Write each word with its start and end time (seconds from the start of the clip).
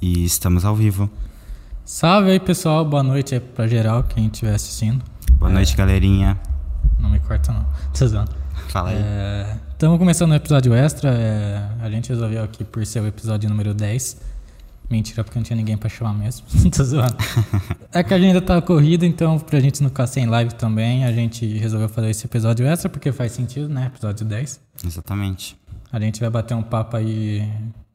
e 0.00 0.24
estamos 0.24 0.64
ao 0.64 0.74
vivo. 0.74 1.10
Salve 1.84 2.30
aí, 2.30 2.40
pessoal. 2.40 2.84
Boa 2.84 3.02
noite 3.02 3.34
aí 3.34 3.40
pra 3.40 3.66
geral, 3.66 4.02
quem 4.04 4.26
estiver 4.26 4.54
assistindo. 4.54 5.02
Boa 5.38 5.50
É. 5.50 5.54
noite, 5.54 5.76
galerinha. 5.76 6.38
Não 6.98 7.10
me 7.10 7.18
corta, 7.20 7.52
não. 7.52 7.66
Tô 7.96 8.06
zoando. 8.06 8.30
Fala 8.68 8.90
aí. 8.90 8.96
Estamos 9.72 9.98
começando 9.98 10.30
o 10.30 10.34
episódio 10.34 10.74
extra. 10.74 11.10
é, 11.10 11.68
a 11.80 11.90
gente 11.90 12.08
resolveu 12.10 12.44
aqui 12.44 12.62
por 12.64 12.84
ser 12.86 13.00
o 13.00 13.06
episódio 13.06 13.48
número 13.48 13.74
10. 13.74 14.16
Mentira, 14.88 15.22
porque 15.22 15.38
não 15.38 15.44
tinha 15.44 15.56
ninguém 15.56 15.76
pra 15.76 15.88
chamar 15.88 16.12
mesmo. 16.14 16.46
Tô 16.70 16.84
zoando. 16.84 17.16
É 17.92 18.04
que 18.04 18.14
a 18.14 18.16
agenda 18.16 18.40
tá 18.40 18.60
corrida, 18.62 19.04
então 19.04 19.36
pra 19.40 19.58
gente 19.58 19.82
não 19.82 19.88
ficar 19.88 20.06
sem 20.06 20.24
live 20.26 20.54
também, 20.54 21.04
a 21.04 21.10
gente 21.12 21.44
resolveu 21.58 21.88
fazer 21.88 22.10
esse 22.10 22.24
episódio 22.24 22.64
extra, 22.64 22.88
porque 22.88 23.10
faz 23.10 23.32
sentido, 23.32 23.68
né? 23.68 23.86
Episódio 23.86 24.24
10. 24.24 24.60
Exatamente. 24.86 25.56
A 25.92 25.98
gente 25.98 26.20
vai 26.20 26.30
bater 26.30 26.54
um 26.54 26.62
papo 26.62 26.96
aí 26.96 27.48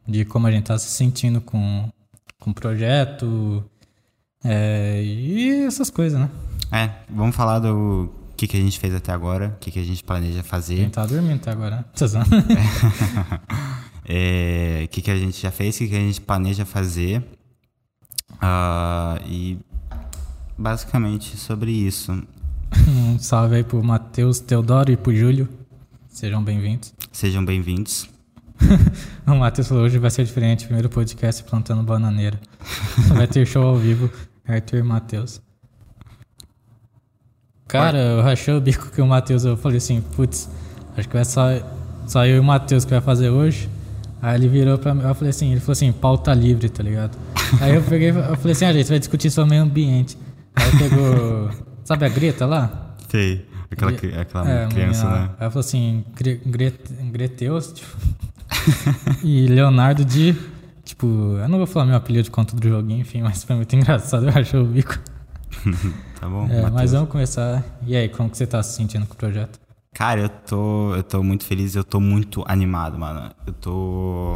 de 0.06 0.26
como 0.26 0.48
a 0.48 0.52
gente 0.52 0.66
tá 0.66 0.78
se 0.78 0.90
sentindo 0.90 1.40
com, 1.40 1.88
com 2.46 2.54
projeto 2.54 3.66
é, 4.44 5.04
e 5.04 5.66
essas 5.66 5.90
coisas, 5.90 6.20
né? 6.20 6.30
É, 6.72 6.92
vamos 7.10 7.36
falar 7.36 7.58
do 7.58 8.14
que, 8.38 8.48
que 8.48 8.56
a 8.56 8.60
gente 8.60 8.78
fez 8.78 8.94
até 8.94 9.12
agora, 9.12 9.56
o 9.56 9.60
que, 9.60 9.72
que 9.72 9.80
a 9.80 9.84
gente 9.84 10.04
planeja 10.04 10.42
A 10.42 10.44
fazer, 10.44 10.78
gente 10.78 10.92
tá 10.92 11.08
dormindo 11.08 11.38
até 11.38 11.50
agora, 11.50 11.78
né? 11.78 11.86
Zoando. 12.08 12.30
é, 14.06 14.84
o 14.86 14.88
que, 14.90 15.02
que 15.02 15.10
a 15.10 15.18
gente 15.18 15.42
já 15.42 15.50
fez, 15.50 15.76
o 15.76 15.80
que, 15.80 15.88
que 15.88 15.96
a 15.96 16.00
gente 16.00 16.22
planeja 16.22 16.66
fazer. 16.66 17.24
ah, 18.40 19.20
e 19.26 19.58
basicamente 20.56 21.36
sobre 21.38 21.72
isso. 21.72 22.12
Um 22.88 23.18
salve 23.18 23.56
aí 23.56 23.64
pro 23.64 23.84
Matheus, 23.84 24.40
Teodoro 24.40 24.92
e 24.92 24.98
pro 24.98 25.16
Júlio. 25.16 25.50
Sejam 26.10 26.44
bem-vindos. 26.44 26.94
Sejam 27.12 27.44
bem-vindos. 27.44 28.15
O 29.28 29.36
Matheus 29.36 29.68
falou 29.68 29.84
hoje 29.84 29.98
vai 29.98 30.12
ser 30.12 30.24
diferente. 30.24 30.66
Primeiro 30.66 30.90
podcast 30.90 31.44
plantando 31.44 31.82
bananeira. 31.84 32.40
vai 33.10 33.28
ter 33.28 33.46
show 33.46 33.64
ao 33.64 33.76
vivo. 33.76 34.10
Arthur 34.48 34.78
e 34.78 34.84
Matheus. 34.84 35.42
Cara, 37.68 37.98
eu 37.98 38.22
rachei 38.22 38.54
o 38.54 38.62
bico 38.62 38.92
que 38.92 39.02
o 39.02 39.08
Matheus. 39.08 39.44
Eu 39.44 39.58
falei 39.58 39.78
assim, 39.78 40.02
putz, 40.02 40.50
acho 40.96 41.08
que 41.08 41.16
vai 41.16 41.26
só, 41.26 41.48
só 42.08 42.26
eu 42.26 42.38
e 42.38 42.40
o 42.40 42.44
Matheus 42.44 42.86
que 42.86 42.92
vai 42.92 43.02
fazer 43.02 43.30
hoje. 43.30 43.68
Aí 44.22 44.36
ele 44.36 44.48
virou 44.48 44.78
pra 44.78 44.94
mim, 44.94 45.04
eu 45.04 45.14
falei 45.16 45.30
assim, 45.30 45.52
ele 45.52 45.60
falou 45.60 45.74
assim, 45.74 45.92
pauta 45.92 46.34
livre, 46.34 46.70
tá 46.70 46.82
ligado? 46.82 47.18
Aí 47.60 47.76
eu 47.76 47.82
peguei, 47.84 48.10
eu 48.10 48.36
falei 48.38 48.52
assim, 48.54 48.66
ah, 48.66 48.74
gente, 48.74 48.88
vai 48.90 49.00
discutir 49.00 49.30
sobre 49.30 49.48
o 49.48 49.50
meio 49.50 49.64
ambiente. 49.64 50.18
Aí 50.56 50.72
pegou, 50.78 51.50
sabe 51.84 52.06
a 52.06 52.10
Greta 52.10 52.46
lá? 52.46 52.96
Sei. 53.10 53.46
Aquela, 53.70 53.92
aquela 53.92 54.50
É, 54.50 54.68
criança, 54.68 55.04
menina 55.06 55.20
né? 55.22 55.30
Aí 55.32 55.36
ela 55.42 55.50
falou 55.52 55.60
assim, 55.60 56.06
Gre 56.16 56.42
Gre 56.46 56.74
Greteus, 57.12 57.74
tipo, 57.74 57.98
e 59.24 59.48
Leonardo 59.48 60.04
de, 60.06 60.36
tipo, 60.84 61.06
eu 61.06 61.48
não 61.48 61.58
vou 61.58 61.68
falar 61.68 61.86
meu 61.86 61.96
apelido 61.96 62.24
de 62.24 62.32
conta 62.32 62.56
do 62.56 62.68
joguinho, 62.68 63.02
enfim, 63.02 63.22
mas 63.22 63.44
foi 63.44 63.56
muito 63.56 63.74
engraçado, 63.76 64.28
eu 64.28 64.34
achei 64.38 64.60
o 64.60 64.66
bico. 64.66 64.98
Tá 66.20 66.30
bom? 66.30 66.48
É, 66.50 66.70
mas 66.72 66.94
vamos 66.94 67.10
começar. 67.10 67.62
E 67.86 67.96
aí, 67.96 68.08
como 68.08 68.30
que 68.30 68.38
você 68.38 68.48
tá 68.48 68.64
se 68.64 68.78
sentindo 68.78 69.06
com 69.06 69.14
o 69.14 69.18
projeto? 69.18 69.60
Cara, 69.94 70.22
eu 70.22 70.30
tô, 70.30 70.96
eu 70.96 71.04
tô 71.04 71.22
muito 71.22 71.46
feliz, 71.46 71.76
eu 71.76 71.84
tô 71.84 72.00
muito 72.00 72.44
animado, 72.48 72.98
mano. 72.98 73.32
Eu 73.46 73.54
tô. 73.54 74.34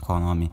Qual 0.00 0.18
o 0.18 0.20
nome? 0.20 0.50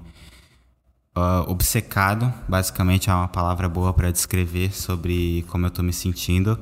Ah, 1.16 1.46
obcecado, 1.48 2.34
basicamente 2.50 3.10
é 3.10 3.14
uma 3.14 3.28
palavra 3.28 3.70
boa 3.70 3.94
pra 3.94 4.10
descrever 4.10 4.74
sobre 4.74 5.46
como 5.48 5.66
eu 5.68 5.72
tô 5.72 5.84
me 5.84 5.94
sentindo. 5.94 6.60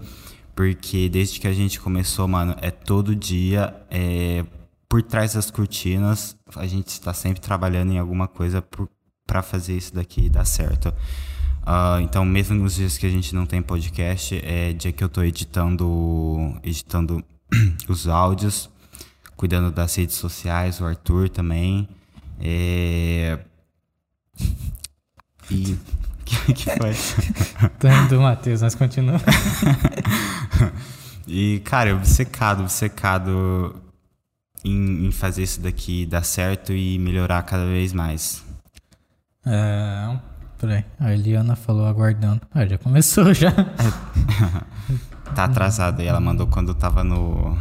Porque 0.54 1.08
desde 1.08 1.40
que 1.40 1.48
a 1.48 1.54
gente 1.54 1.80
começou, 1.80 2.28
mano, 2.28 2.56
é 2.62 2.70
todo 2.70 3.16
dia, 3.16 3.74
é, 3.90 4.46
por 4.92 5.02
trás 5.02 5.36
das 5.36 5.50
cortinas, 5.50 6.36
a 6.54 6.68
gente 6.68 6.90
está 6.90 7.14
sempre 7.14 7.40
trabalhando 7.40 7.94
em 7.94 7.98
alguma 7.98 8.28
coisa 8.28 8.62
por, 8.62 8.90
pra 9.26 9.42
fazer 9.42 9.78
isso 9.78 9.96
daqui 9.96 10.30
dar 10.30 10.44
certo. 10.44 10.94
Ah, 11.66 12.00
então, 12.02 12.26
mesmo 12.26 12.58
nos 12.58 12.76
dias 12.76 12.98
que 12.98 13.06
a 13.06 13.10
gente 13.10 13.34
não 13.34 13.46
tem 13.46 13.62
podcast, 13.62 14.36
é 14.44 14.74
dia 14.74 14.92
que 14.92 15.02
eu 15.02 15.08
tô 15.08 15.24
editando, 15.24 16.60
editando 16.62 17.24
os 17.88 18.06
áudios, 18.06 18.70
cuidando 19.38 19.72
das 19.72 19.96
redes 19.96 20.18
sociais, 20.18 20.82
o 20.82 20.86
Arthur 20.86 21.30
também. 21.30 21.88
É... 22.42 23.40
E. 25.50 25.78
que, 26.24 26.54
que 26.54 26.64
foi? 26.64 26.94
Tanto 27.80 28.22
Matheus, 28.22 28.62
mas 28.62 28.76
continua. 28.76 29.20
E, 31.28 31.62
cara, 31.66 31.94
obcecado, 31.94 32.62
obcecado 32.62 33.91
em, 34.64 35.06
em 35.06 35.12
fazer 35.12 35.44
isso 35.44 35.62
daqui 35.62 36.06
dar 36.06 36.24
certo 36.24 36.74
e 36.74 36.98
melhorar 37.00 37.44
cada 37.44 37.66
vez 37.66 37.94
mais. 37.94 38.44
É, 39.46 40.18
peraí, 40.60 40.86
a 41.00 41.14
Eliana 41.14 41.56
falou 41.56 41.86
aguardando. 41.86 42.42
Ah, 42.54 42.66
já 42.66 42.78
começou 42.78 43.34
já. 43.34 43.52
Tá 45.36 45.46
atrasado 45.46 46.02
aí, 46.02 46.08
ela 46.08 46.20
mandou 46.20 46.46
quando 46.46 46.74
tava 46.74 47.04
no. 47.06 47.58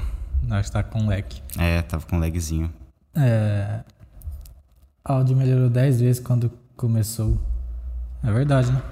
Acho 0.51 0.69
que 0.69 0.73
tá 0.73 0.83
com 0.83 1.07
leque. 1.07 1.41
É, 1.57 1.81
tava 1.83 2.05
com 2.05 2.19
lagzinho. 2.19 2.73
É, 3.15 3.81
áudio 5.05 5.37
melhorou 5.37 5.71
10 5.71 6.01
vezes 6.01 6.21
quando 6.21 6.51
começou. 6.77 7.41
É 8.25 8.33
verdade, 8.33 8.73
né? 8.73 8.83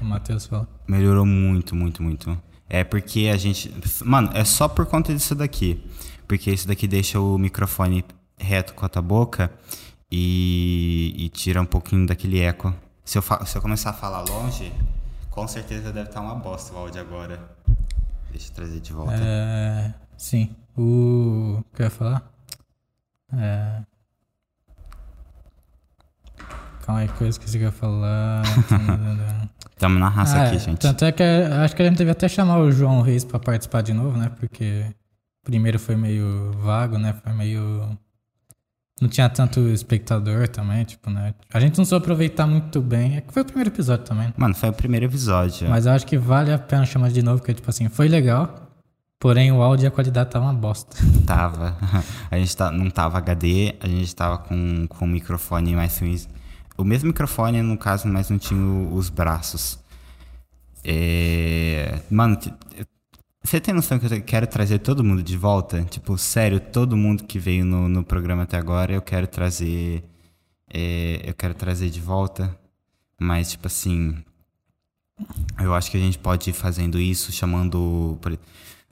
O 0.00 0.04
Matheus 0.04 0.46
falou. 0.46 0.66
Melhorou 0.88 1.24
muito, 1.24 1.76
muito, 1.76 2.02
muito. 2.02 2.36
É 2.68 2.82
porque 2.82 3.30
a 3.32 3.36
gente. 3.36 3.72
Mano, 4.04 4.30
é 4.34 4.44
só 4.44 4.66
por 4.66 4.84
conta 4.86 5.14
disso 5.14 5.34
daqui. 5.34 5.80
Porque 6.28 6.50
isso 6.52 6.68
daqui 6.68 6.86
deixa 6.86 7.18
o 7.18 7.38
microfone 7.38 8.04
reto 8.38 8.74
com 8.74 8.84
a 8.84 8.88
tua 8.88 9.02
boca 9.02 9.50
e, 10.12 11.14
e 11.16 11.28
tira 11.30 11.60
um 11.60 11.64
pouquinho 11.66 12.06
daquele 12.06 12.38
eco. 12.40 12.72
Se 13.04 13.16
eu, 13.16 13.22
se 13.22 13.56
eu 13.56 13.62
começar 13.62 13.90
a 13.90 13.94
falar 13.94 14.20
longe, 14.20 14.70
com 15.30 15.48
certeza 15.48 15.90
deve 15.90 16.08
estar 16.10 16.20
uma 16.20 16.34
bosta 16.34 16.74
o 16.74 16.78
áudio 16.78 17.00
agora. 17.00 17.40
Deixa 18.30 18.50
eu 18.50 18.54
trazer 18.54 18.80
de 18.80 18.92
volta. 18.92 19.14
É, 19.16 19.94
sim. 20.16 20.54
O. 20.76 21.64
Que 21.74 21.82
eu 21.82 21.86
ia 21.86 21.90
falar? 21.90 22.30
É. 23.32 23.82
Calma 26.84 27.00
aí, 27.00 27.08
que 27.08 27.22
eu 27.22 27.28
esqueci 27.28 27.56
o 27.56 27.60
que 27.60 27.64
eu 27.64 27.68
ia 27.68 27.72
falar. 27.72 28.42
Tamo 29.78 29.98
na 29.98 30.08
raça 30.08 30.36
Ah, 30.38 30.48
aqui, 30.48 30.58
gente. 30.58 30.78
Tanto 30.80 31.04
é 31.04 31.12
que 31.12 31.22
acho 31.22 31.74
que 31.74 31.82
a 31.82 31.84
gente 31.86 31.98
deve 31.98 32.10
até 32.10 32.28
chamar 32.28 32.58
o 32.58 32.70
João 32.70 33.00
Reis 33.00 33.24
pra 33.24 33.38
participar 33.38 33.82
de 33.82 33.92
novo, 33.92 34.18
né? 34.18 34.30
Porque 34.38 34.84
primeiro 35.48 35.78
foi 35.78 35.96
meio 35.96 36.52
vago, 36.62 36.98
né? 36.98 37.14
Foi 37.24 37.32
meio. 37.32 37.98
Não 39.00 39.08
tinha 39.08 39.28
tanto 39.30 39.60
espectador 39.68 40.46
também, 40.48 40.84
tipo, 40.84 41.08
né? 41.08 41.34
A 41.54 41.58
gente 41.58 41.78
não 41.78 41.86
soube 41.86 42.04
aproveitar 42.04 42.46
muito 42.46 42.82
bem. 42.82 43.16
É 43.16 43.20
que 43.22 43.32
foi 43.32 43.40
o 43.40 43.44
primeiro 43.46 43.70
episódio 43.70 44.04
também. 44.04 44.26
né? 44.26 44.34
Mano, 44.36 44.54
foi 44.54 44.68
o 44.68 44.72
primeiro 44.72 45.06
episódio. 45.06 45.70
Mas 45.70 45.86
eu 45.86 45.92
acho 45.92 46.06
que 46.06 46.18
vale 46.18 46.52
a 46.52 46.58
pena 46.58 46.84
chamar 46.84 47.10
de 47.10 47.22
novo, 47.22 47.38
porque, 47.38 47.54
tipo 47.54 47.70
assim, 47.70 47.88
foi 47.88 48.08
legal. 48.08 48.68
Porém, 49.18 49.50
o 49.50 49.62
áudio 49.62 49.86
e 49.86 49.88
a 49.88 49.90
qualidade 49.90 50.30
tá 50.30 50.38
uma 50.38 50.52
bosta. 50.52 50.96
Tava. 51.26 51.76
A 52.30 52.38
gente 52.38 52.54
tá, 52.56 52.70
não 52.70 52.90
tava 52.90 53.16
HD, 53.18 53.74
a 53.80 53.88
gente 53.88 54.14
tava 54.14 54.38
com, 54.38 54.86
com 54.86 55.04
o 55.06 55.08
microfone 55.08 55.74
mais 55.74 55.98
ruins. 55.98 56.28
O 56.76 56.84
mesmo 56.84 57.06
microfone, 57.08 57.62
no 57.62 57.78
caso, 57.78 58.06
mas 58.06 58.28
não 58.28 58.38
tinha 58.38 58.60
os 58.92 59.08
braços. 59.08 59.78
É... 60.84 62.00
Mano, 62.10 62.38
você 63.48 63.60
tem 63.60 63.74
noção 63.74 63.98
que 63.98 64.06
eu 64.06 64.22
quero 64.22 64.46
trazer 64.46 64.78
todo 64.78 65.02
mundo 65.04 65.22
de 65.22 65.36
volta? 65.36 65.82
Tipo, 65.84 66.16
sério, 66.18 66.60
todo 66.60 66.96
mundo 66.96 67.24
que 67.24 67.38
veio 67.38 67.64
no, 67.64 67.88
no 67.88 68.04
programa 68.04 68.42
até 68.42 68.56
agora, 68.56 68.92
eu 68.92 69.02
quero 69.02 69.26
trazer. 69.26 70.04
é, 70.72 71.22
eu 71.24 71.34
quero 71.34 71.54
trazer 71.54 71.90
de 71.90 72.00
volta. 72.00 72.56
Mas, 73.20 73.50
tipo 73.50 73.66
assim. 73.66 74.16
Eu 75.60 75.74
acho 75.74 75.90
que 75.90 75.96
a 75.96 76.00
gente 76.00 76.18
pode 76.18 76.50
ir 76.50 76.52
fazendo 76.52 76.98
isso, 76.98 77.32
chamando. 77.32 78.18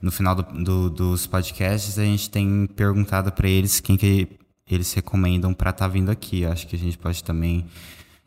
No 0.01 0.11
final 0.11 0.35
do- 0.35 0.63
do- 0.63 0.89
dos 0.89 1.25
podcasts, 1.25 1.97
a 1.97 2.03
gente 2.03 2.29
tem 2.29 2.67
perguntado 2.75 3.31
pra 3.31 3.47
eles 3.49 3.79
quem 3.79 3.95
que 3.97 4.27
eles 4.69 4.93
recomendam 4.93 5.53
pra 5.53 5.69
estar 5.71 5.87
vindo 5.87 6.09
aqui. 6.11 6.41
Eu 6.41 6.51
acho 6.51 6.67
que 6.67 6.75
a 6.75 6.79
gente 6.79 6.97
pode 6.97 7.23
também 7.23 7.65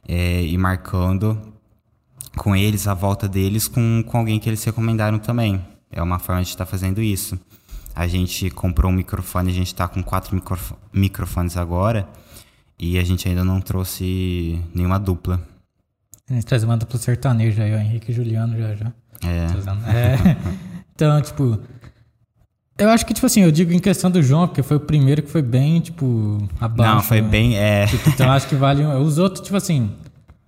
é, 0.09 0.43
ir 0.43 0.59
marcando 0.59 1.55
com 2.37 2.57
eles, 2.57 2.87
a 2.89 2.95
volta 2.95 3.29
deles, 3.29 3.69
com, 3.69 4.03
com 4.07 4.19
alguém 4.19 4.39
que 4.41 4.49
eles 4.49 4.65
recomendaram 4.65 5.19
também. 5.19 5.65
É 5.91 6.03
uma 6.03 6.19
forma 6.19 6.43
de 6.43 6.49
estar 6.49 6.67
fazendo 6.67 7.01
isso. 7.03 7.39
A 7.95 8.07
gente 8.07 8.49
comprou 8.51 8.91
um 8.91 8.95
microfone, 8.95 9.51
a 9.51 9.55
gente 9.55 9.75
tá 9.75 9.89
com 9.89 10.03
quatro 10.03 10.35
microfo- 10.35 10.77
microfones 10.93 11.57
agora. 11.57 12.09
E 12.79 12.99
a 12.99 13.05
gente 13.05 13.29
ainda 13.29 13.45
não 13.45 13.61
trouxe 13.61 14.59
nenhuma 14.75 14.99
dupla. 14.99 15.41
A 16.31 16.35
gente 16.35 16.47
traz 16.47 16.63
uma 16.63 16.77
dupla 16.77 16.99
sertaneja 16.99 17.65
aí, 17.65 17.75
o 17.75 17.79
Henrique 17.79 18.11
e 18.13 18.15
Juliano 18.15 18.57
já 18.57 18.75
já. 18.75 18.93
É. 19.23 19.47
É. 19.91 20.37
Então, 20.95 21.21
tipo. 21.23 21.59
Eu 22.77 22.91
acho 22.91 23.07
que, 23.07 23.15
tipo 23.15 23.25
assim, 23.27 23.41
eu 23.41 23.51
digo 23.51 23.73
em 23.73 23.79
questão 23.79 24.11
do 24.11 24.23
João, 24.23 24.47
porque 24.47 24.63
foi 24.63 24.77
o 24.77 24.81
primeiro 24.81 25.23
que 25.23 25.31
foi 25.31 25.41
bem, 25.41 25.81
tipo, 25.81 26.47
abaixo. 26.61 26.95
Não, 26.95 27.03
foi 27.03 27.23
né? 27.23 27.29
bem. 27.29 27.57
É, 27.57 27.87
Então 28.07 28.31
acho 28.31 28.47
que 28.47 28.55
vale. 28.55 28.85
Os 28.85 29.17
outros, 29.17 29.43
tipo 29.43 29.57
assim. 29.57 29.91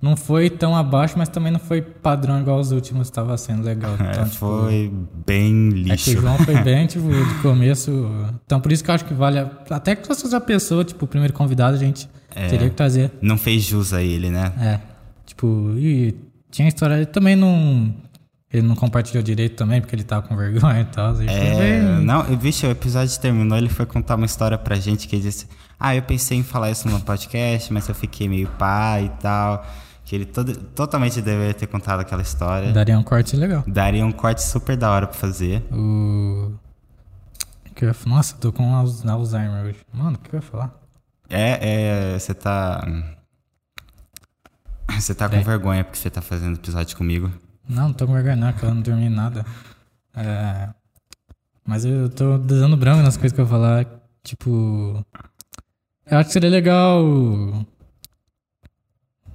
Não 0.02 0.16
foi 0.16 0.50
tão 0.50 0.74
abaixo, 0.76 1.14
mas 1.16 1.28
também 1.28 1.52
não 1.52 1.60
foi 1.60 1.80
padrão 1.80 2.40
igual 2.40 2.58
os 2.58 2.72
últimos, 2.72 3.06
estava 3.06 3.36
sendo 3.38 3.62
legal. 3.62 3.94
Então, 4.02 4.22
É, 4.22 4.24
tipo, 4.24 4.36
foi 4.38 4.92
bem 5.26 5.68
É 5.68 5.70
que 5.70 5.78
o 5.78 5.82
lixo. 5.92 6.12
João 6.20 6.36
foi 6.38 6.56
bem, 6.62 6.86
tipo, 6.88 7.08
de 7.08 7.34
começo. 7.40 8.10
Então 8.44 8.60
por 8.60 8.72
isso 8.72 8.82
que 8.82 8.90
eu 8.90 8.94
acho 8.96 9.04
que 9.04 9.14
vale. 9.14 9.38
a- 9.38 9.50
Até 9.70 9.94
que 9.94 10.02
se 10.02 10.08
fosse 10.08 10.24
outra 10.24 10.40
pessoa, 10.40 10.84
tipo, 10.84 11.04
o 11.04 11.08
primeiro 11.08 11.32
convidado, 11.32 11.76
a 11.76 11.78
gente 11.78 12.08
É. 12.34 12.48
teria 12.48 12.68
que 12.68 12.74
trazer. 12.76 13.12
Não 13.22 13.38
fez 13.38 13.62
jus 13.62 13.92
a 13.94 14.02
ele, 14.02 14.28
né? 14.28 14.52
É. 14.60 14.80
Tipo, 15.24 15.72
e 15.76 16.14
tinha 16.50 16.66
história. 16.68 16.94
Ele 16.96 17.06
também 17.06 17.36
não. 17.36 17.94
Ele 18.52 18.66
não 18.66 18.74
compartilhou 18.74 19.22
direito 19.22 19.56
também, 19.56 19.80
porque 19.80 19.96
ele 19.96 20.02
tava 20.04 20.26
com 20.28 20.36
vergonha 20.36 20.82
e 20.82 20.84
tal. 20.84 21.14
É, 21.22 21.54
bem- 21.58 22.04
não, 22.04 22.22
vixe, 22.36 22.66
o 22.66 22.70
episódio 22.70 23.18
terminou, 23.18 23.56
ele 23.56 23.70
foi 23.70 23.86
contar 23.86 24.16
uma 24.16 24.26
história 24.26 24.58
pra 24.58 24.76
gente 24.76 25.08
que 25.08 25.16
ele 25.16 25.22
disse: 25.22 25.46
Ah, 25.80 25.96
eu 25.96 26.02
pensei 26.02 26.36
em 26.36 26.42
falar 26.42 26.70
isso 26.70 26.86
no 26.88 27.00
podcast, 27.00 27.72
mas 27.72 27.88
eu 27.88 27.94
fiquei 27.94 28.28
meio 28.28 28.48
pá 28.58 29.00
e 29.00 29.08
tal. 29.22 29.64
Que 30.12 30.16
ele 30.16 30.26
todo, 30.26 30.54
totalmente 30.54 31.22
deveria 31.22 31.54
ter 31.54 31.66
contado 31.66 32.00
aquela 32.00 32.20
história. 32.20 32.70
Daria 32.70 32.98
um 32.98 33.02
corte 33.02 33.34
legal. 33.34 33.64
Daria 33.66 34.04
um 34.04 34.12
corte 34.12 34.42
super 34.42 34.76
da 34.76 34.90
hora 34.90 35.06
pra 35.06 35.16
fazer. 35.16 35.62
O. 35.72 36.52
que 37.74 37.86
eu? 37.86 37.94
Nossa, 38.04 38.36
tô 38.36 38.52
com 38.52 38.74
Alz- 38.76 39.06
Alzheimer 39.06 39.64
hoje. 39.64 39.78
Mano, 39.90 40.18
o 40.18 40.18
que 40.18 40.34
eu 40.34 40.38
ia 40.38 40.42
falar? 40.42 40.70
É, 41.30 42.12
é, 42.14 42.18
você 42.18 42.34
tá. 42.34 42.86
Você 44.90 45.14
tá 45.14 45.30
com 45.30 45.36
É. 45.36 45.40
vergonha 45.40 45.82
porque 45.82 45.96
você 45.96 46.10
tá 46.10 46.20
fazendo 46.20 46.56
episódio 46.56 46.94
comigo. 46.94 47.30
Não, 47.66 47.84
não 47.84 47.92
tô 47.94 48.06
com 48.06 48.12
vergonha, 48.12 48.36
não, 48.36 48.52
que 48.52 48.62
eu 48.62 48.74
não 48.74 48.82
dormi 48.82 49.08
nada. 49.08 49.46
É, 50.14 50.68
Mas 51.64 51.86
eu 51.86 52.10
tô 52.10 52.36
dando 52.36 52.76
branco 52.76 53.02
nas 53.02 53.16
coisas 53.16 53.32
que 53.34 53.40
eu 53.40 53.46
ia 53.46 53.50
falar. 53.50 53.86
Tipo. 54.22 55.02
Eu 56.04 56.18
acho 56.18 56.26
que 56.26 56.32
seria 56.34 56.50
legal. 56.50 57.02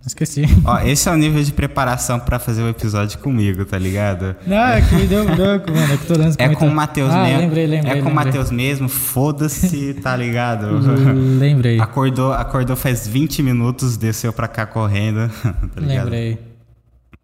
Esqueci. 0.07 0.43
Ó, 0.63 0.79
esse 0.79 1.09
é 1.09 1.11
o 1.11 1.17
nível 1.17 1.43
de 1.43 1.51
preparação 1.51 2.17
pra 2.17 2.39
fazer 2.39 2.63
o 2.63 2.69
episódio 2.69 3.19
comigo, 3.19 3.65
tá 3.65 3.77
ligado? 3.77 4.37
Não, 4.47 4.57
é 4.57 4.81
que 4.81 4.95
me 4.95 5.05
deu 5.05 5.25
branco, 5.25 5.69
mano. 5.69 5.93
É 5.93 5.97
que 5.97 6.05
tô 6.05 6.13
os 6.13 6.35
É 6.37 6.55
com 6.55 6.67
o. 6.67 6.71
Matheus 6.73 7.11
ah, 7.11 7.23
mesmo. 7.23 7.39
lembrei, 7.41 7.67
lembrei. 7.67 7.99
é 7.99 8.01
com 8.01 8.09
o. 8.09 8.15
Matheus 8.15 8.49
mesmo, 8.49 8.87
foda-se, 8.87 9.95
tá 9.95 10.15
ligado? 10.15 10.67
Lembrei. 11.37 11.79
acordou, 11.79 12.31
acordou 12.31 12.75
faz 12.77 13.05
20 13.05 13.43
minutos, 13.43 13.97
desceu 13.97 14.31
pra 14.31 14.47
cá 14.47 14.65
correndo, 14.65 15.29
tá 15.75 15.81
ligado? 15.81 16.05
Lembrei. 16.05 16.39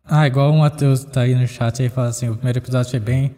Ah, 0.06 0.28
igual 0.28 0.52
o 0.52 0.60
Matheus 0.60 1.06
tá 1.06 1.22
aí 1.22 1.34
no 1.34 1.48
chat 1.48 1.82
aí 1.82 1.88
fala 1.88 2.10
assim, 2.10 2.28
o 2.28 2.36
primeiro 2.36 2.60
episódio 2.60 2.92
foi 2.92 3.00
bem 3.00 3.34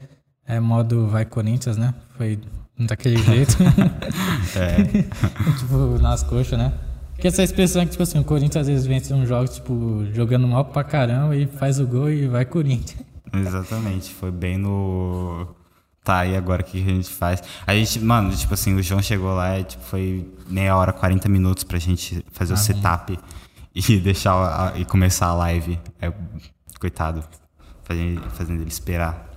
é, 0.48 0.59
modo 0.59 1.07
vai 1.07 1.24
Corinthians, 1.24 1.77
né? 1.77 1.94
Foi 2.18 2.39
daquele 2.80 3.18
jeito. 3.18 3.57
É, 4.56 4.83
tipo, 5.59 6.00
nas 6.01 6.24
coxas, 6.24 6.57
né? 6.57 6.71
Porque 7.15 7.27
essa 7.27 7.41
expressão 7.44 7.81
é 7.81 7.85
que, 7.85 7.91
tipo 7.91 8.03
assim, 8.03 8.19
o 8.19 8.23
Corinthians 8.23 8.62
às 8.63 8.67
vezes 8.67 8.85
vence 8.85 9.13
uns 9.13 9.27
jogos, 9.27 9.56
tipo, 9.56 10.06
jogando 10.13 10.47
mal 10.47 10.65
pra 10.65 10.83
caramba 10.83 11.35
e 11.35 11.47
faz 11.47 11.79
o 11.79 11.88
gol 11.88 12.09
e 12.09 12.27
vai 12.27 12.45
Corinthians. 12.45 13.01
exatamente, 13.33 14.12
foi 14.13 14.31
bem 14.31 14.57
no... 14.57 15.47
Tá, 16.03 16.23
e 16.25 16.35
agora 16.35 16.62
o 16.62 16.65
que 16.65 16.77
a 16.79 16.85
gente 16.85 17.09
faz? 17.09 17.41
A 17.65 17.73
gente, 17.73 18.00
mano, 18.00 18.29
tipo 18.35 18.53
assim, 18.53 18.75
o 18.75 18.83
João 18.83 19.01
chegou 19.01 19.33
lá 19.33 19.57
e 19.59 19.63
tipo, 19.63 19.83
foi 19.85 20.31
meia 20.47 20.75
hora, 20.77 20.94
40 20.94 21.27
minutos 21.27 21.63
pra 21.63 21.79
gente 21.79 22.23
fazer 22.31 22.53
o 22.53 22.57
setup 22.57 23.17
e 23.73 23.81
deixar 23.97 24.33
a- 24.35 24.77
e 24.77 24.85
começar 24.85 25.25
a 25.27 25.33
live. 25.33 25.79
É, 26.00 26.13
coitado, 26.79 27.23
fazendo, 27.83 28.21
fazendo 28.29 28.62
ele 28.62 28.69
esperar. 28.69 29.27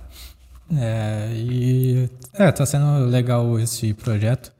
É, 0.77 1.31
e. 1.33 2.07
É, 2.33 2.51
tá 2.51 2.63
sendo 2.67 3.05
legal 3.07 3.57
esse 3.59 3.91
projeto. 3.95 4.51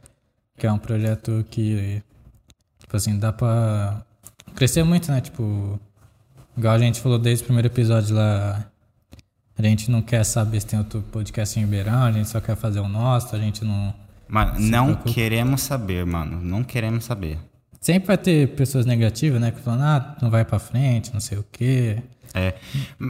Que 0.57 0.65
é 0.65 0.71
um 0.71 0.79
projeto 0.79 1.45
que. 1.51 2.01
Tipo 2.89 2.97
assim, 2.97 3.19
dá 3.19 3.31
pra 3.31 4.01
crescer 4.55 4.83
muito, 4.83 5.11
né? 5.11 5.21
Tipo. 5.21 5.79
Igual 6.57 6.73
a 6.73 6.79
gente 6.79 6.99
falou 6.99 7.19
desde 7.19 7.43
o 7.43 7.45
primeiro 7.45 7.67
episódio 7.67 8.15
lá. 8.15 8.65
A 9.55 9.61
gente 9.61 9.91
não 9.91 10.01
quer 10.01 10.23
saber 10.23 10.59
se 10.59 10.65
tem 10.65 10.79
outro 10.79 11.03
podcast 11.11 11.59
em 11.59 11.63
Ribeirão, 11.65 12.01
a 12.01 12.11
gente 12.11 12.27
só 12.29 12.41
quer 12.41 12.55
fazer 12.55 12.79
o 12.79 12.87
nosso, 12.87 13.35
a 13.35 13.39
gente 13.39 13.63
não. 13.63 13.93
Mano, 14.27 14.59
não 14.59 14.85
preocupa. 14.85 15.13
queremos 15.13 15.61
saber, 15.61 16.03
mano. 16.03 16.41
Não 16.41 16.63
queremos 16.63 17.05
saber. 17.05 17.37
Sempre 17.79 18.07
vai 18.07 18.17
ter 18.17 18.55
pessoas 18.55 18.87
negativas, 18.87 19.39
né? 19.39 19.51
Que 19.51 19.59
falam, 19.59 19.83
ah, 19.83 20.17
não 20.19 20.31
vai 20.31 20.43
pra 20.43 20.57
frente, 20.57 21.13
não 21.13 21.19
sei 21.19 21.37
o 21.37 21.45
quê. 21.51 22.01
É, 22.33 22.55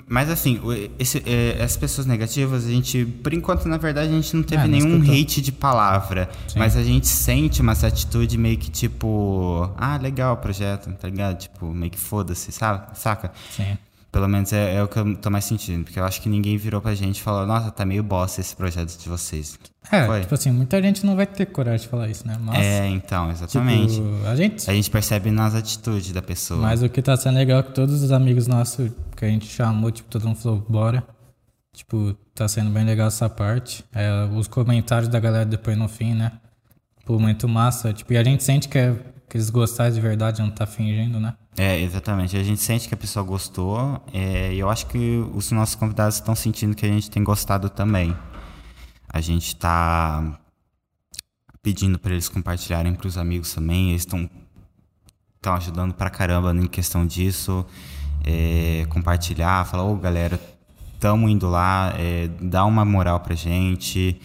mas 0.08 0.30
assim, 0.30 0.60
esse, 0.98 1.22
é, 1.26 1.62
as 1.62 1.76
pessoas 1.76 2.08
negativas, 2.08 2.66
a 2.66 2.70
gente, 2.70 3.06
por 3.06 3.34
enquanto, 3.34 3.68
na 3.68 3.78
verdade, 3.78 4.10
a 4.10 4.16
gente 4.16 4.36
não 4.36 4.44
teve 4.44 4.64
não 4.64 4.70
nenhum 4.70 4.96
escutou. 4.96 5.16
hate 5.16 5.42
de 5.42 5.52
palavra. 5.52 6.30
Sim. 6.48 6.60
Mas 6.60 6.78
a 6.78 6.84
gente 6.84 7.08
sente 7.08 7.62
uma 7.62 7.74
atitude 7.74 8.38
meio 8.38 8.58
que 8.58 8.70
tipo, 8.70 9.70
ah, 9.78 9.98
legal 9.98 10.34
o 10.34 10.38
projeto, 10.38 10.92
tá 10.94 11.08
ligado? 11.08 11.38
Tipo, 11.38 11.66
meio 11.74 11.92
que 11.92 12.00
foda-se, 12.00 12.52
sabe? 12.52 12.98
Saca? 12.98 13.32
Sim. 13.52 13.78
Pelo 14.12 14.28
menos 14.28 14.52
é, 14.52 14.76
é 14.76 14.84
o 14.84 14.88
que 14.88 14.98
eu 14.98 15.16
tô 15.18 15.30
mais 15.30 15.46
sentindo, 15.46 15.84
porque 15.84 16.00
eu 16.00 16.04
acho 16.04 16.20
que 16.20 16.28
ninguém 16.28 16.58
virou 16.58 16.82
pra 16.82 16.96
gente 16.96 17.18
e 17.18 17.22
falou, 17.22 17.46
nossa, 17.46 17.70
tá 17.70 17.86
meio 17.86 18.02
bosta 18.02 18.42
esse 18.42 18.56
projeto 18.56 18.98
de 18.98 19.08
vocês. 19.08 19.60
É, 19.92 20.06
Foi. 20.06 20.22
tipo 20.22 20.34
assim, 20.34 20.52
muita 20.52 20.82
gente 20.82 21.06
não 21.06 21.16
vai 21.16 21.28
ter 21.28 21.46
coragem 21.46 21.82
de 21.82 21.88
falar 21.88 22.10
isso, 22.10 22.28
né? 22.28 22.36
Mas. 22.40 22.58
É, 22.58 22.88
então, 22.88 23.30
exatamente. 23.30 23.96
Tipo, 23.96 24.28
a 24.28 24.36
gente 24.36 24.70
A 24.70 24.74
gente 24.74 24.90
percebe 24.90 25.32
nas 25.32 25.54
atitudes 25.54 26.12
da 26.12 26.22
pessoa. 26.22 26.60
Mas 26.60 26.82
o 26.82 26.90
que 26.90 27.02
tá 27.02 27.16
sendo 27.16 27.36
legal 27.36 27.60
é 27.60 27.64
que 27.64 27.72
todos 27.72 28.02
os 28.02 28.12
amigos 28.12 28.48
nossos 28.48 28.92
que 29.16 29.26
a 29.26 29.28
gente 29.28 29.48
chamou, 29.48 29.92
tipo, 29.92 30.10
todo 30.10 30.28
mundo 30.28 30.38
falou, 30.38 30.66
bora. 30.68 31.04
Tipo, 31.74 32.16
tá 32.34 32.48
sendo 32.48 32.72
bem 32.72 32.84
legal 32.84 33.08
essa 33.08 33.30
parte. 33.30 33.86
É, 33.94 34.28
os 34.36 34.48
comentários 34.48 35.08
da 35.08 35.20
galera 35.20 35.46
depois 35.46 35.78
no 35.78 35.88
fim, 35.88 36.14
né? 36.14 36.32
Pô, 37.06 37.18
muito 37.20 37.48
massa. 37.48 37.94
Tipo, 37.94 38.14
e 38.14 38.18
a 38.18 38.24
gente 38.24 38.44
sente 38.44 38.68
que, 38.68 38.78
é, 38.78 38.96
que 39.30 39.38
eles 39.38 39.50
gostaram 39.50 39.94
de 39.94 40.02
verdade, 40.02 40.42
não 40.42 40.50
tá 40.50 40.66
fingindo, 40.66 41.20
né? 41.20 41.36
É, 41.62 41.78
exatamente. 41.82 42.38
A 42.38 42.42
gente 42.44 42.62
sente 42.62 42.88
que 42.88 42.94
a 42.94 42.98
pessoa 42.98 43.22
gostou 43.22 44.02
é, 44.14 44.54
e 44.54 44.60
eu 44.60 44.70
acho 44.70 44.86
que 44.86 45.22
os 45.34 45.52
nossos 45.52 45.76
convidados 45.76 46.16
estão 46.16 46.34
sentindo 46.34 46.74
que 46.74 46.86
a 46.86 46.90
gente 46.90 47.12
tem 47.12 47.22
gostado 47.22 47.70
também. 47.70 48.16
A 49.10 49.20
gente 49.20 49.58
tá 49.58 50.40
pedindo 51.62 52.00
para 52.00 52.14
eles 52.14 52.30
compartilharem 52.30 52.96
para 52.96 53.08
os 53.08 53.18
amigos 53.18 53.54
também. 53.54 53.90
Eles 53.90 54.04
estão 54.04 54.30
estão 55.36 55.54
ajudando 55.54 55.94
pra 55.94 56.10
caramba 56.10 56.56
em 56.56 56.66
questão 56.66 57.06
disso. 57.06 57.66
É, 58.24 58.86
compartilhar, 58.88 59.66
falar, 59.66 59.84
ô 59.84 59.98
galera, 59.98 60.40
tamo 60.98 61.28
indo 61.28 61.50
lá, 61.50 61.94
é, 61.98 62.30
dá 62.42 62.64
uma 62.64 62.86
moral 62.86 63.20
pra 63.20 63.36
gente, 63.36 64.18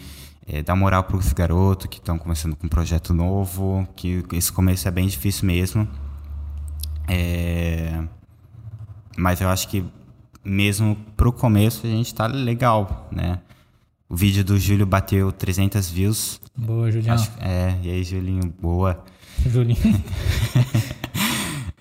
é, 0.47 0.63
dá 0.63 0.73
moral 0.73 1.03
pros 1.03 1.33
garotos 1.33 1.87
que 1.87 1.97
estão 1.97 2.17
começando 2.17 2.55
com 2.55 2.65
um 2.67 2.69
projeto 2.69 3.13
novo, 3.13 3.85
que 3.93 4.23
esse 4.31 4.53
começo 4.53 4.87
é 4.87 4.91
bem 4.91 5.05
difícil 5.05 5.45
mesmo. 5.45 5.85
É, 7.07 8.01
mas 9.17 9.41
eu 9.41 9.49
acho 9.49 9.67
que 9.67 9.83
mesmo 10.43 10.95
pro 11.17 11.31
começo 11.31 11.85
a 11.85 11.89
gente 11.89 12.13
tá 12.13 12.27
legal, 12.27 13.07
né? 13.11 13.39
O 14.07 14.15
vídeo 14.15 14.43
do 14.43 14.57
Júlio 14.59 14.85
bateu 14.85 15.31
300 15.31 15.89
views. 15.89 16.39
Boa, 16.55 16.91
Julião. 16.91 17.15
Acho- 17.15 17.31
é, 17.39 17.75
e 17.83 17.89
aí, 17.91 18.03
Julinho, 18.03 18.53
boa. 18.61 19.03
Julinho. 19.45 19.77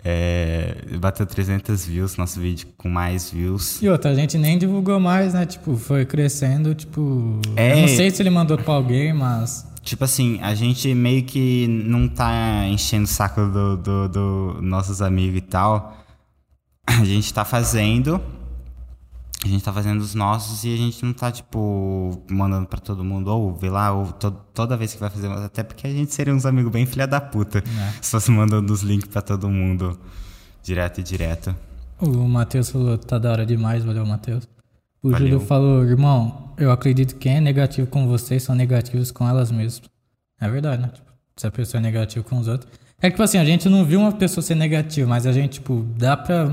É, 0.06 0.76
bateu 1.00 1.24
300 1.24 1.86
views, 1.86 2.16
nosso 2.18 2.38
vídeo 2.38 2.66
com 2.76 2.90
mais 2.90 3.30
views. 3.30 3.80
E 3.80 3.88
outra, 3.88 4.10
a 4.10 4.14
gente 4.14 4.36
nem 4.36 4.58
divulgou 4.58 5.00
mais, 5.00 5.32
né? 5.32 5.46
Tipo, 5.46 5.76
foi 5.78 6.04
crescendo, 6.04 6.74
tipo... 6.74 7.40
É. 7.56 7.72
Eu 7.72 7.80
não 7.80 7.88
sei 7.88 8.10
se 8.10 8.20
ele 8.20 8.28
mandou 8.28 8.58
pra 8.58 8.74
alguém, 8.74 9.14
mas... 9.14 9.66
Tipo 9.84 10.04
assim, 10.04 10.40
a 10.40 10.54
gente 10.54 10.92
meio 10.94 11.22
que 11.24 11.66
não 11.68 12.08
tá 12.08 12.66
enchendo 12.66 13.04
o 13.04 13.06
saco 13.06 13.42
do, 13.46 13.76
do, 13.76 14.08
do 14.08 14.58
nossos 14.62 15.02
amigos 15.02 15.38
e 15.38 15.42
tal. 15.42 15.96
A 16.86 17.04
gente 17.04 17.32
tá 17.32 17.44
fazendo. 17.44 18.20
A 19.44 19.46
gente 19.46 19.62
tá 19.62 19.70
fazendo 19.70 20.00
os 20.00 20.14
nossos 20.14 20.64
e 20.64 20.72
a 20.72 20.76
gente 20.76 21.04
não 21.04 21.12
tá, 21.12 21.30
tipo, 21.30 22.22
mandando 22.30 22.66
pra 22.66 22.78
todo 22.80 23.04
mundo, 23.04 23.28
ou 23.28 23.54
vê 23.54 23.68
lá, 23.68 23.92
ou 23.92 24.10
to- 24.12 24.30
toda 24.54 24.74
vez 24.74 24.94
que 24.94 25.00
vai 25.00 25.10
fazer. 25.10 25.30
Até 25.30 25.62
porque 25.62 25.86
a 25.86 25.90
gente 25.90 26.14
seria 26.14 26.34
uns 26.34 26.46
amigos 26.46 26.72
bem 26.72 26.86
filha 26.86 27.06
da 27.06 27.20
puta. 27.20 27.58
É. 27.58 27.92
Se 28.00 28.10
fosse 28.10 28.30
mandando 28.30 28.72
os 28.72 28.80
links 28.82 29.06
pra 29.08 29.20
todo 29.20 29.50
mundo, 29.50 30.00
direto 30.62 31.00
e 31.00 31.02
direto. 31.02 31.54
O 32.00 32.26
Matheus 32.26 32.70
falou, 32.70 32.96
tá 32.96 33.18
da 33.18 33.30
hora 33.32 33.44
demais, 33.44 33.84
valeu, 33.84 34.06
Matheus. 34.06 34.48
O 35.04 35.10
Valeu. 35.10 35.26
Júlio 35.28 35.40
falou, 35.40 35.84
irmão, 35.84 36.52
eu 36.56 36.72
acredito 36.72 37.12
que 37.14 37.20
quem 37.20 37.36
é 37.36 37.40
negativo 37.40 37.86
com 37.86 38.06
vocês 38.08 38.42
são 38.42 38.54
negativos 38.54 39.10
com 39.10 39.28
elas 39.28 39.52
mesmas. 39.52 39.82
É 40.40 40.48
verdade, 40.48 40.82
né? 40.82 40.88
Tipo, 40.88 41.06
se 41.36 41.46
a 41.46 41.50
pessoa 41.50 41.78
é 41.78 41.82
negativa 41.82 42.24
com 42.24 42.38
os 42.38 42.48
outros. 42.48 42.70
É 43.02 43.08
que, 43.08 43.10
tipo 43.10 43.22
assim, 43.22 43.36
a 43.38 43.44
gente 43.44 43.68
não 43.68 43.84
viu 43.84 44.00
uma 44.00 44.12
pessoa 44.12 44.42
ser 44.42 44.54
negativa, 44.54 45.06
mas 45.08 45.26
a 45.26 45.32
gente, 45.32 45.54
tipo, 45.54 45.84
dá 45.98 46.16
pra. 46.16 46.50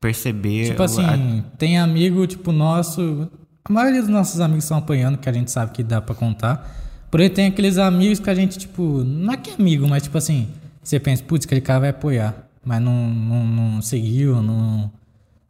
Perceber. 0.00 0.66
Tipo 0.70 0.82
assim, 0.82 1.04
a- 1.04 1.42
tem 1.56 1.78
amigo, 1.78 2.26
tipo, 2.26 2.50
nosso. 2.52 3.30
A 3.64 3.72
maioria 3.72 4.00
dos 4.00 4.10
nossos 4.10 4.40
amigos 4.40 4.64
estão 4.64 4.78
apanhando, 4.78 5.16
que 5.18 5.28
a 5.28 5.32
gente 5.32 5.50
sabe 5.50 5.72
que 5.72 5.82
dá 5.82 6.00
pra 6.00 6.14
contar. 6.14 6.68
Porém, 7.10 7.30
tem 7.30 7.46
aqueles 7.46 7.78
amigos 7.78 8.18
que 8.18 8.28
a 8.28 8.34
gente, 8.34 8.58
tipo, 8.58 9.04
não 9.04 9.32
é 9.32 9.36
que 9.36 9.50
é 9.50 9.54
amigo, 9.54 9.88
mas, 9.88 10.02
tipo 10.02 10.18
assim, 10.18 10.48
você 10.82 10.98
pensa, 10.98 11.22
putz, 11.22 11.46
aquele 11.46 11.60
cara 11.60 11.80
vai 11.80 11.88
apoiar. 11.90 12.34
Mas 12.64 12.80
não, 12.82 13.08
não, 13.08 13.46
não 13.46 13.82
seguiu, 13.82 14.42
não. 14.42 14.90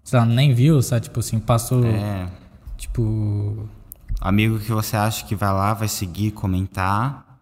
Sei 0.07 0.17
lá, 0.21 0.25
nem 0.25 0.55
viu, 0.55 0.81
sabe? 0.83 1.03
Tipo 1.03 1.19
assim, 1.19 1.41
passou. 1.41 1.85
é, 1.85 2.29
Tipo. 2.79 3.69
Amigo 4.21 4.61
que 4.61 4.71
você 4.71 4.97
acha 4.97 5.27
que 5.27 5.35
vai 5.35 5.53
lá, 5.53 5.75
vai 5.75 5.89
seguir, 5.89 6.31
comentar, 6.31 7.41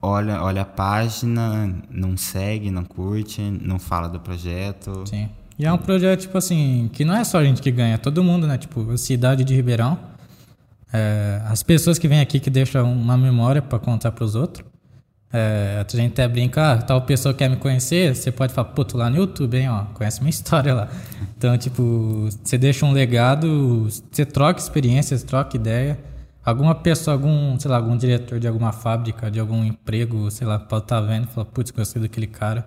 olha, 0.00 0.40
olha 0.40 0.62
a 0.62 0.64
página, 0.64 1.74
não 1.90 2.16
segue, 2.16 2.70
não 2.70 2.84
curte, 2.84 3.42
não 3.42 3.80
fala 3.80 4.08
do 4.08 4.20
projeto. 4.20 5.04
Sim. 5.06 5.28
E 5.58 5.66
é 5.66 5.72
um 5.72 5.76
projeto, 5.76 6.20
tipo 6.20 6.38
assim, 6.38 6.88
que 6.92 7.04
não 7.04 7.16
é 7.16 7.24
só 7.24 7.38
a 7.38 7.44
gente 7.44 7.60
que 7.60 7.70
ganha, 7.72 7.94
é 7.94 7.98
todo 7.98 8.22
mundo, 8.22 8.46
né? 8.46 8.56
Tipo, 8.56 8.92
a 8.92 8.96
cidade 8.96 9.42
de 9.42 9.54
Ribeirão, 9.56 9.98
é, 10.92 11.42
as 11.46 11.64
pessoas 11.64 11.98
que 11.98 12.06
vêm 12.06 12.20
aqui 12.20 12.38
que 12.38 12.48
deixam 12.48 12.90
uma 12.92 13.16
memória 13.16 13.60
para 13.60 13.78
contar 13.80 14.12
para 14.12 14.24
os 14.24 14.36
outros. 14.36 14.64
É, 15.30 15.84
a 15.86 15.96
gente 15.96 16.12
até 16.12 16.26
brinca, 16.26 16.72
ah, 16.72 16.78
tal 16.82 17.02
pessoa 17.02 17.34
quer 17.34 17.50
me 17.50 17.56
conhecer, 17.56 18.14
você 18.16 18.32
pode 18.32 18.52
falar, 18.54 18.70
pô, 18.70 18.82
tô 18.82 18.96
lá 18.96 19.10
no 19.10 19.16
YouTube, 19.16 19.58
hein, 19.58 19.68
ó, 19.68 19.84
conhece 19.92 20.20
minha 20.20 20.30
história 20.30 20.72
lá. 20.74 20.88
Então, 21.36 21.56
tipo, 21.58 22.28
você 22.42 22.56
deixa 22.56 22.86
um 22.86 22.92
legado, 22.92 23.88
você 24.10 24.24
troca 24.24 24.58
experiências, 24.60 25.22
troca 25.22 25.56
ideia. 25.56 25.98
Alguma 26.44 26.74
pessoa, 26.74 27.14
algum, 27.14 27.58
sei 27.60 27.70
lá, 27.70 27.76
algum 27.76 27.96
diretor 27.96 28.40
de 28.40 28.48
alguma 28.48 28.72
fábrica, 28.72 29.30
de 29.30 29.38
algum 29.38 29.62
emprego, 29.64 30.30
sei 30.30 30.46
lá, 30.46 30.58
pode 30.58 30.84
estar 30.84 31.00
tá 31.00 31.06
vendo 31.06 31.24
e 31.24 31.26
falar, 31.28 31.44
putz, 31.46 31.70
gostei 31.70 32.00
daquele 32.00 32.26
cara. 32.26 32.66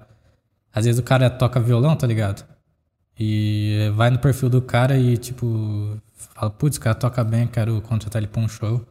Às 0.73 0.85
vezes 0.85 0.99
o 0.99 1.03
cara 1.03 1.29
toca 1.29 1.59
violão, 1.59 1.95
tá 1.95 2.05
ligado? 2.05 2.45
E 3.19 3.91
vai 3.95 4.09
no 4.11 4.19
perfil 4.19 4.49
do 4.49 4.61
cara 4.61 4.97
e, 4.97 5.17
tipo, 5.17 5.97
fala, 6.13 6.51
putz, 6.51 6.77
o 6.77 6.79
cara 6.81 6.95
toca 6.95 7.23
bem, 7.23 7.47
quero 7.47 7.81
contratar 7.81 8.21
ele 8.21 8.27
pra 8.31 8.41
um 8.41 8.47
show. 8.47 8.85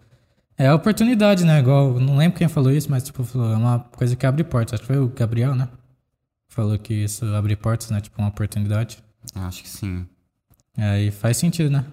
É 0.60 0.66
a 0.66 0.74
oportunidade, 0.74 1.42
né? 1.42 1.58
Igual, 1.58 1.98
não 1.98 2.18
lembro 2.18 2.36
quem 2.36 2.46
falou 2.46 2.70
isso, 2.70 2.90
mas 2.90 3.02
tipo, 3.02 3.24
falou, 3.24 3.50
é 3.50 3.56
uma 3.56 3.78
coisa 3.78 4.14
que 4.14 4.26
abre 4.26 4.44
portas. 4.44 4.74
Acho 4.74 4.82
que 4.82 4.88
foi 4.88 4.98
o 4.98 5.08
Gabriel, 5.08 5.54
né? 5.54 5.66
Falou 6.48 6.78
que 6.78 6.92
isso 6.92 7.24
abre 7.34 7.56
portas, 7.56 7.90
né? 7.90 7.98
Tipo, 7.98 8.20
uma 8.20 8.28
oportunidade. 8.28 9.02
Acho 9.34 9.62
que 9.62 9.68
sim. 9.70 10.06
Aí 10.76 11.10
faz 11.10 11.38
sentido, 11.38 11.70
né? 11.70 11.86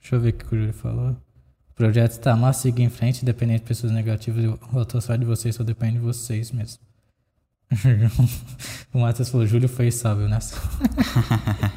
Deixa 0.00 0.16
eu 0.16 0.20
ver 0.20 0.30
o 0.30 0.32
que 0.32 0.52
o 0.52 0.58
Júlio 0.58 0.72
falou. 0.72 1.10
O 1.10 1.74
projeto 1.76 2.10
está 2.10 2.34
massa, 2.34 2.62
seguir 2.62 2.82
em 2.82 2.88
frente, 2.88 3.22
independente 3.22 3.60
de 3.60 3.68
pessoas 3.68 3.92
negativas. 3.92 4.42
Eu 4.44 4.84
tô 4.84 5.00
só 5.00 5.14
de 5.14 5.24
vocês, 5.24 5.54
só 5.54 5.62
depende 5.62 5.92
de 5.92 6.00
vocês 6.00 6.50
mesmo. 6.50 6.80
o 8.92 8.98
Matheus 8.98 9.28
falou, 9.28 9.46
Júlio 9.46 9.68
foi 9.68 9.92
sábio 9.92 10.28
nessa. 10.28 10.56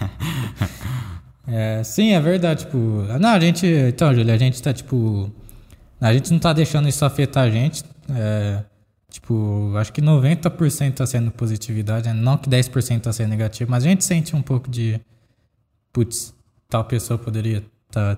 é, 1.46 1.84
sim, 1.84 2.14
é 2.14 2.20
verdade, 2.20 2.66
tipo... 2.66 2.78
Não, 3.20 3.30
a 3.30 3.40
gente... 3.40 3.68
Então, 3.68 4.12
Júlio, 4.12 4.34
a 4.34 4.38
gente 4.38 4.60
tá, 4.60 4.74
tipo 4.74 5.32
a 6.02 6.14
gente 6.14 6.32
não 6.32 6.40
tá 6.40 6.52
deixando 6.52 6.90
isso 6.90 7.06
afetar 7.06 7.44
a 7.44 7.50
gente. 7.50 7.84
É, 8.10 8.64
tipo, 9.10 9.74
acho 9.78 9.94
que 9.94 10.02
90% 10.02 10.96
tá 10.96 11.06
sendo 11.06 11.30
positividade, 11.32 12.08
né? 12.08 12.14
não 12.14 12.38
que 12.38 12.50
10% 12.50 13.02
tá 13.02 13.14
sendo 13.14 13.30
negativo, 13.30 13.70
mas 13.70 13.86
a 13.86 13.88
gente 13.88 14.04
sente 14.04 14.36
um 14.36 14.42
pouco 14.42 14.70
de. 14.70 15.00
Putz, 15.94 16.34
tal 16.68 16.84
pessoa 16.86 17.20
poderia 17.20 17.64
tá, 17.92 18.18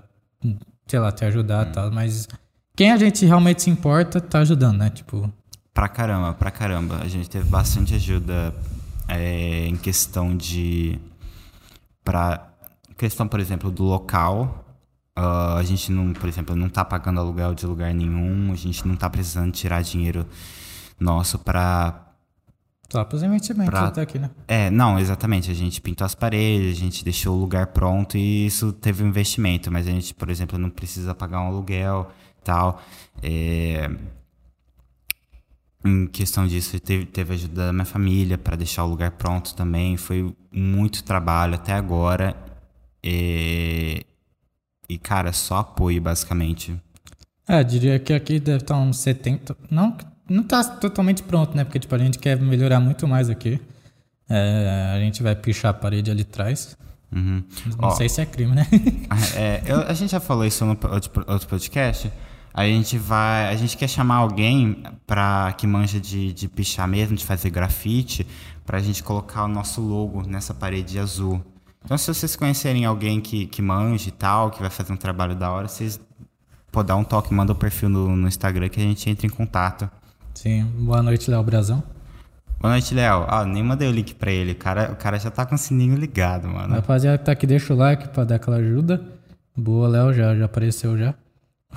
sei 0.88 1.00
lá, 1.00 1.12
te 1.12 1.26
ajudar 1.26 1.66
e 1.66 1.70
hum. 1.70 1.72
tal, 1.74 1.92
mas 1.92 2.28
quem 2.76 2.92
a 2.92 2.98
gente 2.98 3.26
realmente 3.26 3.64
se 3.64 3.70
importa 3.70 4.22
tá 4.22 4.40
ajudando, 4.40 4.78
né? 4.78 4.90
Tipo. 4.90 5.32
Pra 5.74 5.90
caramba, 5.90 6.34
pra 6.34 6.52
caramba. 6.52 7.00
A 7.02 7.08
gente 7.08 7.30
teve 7.30 7.50
bastante 7.50 7.96
ajuda 7.96 8.54
é, 9.10 9.68
em 9.68 9.76
questão 9.76 10.38
de. 10.38 11.00
Pra 12.04 12.50
questão, 12.98 13.28
por 13.28 13.40
exemplo, 13.40 13.70
do 13.70 13.84
local 13.84 14.63
Uh, 15.18 15.58
a 15.58 15.64
gente 15.64 15.92
não, 15.92 16.12
por 16.12 16.28
exemplo, 16.28 16.56
não 16.56 16.68
tá 16.68 16.84
pagando 16.84 17.20
aluguel 17.20 17.54
de 17.54 17.68
lugar 17.68 17.94
nenhum, 17.94 18.52
a 18.52 18.56
gente 18.56 18.88
não 18.88 18.96
tá 18.96 19.08
precisando 19.08 19.52
tirar 19.52 19.84
dinheiro 19.84 20.26
nosso 21.00 21.38
para 21.38 22.14
Só 22.90 23.04
para 23.04 23.16
os 23.16 23.22
investimentos 23.24 23.70
pra... 23.72 23.88
até 23.88 24.02
aqui, 24.02 24.18
né? 24.18 24.32
É, 24.48 24.72
não, 24.72 24.98
exatamente. 24.98 25.52
A 25.52 25.54
gente 25.54 25.80
pintou 25.82 26.04
as 26.04 26.16
paredes, 26.16 26.78
a 26.78 26.80
gente 26.80 27.04
deixou 27.04 27.38
o 27.38 27.40
lugar 27.40 27.68
pronto 27.68 28.18
e 28.18 28.48
isso 28.48 28.74
teve 28.74 29.04
um 29.04 29.08
investimento, 29.08 29.72
mas 29.72 29.88
a 29.88 29.92
gente, 29.92 30.16
por 30.16 30.30
exemplo, 30.32 30.58
não 30.58 30.72
precisa 30.72 31.14
pagar 31.14 31.42
um 31.42 31.48
aluguel 31.48 32.10
tal. 32.44 32.82
É... 33.22 33.90
Em 35.86 36.08
questão 36.08 36.48
disso, 36.48 36.80
teve, 36.80 37.06
teve 37.06 37.34
ajuda 37.34 37.68
da 37.68 37.74
minha 37.74 37.86
família 37.86 38.38
para 38.38 38.56
deixar 38.56 38.84
o 38.86 38.88
lugar 38.88 39.12
pronto 39.12 39.54
também. 39.54 39.98
Foi 39.98 40.34
muito 40.52 41.04
trabalho 41.04 41.56
até 41.56 41.74
agora. 41.74 42.36
É... 43.04 44.06
E, 44.94 44.98
cara, 45.00 45.34
só 45.34 45.58
apoio, 45.58 46.00
basicamente. 46.00 46.80
É, 47.48 47.64
diria 47.64 47.98
que 47.98 48.14
aqui 48.14 48.40
deve 48.40 48.60
estar 48.60 48.78
uns 48.78 49.00
70. 49.00 49.58
Não, 49.72 49.98
não 50.30 50.44
tá 50.44 50.64
totalmente 50.64 51.24
pronto, 51.24 51.58
né? 51.58 51.64
Porque, 51.64 51.80
tipo, 51.80 51.96
a 51.96 51.98
gente 51.98 52.20
quer 52.20 52.40
melhorar 52.40 52.80
muito 52.80 53.08
mais 53.08 53.28
aqui. 53.28 53.60
É, 54.30 54.92
a 54.96 55.00
gente 55.00 55.24
vai 55.24 55.36
pichar 55.36 55.72
a 55.72 55.74
parede 55.74 56.12
ali 56.12 56.22
atrás. 56.22 56.78
Uhum. 57.12 57.44
Não 57.80 57.90
Ó, 57.90 57.92
sei 57.92 58.08
se 58.08 58.22
é 58.22 58.26
crime, 58.26 58.54
né? 58.54 58.68
é, 59.36 59.64
eu, 59.66 59.82
a 59.82 59.94
gente 59.94 60.12
já 60.12 60.20
falou 60.20 60.46
isso 60.46 60.64
no 60.64 60.78
outro, 60.92 61.26
outro 61.28 61.48
podcast. 61.48 62.12
A 62.54 62.66
gente 62.66 62.96
vai. 63.00 63.50
A 63.50 63.56
gente 63.56 63.76
quer 63.76 63.88
chamar 63.88 64.18
alguém 64.18 64.84
pra, 65.08 65.54
que 65.58 65.66
manja 65.66 66.00
de, 66.00 66.32
de 66.34 66.48
pichar 66.48 66.88
mesmo, 66.88 67.16
de 67.16 67.26
fazer 67.26 67.50
grafite, 67.50 68.28
pra 68.64 68.80
gente 68.80 69.02
colocar 69.02 69.46
o 69.46 69.48
nosso 69.48 69.82
logo 69.82 70.22
nessa 70.22 70.54
parede 70.54 71.00
azul. 71.00 71.44
Então, 71.84 71.98
se 71.98 72.14
vocês 72.14 72.36
conhecerem 72.36 72.86
alguém 72.86 73.20
que, 73.20 73.46
que 73.46 73.62
manje 73.62 74.10
e 74.10 74.12
tal, 74.12 74.50
que 74.52 74.62
vai 74.62 74.70
fazer 74.70 74.94
um 74.94 74.98
trabalho 74.98 75.36
da 75.36 75.52
hora, 75.52 75.68
vocês 75.68 76.00
podem 76.72 76.88
dar 76.88 76.96
um 76.96 77.04
toque, 77.04 77.34
manda 77.34 77.52
o 77.52 77.56
um 77.56 77.60
perfil 77.60 77.90
no, 77.90 78.16
no 78.16 78.28
Instagram 78.28 78.70
que 78.70 78.80
a 78.80 78.84
gente 78.84 79.10
entra 79.10 79.28
em 79.28 79.30
contato. 79.30 79.90
Sim. 80.34 80.64
Boa 80.80 81.04
noite, 81.04 81.30
Léo 81.30 81.44
Brazão. 81.44 81.84
Boa 82.60 82.72
noite, 82.72 82.96
Léo. 82.96 83.26
Ah, 83.28 83.46
nem 83.46 83.62
mandei 83.62 83.90
o 83.90 83.92
link 83.92 84.16
pra 84.16 84.32
ele. 84.32 84.54
O 84.54 84.56
cara, 84.56 84.92
o 84.92 84.96
cara 84.96 85.20
já 85.20 85.30
tá 85.30 85.46
com 85.46 85.56
o 85.56 85.58
sininho 85.58 85.96
ligado, 85.96 86.48
mano. 86.48 86.74
Rapaziada 86.74 87.18
que 87.18 87.26
tá 87.26 87.34
aqui, 87.34 87.46
deixa 87.46 87.74
o 87.74 87.78
like 87.78 88.08
pra 88.10 88.24
dar 88.24 88.36
aquela 88.36 88.58
ajuda. 88.58 89.04
Boa, 89.56 89.88
Léo, 89.88 90.14
já, 90.14 90.34
já 90.36 90.46
apareceu 90.46 90.98
já. 90.98 91.14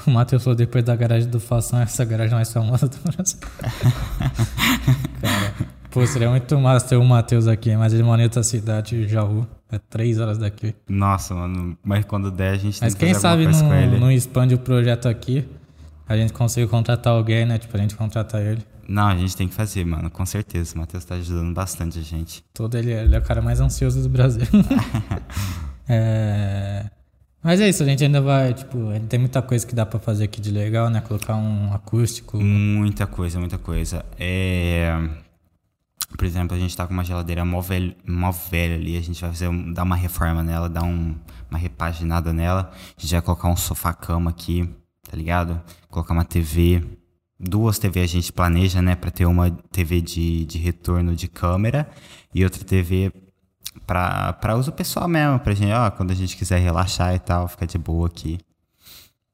O 0.06 0.10
Matheus 0.10 0.44
falou 0.44 0.56
depois 0.56 0.84
da 0.84 0.94
garagem 0.94 1.28
do 1.28 1.40
Fação, 1.40 1.80
essa 1.80 2.04
garagem 2.04 2.34
mais 2.34 2.52
famosa 2.52 2.86
do 2.86 2.96
Brasil. 2.98 3.38
cara, 5.20 5.54
pô, 5.90 6.06
seria 6.06 6.30
muito 6.30 6.58
massa 6.60 6.88
ter 6.88 6.96
o 6.96 7.04
Matheus 7.04 7.46
aqui, 7.48 7.74
mas 7.76 7.92
ele 7.92 8.02
mora 8.02 8.20
em 8.20 8.24
outra 8.24 8.42
cidade, 8.42 9.08
Jaú. 9.08 9.46
É 9.70 9.78
três 9.78 10.20
horas 10.20 10.38
daqui. 10.38 10.74
Nossa, 10.88 11.34
mano. 11.34 11.76
Mas 11.82 12.04
quando 12.04 12.30
der, 12.30 12.52
a 12.52 12.56
gente 12.56 12.80
Mas 12.80 12.94
tem 12.94 13.08
que 13.08 13.20
fazer 13.20 13.44
quem 13.44 13.52
sabe 13.52 13.90
não, 13.90 14.00
não 14.00 14.12
expande 14.12 14.54
o 14.54 14.58
projeto 14.58 15.08
aqui. 15.08 15.46
A 16.08 16.16
gente 16.16 16.32
consegue 16.32 16.68
contratar 16.68 17.12
alguém, 17.12 17.44
né? 17.44 17.58
Tipo, 17.58 17.76
a 17.76 17.80
gente 17.80 17.96
contrata 17.96 18.40
ele. 18.40 18.62
Não, 18.88 19.08
a 19.08 19.16
gente 19.16 19.36
tem 19.36 19.48
que 19.48 19.54
fazer, 19.54 19.84
mano. 19.84 20.08
Com 20.08 20.24
certeza. 20.24 20.76
O 20.76 20.78
Matheus 20.78 21.04
tá 21.04 21.16
ajudando 21.16 21.52
bastante 21.52 21.98
a 21.98 22.02
gente. 22.02 22.44
Todo 22.54 22.76
ele, 22.76 22.92
ele 22.92 23.16
é 23.16 23.18
o 23.18 23.22
cara 23.22 23.42
mais 23.42 23.60
ansioso 23.60 24.00
do 24.00 24.08
Brasil. 24.08 24.46
é... 25.88 26.88
Mas 27.42 27.60
é 27.60 27.68
isso, 27.68 27.82
a 27.82 27.86
gente 27.86 28.02
ainda 28.02 28.20
vai, 28.20 28.54
tipo, 28.54 28.76
tem 29.08 29.20
muita 29.20 29.40
coisa 29.40 29.64
que 29.64 29.72
dá 29.72 29.86
para 29.86 30.00
fazer 30.00 30.24
aqui 30.24 30.40
de 30.40 30.50
legal, 30.50 30.90
né? 30.90 31.00
Colocar 31.00 31.36
um 31.36 31.72
acústico. 31.72 32.38
Muita 32.38 33.06
coisa, 33.06 33.38
muita 33.38 33.56
coisa. 33.58 34.04
É 34.18 34.96
por 36.16 36.24
exemplo, 36.24 36.56
a 36.56 36.60
gente 36.60 36.76
tá 36.76 36.86
com 36.86 36.92
uma 36.92 37.04
geladeira 37.04 37.44
mó 37.44 37.60
velha, 37.60 37.96
mó 38.06 38.30
velha 38.30 38.74
ali, 38.74 38.96
a 38.96 39.00
gente 39.00 39.20
vai 39.20 39.30
fazer 39.30 39.48
dar 39.72 39.82
uma 39.82 39.96
reforma 39.96 40.42
nela, 40.42 40.68
dar 40.68 40.84
um, 40.84 41.14
uma 41.50 41.58
repaginada 41.58 42.32
nela. 42.32 42.70
A 42.96 43.00
gente 43.00 43.12
vai 43.12 43.22
colocar 43.22 43.48
um 43.48 43.56
sofá-cama 43.56 44.30
aqui, 44.30 44.68
tá 45.08 45.16
ligado? 45.16 45.60
Colocar 45.88 46.12
uma 46.12 46.24
TV. 46.24 46.82
Duas 47.38 47.78
TV 47.78 48.00
a 48.00 48.06
gente 48.06 48.32
planeja, 48.32 48.80
né? 48.80 48.96
Pra 48.96 49.10
ter 49.10 49.26
uma 49.26 49.50
TV 49.50 50.00
de, 50.00 50.46
de 50.46 50.58
retorno 50.58 51.14
de 51.14 51.28
câmera 51.28 51.88
e 52.34 52.42
outra 52.42 52.64
TV 52.64 53.12
pra, 53.86 54.32
pra 54.34 54.56
uso 54.56 54.72
pessoal 54.72 55.08
mesmo, 55.08 55.38
pra 55.40 55.54
gente, 55.54 55.72
ó, 55.72 55.90
quando 55.90 56.10
a 56.10 56.14
gente 56.14 56.36
quiser 56.36 56.58
relaxar 56.58 57.14
e 57.14 57.18
tal, 57.18 57.48
ficar 57.48 57.66
de 57.66 57.78
boa 57.78 58.06
aqui. 58.06 58.38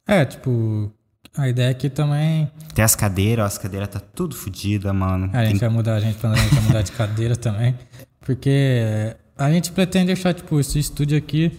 É, 0.07 0.25
tipo, 0.25 0.93
a 1.37 1.49
ideia 1.49 1.71
aqui 1.71 1.89
também. 1.89 2.51
Tem 2.75 2.85
as 2.85 2.95
cadeiras, 2.95 3.45
ó, 3.45 3.47
as 3.47 3.59
cadeiras 3.59 3.89
tá 3.89 4.01
tudo 4.01 4.35
fodida, 4.35 4.93
mano. 4.93 5.31
A 5.33 5.45
gente 5.45 5.61
vai 5.61 5.69
mudar, 5.69 5.95
a 5.95 6.01
gente 6.01 6.19
planeja 6.19 6.61
mudar 6.61 6.83
de 6.83 6.93
cadeira 6.93 7.37
também. 7.37 7.75
Porque 8.21 9.15
a 9.37 9.51
gente 9.51 9.73
pretende 9.73 10.07
deixar, 10.07 10.35
tipo, 10.35 10.61
esse 10.61 10.79
estúdio 10.79 11.19
aqui 11.19 11.53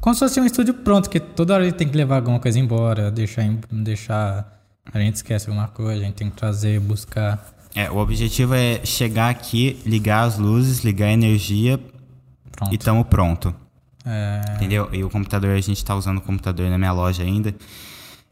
como 0.00 0.14
se 0.14 0.20
fosse 0.20 0.40
um 0.40 0.46
estúdio 0.46 0.72
pronto, 0.72 1.10
que 1.10 1.20
toda 1.20 1.54
hora 1.54 1.62
ele 1.62 1.72
tem 1.72 1.86
que 1.86 1.96
levar 1.96 2.16
alguma 2.16 2.40
coisa 2.40 2.58
embora, 2.58 3.10
deixar, 3.10 3.46
deixar. 3.70 4.60
A 4.92 4.98
gente 4.98 5.16
esquece 5.16 5.48
alguma 5.48 5.68
coisa, 5.68 6.00
a 6.00 6.04
gente 6.04 6.14
tem 6.14 6.30
que 6.30 6.36
trazer, 6.36 6.80
buscar. 6.80 7.54
É, 7.74 7.90
o 7.90 7.98
objetivo 7.98 8.54
é 8.54 8.80
chegar 8.84 9.28
aqui, 9.28 9.78
ligar 9.84 10.22
as 10.22 10.38
luzes, 10.38 10.82
ligar 10.82 11.06
a 11.06 11.12
energia 11.12 11.78
pronto. 12.50 12.74
e 12.74 12.78
tamo 12.78 13.04
pronto. 13.04 13.54
É... 14.06 14.40
Entendeu? 14.56 14.88
E 14.90 15.04
o 15.04 15.10
computador, 15.10 15.50
a 15.50 15.60
gente 15.60 15.84
tá 15.84 15.94
usando 15.94 16.18
o 16.18 16.22
computador 16.22 16.70
na 16.70 16.78
minha 16.78 16.92
loja 16.92 17.22
ainda. 17.22 17.54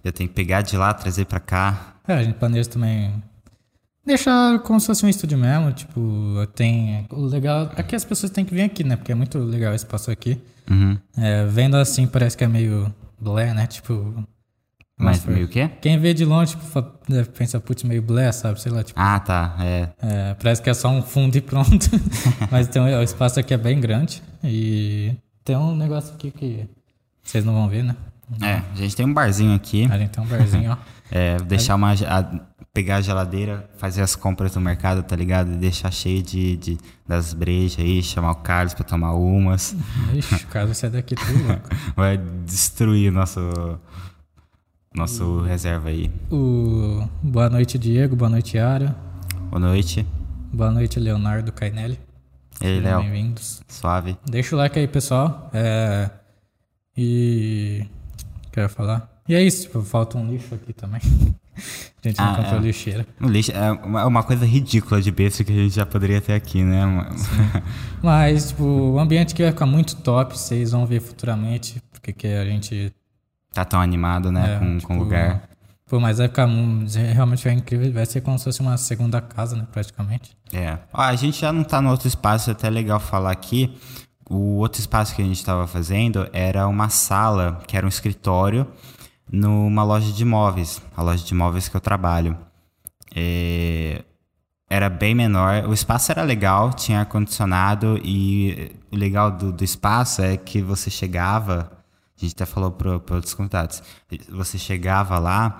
Eu 0.03 0.13
tenho 0.13 0.29
que 0.29 0.35
pegar 0.35 0.63
de 0.63 0.77
lá, 0.77 0.95
trazer 0.95 1.25
para 1.25 1.41
cá. 1.41 1.95
É, 2.07 2.15
a 2.15 2.23
gente 2.23 2.37
planeja 2.37 2.69
também 2.69 3.23
deixar 4.09 4.59
como 4.61 4.81
se 4.81 4.87
fosse 4.87 5.05
um 5.05 5.09
estúdio 5.09 5.39
mesmo, 5.39 5.71
tipo, 5.73 6.01
tem... 6.55 7.07
O 7.11 7.21
legal... 7.21 7.71
Aqui 7.77 7.95
as 7.95 8.05
pessoas 8.05 8.33
têm 8.33 8.45
que 8.45 8.55
vir 8.55 8.63
aqui, 8.63 8.83
né? 8.83 8.97
Porque 8.97 9.13
é 9.13 9.15
muito 9.15 9.39
legal 9.39 9.75
esse 9.75 9.85
espaço 9.85 10.11
aqui. 10.11 10.41
Uhum. 10.69 10.99
É, 11.17 11.45
vendo 11.45 11.77
assim 11.77 12.07
parece 12.07 12.37
que 12.37 12.43
é 12.43 12.49
meio 12.49 12.93
blé, 13.21 13.53
né? 13.53 13.67
Tipo... 13.67 14.27
Mas 15.01 15.25
meio 15.25 15.47
o 15.47 15.49
quê? 15.49 15.71
Quem 15.81 15.97
vê 15.97 16.13
de 16.13 16.25
longe, 16.25 16.57
tipo, 16.57 16.83
pensa, 17.37 17.61
putz, 17.61 17.85
meio 17.85 18.03
blé, 18.03 18.33
sabe? 18.33 18.61
Sei 18.61 18.73
lá, 18.73 18.83
tipo... 18.83 18.99
Ah, 18.99 19.21
tá, 19.21 19.57
é. 19.61 19.89
é 20.03 20.35
parece 20.35 20.61
que 20.61 20.69
é 20.69 20.75
só 20.75 20.89
um 20.89 21.03
fundo 21.03 21.37
e 21.37 21.41
pronto. 21.41 21.87
Mas 22.51 22.67
tem, 22.67 22.83
o 22.83 23.03
espaço 23.03 23.39
aqui 23.39 23.55
é 23.55 23.57
bem 23.57 23.81
grande 23.81 24.21
e 24.43 25.15
tem 25.45 25.57
um 25.57 25.77
negócio 25.77 26.15
aqui 26.15 26.33
que 26.33 26.69
vocês 27.23 27.45
não 27.45 27.55
vão 27.55 27.69
ver, 27.69 27.85
né? 27.85 27.95
É, 28.43 28.63
a 28.73 28.77
gente 28.77 28.95
tem 28.95 29.07
um 29.07 29.15
barzinho 29.15 29.55
aqui. 29.55 29.89
A 29.91 29.99
gente 29.99 30.11
tem 30.11 30.23
um 30.23 30.27
barzinho, 30.27 30.73
ó. 30.73 30.77
É, 31.11 31.39
deixar 31.39 31.75
uma. 31.75 31.93
A, 31.93 32.41
pegar 32.73 32.97
a 32.97 33.01
geladeira, 33.01 33.69
fazer 33.79 34.03
as 34.03 34.15
compras 34.15 34.55
no 34.55 34.61
mercado, 34.61 35.03
tá 35.03 35.17
ligado? 35.17 35.53
E 35.53 35.57
deixar 35.57 35.91
cheio 35.91 36.23
de, 36.23 36.57
de 36.57 36.79
das 37.07 37.33
brejas 37.33 37.79
aí, 37.79 38.03
chamar 38.03 38.33
o 38.33 38.37
Carlos 38.37 38.75
pra 38.75 38.85
tomar 38.85 39.15
umas. 39.15 39.75
Ixi, 40.15 40.35
o 40.35 40.47
Carlos 40.49 40.77
sai 40.77 40.91
daqui 40.91 41.15
tudo, 41.15 41.45
mano. 41.45 41.63
Vai 41.97 42.19
destruir 42.19 43.11
nosso, 43.11 43.41
nosso 44.95 45.41
reserva 45.41 45.89
aí. 45.89 46.11
O... 46.31 47.09
Boa 47.23 47.49
noite, 47.49 47.79
Diego. 47.79 48.15
Boa 48.15 48.29
noite, 48.29 48.57
Yara. 48.59 48.95
Boa 49.51 49.61
noite. 49.61 50.07
Boa 50.53 50.71
noite, 50.71 51.01
Leonardo 51.01 51.51
Cainelli. 51.53 51.99
E 52.61 52.65
Sejam 52.65 52.83
Léo? 52.85 53.01
Bem-vindos. 53.01 53.63
Suave. 53.67 54.17
Deixa 54.27 54.55
o 54.55 54.59
like 54.59 54.79
aí, 54.79 54.87
pessoal. 54.87 55.51
É... 55.55 56.11
E. 56.97 57.87
Quero 58.53 58.69
falar. 58.69 59.09
E 59.29 59.35
é 59.35 59.43
isso, 59.43 59.63
tipo, 59.63 59.83
falta 59.83 60.17
um 60.19 60.31
lixo 60.31 60.55
aqui 60.55 60.73
também. 60.73 61.01
A 62.05 62.09
gente 62.09 62.19
não 62.19 62.33
Ah, 62.33 62.37
comprou 62.37 62.61
é. 62.61 62.63
lixeira. 62.63 63.07
O 63.21 63.27
lixo 63.27 63.51
é 63.51 63.73
uma, 63.73 64.07
uma 64.07 64.23
coisa 64.23 64.47
ridícula 64.47 65.03
de 65.03 65.11
besta 65.11 65.43
que 65.43 65.51
a 65.51 65.55
gente 65.57 65.75
já 65.75 65.85
poderia 65.85 66.21
ter 66.21 66.33
aqui, 66.35 66.63
né? 66.63 66.85
Mas, 68.03 68.49
tipo, 68.51 68.63
o 68.63 68.99
ambiente 68.99 69.35
que 69.35 69.43
vai 69.43 69.51
ficar 69.51 69.67
muito 69.67 69.97
top, 69.97 70.39
vocês 70.39 70.71
vão 70.71 70.87
ver 70.87 71.01
futuramente, 71.01 71.83
porque 71.91 72.13
que 72.13 72.27
a 72.29 72.45
gente. 72.45 72.93
tá 73.53 73.65
tão 73.65 73.81
animado, 73.81 74.31
né? 74.31 74.55
é, 74.55 74.59
com, 74.59 74.77
tipo, 74.77 74.87
com 74.89 74.97
o 74.97 74.99
lugar. 75.01 75.43
Pô, 75.89 75.99
mas 75.99 76.19
vai 76.19 76.29
ficar. 76.29 76.47
Realmente 77.15 77.43
vai 77.45 77.55
incrível. 77.55 77.93
Vai 77.93 78.07
ser 78.07 78.21
como 78.21 78.39
se 78.39 78.45
fosse 78.45 78.61
uma 78.61 78.77
segunda 78.77 79.21
casa, 79.21 79.57
né? 79.57 79.67
Praticamente. 79.73 80.37
É. 80.53 80.79
Ó, 80.93 81.01
a 81.01 81.17
gente 81.17 81.41
já 81.41 81.53
não 81.53 81.65
tá 81.65 81.81
no 81.81 81.91
outro 81.91 82.07
espaço, 82.07 82.51
é 82.51 82.53
até 82.53 82.69
legal 82.71 83.01
falar 83.01 83.33
aqui. 83.33 83.75
O 84.29 84.57
outro 84.59 84.81
espaço 84.81 85.15
que 85.15 85.23
a 85.23 85.25
gente 85.25 85.39
estava 85.39 85.67
fazendo 85.67 86.29
era 86.33 86.69
uma 86.69 86.89
sala, 86.89 87.61
que 87.67 87.77
era 87.77 87.87
um 87.87 87.89
escritório, 87.89 88.67
numa 89.31 89.83
loja 89.83 90.13
de 90.13 90.23
imóveis, 90.23 90.83
a 90.97 91.03
loja 91.03 91.25
de 91.25 91.33
imóveis 91.33 91.69
que 91.69 91.77
eu 91.77 91.81
trabalho. 91.81 92.37
É, 93.15 94.05
Era 94.71 94.91
bem 94.91 95.15
menor, 95.15 95.65
o 95.67 95.73
espaço 95.73 96.13
era 96.13 96.23
legal, 96.23 96.75
tinha 96.75 97.01
ar-condicionado 97.01 97.99
e 98.05 98.71
o 98.93 98.97
legal 98.97 99.31
do, 99.31 99.51
do 99.51 99.65
espaço 99.65 100.21
é 100.21 100.37
que 100.37 100.61
você 100.61 100.91
chegava, 100.91 101.71
a 102.17 102.21
gente 102.21 102.35
até 102.35 102.45
falou 102.45 102.71
para 102.71 102.93
outros 102.93 103.33
convidados, 103.33 103.83
você 104.29 104.59
chegava 104.59 105.19
lá 105.19 105.59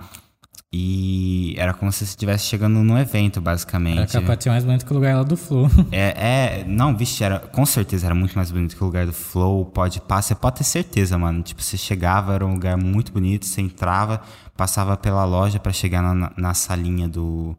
e 0.71 1.55
era 1.57 1.73
como 1.73 1.91
se 1.91 1.99
você 1.99 2.03
estivesse 2.11 2.45
chegando 2.45 2.83
num 2.83 2.97
evento, 2.97 3.41
basicamente. 3.41 3.97
Era 3.97 4.07
capaz 4.07 4.37
de 4.37 4.43
ser 4.43 4.49
mais 4.51 4.63
bonito 4.63 4.85
que 4.85 4.91
o 4.91 4.95
lugar 4.95 5.15
lá 5.15 5.23
do 5.23 5.35
Flow. 5.35 5.67
É, 5.91 6.59
é, 6.59 6.63
não, 6.63 6.95
vixe, 6.95 7.23
era, 7.23 7.39
com 7.39 7.65
certeza 7.65 8.05
era 8.05 8.13
muito 8.13 8.35
mais 8.35 8.51
bonito 8.51 8.75
que 8.75 8.83
o 8.83 8.85
lugar 8.85 9.05
do 9.07 9.13
Flow, 9.13 9.65
pode 9.65 9.99
passar, 9.99 10.21
você 10.21 10.35
pode 10.35 10.57
ter 10.57 10.63
certeza, 10.63 11.17
mano. 11.17 11.41
Tipo, 11.41 11.63
você 11.63 11.75
chegava, 11.75 12.35
era 12.35 12.45
um 12.45 12.53
lugar 12.53 12.77
muito 12.77 13.11
bonito, 13.11 13.47
você 13.47 13.61
entrava, 13.61 14.21
passava 14.55 14.95
pela 14.95 15.25
loja 15.25 15.59
pra 15.59 15.73
chegar 15.73 16.03
na, 16.03 16.13
na, 16.13 16.31
na 16.37 16.53
salinha 16.53 17.07
do 17.07 17.57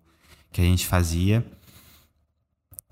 que 0.52 0.60
a 0.60 0.64
gente 0.64 0.86
fazia. 0.86 1.44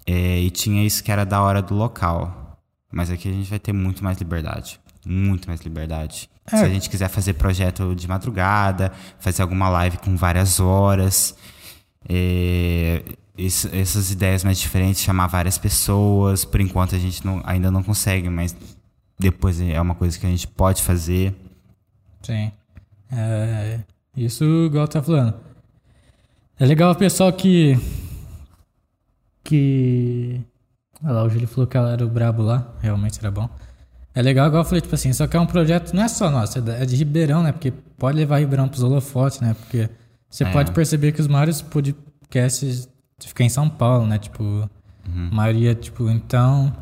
É, 0.05 0.41
e 0.41 0.51
tinha 0.51 0.85
isso 0.85 1.05
que 1.05 1.13
era 1.13 1.25
da 1.25 1.41
hora 1.41 1.63
do 1.63 1.75
local. 1.75 2.59
Mas 2.91 3.11
aqui 3.11 3.29
a 3.29 3.33
gente 3.33 3.49
vai 3.49 3.59
ter 3.59 3.73
muito 3.73 4.03
mais 4.03 4.19
liberdade. 4.19 4.81
Muito 5.11 5.49
mais 5.49 5.61
liberdade. 5.63 6.29
É. 6.47 6.57
Se 6.59 6.65
a 6.65 6.69
gente 6.69 6.91
quiser 6.91 7.09
fazer 7.09 7.33
projeto 7.35 7.95
de 7.95 8.07
madrugada, 8.07 8.93
fazer 9.19 9.41
alguma 9.43 9.69
live 9.71 9.97
com 9.99 10.15
várias 10.17 10.61
horas, 10.61 11.35
é, 12.07 13.03
isso- 13.37 13.69
essas 13.73 14.11
ideias 14.11 14.45
mais 14.45 14.59
diferentes, 14.59 15.01
chamar 15.03 15.27
várias 15.29 15.57
pessoas. 15.57 16.45
Por 16.45 16.61
enquanto 16.61 16.95
a 16.95 16.99
gente 16.99 17.25
não- 17.25 17.41
ainda 17.45 17.71
não 17.71 17.83
consegue, 17.83 18.29
mas 18.29 18.55
depois 19.19 19.59
é 19.61 19.81
uma 19.81 19.95
coisa 19.95 20.19
que 20.19 20.27
a 20.27 20.29
gente 20.29 20.47
pode 20.47 20.83
fazer. 20.83 21.35
Sim. 22.23 22.53
É, 23.11 23.81
isso, 24.15 24.45
igual 24.67 24.87
tá 24.87 25.03
falando. 25.03 25.35
É 26.59 26.67
legal 26.67 26.93
o 26.93 26.97
pessoal 26.97 27.33
que. 27.33 27.79
Que. 29.45 30.41
Olha 31.03 31.13
lá, 31.13 31.23
o 31.25 31.31
Júlio 31.31 31.47
falou 31.49 31.67
que 31.67 31.77
ela 31.77 31.93
era 31.93 32.05
o 32.05 32.09
brabo 32.11 32.43
lá. 32.43 32.75
Realmente 32.83 33.19
era 33.21 33.31
bom. 33.31 33.49
É 34.15 34.23
legal, 34.23 34.49
igual 34.49 34.63
eu 34.63 34.67
falei, 34.67 34.81
tipo 34.81 34.95
assim, 34.95 35.13
só 35.13 35.27
que 35.27 35.37
é 35.37 35.41
um 35.41 35.47
projeto, 35.47 35.93
não 35.95 36.03
é 36.03 36.09
só 36.09 36.31
nosso, 36.31 36.59
é 36.59 36.83
é 36.83 36.87
de 36.87 36.97
Ribeirão, 36.97 37.43
né? 37.43 37.53
Porque 37.53 37.71
pode 37.97 38.17
levar 38.17 38.39
Ribeirão 38.39 38.67
pros 38.69 38.83
holofotes, 38.83 39.41
né? 39.41 39.55
Porque 39.55 39.89
você 40.29 40.45
É. 40.45 40.51
pode 40.53 40.73
perceber 40.73 41.13
que 41.13 41.21
os 41.21 41.29
maiores 41.29 41.63
podcasts 41.63 42.89
ficam 43.21 43.47
em 43.47 43.49
São 43.49 43.69
Paulo, 43.69 44.07
né? 44.07 44.19
Tipo, 44.19 44.69
a 45.05 45.35
maioria, 45.35 45.75
tipo, 45.75 46.09
então. 46.11 46.75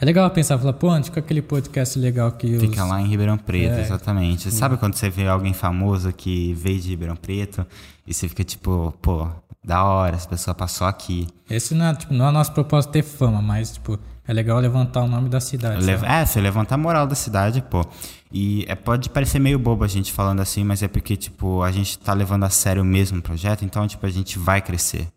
É 0.00 0.04
legal 0.04 0.30
pensar, 0.30 0.56
falar, 0.58 0.74
pô, 0.74 0.90
onde 0.90 1.06
fica 1.06 1.18
aquele 1.18 1.42
podcast 1.42 1.98
legal 1.98 2.30
que 2.32 2.54
os. 2.54 2.60
Fica 2.62 2.84
lá 2.84 3.00
em 3.02 3.08
Ribeirão 3.08 3.36
Preto, 3.36 3.74
É. 3.74 3.80
exatamente. 3.80 4.48
Sabe 4.52 4.76
quando 4.76 4.94
você 4.94 5.10
vê 5.10 5.26
alguém 5.26 5.52
famoso 5.52 6.12
que 6.12 6.54
veio 6.54 6.80
de 6.80 6.90
Ribeirão 6.90 7.16
Preto 7.16 7.66
e 8.06 8.14
você 8.14 8.28
fica 8.28 8.44
tipo, 8.44 8.94
pô, 9.02 9.26
da 9.64 9.82
hora, 9.82 10.14
essa 10.14 10.28
pessoa 10.28 10.54
passou 10.54 10.86
aqui. 10.86 11.26
Esse 11.50 11.74
não 11.74 11.86
é, 11.86 11.94
tipo, 11.96 12.14
não 12.14 12.28
é 12.28 12.30
nosso 12.30 12.52
propósito 12.52 12.92
ter 12.92 13.02
fama, 13.02 13.42
mas, 13.42 13.72
tipo, 13.72 13.98
é 14.28 14.32
legal 14.32 14.60
levantar 14.60 15.02
o 15.02 15.08
nome 15.08 15.28
da 15.28 15.40
cidade. 15.40 15.84
Leva- 15.84 16.06
é, 16.06 16.24
você 16.24 16.40
levanta 16.40 16.74
a 16.74 16.78
moral 16.78 17.06
da 17.06 17.14
cidade, 17.14 17.62
pô. 17.62 17.84
E 18.30 18.64
é, 18.68 18.74
pode 18.74 19.08
parecer 19.08 19.38
meio 19.38 19.58
bobo 19.58 19.82
a 19.82 19.88
gente 19.88 20.12
falando 20.12 20.40
assim, 20.40 20.62
mas 20.62 20.82
é 20.82 20.86
porque, 20.88 21.16
tipo, 21.16 21.62
a 21.62 21.72
gente 21.72 21.98
tá 21.98 22.12
levando 22.12 22.44
a 22.44 22.50
sério 22.50 22.84
mesmo 22.84 23.18
o 23.18 23.22
projeto, 23.22 23.64
então, 23.64 23.88
tipo, 23.88 24.04
a 24.04 24.10
gente 24.10 24.38
vai 24.38 24.60
crescer. 24.60 25.08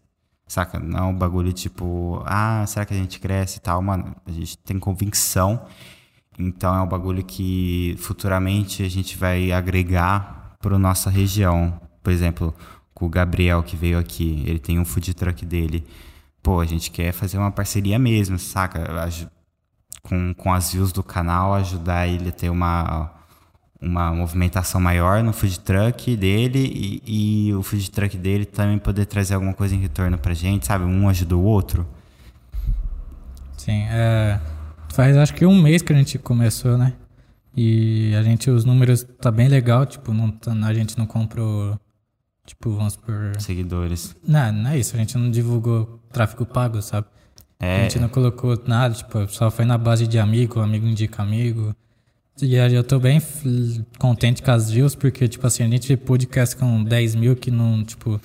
Saca? 0.47 0.79
Não 0.79 0.97
é 0.99 1.03
um 1.03 1.13
bagulho 1.13 1.53
tipo, 1.53 2.21
ah, 2.25 2.63
será 2.67 2.85
que 2.85 2.93
a 2.93 2.97
gente 2.97 3.19
cresce 3.19 3.57
e 3.57 3.61
tal? 3.61 3.81
Mano, 3.81 4.15
a 4.25 4.31
gente 4.31 4.57
tem 4.57 4.79
convicção. 4.79 5.61
Então 6.39 6.73
é 6.75 6.81
um 6.81 6.87
bagulho 6.87 7.23
que 7.23 7.95
futuramente 7.99 8.83
a 8.83 8.89
gente 8.89 9.17
vai 9.17 9.51
agregar 9.51 10.55
para 10.61 10.77
nossa 10.77 11.09
região. 11.09 11.79
Por 12.03 12.11
exemplo, 12.11 12.53
com 12.93 13.05
o 13.05 13.09
Gabriel 13.09 13.61
que 13.63 13.75
veio 13.75 13.97
aqui, 13.99 14.43
ele 14.45 14.59
tem 14.59 14.79
um 14.79 14.83
food 14.85 15.13
truck 15.13 15.45
dele. 15.45 15.85
Pô, 16.41 16.59
a 16.59 16.65
gente 16.65 16.89
quer 16.91 17.11
fazer 17.11 17.37
uma 17.37 17.51
parceria 17.51 17.99
mesmo, 17.99 18.37
saca? 18.39 18.81
Com, 20.01 20.33
com 20.33 20.53
as 20.53 20.73
views 20.73 20.91
do 20.91 21.03
canal, 21.03 21.53
ajudar 21.53 22.07
ele 22.07 22.29
a 22.29 22.31
ter 22.31 22.49
uma, 22.49 23.11
uma 23.79 24.13
movimentação 24.13 24.81
maior 24.81 25.23
no 25.23 25.31
food 25.31 25.59
truck 25.59 26.15
dele 26.15 27.01
e, 27.05 27.47
e 27.49 27.53
o 27.53 27.61
food 27.61 27.91
truck 27.91 28.17
dele 28.17 28.45
também 28.45 28.79
poder 28.79 29.05
trazer 29.05 29.35
alguma 29.35 29.53
coisa 29.53 29.75
em 29.75 29.79
retorno 29.79 30.17
pra 30.17 30.33
gente, 30.33 30.65
sabe? 30.65 30.85
Um 30.85 31.07
ajuda 31.07 31.35
o 31.37 31.43
outro. 31.43 31.85
Sim, 33.57 33.83
é. 33.89 34.39
Faz 34.93 35.15
acho 35.15 35.33
que 35.35 35.45
um 35.45 35.61
mês 35.61 35.81
que 35.81 35.93
a 35.93 35.95
gente 35.95 36.17
começou, 36.17 36.77
né? 36.77 36.93
E 37.55 38.13
a 38.15 38.23
gente, 38.23 38.49
os 38.49 38.65
números 38.65 39.03
tá 39.19 39.29
bem 39.29 39.47
legal, 39.47 39.85
tipo, 39.85 40.13
não, 40.13 40.31
tá- 40.31 40.51
a 40.51 40.73
gente 40.73 40.97
não 40.97 41.05
comprou, 41.05 41.77
tipo, 42.45 42.71
vamos 42.71 42.95
por. 42.95 43.39
Seguidores. 43.39 44.15
Não, 44.27 44.51
não 44.51 44.69
é 44.71 44.79
isso, 44.79 44.95
a 44.95 44.99
gente 44.99 45.17
não 45.17 45.29
divulgou 45.31 45.99
tráfego 46.11 46.45
pago, 46.45 46.81
sabe? 46.81 47.07
A 47.59 47.65
É, 47.65 47.83
gente 47.83 47.99
não 47.99 48.09
colocou 48.09 48.59
nada, 48.65 48.93
tipo, 48.93 49.27
só 49.27 49.51
foi 49.51 49.65
na 49.65 49.77
base 49.77 50.07
de 50.07 50.17
amigo, 50.19 50.59
amigo 50.59 50.87
indica 50.87 51.21
amigo. 51.21 51.75
E 52.41 52.57
aí 52.57 52.73
eu 52.73 52.83
tô 52.83 52.99
bem 52.99 53.21
contente 53.99 54.41
com 54.41 54.51
as 54.51 54.71
views, 54.71 54.95
porque, 54.95 55.27
tipo 55.27 55.45
assim, 55.45 55.63
a 55.63 55.67
gente 55.67 55.87
vê 55.87 55.95
podcast 55.97 56.55
com 56.55 56.83
10 56.83 57.13
mil 57.15 57.35
que 57.35 57.51
não, 57.51 57.83
tipo, 57.83 58.19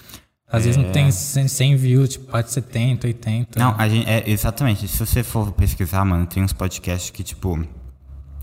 às 0.49 0.65
vezes 0.65 0.81
não 0.83 0.91
tem 0.91 1.11
100, 1.11 1.49
100 1.49 1.77
views, 1.77 2.09
tipo, 2.11 2.25
pode 2.31 2.51
70, 2.51 3.07
80. 3.09 3.59
Não, 3.59 3.75
a 3.77 3.87
gente, 3.89 4.09
é, 4.09 4.25
exatamente. 4.31 4.89
Se 4.89 4.99
você 4.99 5.23
for 5.23 5.53
pesquisar, 5.53 6.03
mano, 6.05 6.25
tem 6.27 6.43
uns 6.43 6.53
podcasts 6.55 7.11
que, 7.11 7.23
tipo. 7.23 7.63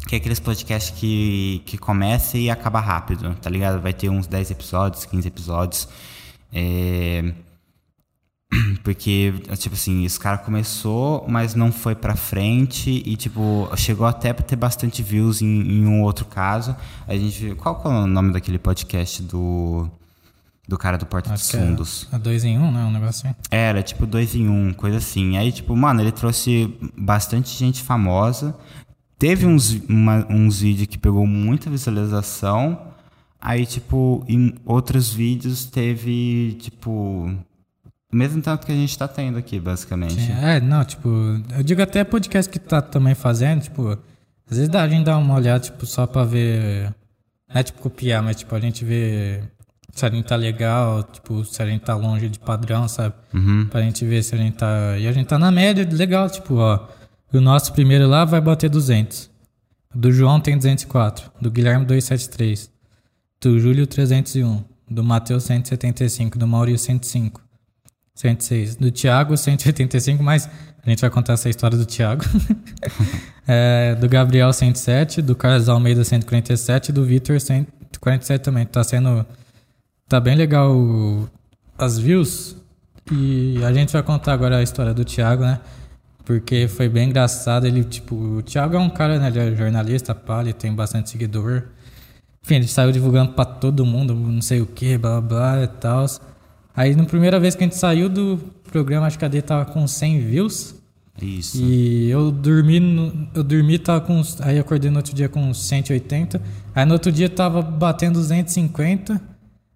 Que 0.07 0.15
é 0.15 0.17
aqueles 0.17 0.39
podcasts 0.39 0.97
que, 0.99 1.61
que 1.65 1.77
começa 1.77 2.37
e 2.37 2.49
acaba 2.49 2.79
rápido, 2.79 3.33
tá 3.41 3.49
ligado? 3.49 3.81
Vai 3.81 3.93
ter 3.93 4.09
uns 4.09 4.27
10 4.27 4.51
episódios, 4.51 5.05
15 5.05 5.27
episódios. 5.27 5.87
É. 6.51 7.33
Porque, 8.83 9.33
tipo 9.57 9.75
assim, 9.75 10.05
esse 10.05 10.19
cara 10.19 10.37
começou, 10.37 11.25
mas 11.27 11.55
não 11.55 11.71
foi 11.71 11.95
pra 11.95 12.15
frente 12.15 13.01
e, 13.05 13.15
tipo, 13.15 13.69
chegou 13.75 14.05
até 14.05 14.31
pra 14.33 14.45
ter 14.45 14.55
bastante 14.55 15.01
views 15.01 15.41
em, 15.41 15.47
em 15.47 15.85
um 15.87 16.03
outro 16.03 16.25
caso. 16.25 16.75
A 17.07 17.15
gente. 17.15 17.55
Qual 17.55 17.81
que 17.81 17.87
é 17.87 17.89
o 17.89 18.07
nome 18.07 18.33
daquele 18.33 18.59
podcast 18.59 19.23
do. 19.23 19.89
Do 20.65 20.77
cara 20.77 20.97
do 20.97 21.05
Porta 21.05 21.29
dos 21.29 21.41
Acho 21.41 21.51
que 21.51 21.57
Fundos? 21.57 22.07
é, 22.09 22.15
é 22.15 22.19
dois 22.19 22.45
em 22.45 22.57
um, 22.57 22.71
né? 22.71 22.85
Um 22.85 22.91
negócio 22.91 23.27
assim. 23.27 23.35
Era, 23.51 23.83
tipo, 23.83 24.05
dois 24.05 24.33
em 24.33 24.47
um, 24.47 24.71
coisa 24.73 24.97
assim. 24.97 25.37
Aí, 25.37 25.51
tipo, 25.51 25.75
mano, 25.75 25.99
ele 26.01 26.11
trouxe 26.11 26.73
bastante 26.97 27.49
gente 27.57 27.81
famosa. 27.81 28.55
Teve 29.17 29.45
uns, 29.45 29.71
uma- 29.87 30.25
uns 30.29 30.59
vídeos 30.61 30.87
que 30.87 30.97
pegou 30.97 31.25
muita 31.25 31.69
visualização. 31.69 32.91
Aí, 33.39 33.65
tipo, 33.65 34.23
em 34.27 34.55
outros 34.65 35.13
vídeos 35.13 35.65
teve, 35.65 36.57
tipo. 36.59 36.91
O 38.11 38.15
mesmo 38.15 38.41
tanto 38.41 38.65
que 38.65 38.71
a 38.71 38.75
gente 38.75 38.97
tá 38.97 39.07
tendo 39.07 39.37
aqui, 39.37 39.59
basicamente. 39.59 40.13
Sim, 40.21 40.31
É, 40.33 40.59
não, 40.59 40.83
tipo, 40.85 41.09
eu 41.55 41.63
digo 41.63 41.81
até 41.81 42.03
podcast 42.03 42.49
que 42.51 42.59
tá 42.59 42.79
também 42.81 43.15
fazendo, 43.15 43.61
tipo, 43.63 43.89
às 44.49 44.57
vezes 44.57 44.69
dá, 44.69 44.83
a 44.83 44.87
gente 44.87 45.03
dá 45.05 45.17
uma 45.17 45.33
olhada, 45.35 45.59
tipo, 45.59 45.85
só 45.85 46.05
pra 46.05 46.23
ver. 46.23 46.93
Não 47.49 47.59
é 47.59 47.63
tipo 47.63 47.79
copiar, 47.81 48.21
mas 48.23 48.35
tipo, 48.37 48.55
a 48.55 48.59
gente 48.59 48.85
vê 48.85 49.41
se 49.91 50.05
a 50.05 50.09
gente 50.09 50.25
tá 50.25 50.35
legal, 50.35 51.03
tipo, 51.03 51.43
se 51.43 51.61
a 51.61 51.65
gente 51.65 51.81
tá 51.81 51.95
longe 51.95 52.29
de 52.29 52.39
padrão, 52.39 52.87
sabe? 52.87 53.15
Uhum. 53.33 53.65
Pra 53.65 53.81
gente 53.81 54.05
ver 54.05 54.23
se 54.23 54.35
a 54.35 54.37
gente 54.37 54.55
tá. 54.57 54.97
E 54.97 55.07
a 55.07 55.11
gente 55.11 55.27
tá 55.27 55.37
na 55.39 55.51
média, 55.51 55.87
legal, 55.91 56.29
tipo, 56.29 56.55
ó. 56.55 56.87
O 57.33 57.41
nosso 57.41 57.73
primeiro 57.73 58.07
lá 58.07 58.23
vai 58.25 58.39
bater 58.39 58.69
200. 58.69 59.27
Do 59.93 60.11
João 60.11 60.39
tem 60.39 60.55
204. 60.55 61.31
Do 61.41 61.49
Guilherme 61.49 61.83
273. 61.83 62.71
Do 63.41 63.59
Júlio 63.59 63.87
301. 63.87 64.63
Do 64.87 65.03
Matheus 65.03 65.43
175, 65.45 66.37
do 66.37 66.45
Maurício 66.45 66.85
105. 66.85 67.41
106. 68.13 68.75
Do 68.75 68.91
Thiago 68.91 69.35
185, 69.35 70.21
mas 70.21 70.47
a 70.85 70.89
gente 70.89 71.01
vai 71.01 71.09
contar 71.09 71.33
essa 71.33 71.49
história 71.49 71.75
do 71.75 71.87
Thiago. 71.87 72.23
é, 73.47 73.95
do 73.95 74.07
Gabriel 74.07 74.53
107, 74.53 75.23
do 75.23 75.35
Carlos 75.35 75.67
Almeida 75.67 76.03
147, 76.03 76.91
do 76.91 77.03
Vitor 77.03 77.39
147 77.39 78.43
também. 78.43 78.67
Tá 78.67 78.83
sendo 78.83 79.25
tá 80.07 80.19
bem 80.19 80.35
legal 80.35 81.27
as 81.79 81.97
views. 81.97 82.55
E 83.11 83.59
a 83.65 83.73
gente 83.73 83.91
vai 83.91 84.03
contar 84.03 84.33
agora 84.33 84.57
a 84.57 84.63
história 84.63 84.93
do 84.93 85.03
Thiago, 85.03 85.43
né? 85.43 85.59
Porque 86.25 86.67
foi 86.67 86.87
bem 86.87 87.09
engraçado. 87.09 87.67
Ele, 87.67 87.83
tipo, 87.83 88.15
o 88.15 88.41
Thiago 88.41 88.75
é 88.75 88.79
um 88.79 88.89
cara, 88.89 89.19
né? 89.19 89.27
Ele 89.27 89.39
é 89.39 89.55
jornalista, 89.55 90.15
pá, 90.15 90.41
ele 90.41 90.53
tem 90.53 90.73
bastante 90.73 91.09
seguidor. 91.09 91.63
Enfim, 92.43 92.55
ele 92.55 92.67
saiu 92.67 92.91
divulgando 92.91 93.33
pra 93.33 93.45
todo 93.45 93.85
mundo, 93.85 94.13
não 94.13 94.41
sei 94.41 94.61
o 94.61 94.65
que, 94.65 94.97
blá 94.97 95.21
blá 95.21 95.63
e 95.63 95.67
tal. 95.67 96.05
Aí, 96.75 96.95
na 96.95 97.05
primeira 97.05 97.39
vez 97.39 97.55
que 97.55 97.63
a 97.63 97.67
gente 97.67 97.77
saiu 97.77 98.09
do 98.09 98.37
programa, 98.71 99.05
acho 99.05 99.17
que 99.17 99.25
a 99.25 99.27
dele 99.27 99.43
tava 99.43 99.65
com 99.65 99.87
100 99.87 100.19
views. 100.21 100.75
Isso. 101.21 101.61
E 101.61 102.09
eu 102.09 102.31
dormi, 102.31 102.79
no, 102.79 103.29
eu 103.35 103.43
dormi, 103.43 103.77
tava 103.77 104.01
com. 104.01 104.21
Aí 104.41 104.57
acordei 104.57 104.89
no 104.89 104.97
outro 104.97 105.13
dia 105.13 105.29
com 105.29 105.53
180. 105.53 106.41
Aí 106.73 106.85
no 106.85 106.93
outro 106.93 107.11
dia 107.11 107.29
tava 107.29 107.61
batendo 107.61 108.15
250. 108.15 109.21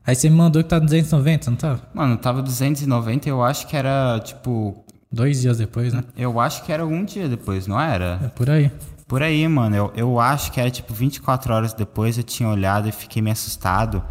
Aí 0.06 0.16
você 0.16 0.30
me 0.30 0.38
mandou 0.38 0.64
que 0.64 0.70
tá 0.70 0.80
290, 0.80 1.52
não 1.52 1.58
tava? 1.58 1.82
Mano, 1.94 2.18
tava 2.18 2.42
290 2.42 3.28
eu 3.28 3.44
acho 3.44 3.68
que 3.68 3.76
era, 3.76 4.18
tipo... 4.20 4.86
Dois 5.12 5.42
dias 5.42 5.58
depois, 5.58 5.94
né? 5.94 6.04
Eu 6.18 6.40
acho 6.40 6.64
que 6.64 6.72
era 6.72 6.86
um 6.86 7.04
dia 7.04 7.28
depois, 7.30 7.66
não 7.66 7.80
era? 7.80 8.20
É 8.24 8.28
por 8.28 8.50
aí. 8.50 8.72
Por 9.08 9.24
aí, 9.24 9.48
mano. 9.48 9.76
Eu, 9.76 9.94
eu 9.96 10.20
acho 10.20 10.52
que 10.52 10.60
era, 10.60 10.70
tipo, 10.70 10.94
24 10.94 11.54
horas 11.54 11.74
depois 11.74 12.18
eu 12.18 12.24
tinha 12.24 12.50
olhado 12.50 12.90
e 12.90 12.92
fiquei 12.92 13.22
meio 13.22 13.34
assustado. 13.34 14.04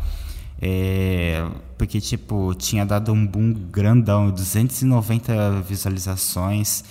É, 0.60 1.46
porque, 1.76 2.00
tipo, 2.00 2.54
tinha 2.54 2.86
dado 2.86 3.12
um 3.12 3.26
boom 3.26 3.52
grandão, 3.52 4.30
290 4.30 5.60
visualizações. 5.60 6.82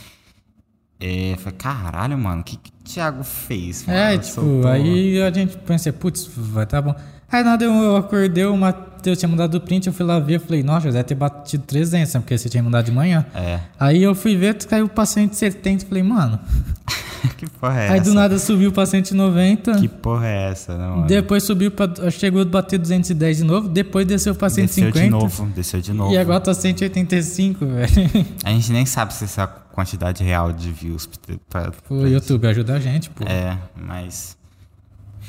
É, 0.99 1.35
foi 1.39 1.51
caralho, 1.51 2.17
mano, 2.17 2.41
o 2.41 2.43
que, 2.43 2.57
que 2.57 2.69
o 2.69 2.83
Thiago 2.83 3.23
fez? 3.23 3.85
Mano? 3.85 3.99
É, 3.99 4.17
tipo, 4.17 4.35
Soltou... 4.35 4.71
aí 4.71 5.21
a 5.21 5.31
gente 5.31 5.57
pensei, 5.57 5.91
putz, 5.91 6.29
vai 6.35 6.65
tá 6.65 6.81
bom. 6.81 6.95
Aí 7.31 7.43
nada, 7.43 7.65
eu 7.65 7.95
acordei, 7.97 8.45
o 8.45 8.55
Matheus 8.55 9.17
tinha 9.17 9.29
mudado 9.29 9.55
o 9.55 9.61
print, 9.61 9.87
eu 9.87 9.93
fui 9.93 10.05
lá 10.05 10.19
ver, 10.19 10.35
eu 10.35 10.39
falei, 10.39 10.63
nossa, 10.63 10.91
deve 10.91 11.03
ter 11.03 11.15
batido 11.15 11.63
300, 11.65 12.13
né, 12.13 12.19
porque 12.19 12.37
você 12.37 12.47
tinha 12.49 12.63
mudado 12.63 12.85
de 12.85 12.91
manhã. 12.91 13.25
É. 13.33 13.59
Aí 13.79 14.03
eu 14.03 14.15
fui 14.15 14.35
ver, 14.35 14.55
caiu 14.65 14.87
pra 14.87 15.05
170, 15.05 15.85
falei, 15.85 16.03
mano... 16.03 16.39
que 17.37 17.49
porra 17.49 17.81
é 17.81 17.89
Aí 17.89 17.99
essa? 17.99 18.09
do 18.09 18.13
nada 18.13 18.37
subiu 18.37 18.71
pra 18.71 18.85
190. 18.85 19.79
Que 19.79 19.87
porra 19.87 20.27
é 20.27 20.51
essa, 20.51 20.77
não, 20.77 20.97
mano? 20.97 21.07
Depois 21.07 21.43
subiu 21.43 21.71
pra... 21.71 21.89
Chegou 22.11 22.41
a 22.41 22.45
bater 22.45 22.77
210 22.77 23.37
de 23.37 23.43
novo, 23.43 23.67
depois 23.67 24.05
desceu 24.05 24.35
pra 24.35 24.49
150. 24.49 24.91
Desceu 24.91 25.03
de 25.03 25.09
novo, 25.09 25.45
desceu 25.55 25.81
de 25.81 25.93
novo. 25.93 26.13
E 26.13 26.17
agora 26.17 26.39
tá 26.39 26.53
185, 26.53 27.65
velho. 27.65 28.25
A 28.43 28.51
gente 28.51 28.71
nem 28.71 28.85
sabe 28.85 29.13
se 29.13 29.23
essa 29.23 29.47
quantidade 29.47 30.23
real 30.23 30.53
de 30.53 30.71
views 30.71 31.09
pra... 31.49 31.71
pra 31.71 31.73
o 31.89 32.07
YouTube 32.07 32.47
ajuda 32.47 32.75
a 32.75 32.79
gente, 32.79 33.09
pô. 33.09 33.25
É, 33.25 33.57
mas... 33.75 34.37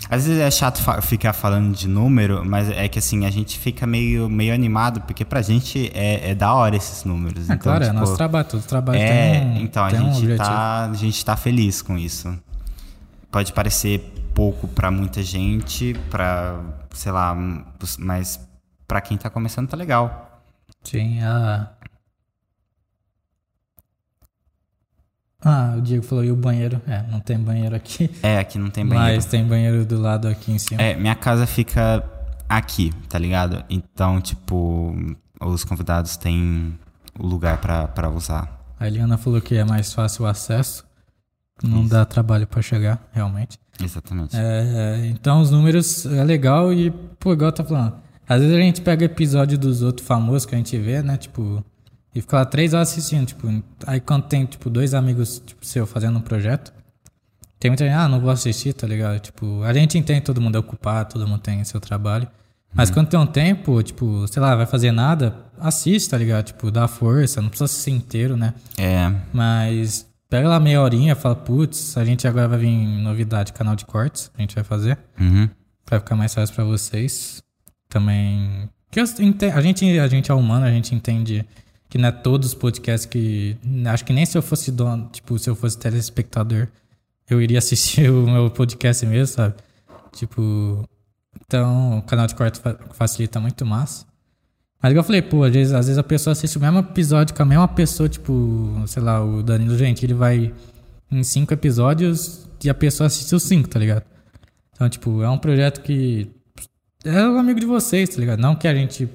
Às 0.09 0.26
vezes 0.26 0.40
é 0.40 0.50
chato 0.50 0.80
fa 0.80 1.02
ficar 1.02 1.32
falando 1.32 1.74
de 1.74 1.88
número, 1.88 2.44
mas 2.44 2.70
é 2.70 2.87
que 2.88 2.98
assim, 2.98 3.26
a 3.26 3.30
gente 3.30 3.59
fica 3.59 3.87
meio, 3.87 4.28
meio 4.28 4.54
animado, 4.54 5.00
porque 5.00 5.24
pra 5.24 5.42
gente 5.42 5.90
é, 5.94 6.30
é 6.30 6.35
da 6.35 6.54
hora 6.54 6.76
esses 6.76 7.04
números. 7.04 7.50
É 7.50 7.54
então, 7.54 7.59
claro, 7.59 7.85
tipo, 7.85 7.96
é 7.96 8.00
nosso 8.00 8.16
trabalho, 8.16 8.46
todo 8.46 8.62
trabalho 8.62 8.98
é, 8.98 9.40
tem 9.40 9.48
um, 9.48 9.56
Então, 9.59 9.85
a 9.85 9.88
um 9.88 9.90
gente, 9.90 10.18
objetivo. 10.18 10.37
tá, 10.38 10.85
a 10.85 10.94
gente 10.94 11.24
tá 11.24 11.37
feliz 11.37 11.82
com 11.82 11.98
isso. 11.98 12.38
Pode 13.30 13.52
parecer 13.52 14.12
pouco 14.32 14.68
pra 14.68 14.90
muita 14.90 15.22
gente, 15.22 15.94
pra, 16.09 16.61
sei 16.92 17.11
lá, 17.11 17.37
mas 17.98 18.38
pra 18.87 19.00
quem 19.00 19.16
tá 19.16 19.28
começando 19.28 19.68
tá 19.68 19.76
legal. 19.76 20.42
Sim, 20.85 21.20
a... 21.22 21.70
Ah, 25.44 25.75
o 25.77 25.81
Diego 25.81 26.03
falou, 26.03 26.25
e 26.25 26.31
o 26.31 26.37
banheiro? 26.37 26.81
É, 26.87 27.03
não 27.11 27.20
tem 27.20 27.38
banheiro 27.38 27.77
aqui. 27.77 28.11
É, 28.22 28.38
aqui 28.38 28.59
não 28.59 28.70
tem 28.70 28.87
banheiro. 28.87 29.14
Mas 29.14 29.27
tem 29.27 29.44
banheiro 29.44 29.85
do 29.85 30.01
lado 30.01 30.29
aqui 30.29 30.53
em 30.53 30.59
cima. 30.59 30.81
É, 30.81 30.94
minha 30.96 31.14
casa 31.14 31.46
fica 31.46 32.03
aqui, 32.49 32.92
tá 33.09 33.18
ligado? 33.18 33.62
Então, 33.68 34.20
tipo, 34.20 34.94
os 35.40 35.64
convidados 35.64 36.16
têm 36.16 36.79
o 37.18 37.27
lugar 37.27 37.59
pra, 37.59 37.87
pra 37.88 38.09
usar. 38.09 38.57
A 38.79 38.87
Eliana 38.87 39.16
falou 39.16 39.40
que 39.40 39.57
é 39.57 39.64
mais 39.64 39.92
fácil 39.92 40.25
o 40.25 40.27
acesso. 40.27 40.85
Não 41.62 41.83
Isso. 41.83 41.90
dá 41.90 42.05
trabalho 42.05 42.46
pra 42.46 42.61
chegar, 42.61 43.09
realmente. 43.12 43.59
Exatamente. 43.83 44.37
É, 44.37 45.07
então 45.07 45.40
os 45.40 45.51
números 45.51 46.05
é 46.07 46.22
legal 46.25 46.72
e, 46.72 46.90
pô, 47.18 47.33
igual 47.33 47.53
tá 47.53 47.64
falando. 47.64 47.94
Às 48.29 48.40
vezes 48.40 48.57
a 48.57 48.61
gente 48.61 48.81
pega 48.81 49.05
episódio 49.05 49.57
dos 49.57 49.83
outros 49.83 50.07
famosos 50.07 50.44
que 50.44 50.55
a 50.55 50.59
gente 50.59 50.77
vê, 50.79 51.03
né? 51.03 51.16
Tipo, 51.16 51.64
e 52.16 52.20
fica 52.22 52.38
lá 52.38 52.44
três 52.46 52.72
horas 52.72 52.90
assistindo, 52.90 53.26
tipo, 53.26 53.46
aí 53.87 54.00
quando 54.00 54.22
tem, 54.24 54.46
tipo, 54.46 54.70
dois 54.70 54.94
amigos, 54.94 55.42
tipo, 55.44 55.64
seu 55.66 55.87
fazendo 55.87 56.18
um 56.18 56.22
projeto, 56.22 56.72
tem 57.61 57.70
muita 57.70 57.85
gente, 57.85 57.92
ah, 57.94 58.09
não 58.09 58.20
vou 58.20 58.31
assistir, 58.31 58.72
tá 58.72 58.87
ligado? 58.87 59.20
Tipo, 59.20 59.62
a 59.62 59.72
gente 59.74 59.98
entende, 59.98 60.22
todo 60.22 60.40
mundo 60.40 60.57
é 60.57 60.59
ocupado, 60.59 61.12
todo 61.12 61.29
mundo 61.29 61.40
tem 61.40 61.62
seu 61.64 61.79
trabalho. 61.79 62.26
Mas 62.72 62.90
quando 62.90 63.09
tem 63.09 63.20
um 63.20 63.26
tempo, 63.26 63.83
tipo, 63.83 64.26
sei 64.29 64.40
lá, 64.40 64.57
vai 64.57 64.64
fazer 64.64 64.92
nada, 64.92 65.37
assiste, 65.59 66.09
tá 66.09 66.16
ligado? 66.16 66.46
Tipo, 66.46 66.70
dá 66.70 66.88
força, 66.88 67.42
não 67.42 67.50
precisa 67.50 67.66
assistir 67.66 67.90
inteiro, 67.90 68.35
né? 68.35 68.55
É, 68.79 69.12
Mas 69.31 70.07
pega 70.31 70.48
lá 70.48 70.59
meia 70.59 70.81
horinha, 70.81 71.14
fala, 71.14 71.37
putz, 71.37 71.98
a 71.98 72.05
gente 72.05 72.26
agora 72.26 72.48
vai 72.48 72.59
vir 72.59 72.74
novidade, 73.02 73.52
canal 73.52 73.76
de 73.76 73.85
cortes, 73.85 74.31
a 74.38 74.40
gente 74.40 74.55
vai 74.55 74.64
fazer. 74.64 74.98
uhum. 75.20 75.48
Pra 75.85 76.00
ficar 76.00 76.16
mais 76.16 76.33
fácil 76.35 76.55
pra 76.55 76.64
vocês. 76.64 77.42
Também. 77.90 78.68
Que 78.90 79.00
a, 79.00 79.61
gente, 79.61 79.98
a 79.98 80.09
gente 80.09 80.31
é 80.31 80.35
humano, 80.35 80.64
a 80.66 80.70
gente 80.70 80.94
entende 80.94 81.46
que 81.88 81.99
não 81.99 82.09
é 82.09 82.12
todos 82.12 82.49
os 82.49 82.55
podcasts 82.55 83.07
que. 83.07 83.57
Acho 83.87 84.05
que 84.05 84.12
nem 84.12 84.27
se 84.27 84.37
eu 84.37 84.42
fosse 84.42 84.70
dono, 84.72 85.09
tipo, 85.12 85.38
se 85.38 85.49
eu 85.49 85.55
fosse 85.55 85.79
telespectador, 85.79 86.68
eu 87.29 87.40
iria 87.40 87.59
assistir 87.59 88.09
o 88.11 88.27
meu 88.27 88.51
podcast 88.51 89.05
mesmo, 89.07 89.35
sabe? 89.35 89.55
Tipo. 90.12 90.85
Então, 91.46 91.99
o 91.99 92.03
canal 92.03 92.27
de 92.27 92.35
corte 92.35 92.59
fa- 92.61 92.79
facilita 92.94 93.38
muito 93.38 93.64
mais. 93.64 94.07
Mas 94.83 94.94
eu 94.94 95.03
falei, 95.05 95.22
pô, 95.22 95.42
às 95.44 95.53
vezes, 95.53 95.72
às 95.72 95.87
vezes 95.87 95.99
a 95.99 96.03
pessoa 96.03 96.33
assiste 96.33 96.57
o 96.59 96.61
mesmo 96.61 96.79
episódio 96.81 97.35
com 97.35 97.42
a 97.42 97.46
mesma 97.46 97.66
pessoa, 97.68 98.09
tipo, 98.09 98.83
sei 98.87 99.03
lá, 99.03 99.22
o 99.25 99.42
Danilo 99.42 99.77
Gentili 99.77 100.12
vai 100.14 100.53
em 101.11 101.22
cinco 101.22 101.53
episódios 101.55 102.46
e 102.62 102.68
a 102.70 102.75
pessoa 102.75 103.07
assiste 103.07 103.35
os 103.35 103.42
cinco, 103.42 103.68
tá 103.68 103.79
ligado? 103.79 104.03
Então, 104.72 104.88
tipo, 104.88 105.22
é 105.22 105.31
um 105.31 105.38
projeto 105.38 105.81
que 105.83 106.31
é 107.05 107.22
um 107.27 107.38
amigo 107.38 107.59
de 107.61 107.66
vocês, 107.66 108.09
tá 108.11 108.18
ligado? 108.20 108.38
Não 108.40 108.55
que 108.55 108.66
a 108.68 108.75
gente, 108.75 109.09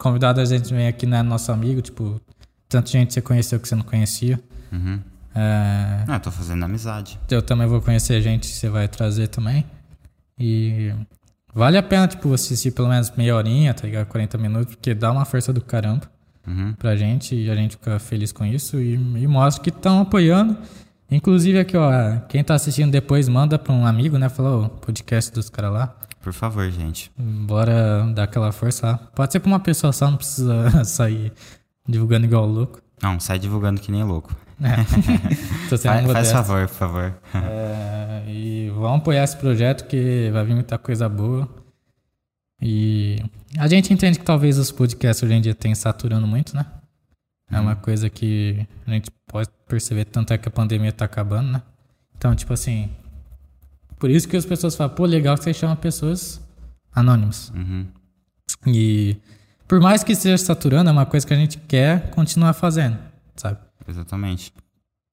convidado 0.00 0.40
a 0.40 0.44
gente 0.44 0.72
vem 0.74 0.88
aqui, 0.88 1.06
não 1.06 1.18
é 1.18 1.22
nosso 1.22 1.52
amigo, 1.52 1.80
tipo, 1.82 2.20
tanta 2.68 2.90
gente 2.90 3.12
você 3.14 3.20
conheceu 3.20 3.60
que 3.60 3.68
você 3.68 3.74
não 3.74 3.82
conhecia. 3.84 4.40
Uhum. 4.72 5.00
É, 5.34 6.04
Ah, 6.08 6.14
eu 6.14 6.20
tô 6.20 6.30
fazendo 6.30 6.64
amizade. 6.64 7.18
eu 7.30 7.42
também 7.42 7.66
vou 7.66 7.80
conhecer 7.80 8.20
gente 8.20 8.48
que 8.48 8.54
você 8.54 8.68
vai 8.68 8.88
trazer 8.88 9.28
também. 9.28 9.64
E 10.38 10.92
vale 11.54 11.76
a 11.78 11.82
pena, 11.82 12.08
tipo, 12.08 12.32
assistir 12.32 12.70
pelo 12.72 12.88
menos 12.88 13.12
meia 13.16 13.36
horinha, 13.36 13.74
tá 13.74 13.86
ligado? 13.86 14.06
40 14.06 14.38
minutos, 14.38 14.74
porque 14.74 14.94
dá 14.94 15.12
uma 15.12 15.24
força 15.24 15.52
do 15.52 15.60
caramba 15.60 16.10
Uhum. 16.46 16.72
pra 16.72 16.96
gente 16.96 17.34
e 17.34 17.50
a 17.50 17.54
gente 17.54 17.76
fica 17.76 17.98
feliz 17.98 18.32
com 18.32 18.44
isso 18.44 18.80
e, 18.80 18.94
e 18.94 19.26
mostra 19.26 19.62
que 19.62 19.68
estão 19.70 20.00
apoiando. 20.00 20.56
Inclusive 21.10 21.58
aqui, 21.58 21.76
ó, 21.76 21.90
quem 22.28 22.42
tá 22.42 22.54
assistindo 22.54 22.90
depois 22.90 23.28
manda 23.28 23.58
pra 23.58 23.72
um 23.72 23.84
amigo, 23.86 24.16
né? 24.16 24.28
Falou, 24.28 24.68
podcast 24.68 25.30
dos 25.32 25.50
caras 25.50 25.72
lá. 25.72 25.96
Por 26.20 26.32
favor, 26.32 26.70
gente. 26.70 27.10
Bora 27.16 28.06
dar 28.14 28.24
aquela 28.24 28.52
força 28.52 28.86
lá. 28.86 28.98
Pode 29.14 29.32
ser 29.32 29.40
pra 29.40 29.48
uma 29.48 29.60
pessoa 29.60 29.92
só, 29.92 30.10
não 30.10 30.16
precisa 30.16 30.84
sair 30.84 31.32
divulgando 31.88 32.26
igual 32.26 32.46
louco. 32.46 32.80
Não, 33.02 33.18
sai 33.18 33.38
divulgando 33.38 33.80
que 33.80 33.90
nem 33.90 34.02
louco. 34.04 34.34
Sendo 35.68 35.80
Faz, 35.80 36.12
faz 36.12 36.32
favor, 36.32 36.68
por 36.68 36.74
favor. 36.74 37.14
É, 37.34 38.24
e 38.28 38.70
vamos 38.74 39.00
apoiar 39.00 39.24
esse 39.24 39.36
projeto 39.36 39.86
que 39.86 40.30
vai 40.30 40.44
vir 40.44 40.54
muita 40.54 40.76
coisa 40.76 41.08
boa. 41.08 41.48
E 42.60 43.16
a 43.58 43.66
gente 43.66 43.90
entende 43.92 44.18
que 44.18 44.24
talvez 44.24 44.58
os 44.58 44.70
podcasts 44.70 45.22
hoje 45.22 45.32
em 45.32 45.40
dia 45.40 45.54
tenham 45.54 45.74
saturando 45.74 46.26
muito, 46.26 46.54
né? 46.54 46.66
É 47.50 47.58
uma 47.58 47.74
coisa 47.74 48.10
que 48.10 48.66
a 48.86 48.90
gente 48.90 49.10
pode 49.26 49.48
perceber, 49.66 50.04
tanto 50.04 50.32
é 50.32 50.38
que 50.38 50.46
a 50.46 50.52
pandemia 50.52 50.92
tá 50.92 51.06
acabando, 51.06 51.52
né? 51.52 51.62
Então, 52.16 52.34
tipo 52.34 52.52
assim. 52.52 52.90
Por 54.00 54.10
isso 54.10 54.26
que 54.26 54.36
as 54.36 54.44
pessoas 54.46 54.74
falam, 54.74 54.92
pô, 54.94 55.04
legal 55.04 55.36
que 55.38 55.44
você 55.44 55.54
chama 55.54 55.76
pessoas 55.76 56.40
anônimas. 56.92 57.52
Uhum. 57.54 57.86
E 58.66 59.16
por 59.68 59.78
mais 59.80 60.02
que 60.02 60.12
esteja 60.12 60.36
saturando, 60.38 60.90
é 60.90 60.92
uma 60.92 61.06
coisa 61.06 61.24
que 61.26 61.32
a 61.32 61.36
gente 61.36 61.58
quer 61.58 62.10
continuar 62.10 62.52
fazendo, 62.54 62.98
sabe? 63.36 63.58
Exatamente. 63.86 64.52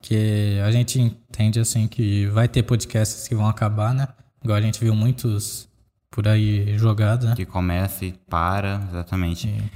Que 0.01 0.59
a 0.65 0.71
gente 0.71 0.99
entende 1.01 1.59
assim 1.59 1.87
que 1.87 2.25
vai 2.27 2.47
ter 2.47 2.63
podcasts 2.63 3.27
que 3.27 3.35
vão 3.35 3.47
acabar, 3.47 3.93
né? 3.93 4.07
Igual 4.43 4.57
a 4.57 4.61
gente 4.61 4.79
viu 4.79 4.95
muitos 4.95 5.67
por 6.09 6.27
aí 6.27 6.77
jogados, 6.77 7.27
né? 7.27 7.35
Que 7.35 7.45
começa 7.45 8.05
e 8.05 8.13
para, 8.29 8.81
exatamente. 8.89 9.47
E- 9.47 9.71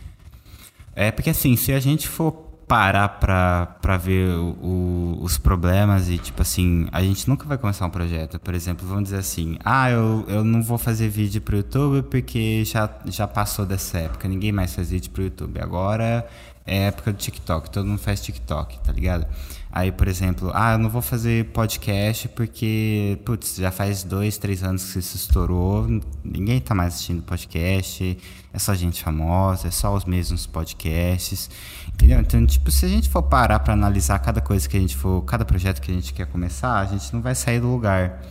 É 0.96 1.12
porque 1.12 1.30
assim, 1.30 1.56
se 1.56 1.72
a 1.74 1.80
gente 1.80 2.08
for 2.08 2.32
parar 2.72 3.10
pra 3.10 3.98
ver 3.98 4.30
o, 4.30 5.18
os 5.22 5.38
problemas 5.38 6.08
e, 6.08 6.18
tipo 6.18 6.42
assim, 6.42 6.88
a 6.94 7.04
gente 7.04 7.28
nunca 7.28 7.46
vai 7.46 7.58
começar 7.58 7.86
um 7.86 7.90
projeto. 7.90 8.40
Por 8.40 8.54
exemplo, 8.54 8.88
vamos 8.88 9.04
dizer 9.04 9.18
assim, 9.18 9.58
ah, 9.66 9.92
eu, 9.92 10.24
eu 10.30 10.42
não 10.46 10.64
vou 10.64 10.78
fazer 10.78 11.10
vídeo 11.10 11.42
pro 11.42 11.58
YouTube 11.58 12.04
porque 12.04 12.64
já, 12.64 12.90
já 13.08 13.28
passou 13.28 13.66
dessa 13.66 13.98
época. 13.98 14.26
Ninguém 14.26 14.54
mais 14.54 14.74
faz 14.74 14.90
vídeo 14.90 15.12
pro 15.12 15.22
YouTube. 15.22 15.60
Agora 15.60 16.26
é 16.66 16.88
época 16.88 17.12
do 17.12 17.18
TikTok, 17.18 17.70
todo 17.70 17.86
mundo 17.86 18.00
faz 18.00 18.22
TikTok, 18.22 18.80
tá 18.80 18.94
ligado? 18.94 19.26
Aí, 19.70 19.92
por 19.92 20.08
exemplo, 20.08 20.52
ah, 20.54 20.74
eu 20.74 20.78
não 20.78 20.90
vou 20.90 21.02
fazer 21.02 21.46
podcast 21.48 22.28
porque, 22.30 23.18
putz, 23.26 23.56
já 23.56 23.72
faz 23.72 24.04
dois, 24.04 24.38
três 24.38 24.64
anos 24.64 24.92
que 24.92 25.00
isso 25.00 25.16
estourou, 25.16 25.88
ninguém 26.24 26.60
tá 26.60 26.76
mais 26.76 26.94
assistindo 26.94 27.24
podcast, 27.24 28.18
é 28.54 28.60
só 28.60 28.74
gente 28.74 29.02
famosa, 29.02 29.70
é 29.70 29.72
só 29.72 29.96
os 29.96 30.06
mesmos 30.06 30.46
podcasts, 30.46 31.50
entendeu? 31.94 32.20
Então, 32.20 32.46
tipo, 32.46 32.72
se 32.72 32.86
a 32.86 32.90
gente 32.90 33.10
for 33.10 33.24
parar 33.24 33.60
para 33.60 33.74
analisar 33.74 34.20
cada 34.20 34.42
coisa 34.42 34.68
que 34.68 34.78
a 34.78 34.80
gente 34.80 34.96
for, 34.96 35.22
cada 35.24 35.46
projeto 35.46 35.82
que 35.82 35.92
a 35.92 35.94
gente 35.94 36.14
quer 36.14 36.26
começar, 36.28 36.80
a 36.80 36.86
gente 36.86 37.14
não 37.14 37.22
vai 37.22 37.36
sair 37.36 37.60
do 37.60 37.68
lugar. 37.68 38.22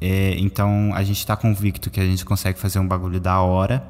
É, 0.00 0.34
então, 0.38 0.92
a 0.94 1.02
gente 1.02 1.24
tá 1.26 1.36
convicto 1.36 1.90
que 1.90 2.00
a 2.00 2.04
gente 2.04 2.24
consegue 2.24 2.58
fazer 2.58 2.78
um 2.78 2.86
bagulho 2.86 3.20
da 3.20 3.40
hora. 3.40 3.82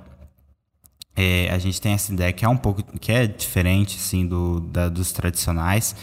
É, 1.16 1.48
a 1.50 1.58
gente 1.58 1.80
tem 1.80 1.92
essa 1.92 2.12
ideia 2.12 2.32
que 2.32 2.44
é 2.44 2.48
um 2.48 2.56
pouco, 2.56 2.82
que 2.98 3.12
é 3.12 3.26
diferente, 3.26 3.96
assim, 3.96 4.26
do, 4.26 4.60
da, 4.60 4.88
dos 4.88 5.12
tradicionais, 5.12 5.94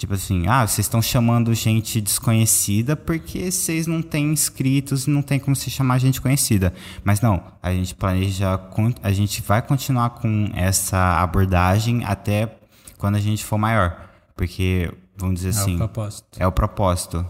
Tipo 0.00 0.14
assim, 0.14 0.46
ah, 0.46 0.66
vocês 0.66 0.86
estão 0.86 1.02
chamando 1.02 1.52
gente 1.52 2.00
desconhecida 2.00 2.96
porque 2.96 3.52
vocês 3.52 3.86
não 3.86 4.00
têm 4.00 4.32
inscritos 4.32 5.06
e 5.06 5.10
não 5.10 5.20
tem 5.20 5.38
como 5.38 5.54
se 5.54 5.68
chamar 5.68 5.98
gente 5.98 6.22
conhecida. 6.22 6.72
Mas 7.04 7.20
não, 7.20 7.44
a 7.62 7.70
gente 7.70 7.94
planeja, 7.94 8.58
a 9.02 9.12
gente 9.12 9.42
vai 9.42 9.60
continuar 9.60 10.08
com 10.08 10.50
essa 10.54 11.20
abordagem 11.20 12.02
até 12.06 12.50
quando 12.96 13.16
a 13.16 13.20
gente 13.20 13.44
for 13.44 13.58
maior. 13.58 14.08
Porque, 14.34 14.90
vamos 15.18 15.42
dizer 15.42 15.50
assim. 15.50 15.72
É 15.72 15.74
o 15.74 15.78
propósito. 15.78 16.26
É 16.38 16.46
o 16.46 16.52
propósito. 16.52 17.26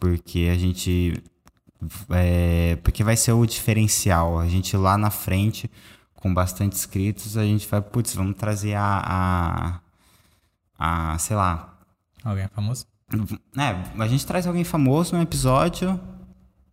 Porque 0.00 0.48
a 0.50 0.56
gente. 0.56 1.22
É, 2.08 2.76
porque 2.76 3.04
vai 3.04 3.18
ser 3.18 3.32
o 3.32 3.44
diferencial. 3.44 4.38
A 4.38 4.48
gente 4.48 4.74
lá 4.78 4.96
na 4.96 5.10
frente, 5.10 5.70
com 6.14 6.32
bastante 6.32 6.74
inscritos, 6.74 7.36
a 7.36 7.44
gente 7.44 7.68
vai, 7.68 7.82
putz, 7.82 8.14
vamos 8.14 8.38
trazer 8.38 8.72
a, 8.76 9.82
a, 10.78 11.12
a 11.12 11.18
sei 11.18 11.36
lá, 11.36 11.77
Alguém 12.24 12.48
famoso? 12.48 12.86
É, 13.56 14.02
a 14.02 14.06
gente 14.06 14.26
traz 14.26 14.46
alguém 14.46 14.64
famoso 14.64 15.14
num 15.14 15.22
episódio, 15.22 15.98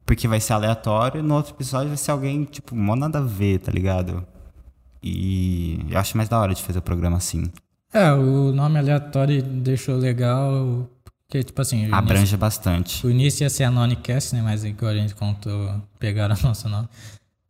porque 0.06 0.28
vai 0.28 0.40
ser 0.40 0.54
aleatório, 0.54 1.24
no 1.24 1.36
outro 1.36 1.54
episódio 1.54 1.88
vai 1.88 1.98
ser 1.98 2.12
alguém, 2.12 2.44
tipo, 2.44 2.76
mó 2.76 2.96
nada 2.96 3.20
a 3.20 3.22
ver, 3.22 3.60
tá 3.60 3.72
ligado? 3.72 4.26
E 5.02 5.80
eu 5.90 6.00
acho 6.00 6.18
mais 6.18 6.28
da 6.28 6.40
hora 6.40 6.54
de 6.54 6.62
fazer 6.62 6.80
o 6.80 6.82
programa 6.82 7.18
assim. 7.18 7.46
É, 7.94 8.12
o 8.12 8.52
nome 8.52 8.78
aleatório 8.78 9.42
deixou 9.42 9.96
legal, 9.96 10.90
porque, 11.04 11.44
tipo 11.44 11.62
assim... 11.62 11.90
Abrange 11.94 12.22
início, 12.22 12.38
bastante. 12.38 13.08
O 13.08 13.10
início 13.10 13.44
ia 13.44 13.50
ser 13.50 13.64
a 13.64 13.72
Nonicast, 13.72 14.36
né? 14.36 14.42
Mas 14.42 14.66
igual 14.66 14.92
a 14.92 14.96
gente 14.96 15.16
contou, 15.16 15.82
pegaram 16.00 16.36
o 16.44 16.44
nosso 16.44 16.68
nome. 16.68 16.90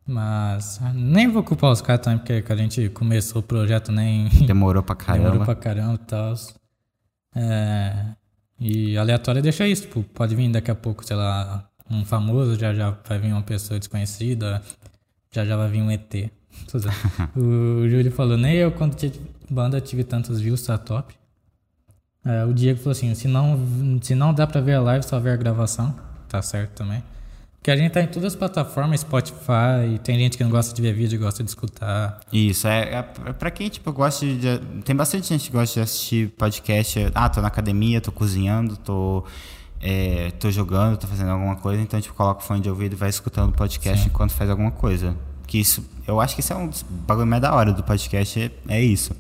Mas 0.08 0.80
nem 0.94 1.28
vou 1.28 1.42
culpar 1.42 1.72
os 1.72 1.82
caras 1.82 2.04
também, 2.04 2.20
porque 2.20 2.54
a 2.54 2.56
gente 2.56 2.90
começou 2.90 3.42
o 3.42 3.44
projeto 3.44 3.92
nem... 3.92 4.28
Demorou 4.46 4.84
pra 4.84 4.94
caramba. 4.96 5.32
Demorou 5.32 5.46
pra 5.46 5.56
caramba 5.56 5.96
e 5.96 6.06
tal. 6.06 6.36
É, 7.36 8.16
e 8.60 8.98
aleatório 8.98 9.42
deixa 9.42 9.68
isso, 9.68 9.84
tipo, 9.84 10.04
pode 10.04 10.36
vir 10.36 10.50
daqui 10.52 10.72
a 10.72 10.76
pouco, 10.76 11.06
sei 11.06 11.16
lá, 11.16 11.68
um 11.90 12.06
famoso, 12.06 12.58
já 12.58 12.74
já 12.74 12.92
vai 13.08 13.20
vir 13.20 13.34
uma 13.34 13.44
pessoa 13.44 13.78
desconhecida, 13.78 14.62
já 15.32 15.46
já 15.46 15.58
vai 15.58 15.70
vir 15.70 15.82
um 15.82 15.92
ET. 15.92 16.32
o 17.36 17.88
Júlio 17.88 18.12
falou, 18.12 18.38
nem 18.38 18.56
eu 18.56 18.72
quando 18.72 18.96
tive 18.96 19.20
banda 19.50 19.80
tive 19.82 20.04
tantos 20.04 20.40
views, 20.40 20.62
tá 20.62 20.78
top. 20.78 21.14
É, 22.24 22.44
o 22.46 22.54
Diego 22.54 22.80
falou 22.80 22.92
assim, 22.92 23.14
se 23.14 23.28
não, 23.28 24.00
se 24.02 24.16
não 24.16 24.34
dá 24.34 24.48
pra 24.48 24.62
ver 24.62 24.76
a 24.76 24.82
live, 24.82 25.06
só 25.06 25.20
ver 25.20 25.32
a 25.32 25.36
gravação, 25.36 25.96
tá 26.28 26.42
certo 26.42 26.72
também. 26.72 27.04
Que 27.66 27.72
a 27.72 27.76
gente 27.76 27.94
tá 27.94 28.00
em 28.00 28.06
todas 28.06 28.34
as 28.34 28.36
plataformas, 28.36 29.00
Spotify, 29.00 29.98
tem 30.04 30.20
gente 30.20 30.38
que 30.38 30.44
não 30.44 30.52
gosta 30.52 30.72
de 30.72 30.80
ver 30.80 30.94
vídeo, 30.94 31.20
gosta 31.20 31.44
de 31.44 31.50
escutar. 31.50 32.20
Isso, 32.32 32.68
é, 32.68 32.94
é, 32.94 33.06
é 33.26 33.34
pra 33.34 33.50
quem, 33.50 33.70
tipo, 33.70 33.92
gosta 33.92 34.24
de. 34.24 34.60
Tem 34.84 34.96
bastante 34.96 35.30
gente 35.30 35.50
que 35.50 35.52
gosta 35.52 35.74
de 35.74 35.80
assistir 35.80 36.30
podcast. 36.38 37.08
Ah, 37.16 37.28
tô 37.28 37.42
na 37.42 37.48
academia, 37.48 38.00
tô 38.00 38.12
cozinhando, 38.12 38.78
tô. 38.78 39.24
É, 39.82 40.30
tô 40.40 40.52
jogando, 40.52 40.96
tô 40.98 41.08
fazendo 41.08 41.32
alguma 41.32 41.56
coisa, 41.56 41.82
então 41.82 42.00
tipo, 42.00 42.14
coloca 42.14 42.44
o 42.44 42.44
fone 42.44 42.62
de 42.62 42.70
ouvido 42.70 42.94
e 42.94 42.96
vai 42.96 43.10
escutando 43.10 43.50
o 43.50 43.54
podcast 43.54 44.04
Sim. 44.04 44.10
enquanto 44.10 44.34
faz 44.34 44.48
alguma 44.48 44.70
coisa. 44.70 45.18
Que 45.48 45.58
isso, 45.58 45.84
eu 46.06 46.22
acho 46.22 46.36
que 46.36 46.42
isso 46.42 46.54
é 46.54 46.56
um 46.56 46.68
dos 46.68 46.84
bagulho 46.84 47.26
mais 47.26 47.42
da 47.42 47.52
hora 47.52 47.74
do 47.74 47.82
podcast, 47.82 48.40
é, 48.40 48.52
é 48.68 48.84
isso. 48.84 49.12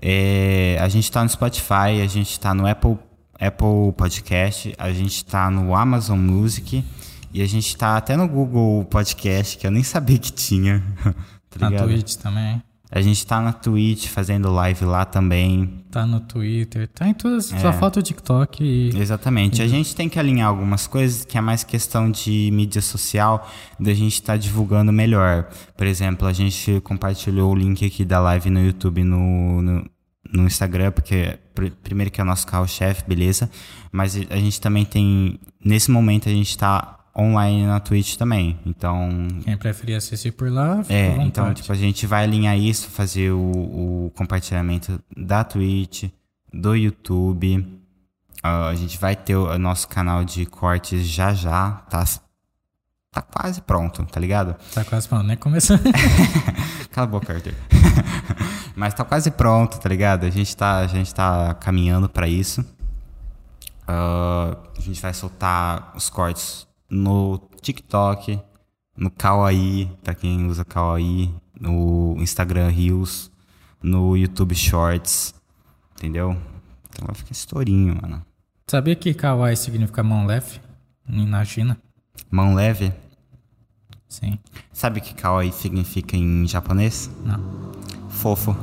É, 0.00 0.78
a 0.80 0.88
gente 0.88 1.10
tá 1.10 1.24
no 1.24 1.28
Spotify, 1.28 2.00
a 2.04 2.06
gente 2.06 2.38
tá 2.38 2.54
no 2.54 2.68
Apple, 2.68 2.96
Apple 3.34 3.92
Podcast, 3.96 4.72
a 4.78 4.92
gente 4.92 5.24
tá 5.24 5.50
no 5.50 5.74
Amazon 5.74 6.20
Music. 6.20 6.84
E 7.32 7.42
a 7.42 7.46
gente 7.46 7.76
tá 7.76 7.96
até 7.96 8.16
no 8.16 8.26
Google 8.26 8.84
Podcast, 8.84 9.58
que 9.58 9.66
eu 9.66 9.70
nem 9.70 9.82
sabia 9.82 10.18
que 10.18 10.32
tinha. 10.32 10.82
tá 11.50 11.70
na 11.70 11.82
Twitch 11.82 12.14
também. 12.16 12.62
A 12.90 13.02
gente 13.02 13.26
tá 13.26 13.38
na 13.40 13.52
Twitch 13.52 14.06
fazendo 14.06 14.50
live 14.50 14.86
lá 14.86 15.04
também. 15.04 15.84
Tá 15.90 16.06
no 16.06 16.20
Twitter, 16.20 16.88
tá 16.88 17.06
em 17.06 17.12
todas. 17.12 17.52
É. 17.52 17.58
Só 17.58 17.70
falta 17.70 18.00
o 18.00 18.02
TikTok 18.02 18.64
e. 18.64 18.98
Exatamente. 18.98 19.60
E... 19.60 19.62
A 19.62 19.68
gente 19.68 19.94
tem 19.94 20.08
que 20.08 20.18
alinhar 20.18 20.48
algumas 20.48 20.86
coisas 20.86 21.22
que 21.22 21.36
é 21.36 21.40
mais 21.40 21.62
questão 21.62 22.10
de 22.10 22.50
mídia 22.50 22.80
social, 22.80 23.46
da 23.78 23.92
gente 23.92 24.14
estar 24.14 24.32
tá 24.34 24.36
divulgando 24.38 24.90
melhor. 24.90 25.48
Por 25.76 25.86
exemplo, 25.86 26.26
a 26.26 26.32
gente 26.32 26.80
compartilhou 26.80 27.52
o 27.52 27.54
link 27.54 27.84
aqui 27.84 28.06
da 28.06 28.20
live 28.20 28.48
no 28.48 28.64
YouTube 28.64 29.04
no, 29.04 29.60
no, 29.60 29.90
no 30.32 30.46
Instagram, 30.46 30.90
porque 30.90 31.38
primeiro 31.82 32.10
que 32.10 32.22
é 32.22 32.24
o 32.24 32.26
nosso 32.26 32.46
carro-chefe, 32.46 33.04
beleza. 33.06 33.50
Mas 33.92 34.16
a 34.30 34.36
gente 34.36 34.58
também 34.62 34.86
tem. 34.86 35.38
Nesse 35.62 35.90
momento 35.90 36.26
a 36.26 36.32
gente 36.32 36.56
tá 36.56 36.97
online 37.18 37.66
na 37.66 37.80
Twitch 37.80 38.16
também. 38.16 38.58
Então. 38.64 39.26
Quem 39.42 39.56
preferir 39.56 39.96
assistir 39.96 40.30
por 40.30 40.50
lá, 40.50 40.82
É, 40.88 41.16
então, 41.16 41.52
tipo, 41.52 41.72
a 41.72 41.74
gente 41.74 42.06
vai 42.06 42.22
alinhar 42.22 42.56
isso, 42.56 42.88
fazer 42.88 43.32
o, 43.32 44.06
o 44.06 44.12
compartilhamento 44.14 45.00
da 45.16 45.42
Twitch, 45.42 46.04
do 46.52 46.76
YouTube. 46.76 47.58
Uh, 48.38 48.68
a 48.70 48.74
gente 48.76 48.96
vai 48.98 49.16
ter 49.16 49.34
o 49.34 49.58
nosso 49.58 49.88
canal 49.88 50.24
de 50.24 50.46
cortes 50.46 51.04
já 51.04 51.34
já. 51.34 51.72
Tá, 51.90 52.04
tá 53.10 53.20
quase 53.20 53.60
pronto, 53.62 54.04
tá 54.06 54.20
ligado? 54.20 54.54
Tá 54.72 54.84
quase 54.84 55.08
pronto, 55.08 55.24
nem 55.24 55.36
começou. 55.36 55.76
Cala 56.92 57.06
a 57.06 57.10
boca, 57.10 57.32
Arthur. 57.32 57.54
Mas 58.76 58.94
tá 58.94 59.04
quase 59.04 59.32
pronto, 59.32 59.80
tá 59.80 59.88
ligado? 59.88 60.24
A 60.24 60.30
gente 60.30 60.56
tá, 60.56 60.78
a 60.78 60.86
gente 60.86 61.12
tá 61.12 61.52
caminhando 61.54 62.08
para 62.08 62.28
isso. 62.28 62.60
Uh, 63.88 64.56
a 64.76 64.80
gente 64.80 65.00
vai 65.02 65.12
soltar 65.12 65.92
os 65.96 66.08
cortes 66.08 66.67
no 66.90 67.38
TikTok, 67.60 68.40
no 68.96 69.10
Kawaii, 69.10 69.90
para 70.02 70.14
quem 70.14 70.46
usa 70.46 70.64
Kawaii, 70.64 71.34
no 71.60 72.16
Instagram 72.18 72.68
Reels, 72.68 73.30
no 73.82 74.16
YouTube 74.16 74.54
Shorts, 74.54 75.34
entendeu? 75.96 76.36
Então 76.90 77.06
vai 77.06 77.14
ficar 77.14 77.32
estourinho, 77.32 77.98
mano. 78.00 78.24
Sabia 78.66 78.96
que 78.96 79.14
Kawaii 79.14 79.56
significa 79.56 80.02
mão 80.02 80.26
leve 80.26 80.60
na 81.06 81.44
China? 81.44 81.78
Mão 82.30 82.54
leve? 82.54 82.92
Sim. 84.08 84.38
Sabe 84.72 85.00
o 85.00 85.02
que 85.02 85.14
Kawaii 85.14 85.52
significa 85.52 86.16
em 86.16 86.46
japonês? 86.46 87.10
Não. 87.24 87.72
Fofo. 88.08 88.56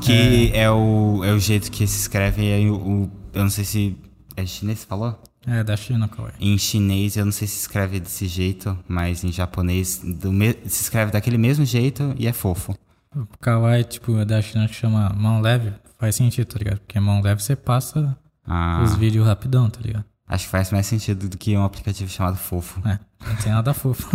Que 0.00 0.50
é, 0.52 0.62
é 0.62 0.70
o, 0.70 1.22
é 1.24 1.32
o 1.32 1.38
jeito 1.38 1.70
que 1.70 1.86
se 1.86 2.00
escreve, 2.00 2.48
é 2.48 2.68
o, 2.68 2.74
o, 2.74 3.10
eu 3.32 3.42
não 3.42 3.50
sei 3.50 3.64
se 3.64 3.98
é 4.36 4.44
chinês, 4.44 4.80
você 4.80 4.86
falou? 4.86 5.18
É, 5.46 5.64
da 5.64 5.76
China, 5.76 6.08
Kawaii. 6.08 6.34
Em 6.40 6.56
chinês, 6.56 7.16
eu 7.16 7.24
não 7.24 7.32
sei 7.32 7.48
se 7.48 7.58
escreve 7.58 7.98
desse 7.98 8.26
jeito, 8.28 8.78
mas 8.86 9.24
em 9.24 9.32
japonês 9.32 10.00
me... 10.02 10.52
se 10.66 10.82
escreve 10.82 11.10
daquele 11.10 11.36
mesmo 11.36 11.64
jeito 11.64 12.14
e 12.16 12.26
é 12.26 12.32
fofo. 12.32 12.76
O 13.14 13.26
kawaii, 13.40 13.84
tipo, 13.84 14.16
é 14.18 14.24
da 14.24 14.40
China 14.40 14.66
que 14.66 14.74
chama 14.74 15.10
mão 15.10 15.40
leve, 15.40 15.72
faz 15.98 16.14
sentido, 16.14 16.46
tá 16.46 16.58
ligado? 16.58 16.78
Porque 16.78 16.98
mão 16.98 17.20
leve 17.20 17.42
você 17.42 17.56
passa 17.56 18.16
ah. 18.46 18.82
os 18.84 18.96
vídeos 18.96 19.26
rapidão, 19.26 19.68
tá 19.68 19.80
ligado? 19.82 20.04
Acho 20.26 20.44
que 20.44 20.50
faz 20.50 20.70
mais 20.70 20.86
sentido 20.86 21.28
do 21.28 21.36
que 21.36 21.56
um 21.56 21.64
aplicativo 21.64 22.10
chamado 22.10 22.36
Fofo. 22.36 22.80
É, 22.88 22.98
não 23.26 23.36
tem 23.36 23.52
nada 23.52 23.74
fofo. 23.74 24.08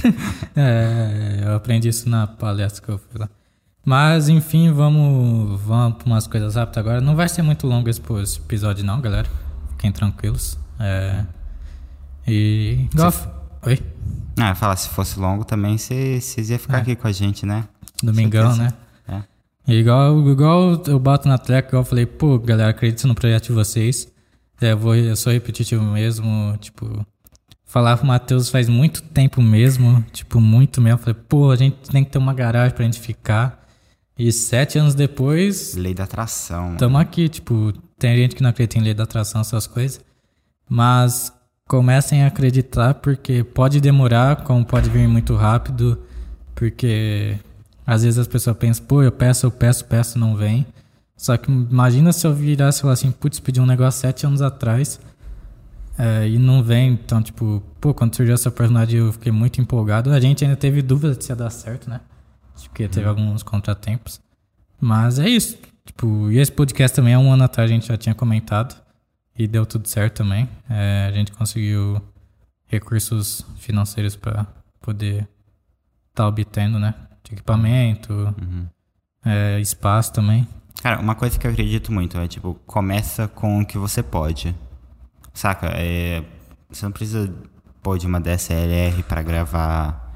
é, 0.56 1.42
eu 1.44 1.54
aprendi 1.56 1.88
isso 1.88 2.08
na 2.08 2.26
palestra 2.26 2.82
que 2.82 2.90
eu 2.90 2.96
fui 2.96 3.20
lá. 3.20 3.28
Mas, 3.84 4.30
enfim, 4.30 4.72
vamos, 4.72 5.60
vamos 5.60 5.98
para 5.98 6.06
umas 6.06 6.26
coisas 6.26 6.54
rápidas 6.54 6.78
agora. 6.78 7.00
Não 7.02 7.14
vai 7.14 7.28
ser 7.28 7.42
muito 7.42 7.66
longo 7.66 7.88
esse 7.88 8.00
episódio, 8.38 8.82
não, 8.84 8.98
galera. 9.00 9.28
Fiquem 9.72 9.92
tranquilos. 9.92 10.58
É. 10.78 11.24
E. 12.26 12.88
Se... 12.92 13.28
Oi? 13.66 13.82
Ah, 14.38 14.54
fala, 14.54 14.76
se 14.76 14.88
fosse 14.90 15.18
longo 15.18 15.44
também, 15.44 15.76
vocês 15.76 16.50
iam 16.50 16.58
ficar 16.58 16.78
é. 16.78 16.80
aqui 16.80 16.96
com 16.96 17.08
a 17.08 17.12
gente, 17.12 17.44
né? 17.44 17.64
Domingão, 18.02 18.54
né? 18.56 18.72
É. 19.08 19.22
E 19.66 19.74
igual, 19.80 20.28
igual 20.30 20.82
eu 20.86 20.98
bato 20.98 21.28
na 21.28 21.36
treca, 21.36 21.68
igual 21.68 21.82
eu 21.82 21.86
falei, 21.86 22.06
pô, 22.06 22.38
galera, 22.38 22.70
acredito 22.70 23.06
no 23.08 23.14
projeto 23.14 23.46
de 23.46 23.52
vocês. 23.52 24.08
É, 24.60 24.72
eu, 24.72 24.78
vou, 24.78 24.94
eu 24.94 25.16
sou 25.16 25.32
repetitivo 25.32 25.82
mesmo, 25.84 26.56
tipo. 26.58 27.06
Falar 27.64 27.98
pro 27.98 28.06
Matheus 28.06 28.48
faz 28.48 28.66
muito 28.66 29.02
tempo 29.02 29.42
mesmo, 29.42 30.02
tipo, 30.10 30.40
muito 30.40 30.80
mesmo. 30.80 30.98
Eu 30.98 31.02
falei, 31.02 31.20
pô, 31.28 31.50
a 31.50 31.56
gente 31.56 31.76
tem 31.90 32.02
que 32.02 32.10
ter 32.10 32.18
uma 32.18 32.32
garagem 32.32 32.74
pra 32.74 32.84
gente 32.84 32.98
ficar. 32.98 33.66
E 34.18 34.32
sete 34.32 34.78
anos 34.78 34.94
depois, 34.94 35.74
Lei 35.74 35.94
da 35.94 36.04
atração. 36.04 36.72
estamos 36.72 37.00
aqui, 37.00 37.28
tipo, 37.28 37.72
tem 37.98 38.16
gente 38.16 38.34
que 38.34 38.42
não 38.42 38.50
acredita 38.50 38.78
em 38.78 38.82
lei 38.82 38.94
da 38.94 39.04
atração, 39.04 39.42
essas 39.42 39.66
coisas. 39.66 40.00
Mas 40.68 41.32
comecem 41.66 42.24
a 42.24 42.28
acreditar, 42.28 42.94
porque 42.94 43.44
pode 43.44 43.80
demorar, 43.80 44.42
como 44.44 44.64
pode 44.64 44.88
vir 44.90 45.06
muito 45.06 45.34
rápido, 45.34 46.02
porque 46.54 47.36
às 47.86 48.02
vezes 48.02 48.18
as 48.18 48.26
pessoas 48.26 48.56
pensam, 48.56 48.84
pô, 48.86 49.02
eu 49.02 49.12
peço, 49.12 49.46
eu 49.46 49.50
peço, 49.50 49.84
peço, 49.84 50.18
não 50.18 50.36
vem. 50.36 50.66
Só 51.16 51.36
que 51.36 51.50
imagina 51.50 52.12
se 52.12 52.26
eu 52.26 52.34
virasse 52.34 52.78
e 52.78 52.82
falar 52.82 52.94
assim, 52.94 53.10
putz, 53.10 53.40
pedi 53.40 53.60
um 53.60 53.66
negócio 53.66 54.00
sete 54.00 54.26
anos 54.26 54.40
atrás 54.40 55.00
é, 55.98 56.28
e 56.28 56.38
não 56.38 56.62
vem. 56.62 56.92
Então, 56.92 57.20
tipo, 57.22 57.62
pô, 57.80 57.92
quando 57.92 58.14
surgiu 58.14 58.34
essa 58.34 58.48
oportunidade 58.48 58.96
eu 58.96 59.12
fiquei 59.12 59.32
muito 59.32 59.60
empolgado. 59.60 60.10
A 60.10 60.20
gente 60.20 60.44
ainda 60.44 60.56
teve 60.56 60.80
dúvida 60.80 61.14
de 61.14 61.24
se 61.24 61.32
ia 61.32 61.36
dar 61.36 61.50
certo, 61.50 61.90
né? 61.90 62.00
Porque 62.62 62.88
teve 62.88 63.06
alguns 63.06 63.42
contratempos. 63.42 64.20
Mas 64.80 65.18
é 65.18 65.28
isso. 65.28 65.58
Tipo, 65.84 66.30
e 66.30 66.38
esse 66.38 66.52
podcast 66.52 66.94
também 66.94 67.14
há 67.14 67.18
um 67.18 67.32
ano 67.32 67.44
atrás 67.44 67.70
a 67.70 67.74
gente 67.74 67.88
já 67.88 67.96
tinha 67.96 68.14
comentado. 68.14 68.80
E 69.38 69.46
deu 69.46 69.64
tudo 69.64 69.86
certo 69.88 70.16
também. 70.16 70.48
É, 70.68 71.06
a 71.08 71.12
gente 71.12 71.30
conseguiu 71.32 72.02
recursos 72.66 73.44
financeiros 73.58 74.16
para 74.16 74.46
poder 74.80 75.18
estar 76.10 76.24
tá 76.24 76.26
obtendo, 76.26 76.78
né? 76.78 76.94
De 77.22 77.34
equipamento, 77.34 78.12
Uhum. 78.12 78.66
é, 79.24 79.60
espaço 79.60 80.12
também. 80.12 80.46
Cara, 80.82 81.00
uma 81.00 81.14
coisa 81.14 81.38
que 81.38 81.46
eu 81.46 81.50
acredito 81.50 81.92
muito 81.92 82.18
é, 82.18 82.26
tipo, 82.28 82.54
começa 82.66 83.28
com 83.28 83.60
o 83.60 83.66
que 83.66 83.78
você 83.78 84.02
pode. 84.02 84.54
Saca? 85.32 85.68
É, 85.74 86.24
você 86.68 86.84
não 86.84 86.92
precisa 86.92 87.32
pôr 87.82 87.98
de 87.98 88.06
uma 88.06 88.20
DSLR 88.20 89.02
pra 89.04 89.22
gravar 89.22 90.12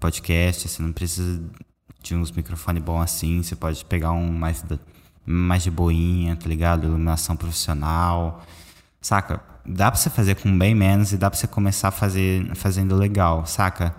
podcast, 0.00 0.68
você 0.68 0.82
não 0.82 0.92
precisa 0.92 1.42
de 2.02 2.14
uns 2.14 2.30
microfones 2.30 2.82
bons 2.82 3.02
assim, 3.02 3.42
você 3.42 3.56
pode 3.56 3.84
pegar 3.84 4.12
um 4.12 4.30
mais, 4.30 4.64
mais 5.24 5.62
de 5.62 5.70
boinha, 5.70 6.36
tá 6.36 6.48
ligado? 6.48 6.84
Iluminação 6.86 7.36
profissional. 7.36 8.44
Saca? 9.06 9.40
Dá 9.64 9.88
pra 9.88 10.00
você 10.00 10.10
fazer 10.10 10.34
com 10.34 10.58
bem 10.58 10.74
menos 10.74 11.12
e 11.12 11.16
dá 11.16 11.30
pra 11.30 11.38
você 11.38 11.46
começar 11.46 11.88
a 11.88 11.90
fazer 11.92 12.44
fazendo 12.56 12.96
legal, 12.96 13.46
saca? 13.46 13.94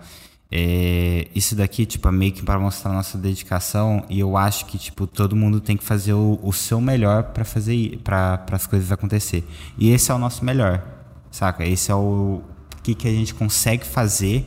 É, 0.52 1.28
isso 1.34 1.56
daqui, 1.56 1.86
tipo, 1.86 2.06
é 2.08 2.12
meio 2.12 2.30
que 2.30 2.42
para 2.42 2.58
mostrar 2.58 2.90
a 2.90 2.94
nossa 2.94 3.16
dedicação 3.16 4.04
e 4.10 4.20
eu 4.20 4.36
acho 4.36 4.66
que, 4.66 4.76
tipo, 4.76 5.06
todo 5.06 5.34
mundo 5.34 5.62
tem 5.62 5.78
que 5.78 5.84
fazer 5.84 6.12
o, 6.12 6.38
o 6.42 6.52
seu 6.52 6.78
melhor 6.78 7.22
pra 7.22 7.42
fazer 7.42 7.98
para 8.04 8.44
as 8.52 8.66
coisas 8.66 8.92
acontecer. 8.92 9.48
E 9.78 9.88
esse 9.88 10.10
é 10.10 10.14
o 10.14 10.18
nosso 10.18 10.44
melhor, 10.44 10.84
saca? 11.30 11.64
Esse 11.64 11.90
é 11.90 11.94
o 11.94 12.42
que, 12.82 12.94
que 12.94 13.08
a 13.08 13.12
gente 13.12 13.32
consegue 13.32 13.86
fazer 13.86 14.46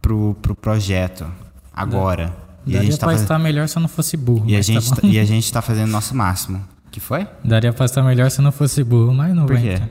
pro, 0.00 0.36
pro 0.40 0.54
projeto 0.54 1.26
agora. 1.74 2.32
E 2.64 2.76
a 2.76 2.82
gente 2.84 2.92
tá 2.92 3.06
pra 3.06 3.14
fazendo, 3.14 3.24
estar 3.24 3.38
melhor 3.40 3.68
se 3.68 3.76
eu 3.76 3.80
não 3.80 3.88
fosse 3.88 4.16
burro. 4.16 4.44
e 4.46 4.54
a 4.54 4.58
tá 4.58 4.62
gente 4.62 4.94
tá, 4.94 5.00
e 5.02 5.18
a 5.18 5.24
gente 5.24 5.52
tá 5.52 5.60
fazendo 5.60 5.88
o 5.88 5.92
nosso 5.92 6.14
máximo. 6.14 6.64
Que 6.90 7.00
foi? 7.00 7.26
Daria 7.44 7.72
pra 7.72 7.86
estar 7.86 8.02
melhor 8.02 8.30
se 8.30 8.42
não 8.42 8.50
fosse 8.50 8.82
burro, 8.82 9.14
mas 9.14 9.34
não 9.34 9.46
Por 9.46 9.54
vou 9.56 9.62
quê? 9.64 9.72
entrar. 9.74 9.88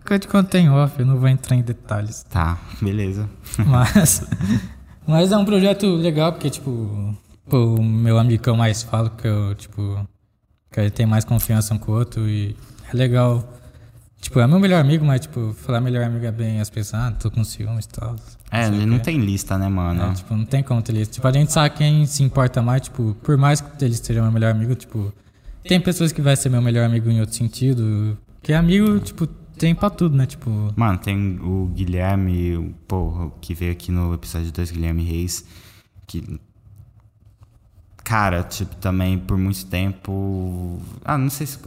Porque 0.00 0.14
eu 0.14 0.18
te 0.20 0.28
contei 0.28 0.62
em 0.62 0.70
off, 0.70 0.98
eu 0.98 1.04
não 1.04 1.18
vou 1.18 1.28
entrar 1.28 1.54
em 1.54 1.60
detalhes. 1.60 2.24
Tá, 2.30 2.56
beleza. 2.80 3.28
Mas, 3.66 4.26
mas 5.06 5.32
é 5.32 5.36
um 5.36 5.44
projeto 5.44 5.86
legal, 5.96 6.32
porque, 6.32 6.48
tipo, 6.48 7.14
pô, 7.48 7.74
o 7.74 7.82
meu 7.82 8.18
eu 8.46 8.56
mais 8.56 8.82
falo, 8.82 9.10
que 9.10 9.26
eu, 9.26 9.54
tipo, 9.54 10.06
que 10.70 10.80
ele 10.80 10.90
tem 10.90 11.06
mais 11.06 11.24
confiança 11.24 11.74
um 11.74 11.78
com 11.78 11.92
o 11.92 11.94
outro 11.94 12.28
e 12.28 12.54
é 12.92 12.96
legal. 12.96 13.42
Tipo, 14.20 14.40
é 14.40 14.46
meu 14.46 14.58
melhor 14.58 14.80
amigo, 14.80 15.04
mas, 15.04 15.22
tipo, 15.22 15.54
falar 15.54 15.80
melhor 15.80 16.04
amigo 16.04 16.24
é 16.24 16.32
bem 16.32 16.60
as 16.60 16.68
pessoas, 16.70 17.02
ah, 17.02 17.10
tô 17.12 17.30
com 17.30 17.42
ciúmes 17.44 17.84
e 17.84 17.88
tal. 17.88 18.16
É, 18.50 18.68
o 18.68 18.86
não 18.86 18.98
tem 18.98 19.18
lista, 19.18 19.56
né, 19.58 19.68
mano? 19.68 20.10
É, 20.10 20.14
tipo, 20.14 20.34
não 20.34 20.44
tem 20.44 20.62
como 20.62 20.80
ter 20.82 20.92
lista. 20.92 21.14
Tipo, 21.14 21.26
a 21.28 21.32
gente 21.32 21.52
sabe 21.52 21.74
quem 21.76 22.04
se 22.06 22.22
importa 22.22 22.62
mais, 22.62 22.82
tipo, 22.82 23.16
por 23.22 23.36
mais 23.36 23.60
que 23.60 23.84
ele 23.84 23.94
esteja 23.94 24.22
meu 24.22 24.32
melhor 24.32 24.50
amigo, 24.52 24.74
tipo, 24.74 25.12
tem 25.68 25.78
pessoas 25.78 26.10
que 26.10 26.22
vai 26.22 26.34
ser 26.34 26.48
meu 26.48 26.62
melhor 26.62 26.86
amigo 26.86 27.10
em 27.10 27.20
outro 27.20 27.36
sentido, 27.36 28.16
que 28.42 28.52
amigo, 28.54 28.98
tipo, 29.00 29.26
tem 29.26 29.74
pra 29.74 29.90
tudo, 29.90 30.16
né? 30.16 30.24
Tipo, 30.24 30.72
Mano, 30.74 30.98
tem 30.98 31.38
o 31.42 31.66
Guilherme, 31.74 32.74
pô, 32.88 33.30
que 33.40 33.52
veio 33.52 33.72
aqui 33.72 33.92
no 33.92 34.14
episódio 34.14 34.50
2, 34.50 34.70
Guilherme 34.70 35.04
Reis, 35.04 35.44
que. 36.06 36.40
Cara, 38.02 38.42
tipo, 38.42 38.74
também 38.76 39.18
por 39.18 39.36
muito 39.36 39.66
tempo. 39.66 40.80
Ah, 41.04 41.18
não 41.18 41.28
sei 41.28 41.46
se. 41.46 41.58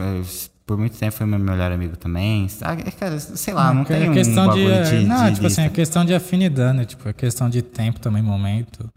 Por 0.65 0.77
muito 0.77 0.97
tempo 0.97 1.11
foi 1.11 1.25
meu 1.27 1.37
melhor 1.37 1.71
amigo 1.71 1.97
também. 1.97 2.47
Ah, 2.61 2.73
é, 2.73 2.91
cara, 2.91 3.19
sei 3.19 3.53
lá, 3.53 3.73
não 3.73 3.81
é 3.81 3.85
tem 3.85 4.09
um 4.09 4.13
questão 4.13 4.47
de, 4.53 4.65
bagulho 4.65 4.85
de, 4.85 5.05
Não, 5.05 5.25
de 5.27 5.35
tipo 5.35 5.47
assim, 5.47 5.61
é 5.61 5.69
questão 5.69 6.05
de 6.05 6.13
afinidade, 6.13 6.77
né? 6.77 6.85
Tipo, 6.85 7.09
é 7.09 7.13
questão 7.13 7.49
de 7.49 7.61
tempo 7.61 7.99
também, 7.99 8.23
momento. 8.23 8.89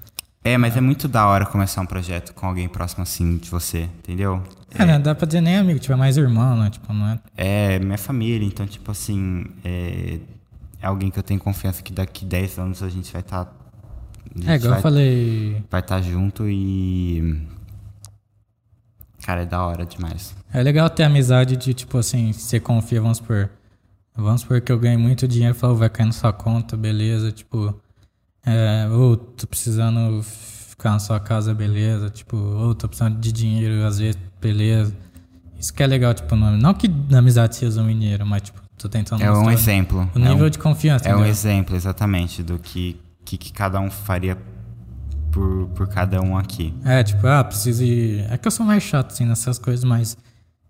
É, 0.44 0.56
mas 0.56 0.76
é 0.76 0.80
muito 0.80 1.08
da 1.08 1.26
hora 1.26 1.44
começar 1.46 1.80
um 1.80 1.86
projeto 1.86 2.32
com 2.32 2.46
alguém 2.46 2.68
próximo 2.68 3.02
assim 3.02 3.38
de 3.38 3.50
você, 3.50 3.88
entendeu? 3.98 4.42
É, 4.78 4.84
né? 4.84 4.98
Dá 4.98 5.14
pra 5.14 5.26
dizer 5.26 5.40
nem 5.40 5.56
amigo, 5.56 5.78
tipo, 5.78 5.92
é 5.92 5.96
mais 5.96 6.16
irmão, 6.16 6.56
né? 6.56 6.70
Tipo, 6.70 6.92
não 6.92 7.08
é. 7.08 7.18
É 7.36 7.78
minha 7.78 7.98
família, 7.98 8.46
então, 8.46 8.66
tipo 8.66 8.90
assim, 8.90 9.46
é, 9.64 10.18
é 10.80 10.86
alguém 10.86 11.10
que 11.10 11.18
eu 11.18 11.22
tenho 11.22 11.40
confiança 11.40 11.82
que 11.82 11.92
daqui 11.92 12.24
10 12.24 12.58
anos 12.58 12.82
a 12.82 12.88
gente 12.88 13.12
vai 13.12 13.22
estar. 13.22 13.52
É, 14.46 14.56
igual 14.56 14.74
eu 14.74 14.82
falei. 14.82 15.64
vai 15.70 15.80
estar 15.80 16.00
junto 16.02 16.48
e. 16.48 17.46
Cara, 19.22 19.42
é 19.42 19.46
da 19.46 19.64
hora 19.64 19.86
demais. 19.86 20.34
É 20.52 20.62
legal 20.62 20.90
ter 20.90 21.04
amizade 21.04 21.56
de, 21.56 21.72
tipo 21.72 21.96
assim, 21.96 22.32
você 22.32 22.60
confia, 22.60 23.00
vamos 23.00 23.18
supor. 23.18 23.50
Vamos 24.16 24.42
supor 24.42 24.60
que 24.60 24.70
eu 24.70 24.78
ganhei 24.78 24.96
muito 24.98 25.26
dinheiro, 25.26 25.54
falou, 25.54 25.76
vai 25.76 25.88
cair 25.88 26.06
na 26.06 26.12
sua 26.12 26.32
conta, 26.32 26.76
beleza, 26.76 27.32
tipo. 27.32 27.80
É, 28.46 28.86
ou 28.90 29.16
tô 29.16 29.46
precisando 29.46 30.22
ficar 30.84 30.90
na 30.90 30.98
sua 30.98 31.18
casa, 31.18 31.54
beleza, 31.54 32.10
tipo, 32.10 32.36
ou 32.36 32.74
tô 32.74 32.86
precisando 32.86 33.18
de 33.18 33.32
dinheiro, 33.32 33.86
às 33.86 33.98
vezes, 33.98 34.20
beleza. 34.40 34.94
Isso 35.58 35.72
que 35.72 35.82
é 35.82 35.86
legal, 35.86 36.12
tipo, 36.12 36.36
não, 36.36 36.54
não 36.58 36.74
que 36.74 36.86
na 36.88 37.20
amizade 37.20 37.56
se 37.56 37.64
resume 37.64 37.94
em 37.94 37.98
dinheiro, 37.98 38.26
mas, 38.26 38.42
tipo, 38.42 38.60
tô 38.76 38.86
tentando 38.86 39.22
É 39.22 39.32
um 39.32 39.50
exemplo. 39.50 40.10
O 40.14 40.18
nível 40.18 40.44
é 40.44 40.46
um, 40.48 40.50
de 40.50 40.58
confiança, 40.58 41.08
é 41.08 41.12
um 41.12 41.14
entendeu? 41.14 41.30
exemplo, 41.30 41.74
exatamente, 41.74 42.42
do 42.42 42.58
que, 42.58 43.00
que, 43.24 43.38
que 43.38 43.50
cada 43.50 43.80
um 43.80 43.90
faria 43.90 44.36
por, 45.32 45.68
por 45.68 45.88
cada 45.88 46.20
um 46.20 46.36
aqui. 46.36 46.74
É, 46.84 47.02
tipo, 47.02 47.26
ah, 47.26 47.42
preciso 47.42 47.82
ir. 47.82 48.26
É 48.30 48.36
que 48.36 48.46
eu 48.46 48.52
sou 48.52 48.66
mais 48.66 48.82
chato, 48.82 49.12
assim, 49.12 49.24
nessas 49.24 49.58
coisas, 49.58 49.84
mas 49.84 50.18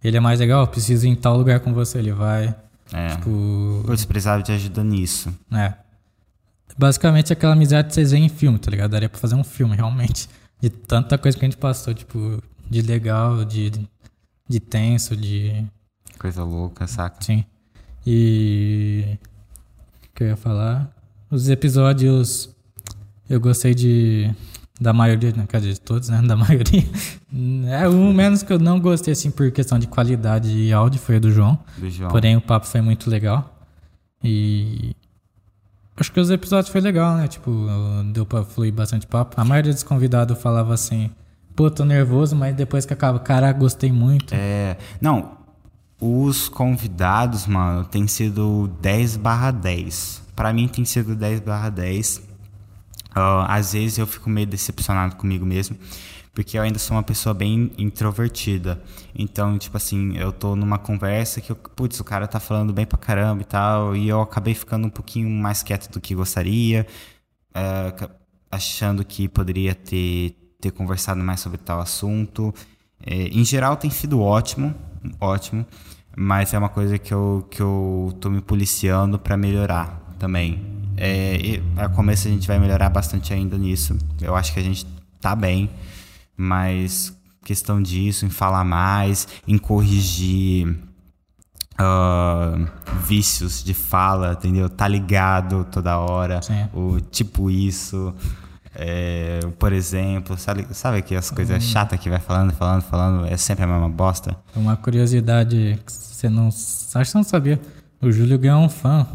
ele 0.03 0.17
é 0.17 0.21
mais 0.21 0.39
legal, 0.39 0.65
preciso 0.69 1.07
ir 1.07 1.11
em 1.11 1.17
tal 1.17 1.37
lugar 1.37 1.59
com 1.59 1.75
você, 1.75 1.99
ele 1.99 2.13
vai. 2.13 2.55
É. 2.93 3.09
Tipo. 3.09 3.83
Putz, 3.85 4.05
precisava 4.05 4.43
de 4.45 4.53
ajuda 4.53 4.85
nisso. 4.85 5.35
É. 5.53 5.75
Basicamente 6.77 7.33
aquela 7.33 7.53
amizade 7.53 7.89
que 7.89 7.95
vocês 7.95 8.11
veem 8.11 8.27
em 8.27 8.29
filme, 8.29 8.59
tá 8.59 8.71
ligado? 8.71 8.91
Daria 8.91 9.09
pra 9.09 9.19
fazer 9.19 9.35
um 9.37 9.45
filme, 9.45 9.77
realmente. 9.77 10.29
De 10.61 10.71
tanta 10.71 11.17
coisa 11.17 11.39
que 11.39 11.45
a 11.45 11.49
gente 11.49 11.59
passou, 11.59 11.95
tipo, 11.95 12.43
de 12.69 12.83
legal, 12.83 13.45
de, 13.45 13.71
de 14.49 14.61
tenso, 14.61 15.17
de. 15.17 15.65
Coisa 16.19 16.43
louca, 16.43 16.87
saca? 16.87 17.17
Sim. 17.21 17.45
E. 18.07 19.19
O 20.05 20.15
que 20.15 20.25
eu 20.25 20.29
ia 20.29 20.37
falar? 20.37 20.91
Os 21.31 21.49
episódios. 21.49 22.51
Eu 23.29 23.41
gostei 23.41 23.75
de. 23.75 24.35
Da 24.81 24.93
maioria, 24.93 25.33
não 25.37 25.47
quer 25.47 25.61
dizer 25.61 25.75
de 25.75 25.81
todos, 25.81 26.09
né? 26.09 26.21
Da 26.27 26.37
maioria. 26.37 26.85
É 27.71 27.89
um 27.89 28.13
menos 28.13 28.43
que 28.43 28.53
eu 28.53 28.59
não 28.59 28.81
gostei, 28.81 29.13
assim, 29.13 29.31
por 29.31 29.51
questão 29.53 29.79
de 29.79 29.87
qualidade 29.87 30.53
de 30.53 30.73
áudio, 30.73 31.01
foi 31.01 31.17
o 31.17 31.21
do 31.21 31.31
João. 31.31 31.59
Do 31.79 31.89
João. 31.89 32.11
Porém, 32.11 32.37
o 32.37 32.41
papo 32.41 32.67
foi 32.67 32.81
muito 32.81 33.09
legal. 33.09 33.57
E. 34.23 34.97
Acho 35.97 36.11
que 36.13 36.19
os 36.19 36.31
episódios 36.31 36.71
foi 36.71 36.81
legal, 36.81 37.17
né? 37.17 37.29
Tipo, 37.29 37.69
deu 38.13 38.27
pra 38.27 38.45
fluir 38.45 38.73
bastante 38.73 39.07
papo. 39.07 39.41
A 39.41 39.45
maioria 39.45 39.73
dos 39.73 39.83
convidados 39.83 40.41
falava 40.41 40.75
assim: 40.75 41.11
pô, 41.55 41.71
tô 41.71 41.85
nervoso, 41.85 42.35
mas 42.35 42.55
depois 42.55 42.85
que 42.85 42.93
acaba, 42.93 43.19
cara, 43.21 43.53
gostei 43.53 43.93
muito. 43.93 44.35
É. 44.35 44.77
Não, 45.01 45.39
os 46.01 46.49
convidados, 46.49 47.47
mano, 47.47 47.85
tem 47.85 48.07
sido 48.07 48.69
10 48.81 49.17
barra 49.17 49.51
10. 49.51 50.23
Pra 50.35 50.53
mim 50.53 50.67
tem 50.67 50.85
sido 50.85 51.15
10 51.15 51.41
barra 51.41 51.71
10. 51.71 52.23
Ah, 53.15 53.55
às 53.55 53.73
vezes 53.73 53.97
eu 53.99 54.07
fico 54.07 54.29
meio 54.29 54.47
decepcionado 54.47 55.15
comigo 55.15 55.47
mesmo, 55.47 55.77
porque 56.35 56.59
eu 56.59 56.63
ainda 56.63 56.79
sou 56.79 56.97
uma 56.97 57.03
pessoa 57.03 57.33
bem 57.35 57.71
introvertida. 57.79 58.83
Então, 59.15 59.57
tipo 59.59 59.77
assim, 59.77 60.17
eu 60.17 60.33
tô 60.33 60.57
numa 60.57 60.79
conversa 60.79 61.41
que, 61.41 61.53
eu, 61.53 61.57
putz, 61.57 62.01
o 62.01 62.05
cara 62.05 62.27
tá 62.27 62.41
falando 62.41 62.73
bem 62.73 62.85
pra 62.87 62.99
caramba 62.99 63.43
e 63.43 63.45
tal, 63.45 63.95
e 63.97 64.09
eu 64.09 64.21
acabei 64.21 64.55
ficando 64.55 64.87
um 64.87 64.91
pouquinho 64.91 65.31
mais 65.31 65.63
quieto 65.63 65.91
do 65.93 66.01
que 66.01 66.15
gostaria, 66.15 66.87
ca- 67.97 68.11
achando 68.51 69.05
que 69.05 69.29
poderia 69.29 69.75
ter, 69.75 70.37
ter 70.61 70.71
conversado 70.71 71.21
mais 71.23 71.41
sobre 71.41 71.59
tal 71.59 71.81
assunto. 71.81 72.53
É, 73.05 73.15
em 73.29 73.45
geral 73.45 73.77
tem 73.77 73.91
sido 73.91 74.21
ótimo, 74.21 74.75
ótimo, 75.21 75.65
mas 76.17 76.55
é 76.55 76.59
uma 76.59 76.69
coisa 76.69 76.99
que 76.99 77.13
eu, 77.13 77.47
que 77.51 77.61
eu 77.61 78.17
tô 78.21 78.31
me 78.31 78.41
policiando 78.41 79.19
pra 79.19 79.37
melhorar 79.37 80.15
também. 80.19 80.63
É, 80.97 81.37
e 81.37 81.63
a 81.77 81.89
começo 81.89 82.29
a 82.29 82.31
gente 82.31 82.47
vai 82.47 82.59
melhorar 82.59 82.89
bastante 82.89 83.33
ainda 83.35 83.59
nisso. 83.59 83.99
Eu 84.21 84.35
acho 84.37 84.53
que 84.55 84.61
a 84.61 84.63
gente 84.63 84.87
tá 85.21 85.35
bem, 85.35 85.69
mas 86.37 87.17
questão 87.45 87.83
disso, 87.83 88.25
em 88.25 88.31
falar 88.31 88.65
mais, 88.65 89.29
em 89.47 89.59
corrigir 89.59 90.77
ah, 91.79 92.57
vícios 93.07 93.63
de 93.63 93.75
fala, 93.75 94.33
entendeu? 94.33 94.69
Tá 94.69 94.87
ligado 94.89 95.65
toda 95.71 95.99
hora, 95.99 96.41
Sim. 96.43 96.69
o 96.73 97.01
tipo 97.01 97.51
isso. 97.51 98.15
É, 98.77 99.39
por 99.59 99.73
exemplo, 99.73 100.37
sabe, 100.37 100.67
sabe 100.73 101.01
que 101.03 101.15
as 101.15 101.31
Hum. 101.31 101.35
coisas 101.37 101.63
chatas 101.63 102.01
que 102.01 102.11
vai 102.11 102.19
falando, 102.19 102.53
falando, 102.53 102.83
falando, 102.83 103.27
é 103.27 103.37
sempre 103.37 103.65
a 103.65 103.69
mesma 103.69 103.89
bosta? 103.89 104.37
Uma 104.57 104.77
curiosidade 104.77 105.79
que 105.87 105.93
você 105.93 106.29
não. 106.29 106.49
Acho 106.49 106.57
que 106.93 107.05
você 107.05 107.17
não 107.19 107.23
sabia. 107.25 107.61
O 108.01 108.11
Júlio 108.11 108.37
ganhou 108.39 108.61
um 108.63 108.69
fã, 108.69 109.07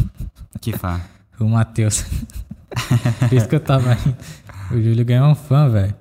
Que 0.60 0.76
fã. 0.76 1.00
o 1.40 1.44
Matheus. 1.48 2.04
Por 3.28 3.32
isso 3.32 3.48
que 3.48 3.54
eu 3.54 3.60
tava 3.60 3.94
rindo. 3.94 4.16
O 4.70 4.74
Júlio 4.74 5.04
ganhou 5.04 5.28
um 5.30 5.34
fã, 5.34 5.68
velho. 5.70 5.94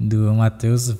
Do 0.00 0.32
Matheus. 0.34 0.96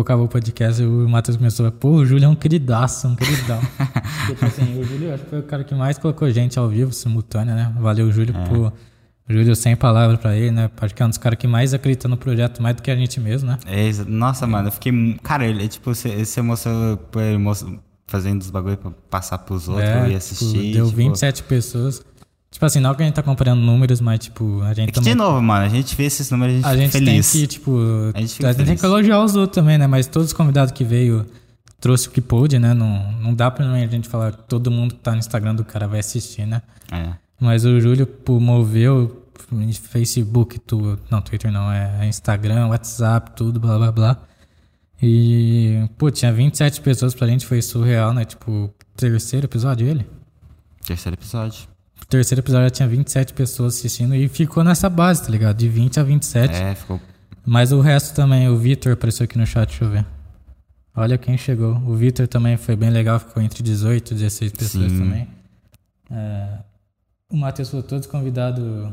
Acabou 0.00 0.26
o 0.26 0.28
podcast 0.28 0.80
e 0.82 0.86
o 0.86 1.08
Matheus 1.08 1.36
começou 1.36 1.66
a. 1.66 1.72
Pô, 1.72 1.90
o 1.90 2.06
Júlio 2.06 2.24
é 2.24 2.28
um 2.28 2.34
queridaço, 2.34 3.08
um 3.08 3.16
queridão. 3.16 3.60
Tipo 4.26 4.46
assim, 4.46 4.80
o 4.80 4.84
Júlio 4.84 5.12
acho 5.12 5.24
que 5.24 5.30
foi 5.30 5.40
o 5.40 5.42
cara 5.42 5.64
que 5.64 5.74
mais 5.74 5.98
colocou 5.98 6.30
gente 6.30 6.58
ao 6.58 6.68
vivo, 6.68 6.92
simultânea, 6.92 7.54
né? 7.54 7.72
Valeu, 7.78 8.10
Júlio, 8.10 8.32
pô. 8.48 8.72
O 9.28 9.32
Júlio 9.32 9.56
sem 9.56 9.74
palavras 9.74 10.18
pra 10.18 10.36
ele, 10.36 10.50
né? 10.50 10.70
Acho 10.80 10.94
que 10.94 11.02
é 11.02 11.06
um 11.06 11.08
dos 11.08 11.18
caras 11.18 11.38
que 11.38 11.46
mais 11.46 11.74
acredita 11.74 12.08
no 12.08 12.16
projeto, 12.16 12.62
mais 12.62 12.76
do 12.76 12.82
que 12.82 12.90
a 12.90 12.96
gente 12.96 13.20
mesmo, 13.20 13.50
né? 13.50 13.58
É, 13.66 13.90
nossa, 14.06 14.46
mano, 14.46 14.68
eu 14.68 14.72
fiquei. 14.72 15.18
Cara, 15.22 15.46
ele, 15.46 15.66
tipo, 15.68 15.94
você, 15.94 16.42
mostrou 16.42 16.96
por 16.96 17.22
ele 17.22 17.38
fazendo 18.06 18.42
os 18.42 18.50
bagulho 18.50 18.76
pra 18.76 18.90
passar 19.10 19.38
pros 19.38 19.68
outros 19.68 19.88
É, 19.88 19.98
e 19.98 20.04
tipo, 20.04 20.16
assistir. 20.16 20.72
deu 20.74 20.86
tipo, 20.86 20.96
27 20.96 21.42
pessoas. 21.44 22.02
Tipo 22.54 22.66
assim, 22.66 22.78
não 22.78 22.94
que 22.94 23.02
a 23.02 23.04
gente 23.04 23.16
tá 23.16 23.22
comparando 23.22 23.60
números, 23.60 24.00
mas 24.00 24.20
tipo, 24.20 24.62
a 24.62 24.72
gente 24.72 24.90
É 24.90 24.92
que, 24.92 24.92
também. 24.92 25.12
de 25.12 25.18
novo, 25.18 25.42
mano, 25.42 25.66
a 25.66 25.68
gente 25.68 25.96
vê 25.96 26.04
esses 26.04 26.30
números 26.30 26.64
a 26.64 26.68
A 26.68 26.76
gente, 26.76 26.92
gente 26.92 26.92
fica 26.92 27.04
feliz. 27.10 27.32
tem 27.32 27.40
que, 27.40 27.46
tipo. 27.48 27.76
A 28.14 28.20
gente 28.20 28.46
A 28.46 28.52
gente 28.52 28.64
tem 28.66 28.76
que 28.76 28.86
elogiar 28.86 29.24
os 29.24 29.34
outros 29.34 29.56
também, 29.56 29.76
né? 29.76 29.88
Mas 29.88 30.06
todos 30.06 30.28
os 30.28 30.32
convidados 30.32 30.70
que 30.72 30.84
veio 30.84 31.26
trouxe 31.80 32.06
o 32.06 32.12
que 32.12 32.20
pôde, 32.20 32.60
né? 32.60 32.72
Não, 32.72 33.10
não 33.20 33.34
dá 33.34 33.50
pra 33.50 33.68
a 33.68 33.86
gente 33.88 34.08
falar 34.08 34.30
que 34.30 34.44
todo 34.48 34.70
mundo 34.70 34.94
que 34.94 35.00
tá 35.00 35.10
no 35.10 35.18
Instagram 35.18 35.56
do 35.56 35.64
cara 35.64 35.88
vai 35.88 35.98
assistir, 35.98 36.46
né? 36.46 36.62
É. 36.92 37.08
Mas 37.40 37.64
o 37.64 37.80
Júlio 37.80 38.06
pô, 38.06 38.38
moveu 38.38 39.26
Facebook, 39.82 40.60
tudo. 40.60 40.98
Não, 41.10 41.20
Twitter 41.20 41.50
não, 41.50 41.72
é 41.72 42.06
Instagram, 42.06 42.68
WhatsApp, 42.68 43.32
tudo, 43.34 43.58
blá 43.58 43.76
blá 43.78 43.90
blá. 43.90 44.16
E, 45.02 45.88
pô, 45.98 46.08
tinha 46.08 46.32
27 46.32 46.80
pessoas 46.80 47.14
pra 47.14 47.26
gente, 47.26 47.44
foi 47.44 47.60
surreal, 47.60 48.14
né? 48.14 48.24
Tipo, 48.24 48.72
terceiro 48.96 49.46
episódio 49.46 49.86
ele? 49.88 50.06
Terceiro 50.86 51.16
episódio. 51.16 51.73
Terceiro 52.14 52.42
episódio 52.42 52.66
já 52.66 52.70
tinha 52.70 52.88
27 52.88 53.32
pessoas 53.32 53.74
assistindo 53.74 54.14
e 54.14 54.28
ficou 54.28 54.62
nessa 54.62 54.88
base, 54.88 55.24
tá 55.24 55.30
ligado? 55.30 55.56
De 55.56 55.68
20 55.68 55.98
a 55.98 56.04
27. 56.04 56.54
É, 56.54 56.72
ficou. 56.72 57.00
Mas 57.44 57.72
o 57.72 57.80
resto 57.80 58.14
também, 58.14 58.48
o 58.48 58.56
Vitor 58.56 58.92
apareceu 58.92 59.24
aqui 59.24 59.36
no 59.36 59.44
chat, 59.44 59.66
deixa 59.70 59.84
eu 59.84 59.90
ver. 59.90 60.06
Olha 60.94 61.18
quem 61.18 61.36
chegou. 61.36 61.74
O 61.78 61.96
Vitor 61.96 62.28
também 62.28 62.56
foi 62.56 62.76
bem 62.76 62.88
legal, 62.90 63.18
ficou 63.18 63.42
entre 63.42 63.64
18 63.64 64.12
e 64.12 64.14
16 64.14 64.52
pessoas 64.52 64.92
Sim. 64.92 64.98
também. 65.00 65.28
É, 66.08 66.58
o 67.32 67.36
Matheus 67.36 67.68
falou 67.70 67.84
todos 67.84 68.06
convidados. 68.06 68.92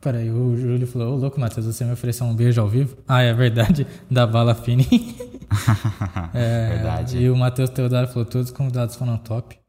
Peraí, 0.00 0.30
o 0.30 0.56
Júlio 0.56 0.86
falou: 0.86 1.14
Ô 1.14 1.16
louco, 1.16 1.40
Matheus, 1.40 1.66
você 1.66 1.84
me 1.84 1.90
ofereceu 1.92 2.24
um 2.24 2.36
beijo 2.36 2.60
ao 2.60 2.68
vivo? 2.68 2.96
Ah, 3.08 3.20
é 3.20 3.34
verdade, 3.34 3.84
da 4.08 4.28
bala 4.28 4.54
fine. 4.54 4.86
É, 6.32 6.68
Verdade. 6.68 7.18
E 7.18 7.30
o 7.30 7.36
Matheus 7.36 7.70
Teodoro 7.70 8.06
falou: 8.08 8.24
todos 8.24 8.50
os 8.50 8.56
convidados 8.56 8.96
foram 8.96 9.16
top. 9.16 9.63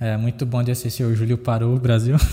É 0.00 0.16
muito 0.16 0.46
bom 0.46 0.62
de 0.62 0.70
assistir. 0.70 1.04
O 1.04 1.14
Júlio 1.14 1.36
parou 1.36 1.76
o 1.76 1.78
Brasil. 1.78 2.16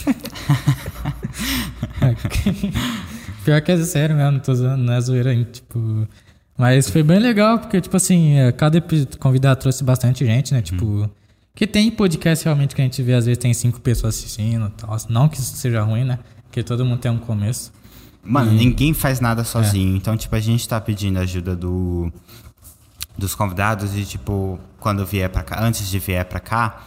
Pior 3.44 3.62
que 3.62 3.72
é 3.72 3.78
sério 3.84 4.16
mesmo, 4.16 4.32
não 4.32 4.40
tô 4.40 4.54
não 4.54 4.94
é 4.94 5.02
zoeira, 5.02 5.34
hein, 5.34 5.46
tipo... 5.52 6.08
Mas 6.58 6.90
foi 6.90 7.04
bem 7.04 7.20
legal, 7.20 7.60
porque, 7.60 7.80
tipo 7.80 7.96
assim, 7.96 8.34
é, 8.38 8.52
cada 8.52 8.82
convidado 9.20 9.60
trouxe 9.60 9.84
bastante 9.84 10.26
gente, 10.26 10.54
né, 10.54 10.62
tipo... 10.62 11.10
Que 11.54 11.66
tem 11.68 11.90
podcast 11.92 12.46
realmente 12.46 12.76
que 12.76 12.82
a 12.82 12.84
gente 12.84 13.02
vê, 13.02 13.14
às 13.14 13.26
vezes 13.26 13.38
tem 13.38 13.54
cinco 13.54 13.82
pessoas 13.82 14.16
assistindo 14.16 14.68
e 14.68 14.72
tal. 14.72 14.96
Não 15.10 15.28
que 15.28 15.38
isso 15.38 15.56
seja 15.58 15.82
ruim, 15.82 16.04
né, 16.04 16.20
porque 16.44 16.64
todo 16.64 16.86
mundo 16.86 17.00
tem 17.00 17.12
um 17.12 17.18
começo. 17.18 17.72
Mano, 18.24 18.52
ninguém 18.52 18.94
faz 18.94 19.20
É. 19.20 19.24
nada 19.24 19.44
sozinho. 19.44 19.96
Então, 19.96 20.16
tipo, 20.18 20.36
a 20.36 20.40
gente 20.40 20.68
tá 20.68 20.80
pedindo 20.80 21.20
ajuda 21.20 21.56
do 21.56 22.12
dos 23.18 23.34
convidados 23.34 23.96
e, 23.96 24.06
tipo, 24.06 24.60
quando 24.80 25.04
vier 25.06 25.28
pra 25.30 25.42
cá, 25.42 25.64
antes 25.64 25.90
de 25.90 25.98
vier 25.98 26.24
pra 26.26 26.40
cá, 26.40 26.86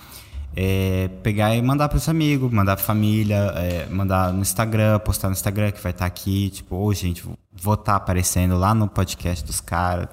é, 0.56 1.08
pegar 1.22 1.54
e 1.54 1.62
mandar 1.62 1.88
pros 1.88 2.08
amigos, 2.08 2.50
mandar 2.52 2.76
pra 2.76 2.84
família, 2.84 3.36
é, 3.56 3.86
mandar 3.90 4.32
no 4.32 4.42
Instagram, 4.42 4.98
postar 5.00 5.28
no 5.28 5.34
Instagram 5.34 5.70
que 5.70 5.82
vai 5.82 5.92
estar 5.92 6.06
aqui, 6.06 6.50
tipo, 6.50 6.76
ô, 6.76 6.92
gente, 6.92 7.24
vou 7.52 7.74
estar 7.74 7.96
aparecendo 7.96 8.56
lá 8.58 8.74
no 8.74 8.88
podcast 8.88 9.44
dos 9.44 9.60
caras. 9.60 10.08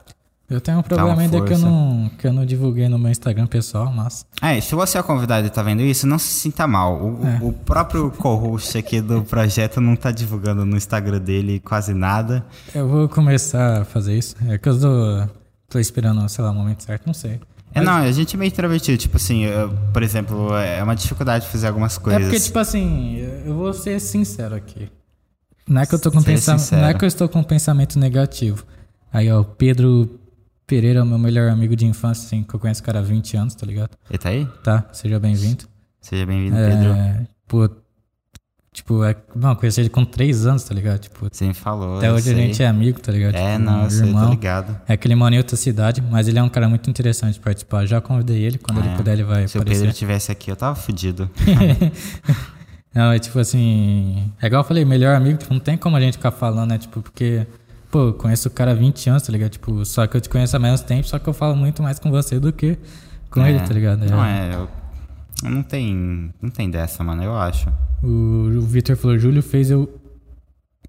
Eu 0.50 0.62
tenho 0.62 0.80
um 0.80 0.82
problema 0.82 1.22
ainda 1.22 1.42
que 1.42 1.52
eu, 1.52 1.58
não, 1.58 2.10
que 2.18 2.26
eu 2.26 2.32
não 2.32 2.46
divulguei 2.46 2.88
no 2.88 2.98
meu 2.98 3.12
Instagram 3.12 3.48
pessoal, 3.48 3.92
mas... 3.92 4.26
É, 4.42 4.62
se 4.62 4.74
você 4.76 4.98
é 4.98 5.04
convidado 5.04 5.46
e 5.46 5.50
tá 5.50 5.62
vendo 5.62 5.82
isso, 5.82 6.08
não 6.08 6.18
se 6.18 6.30
sinta 6.30 6.66
mal. 6.66 6.96
O, 7.04 7.28
É. 7.28 7.40
o 7.42 7.52
próprio 7.52 8.10
co-host 8.12 8.78
aqui 8.78 9.02
do 9.02 9.24
projeto 9.24 9.82
não 9.82 9.94
tá 9.98 10.10
divulgando 10.10 10.66
no 10.66 10.78
Instagram 10.78 11.20
dele 11.20 11.60
quase 11.60 11.94
nada. 11.94 12.46
Eu 12.74 12.88
vou 12.88 13.10
começar 13.10 13.82
a 13.82 13.84
fazer 13.84 14.18
isso. 14.18 14.38
É 14.48 14.58
que 14.58 14.70
eu 14.70 14.80
tô, 14.80 15.28
tô 15.68 15.80
esperando, 15.80 16.26
sei 16.30 16.42
lá, 16.46 16.52
o 16.52 16.54
momento 16.54 16.82
certo, 16.82 17.06
não 17.08 17.14
sei. 17.14 17.42
É, 17.74 17.82
não, 17.82 17.94
a 17.94 18.12
gente 18.12 18.36
é 18.36 18.40
meio 18.40 18.50
introvertido. 18.50 18.98
Tipo 18.98 19.18
assim, 19.18 19.44
eu, 19.46 19.70
por 19.94 20.02
exemplo, 20.02 20.56
é 20.56 20.82
uma 20.82 20.96
dificuldade 20.96 21.48
fazer 21.48 21.68
algumas 21.68 21.98
É 21.98 22.00
coisas. 22.00 22.22
porque, 22.24 22.40
tipo 22.40 22.58
assim, 22.60 23.18
eu 23.46 23.54
vou 23.56 23.72
ser 23.74 24.00
sincero 24.00 24.56
aqui. 24.56 24.90
Não 25.68 25.82
é 25.82 25.86
que 25.86 25.94
eu 25.94 26.00
tô 26.00 26.12
com 26.12 26.22
sincero. 26.22 26.82
Não 26.82 26.88
é 26.90 26.94
que 26.94 27.04
eu 27.04 27.08
estou 27.08 27.28
com 27.30 27.40
um 27.40 27.44
pensamento 27.44 28.00
negativo. 28.00 28.66
Aí, 29.12 29.32
ó, 29.32 29.42
o 29.42 29.46
Pedro 29.46 30.20
Pereira 30.66 31.00
é 31.00 31.04
o 31.04 31.06
meu 31.06 31.18
melhor 31.20 31.50
amigo 31.50 31.76
de 31.76 31.86
infância, 31.86 32.26
assim, 32.26 32.44
que 32.44 32.54
eu 32.54 32.60
conheço 32.60 32.82
o 32.82 32.84
cara 32.86 33.00
há 33.00 33.02
20 33.02 33.38
anos, 33.38 33.56
tá 33.56 33.66
ligado? 33.66 33.92
Ele 34.10 34.18
tá 34.18 34.30
aí? 34.30 34.48
Tá, 34.64 34.86
seja 34.92 35.20
bem-vindo. 35.20 35.66
Seja 36.02 36.26
bem-vindo, 36.26 36.56
Pedro. 36.56 36.90
É, 36.92 37.28
pô, 37.48 37.70
tipo, 38.78 39.04
é, 39.04 39.16
não, 39.36 39.50
eu 39.50 39.56
conheci 39.56 39.82
ele 39.82 39.90
com 39.90 40.06
3 40.06 40.46
anos, 40.46 40.64
tá 40.64 40.74
ligado? 40.74 41.00
Tipo, 41.00 41.28
me 41.42 41.54
falou. 41.54 41.98
até 41.98 42.12
hoje 42.14 42.30
a 42.32 42.34
sei. 42.34 42.36
gente 42.48 42.62
é 42.64 42.68
amigo, 42.68 43.00
tá 43.00 43.12
ligado? 43.12 43.36
É, 43.36 43.54
Tipo, 43.54 43.66
não, 43.66 43.84
eu 43.84 43.90
sei, 43.90 44.14
ligado. 44.30 44.78
É 44.88 44.96
que 44.96 45.08
ele 45.08 45.16
mora 45.16 45.34
em 45.34 45.40
outra 45.40 45.58
cidade, 45.58 46.02
mas 46.02 46.28
ele 46.28 46.38
é 46.38 46.44
um 46.44 46.50
cara 46.50 46.70
muito 46.70 46.88
interessante 46.90 47.34
de 47.34 47.40
participar. 47.40 47.86
Já 47.88 48.00
convidei 48.00 48.44
ele, 48.44 48.58
quando 48.60 48.80
ele 48.80 48.90
É. 48.90 48.96
puder 48.96 49.14
ele 49.14 49.24
vai 49.24 49.48
Se 49.48 49.58
o 49.58 49.62
aparecer. 49.62 49.82
Pedro 49.82 49.96
tivesse 49.98 50.32
aqui, 50.32 50.52
eu 50.52 50.56
tava 50.56 50.76
fudido. 50.76 51.30
Não, 52.94 53.12
é 53.12 53.20
tipo 53.20 53.38
assim. 53.40 54.32
É 54.42 54.48
igual 54.48 54.62
eu 54.64 54.68
falei, 54.68 54.84
melhor 54.86 55.16
amigo, 55.16 55.38
tipo, 55.38 55.54
não 55.54 55.60
tem 55.62 55.78
como 55.78 55.96
a 55.96 56.00
gente 56.00 56.14
ficar 56.18 56.32
falando, 56.32 56.70
né? 56.72 56.78
Tipo, 56.80 57.02
porque, 57.02 57.46
pô, 57.92 58.08
eu 58.08 58.14
conheço 58.14 58.48
o 58.48 58.52
cara 58.52 58.72
há 58.72 58.74
20 58.74 59.10
anos, 59.10 59.24
tá 59.24 59.32
ligado? 59.32 59.52
Tipo, 59.52 59.86
só 59.86 60.08
que 60.08 60.18
eu 60.18 60.22
te 60.22 60.30
conheço 60.30 60.56
há 60.56 60.60
menos 60.60 60.82
tempo, 60.82 61.08
só 61.08 61.20
que 61.20 61.28
eu 61.28 61.34
falo 61.34 61.56
muito 61.56 61.84
mais 61.84 62.00
com 62.00 62.10
você 62.10 62.40
do 62.40 62.52
que 62.52 62.76
com 63.30 63.44
É. 63.46 63.52
ele, 63.52 63.60
tá 63.60 63.74
ligado? 63.74 64.04
Não 64.10 64.24
é, 64.26 64.48
eu, 64.54 64.60
eu 64.62 64.70
não 65.44 65.64
tem, 65.64 66.34
não 66.42 66.50
tem 66.50 66.70
dessa, 66.70 67.04
mano, 67.04 67.24
eu 67.24 67.36
acho. 67.36 67.72
O, 68.04 68.50
o 68.58 68.62
Victor 68.62 68.96
falou, 68.96 69.18
Júlio 69.18 69.44
fez 69.44 69.70
eu 69.72 70.00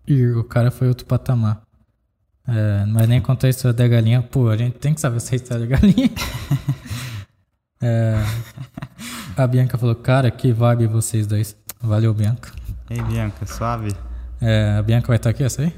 ir, 0.06 0.36
o 0.36 0.44
cara 0.44 0.70
foi 0.70 0.88
outro 0.88 1.06
patamar. 1.06 1.62
É, 2.46 2.86
mas 2.86 3.06
nem 3.06 3.20
contou 3.20 3.46
a 3.46 3.50
história 3.50 3.76
da 3.76 3.86
galinha. 3.86 4.22
Pô, 4.22 4.48
a 4.48 4.56
gente 4.56 4.78
tem 4.78 4.94
que 4.94 5.00
saber 5.00 5.18
essa 5.18 5.36
história 5.36 5.66
da 5.66 5.76
galinha. 5.76 6.10
É, 7.80 8.16
a 9.36 9.46
Bianca 9.46 9.78
falou, 9.78 9.94
cara, 9.94 10.32
que 10.32 10.52
vibe 10.52 10.88
vocês 10.88 11.28
dois. 11.28 11.56
Valeu, 11.80 12.12
Bianca. 12.12 12.50
Ei, 12.90 13.00
Bianca, 13.02 13.46
suave? 13.46 13.94
É, 14.40 14.76
a 14.78 14.82
Bianca 14.82 15.06
vai 15.06 15.16
estar 15.16 15.30
aqui, 15.30 15.44
essa 15.44 15.62
aí? 15.62 15.72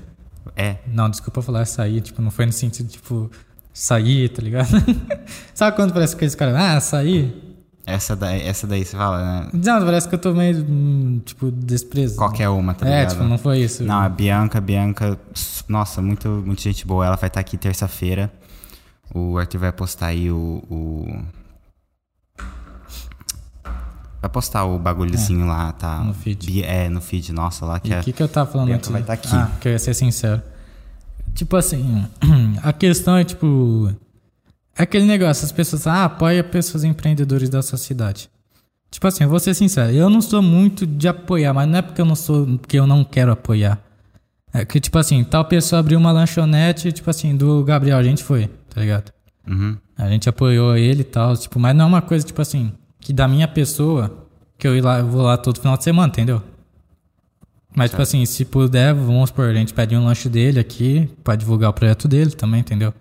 É, 0.56 0.78
Não, 0.86 1.10
desculpa 1.10 1.42
falar 1.42 1.66
sair, 1.66 2.00
tipo, 2.00 2.22
não 2.22 2.30
foi 2.30 2.46
no 2.46 2.52
sentido, 2.52 2.88
tipo, 2.88 3.30
sair, 3.72 4.30
tá 4.30 4.40
ligado? 4.40 4.70
Sabe 5.52 5.76
quando 5.76 5.92
parece 5.92 6.16
que 6.16 6.24
esse 6.24 6.34
cara, 6.36 6.76
ah, 6.76 6.80
sair? 6.80 7.49
Essa 7.86 8.14
daí, 8.16 8.42
essa 8.42 8.66
daí 8.66 8.84
você 8.84 8.96
fala, 8.96 9.18
né? 9.42 9.50
Não, 9.52 9.84
parece 9.84 10.08
que 10.08 10.14
eu 10.14 10.18
tô 10.18 10.32
meio, 10.32 10.64
hum, 10.68 11.20
tipo, 11.24 11.50
desprezo. 11.50 12.16
Qualquer 12.16 12.48
uma, 12.48 12.74
tá 12.74 12.86
É, 12.86 13.00
ligado? 13.00 13.10
tipo, 13.12 13.24
não 13.24 13.38
foi 13.38 13.58
isso. 13.60 13.82
Não, 13.82 13.98
a 14.00 14.08
Bianca, 14.08 14.58
a 14.58 14.60
Bianca, 14.60 15.18
nossa, 15.68 16.00
muito, 16.00 16.28
muito 16.28 16.60
gente 16.62 16.86
boa. 16.86 17.04
Ela 17.06 17.16
vai 17.16 17.28
estar 17.28 17.40
aqui 17.40 17.56
terça-feira. 17.56 18.32
O 19.14 19.36
Arthur 19.38 19.58
vai 19.58 19.72
postar 19.72 20.06
aí 20.08 20.30
o, 20.30 20.62
o- 20.70 21.22
Vai 24.22 24.28
postar 24.30 24.64
o 24.66 24.78
bagulhozinho 24.78 25.46
lá, 25.46 25.72
tá? 25.72 26.00
no 26.00 26.12
feed. 26.12 26.46
Bi- 26.46 26.62
É, 26.62 26.88
no 26.90 27.00
feed, 27.00 27.32
nossa, 27.32 27.64
lá 27.64 27.80
que 27.80 27.88
E 27.88 27.92
é. 27.94 28.00
o 28.00 28.04
que, 28.04 28.12
que 28.12 28.22
eu 28.22 28.28
tava 28.28 28.50
falando 28.50 28.66
Bianca 28.66 28.80
antes? 28.82 28.90
vai 28.90 29.02
tá 29.02 29.14
aqui. 29.14 29.34
Ah, 29.34 29.50
que 29.60 29.66
eu 29.68 29.72
ia 29.72 29.78
ser 29.78 29.94
sincero. 29.94 30.42
Tipo 31.34 31.56
assim, 31.56 32.06
a 32.62 32.72
questão 32.72 33.16
é, 33.16 33.24
tipo... 33.24 33.90
É 34.80 34.84
aquele 34.84 35.04
negócio, 35.04 35.44
as 35.44 35.52
pessoas, 35.52 35.86
ah, 35.86 36.06
apoia 36.06 36.42
pessoas 36.42 36.84
empreendedores 36.84 37.50
da 37.50 37.60
sua 37.60 37.76
cidade. 37.76 38.30
Tipo 38.90 39.06
assim, 39.06 39.24
eu 39.24 39.28
vou 39.28 39.38
ser 39.38 39.52
sincero, 39.52 39.92
eu 39.92 40.08
não 40.08 40.22
sou 40.22 40.40
muito 40.40 40.86
de 40.86 41.06
apoiar, 41.06 41.52
mas 41.52 41.68
não 41.68 41.78
é 41.78 41.82
porque 41.82 42.00
eu 42.00 42.06
não 42.06 42.16
sou, 42.16 42.46
porque 42.56 42.78
eu 42.78 42.86
não 42.86 43.04
quero 43.04 43.30
apoiar. 43.30 43.78
É 44.54 44.64
que, 44.64 44.80
tipo 44.80 44.96
assim, 44.96 45.22
tal 45.22 45.44
pessoa 45.44 45.80
abriu 45.80 45.98
uma 45.98 46.10
lanchonete, 46.10 46.90
tipo 46.92 47.10
assim, 47.10 47.36
do 47.36 47.62
Gabriel, 47.62 47.98
a 47.98 48.02
gente 48.02 48.24
foi, 48.24 48.48
tá 48.70 48.80
ligado? 48.80 49.12
Uhum. 49.46 49.76
A 49.98 50.08
gente 50.08 50.30
apoiou 50.30 50.74
ele 50.74 51.02
e 51.02 51.04
tal, 51.04 51.36
tipo, 51.36 51.60
mas 51.60 51.76
não 51.76 51.84
é 51.84 51.88
uma 51.88 52.00
coisa, 52.00 52.24
tipo 52.26 52.40
assim, 52.40 52.72
que 52.98 53.12
da 53.12 53.28
minha 53.28 53.46
pessoa, 53.46 54.26
que 54.56 54.66
eu, 54.66 54.74
ir 54.74 54.80
lá, 54.80 55.00
eu 55.00 55.06
vou 55.06 55.20
lá 55.20 55.36
todo 55.36 55.60
final 55.60 55.76
de 55.76 55.84
semana, 55.84 56.08
entendeu? 56.08 56.42
Mas, 57.76 57.90
tipo 57.90 58.00
assim, 58.00 58.24
se 58.24 58.46
puder, 58.46 58.94
vamos 58.94 59.28
supor, 59.28 59.50
a 59.50 59.54
gente 59.54 59.74
pede 59.74 59.94
um 59.94 60.06
lanche 60.06 60.30
dele 60.30 60.58
aqui 60.58 61.06
pra 61.22 61.36
divulgar 61.36 61.68
o 61.68 61.74
projeto 61.74 62.08
dele 62.08 62.30
também, 62.30 62.60
entendeu? 62.60 62.94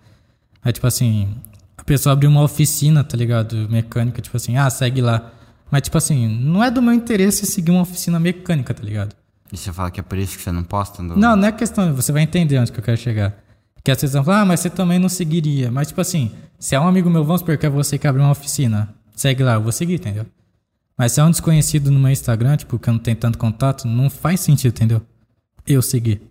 Aí, 0.62 0.74
tipo 0.74 0.86
assim, 0.86 1.26
pessoa 1.90 2.12
abriu 2.12 2.30
uma 2.30 2.42
oficina, 2.42 3.02
tá 3.02 3.16
ligado? 3.16 3.68
Mecânica, 3.68 4.22
tipo 4.22 4.36
assim, 4.36 4.56
ah, 4.56 4.70
segue 4.70 5.00
lá. 5.00 5.32
Mas, 5.68 5.82
tipo 5.82 5.98
assim, 5.98 6.28
não 6.28 6.62
é 6.62 6.70
do 6.70 6.80
meu 6.80 6.94
interesse 6.94 7.44
seguir 7.44 7.72
uma 7.72 7.82
oficina 7.82 8.20
mecânica, 8.20 8.72
tá 8.72 8.80
ligado? 8.80 9.12
E 9.52 9.56
você 9.56 9.72
fala 9.72 9.90
que 9.90 9.98
é 9.98 10.02
por 10.02 10.16
isso 10.16 10.38
que 10.38 10.44
você 10.44 10.52
não 10.52 10.62
posta? 10.62 11.02
No... 11.02 11.16
Não, 11.16 11.34
não 11.34 11.48
é 11.48 11.50
questão, 11.50 11.92
você 11.92 12.12
vai 12.12 12.22
entender 12.22 12.60
onde 12.60 12.70
que 12.70 12.78
eu 12.78 12.84
quero 12.84 12.96
chegar. 12.96 13.36
Que 13.82 13.90
às 13.90 14.00
vezes 14.00 14.14
vão 14.14 14.22
falar, 14.22 14.42
ah, 14.42 14.44
mas 14.44 14.60
você 14.60 14.70
também 14.70 15.00
não 15.00 15.08
seguiria. 15.08 15.68
Mas, 15.68 15.88
tipo 15.88 16.00
assim, 16.00 16.30
se 16.60 16.76
é 16.76 16.80
um 16.80 16.86
amigo 16.86 17.10
meu, 17.10 17.24
vamos 17.24 17.40
supor 17.40 17.58
que 17.58 17.66
é 17.66 17.68
você 17.68 17.98
que 17.98 18.06
abre 18.06 18.22
uma 18.22 18.30
oficina, 18.30 18.94
segue 19.16 19.42
lá, 19.42 19.54
eu 19.54 19.60
vou 19.60 19.72
seguir, 19.72 19.94
entendeu? 19.94 20.26
Mas 20.96 21.10
se 21.10 21.20
é 21.20 21.24
um 21.24 21.30
desconhecido 21.30 21.90
no 21.90 21.98
meu 21.98 22.12
Instagram, 22.12 22.56
tipo, 22.56 22.78
que 22.78 22.88
eu 22.88 22.92
não 22.92 23.00
tenho 23.00 23.16
tanto 23.16 23.36
contato, 23.36 23.88
não 23.88 24.08
faz 24.08 24.38
sentido, 24.38 24.72
entendeu? 24.76 25.02
Eu 25.66 25.82
seguir 25.82 26.22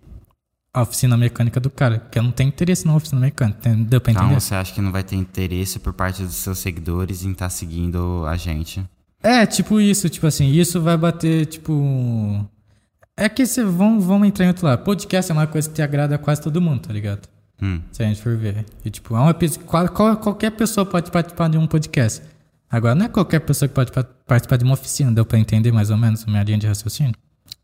a 0.72 0.82
oficina 0.82 1.16
mecânica 1.16 1.58
do 1.58 1.68
cara, 1.68 1.98
que 1.98 2.18
eu 2.18 2.22
não 2.22 2.30
tenho 2.30 2.48
interesse 2.48 2.86
na 2.86 2.94
oficina 2.94 3.20
mecânica, 3.20 3.58
deu 3.74 4.00
pra 4.00 4.12
entender? 4.12 4.26
Então 4.26 4.40
você 4.40 4.54
acha 4.54 4.72
que 4.72 4.80
não 4.80 4.92
vai 4.92 5.02
ter 5.02 5.16
interesse 5.16 5.78
por 5.78 5.92
parte 5.92 6.22
dos 6.22 6.36
seus 6.36 6.58
seguidores 6.58 7.24
em 7.24 7.32
estar 7.32 7.46
tá 7.46 7.50
seguindo 7.50 8.24
a 8.26 8.36
gente? 8.36 8.84
É, 9.22 9.44
tipo 9.44 9.80
isso, 9.80 10.08
tipo 10.08 10.26
assim, 10.26 10.50
isso 10.50 10.80
vai 10.80 10.96
bater, 10.96 11.46
tipo... 11.46 12.46
É 13.16 13.28
que 13.28 13.44
você 13.44 13.64
vão, 13.64 14.00
vão 14.00 14.24
entrar 14.24 14.46
em 14.46 14.48
outro 14.48 14.64
lado. 14.64 14.82
Podcast 14.82 15.30
é 15.30 15.34
uma 15.34 15.46
coisa 15.46 15.68
que 15.68 15.74
te 15.74 15.82
agrada 15.82 16.14
a 16.14 16.18
quase 16.18 16.40
todo 16.40 16.60
mundo, 16.60 16.80
tá 16.80 16.92
ligado? 16.92 17.28
Hum. 17.60 17.80
Se 17.92 18.02
a 18.02 18.06
gente 18.06 18.22
for 18.22 18.34
ver. 18.34 18.64
E, 18.82 18.88
tipo, 18.88 19.14
é 19.14 19.20
uma, 19.20 19.34
qual, 19.88 20.16
qualquer 20.16 20.50
pessoa 20.52 20.86
pode 20.86 21.10
participar 21.10 21.48
de 21.50 21.58
um 21.58 21.66
podcast. 21.66 22.22
Agora, 22.70 22.94
não 22.94 23.04
é 23.04 23.08
qualquer 23.08 23.40
pessoa 23.40 23.68
que 23.68 23.74
pode 23.74 23.92
participar 24.26 24.56
de 24.56 24.64
uma 24.64 24.72
oficina, 24.72 25.12
deu 25.12 25.26
pra 25.26 25.38
entender 25.38 25.70
mais 25.70 25.90
ou 25.90 25.98
menos 25.98 26.24
a 26.26 26.30
minha 26.30 26.42
linha 26.42 26.56
de 26.56 26.66
raciocínio? 26.66 27.14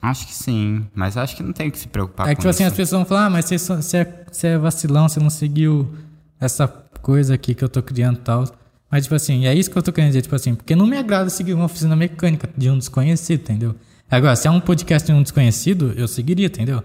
Acho 0.01 0.27
que 0.27 0.35
sim, 0.35 0.87
mas 0.95 1.17
acho 1.17 1.37
que 1.37 1.43
não 1.43 1.53
tem 1.53 1.71
que 1.71 1.79
se 1.79 1.89
preocupar 1.89 2.29
é 2.29 2.35
que, 2.35 2.41
tipo 2.41 2.49
assim, 2.49 2.65
as 2.65 2.73
pessoas 2.73 3.01
vão 3.01 3.05
falar, 3.05 3.27
ah, 3.27 3.31
mas 3.31 3.47
você, 3.47 3.59
você, 3.59 3.97
é, 3.99 4.25
você 4.31 4.47
é 4.49 4.59
vacilão, 4.59 5.09
você 5.09 5.19
não 5.19 5.31
seguiu 5.31 5.93
essa 6.39 6.69
coisa 7.01 7.35
aqui 7.35 7.55
que 7.55 7.65
eu 7.65 7.69
tô 7.69 7.83
criando 7.83 8.19
e 8.19 8.21
tal. 8.21 8.45
Mas, 8.91 9.05
tipo 9.05 9.15
assim, 9.15 9.47
é 9.47 9.55
isso 9.55 9.71
que 9.71 9.77
eu 9.77 9.83
tô 9.83 9.93
querendo 9.93 10.11
dizer, 10.11 10.23
tipo 10.23 10.35
assim, 10.35 10.55
porque 10.55 10.77
não 10.77 10.87
me 10.87 10.97
agrada 10.97 11.29
seguir 11.29 11.55
uma 11.55 11.65
oficina 11.65 11.97
mecânica 11.97 12.49
de 12.57 12.71
um 12.71 12.79
desconhecido, 12.79 13.41
entendeu? 13.41 13.75
Agora, 14.11 14.37
se 14.37 14.47
é 14.47 14.51
um 14.51 14.61
podcast 14.61 15.07
de 15.07 15.13
um 15.13 15.23
desconhecido, 15.23 15.93
eu 15.97 16.07
seguiria, 16.07 16.47
entendeu? 16.47 16.83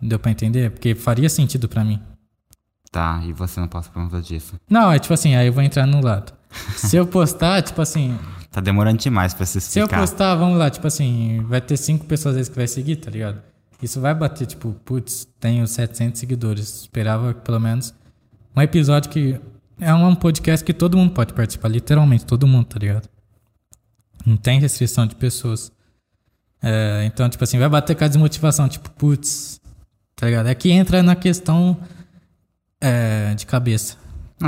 Deu 0.00 0.18
pra 0.18 0.30
entender? 0.30 0.70
Porque 0.70 0.94
faria 0.94 1.28
sentido 1.28 1.68
para 1.68 1.84
mim. 1.84 2.00
Tá, 2.90 3.22
e 3.24 3.32
você 3.32 3.60
não 3.60 3.68
passa 3.68 3.88
por 3.90 4.02
conta 4.02 4.20
disso. 4.20 4.54
Não, 4.68 4.90
é 4.90 4.98
tipo 4.98 5.14
assim, 5.14 5.34
aí 5.34 5.46
eu 5.46 5.52
vou 5.52 5.62
entrar 5.62 5.86
no 5.86 6.02
lado. 6.02 6.32
Se 6.76 6.96
eu 6.96 7.06
postar, 7.06 7.62
tipo 7.62 7.80
assim. 7.80 8.18
Tá 8.52 8.60
demorando 8.60 8.98
demais 8.98 9.32
pra 9.32 9.46
se 9.46 9.56
explicar. 9.56 9.88
Se 9.88 9.94
eu 9.94 9.98
postar, 9.98 10.34
vamos 10.34 10.58
lá, 10.58 10.68
tipo 10.68 10.86
assim, 10.86 11.42
vai 11.48 11.60
ter 11.60 11.78
cinco 11.78 12.04
pessoas 12.04 12.36
aí 12.36 12.44
que 12.44 12.54
vai 12.54 12.68
seguir, 12.68 12.96
tá 12.96 13.10
ligado? 13.10 13.40
Isso 13.82 13.98
vai 13.98 14.14
bater, 14.14 14.46
tipo, 14.46 14.72
putz, 14.84 15.26
tenho 15.40 15.66
700 15.66 16.20
seguidores. 16.20 16.82
Esperava 16.82 17.32
pelo 17.32 17.58
menos 17.58 17.94
um 18.54 18.60
episódio 18.60 19.10
que 19.10 19.40
é 19.80 19.92
um 19.94 20.14
podcast 20.14 20.64
que 20.64 20.74
todo 20.74 20.98
mundo 20.98 21.12
pode 21.12 21.32
participar, 21.32 21.68
literalmente, 21.68 22.26
todo 22.26 22.46
mundo, 22.46 22.66
tá 22.66 22.78
ligado? 22.78 23.08
Não 24.24 24.36
tem 24.36 24.60
restrição 24.60 25.06
de 25.06 25.16
pessoas. 25.16 25.72
É, 26.62 27.04
então, 27.06 27.28
tipo 27.30 27.42
assim, 27.42 27.58
vai 27.58 27.70
bater 27.70 27.96
com 27.96 28.04
a 28.04 28.08
desmotivação, 28.08 28.68
tipo, 28.68 28.90
putz, 28.90 29.60
tá 30.14 30.26
ligado? 30.26 30.48
É 30.48 30.54
que 30.54 30.70
entra 30.70 31.02
na 31.02 31.16
questão 31.16 31.76
é, 32.80 33.34
de 33.34 33.46
cabeça. 33.46 33.96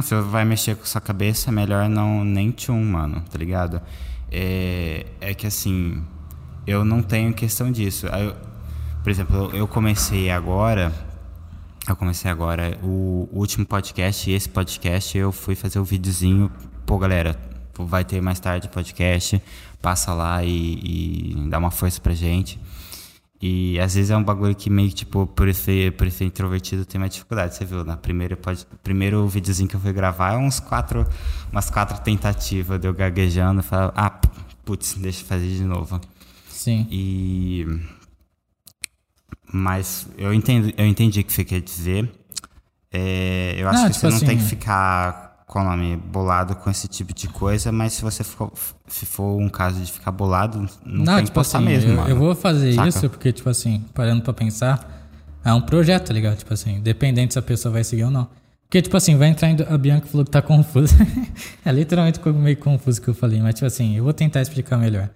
Se 0.03 0.15
vai 0.23 0.45
mexer 0.45 0.77
com 0.77 0.85
sua 0.85 1.01
cabeça, 1.01 1.51
é 1.51 1.53
melhor 1.53 1.89
não 1.89 2.25
nem 2.25 2.51
tchum, 2.51 2.83
mano, 2.85 3.23
tá 3.31 3.39
ligado? 3.39 3.81
É, 4.31 5.07
é 5.21 5.35
que 5.35 5.47
assim, 5.47 6.03
eu 6.67 6.85
não 6.85 7.03
tenho 7.03 7.33
questão 7.33 7.71
disso. 7.71 8.07
Eu, 8.07 8.35
por 9.03 9.11
exemplo, 9.11 9.51
eu 9.55 9.69
comecei 9.69 10.31
agora, 10.31 10.93
eu 11.89 11.95
comecei 11.95 12.31
agora 12.31 12.79
o 12.83 13.29
último 13.33 13.65
podcast 13.67 14.29
e 14.31 14.35
esse 14.35 14.49
podcast 14.49 15.17
eu 15.17 15.31
fui 15.31 15.55
fazer 15.55 15.79
o 15.79 15.83
um 15.83 15.85
videozinho. 15.85 16.51
Pô, 16.87 16.99
galera, 16.99 17.39
vai 17.79 18.05
ter 18.05 18.21
mais 18.21 18.41
tarde 18.41 18.69
podcast, 18.69 19.41
passa 19.81 20.13
lá 20.15 20.43
e, 20.43 21.35
e 21.37 21.49
dá 21.49 21.59
uma 21.59 21.71
força 21.71 22.01
pra 22.01 22.15
gente. 22.15 22.59
E 23.47 23.79
às 23.79 23.95
vezes 23.95 24.11
é 24.11 24.17
um 24.17 24.25
bagulho 24.25 24.55
que 24.55 24.71
meio 24.71 24.89
que, 24.89 24.95
tipo, 24.95 25.27
por 25.27 25.53
ser, 25.53 25.93
por 25.93 26.11
ser 26.11 26.25
introvertido 26.25 26.87
tem 26.87 26.99
mais 26.99 27.13
dificuldade. 27.13 27.55
Você 27.55 27.67
viu, 27.67 27.85
na 27.85 27.95
primeira 27.95 28.35
pode, 28.39 28.67
primeiro 28.83 29.29
videozinho 29.29 29.69
que 29.69 29.77
eu 29.77 29.81
fui 29.81 29.93
gravar, 29.93 30.33
é 30.33 30.39
uns 30.39 30.61
quatro, 30.61 31.07
umas 31.53 31.69
quatro 31.69 32.01
tentativas 32.01 32.81
de 32.81 32.89
eu 32.89 32.95
gaguejando. 32.95 33.63
Falar, 33.63 33.93
ah, 33.95 34.19
putz, 34.65 34.95
deixa 34.95 35.21
eu 35.21 35.27
fazer 35.27 35.47
de 35.47 35.63
novo. 35.63 36.01
Sim. 36.49 36.87
E. 36.91 37.67
Mas 39.53 40.09
eu, 40.17 40.33
entendo, 40.33 40.73
eu 40.79 40.87
entendi 40.87 41.21
o 41.21 41.25
que 41.25 41.31
você 41.31 41.45
quer 41.45 41.61
dizer. 41.61 42.11
É, 42.91 43.57
eu 43.59 43.69
acho 43.69 43.83
não, 43.83 43.89
que 43.89 43.93
tipo 43.93 44.01
você 44.01 44.07
assim, 44.07 44.25
não 44.25 44.27
tem 44.27 44.39
que 44.39 44.45
ficar 44.45 45.24
com 45.55 45.61
o 45.61 45.65
nome 45.65 45.97
bolado 45.97 46.57
com 46.57 46.69
esse 46.69 46.89
tipo 46.89 47.15
de 47.15 47.29
coisa, 47.29 47.71
mas 47.71 47.93
se 47.93 48.03
você 48.03 48.25
for, 48.25 48.53
se 48.89 49.07
for 49.07 49.41
um 49.41 49.49
caso 49.49 49.81
de 49.81 49.93
ficar 49.93 50.11
bolado, 50.11 50.59
não, 50.85 51.05
não 51.05 51.15
tem 51.15 51.27
tipo 51.27 51.41
que 51.41 51.47
assim, 51.47 51.65
mesmo. 51.65 51.93
Eu, 51.93 52.09
eu 52.09 52.17
vou 52.17 52.35
fazer 52.35 52.73
Saca? 52.73 52.89
isso 52.89 53.09
porque, 53.09 53.33
tipo 53.33 53.49
assim, 53.49 53.85
parando 53.95 54.21
pra 54.21 54.35
pensar, 54.35 55.09
é 55.45 55.53
um 55.53 55.61
projeto, 55.61 56.09
tá 56.09 56.13
ligado? 56.13 56.39
Tipo 56.39 56.53
assim, 56.53 56.81
dependente 56.81 57.35
se 57.35 57.39
a 57.39 57.43
pessoa 57.43 57.73
vai 57.73 57.85
seguir 57.85 58.03
ou 58.03 58.11
não. 58.11 58.29
Porque, 58.63 58.83
tipo 58.83 58.97
assim, 58.97 59.17
vai 59.17 59.29
entrar. 59.29 59.49
A 59.73 59.79
Bianca 59.79 60.09
falou 60.09 60.25
que 60.25 60.33
tá 60.33 60.43
confusa. 60.43 60.97
é 61.65 61.71
literalmente 61.71 62.19
meio 62.31 62.57
confuso 62.57 63.01
que 63.01 63.07
eu 63.07 63.15
falei, 63.15 63.41
mas, 63.41 63.55
tipo 63.55 63.67
assim, 63.67 63.97
eu 63.97 64.03
vou 64.03 64.13
tentar 64.13 64.43
explicar 64.43 64.77
melhor. 64.77 65.09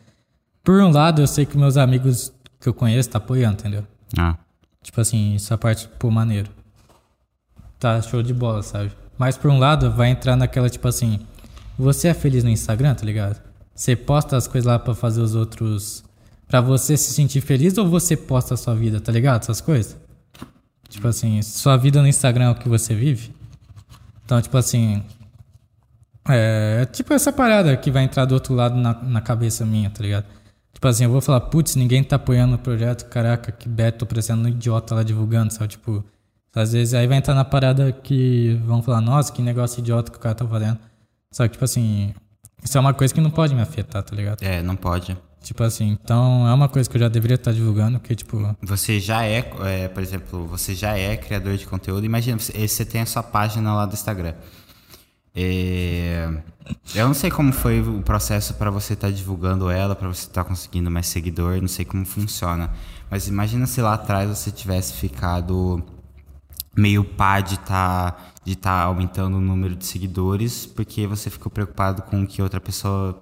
Por 0.62 0.80
um 0.80 0.92
lado, 0.92 1.20
eu 1.20 1.26
sei 1.26 1.46
que 1.46 1.58
meus 1.58 1.76
amigos 1.76 2.32
que 2.60 2.68
eu 2.68 2.74
conheço 2.74 3.10
tá 3.10 3.18
apoiando, 3.18 3.54
entendeu? 3.54 3.84
Ah. 4.16 4.36
Tipo 4.84 5.00
assim, 5.00 5.34
essa 5.34 5.58
parte, 5.58 5.88
pô, 5.98 6.12
maneiro. 6.12 6.48
Tá 7.80 8.00
show 8.00 8.22
de 8.22 8.32
bola, 8.32 8.62
sabe? 8.62 8.92
Mas 9.18 9.36
por 9.36 9.50
um 9.50 9.58
lado, 9.58 9.90
vai 9.90 10.10
entrar 10.10 10.36
naquela 10.36 10.70
tipo 10.70 10.86
assim: 10.86 11.20
você 11.76 12.08
é 12.08 12.14
feliz 12.14 12.44
no 12.44 12.50
Instagram, 12.50 12.94
tá 12.94 13.04
ligado? 13.04 13.40
Você 13.74 13.94
posta 13.96 14.36
as 14.36 14.46
coisas 14.46 14.66
lá 14.66 14.78
para 14.78 14.94
fazer 14.94 15.20
os 15.20 15.34
outros. 15.34 16.04
para 16.46 16.60
você 16.60 16.96
se 16.96 17.12
sentir 17.12 17.40
feliz 17.40 17.76
ou 17.76 17.88
você 17.88 18.16
posta 18.16 18.54
a 18.54 18.56
sua 18.56 18.74
vida, 18.74 19.00
tá 19.00 19.12
ligado? 19.12 19.42
Essas 19.42 19.60
coisas. 19.60 19.96
Tipo 20.88 21.08
assim, 21.08 21.42
sua 21.42 21.76
vida 21.76 22.00
no 22.00 22.08
Instagram 22.08 22.46
é 22.46 22.50
o 22.50 22.54
que 22.54 22.68
você 22.68 22.94
vive. 22.94 23.32
Então, 24.24 24.40
tipo 24.40 24.56
assim. 24.56 25.02
É, 26.28 26.80
é 26.82 26.86
tipo 26.86 27.12
essa 27.12 27.32
parada 27.32 27.76
que 27.76 27.90
vai 27.90 28.04
entrar 28.04 28.24
do 28.24 28.34
outro 28.34 28.54
lado 28.54 28.76
na, 28.76 28.94
na 29.02 29.20
cabeça 29.20 29.64
minha, 29.64 29.90
tá 29.90 30.02
ligado? 30.02 30.26
Tipo 30.72 30.86
assim, 30.86 31.04
eu 31.04 31.10
vou 31.10 31.20
falar, 31.20 31.40
putz, 31.40 31.74
ninguém 31.74 32.04
tá 32.04 32.16
apoiando 32.16 32.54
o 32.54 32.58
projeto, 32.58 33.08
caraca, 33.08 33.50
que 33.50 33.68
beto, 33.68 33.98
tô 33.98 34.06
parecendo 34.06 34.44
um 34.44 34.48
idiota 34.48 34.94
lá 34.94 35.02
divulgando, 35.02 35.52
sabe? 35.52 35.68
Tipo, 35.68 36.04
às 36.58 36.72
vezes 36.72 36.94
aí 36.94 37.06
vai 37.06 37.18
entrar 37.18 37.34
na 37.34 37.44
parada 37.44 37.92
que 37.92 38.60
vão 38.64 38.82
falar, 38.82 39.00
nossa, 39.00 39.32
que 39.32 39.42
negócio 39.42 39.80
idiota 39.80 40.10
que 40.10 40.18
o 40.18 40.20
cara 40.20 40.34
tá 40.34 40.46
fazendo. 40.46 40.78
Só 41.30 41.44
que, 41.46 41.52
tipo 41.52 41.64
assim, 41.64 42.14
isso 42.62 42.76
é 42.76 42.80
uma 42.80 42.94
coisa 42.94 43.12
que 43.12 43.20
não 43.20 43.30
pode 43.30 43.54
me 43.54 43.60
afetar, 43.60 44.02
tá 44.02 44.14
ligado? 44.14 44.42
É, 44.42 44.62
não 44.62 44.76
pode. 44.76 45.16
Tipo 45.42 45.62
assim, 45.62 45.96
então 46.02 46.48
é 46.48 46.52
uma 46.52 46.68
coisa 46.68 46.90
que 46.90 46.96
eu 46.96 47.00
já 47.00 47.08
deveria 47.08 47.36
estar 47.36 47.52
divulgando, 47.52 48.00
que 48.00 48.14
tipo... 48.14 48.54
Você 48.60 48.98
já 48.98 49.24
é, 49.24 49.48
é 49.64 49.88
por 49.88 50.02
exemplo, 50.02 50.46
você 50.46 50.74
já 50.74 50.98
é 50.98 51.16
criador 51.16 51.56
de 51.56 51.66
conteúdo. 51.66 52.04
Imagina, 52.04 52.38
você, 52.38 52.66
você 52.66 52.84
tem 52.84 53.00
a 53.00 53.06
sua 53.06 53.22
página 53.22 53.74
lá 53.74 53.86
do 53.86 53.94
Instagram. 53.94 54.34
É, 55.34 56.28
eu 56.94 57.06
não 57.06 57.14
sei 57.14 57.30
como 57.30 57.52
foi 57.52 57.80
o 57.80 58.02
processo 58.02 58.54
para 58.54 58.70
você 58.70 58.94
estar 58.94 59.06
tá 59.06 59.12
divulgando 59.12 59.70
ela, 59.70 59.94
para 59.94 60.08
você 60.08 60.22
estar 60.22 60.42
tá 60.42 60.48
conseguindo 60.48 60.90
mais 60.90 61.06
seguidor, 61.06 61.60
não 61.60 61.68
sei 61.68 61.84
como 61.84 62.04
funciona. 62.04 62.70
Mas 63.08 63.28
imagina 63.28 63.66
se 63.66 63.80
lá 63.80 63.94
atrás 63.94 64.28
você 64.28 64.50
tivesse 64.50 64.94
ficado 64.94 65.82
meio 66.78 67.04
pá 67.04 67.40
de 67.40 67.58
tá, 67.58 68.16
de 68.44 68.54
tá 68.54 68.82
aumentando 68.82 69.36
o 69.36 69.40
número 69.40 69.74
de 69.74 69.84
seguidores, 69.84 70.64
porque 70.64 71.06
você 71.06 71.28
ficou 71.28 71.50
preocupado 71.50 72.02
com 72.02 72.22
o 72.22 72.26
que 72.26 72.40
outra 72.40 72.60
pessoa 72.60 73.20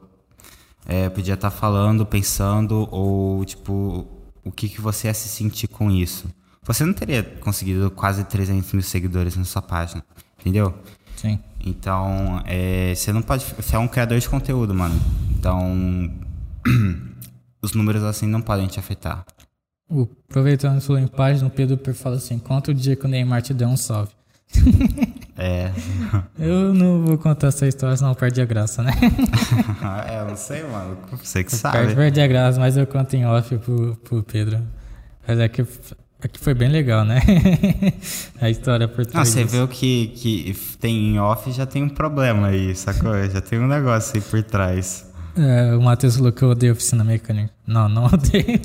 é, 0.84 1.08
podia 1.08 1.34
estar 1.34 1.50
tá 1.50 1.56
falando, 1.56 2.04
pensando, 2.04 2.86
ou 2.90 3.44
tipo, 3.44 4.06
o 4.44 4.52
que, 4.52 4.68
que 4.68 4.80
você 4.80 5.08
ia 5.08 5.14
se 5.14 5.28
sentir 5.28 5.68
com 5.68 5.90
isso. 5.90 6.28
Você 6.64 6.84
não 6.84 6.92
teria 6.92 7.22
conseguido 7.22 7.90
quase 7.90 8.24
300 8.24 8.72
mil 8.72 8.82
seguidores 8.82 9.36
na 9.36 9.44
sua 9.44 9.62
página, 9.62 10.04
entendeu? 10.38 10.74
Sim. 11.16 11.38
Então, 11.64 12.42
é, 12.44 12.94
você 12.94 13.12
não 13.12 13.22
pode. 13.22 13.44
Você 13.56 13.74
é 13.74 13.78
um 13.78 13.88
criador 13.88 14.18
de 14.18 14.28
conteúdo, 14.28 14.74
mano. 14.74 15.00
Então, 15.38 16.12
os 17.62 17.72
números 17.72 18.02
assim 18.02 18.26
não 18.26 18.42
podem 18.42 18.66
te 18.66 18.78
afetar. 18.78 19.24
O, 19.88 20.08
aproveitando 20.28 20.80
sua 20.80 21.00
em 21.00 21.06
página, 21.06 21.46
o 21.46 21.50
Pedro 21.50 21.78
fala 21.94 22.16
assim: 22.16 22.38
conta 22.38 22.70
o 22.70 22.74
dia 22.74 22.96
que 22.96 23.04
o 23.04 23.08
Neymar 23.08 23.42
te 23.42 23.54
deu 23.54 23.68
um 23.68 23.76
salve. 23.76 24.12
É. 25.38 25.70
Eu 26.38 26.72
não 26.72 27.02
vou 27.04 27.18
contar 27.18 27.48
essa 27.48 27.66
história, 27.66 27.94
senão 27.96 28.14
perde 28.14 28.40
a 28.40 28.44
graça, 28.46 28.82
né? 28.82 28.90
é, 30.08 30.20
eu 30.20 30.28
não 30.28 30.36
sei, 30.36 30.62
mano. 30.62 30.96
Você 31.22 31.44
que 31.44 31.54
sabe. 31.54 31.94
Perde 31.94 32.20
a 32.20 32.26
graça, 32.26 32.58
mas 32.58 32.76
eu 32.76 32.86
conto 32.86 33.14
em 33.14 33.26
off 33.26 33.56
pro, 33.58 33.96
pro 33.96 34.22
Pedro. 34.22 34.62
Mas 35.28 35.38
é 35.38 35.48
que, 35.48 35.60
é 35.60 36.28
que 36.28 36.40
foi 36.40 36.54
bem 36.54 36.70
legal, 36.70 37.04
né? 37.04 37.20
a 38.40 38.48
história 38.48 38.88
por 38.88 39.04
trás. 39.04 39.28
Ah, 39.28 39.30
você 39.30 39.44
viu 39.44 39.68
que, 39.68 40.08
que 40.16 40.56
tem 40.80 41.14
em 41.14 41.18
off 41.18 41.52
já 41.52 41.66
tem 41.66 41.82
um 41.82 41.88
problema 41.90 42.46
aí, 42.46 42.74
sacou? 42.74 43.12
Já 43.28 43.42
tem 43.42 43.58
um 43.58 43.68
negócio 43.68 44.16
aí 44.16 44.22
por 44.22 44.42
trás. 44.42 45.06
É, 45.36 45.74
o 45.76 45.82
Matheus 45.82 46.16
falou 46.16 46.32
que 46.32 46.42
eu 46.42 46.48
odeio 46.48 46.72
oficina 46.72 47.04
mecânica. 47.04 47.52
Não, 47.66 47.90
não 47.90 48.06
odeio. 48.06 48.60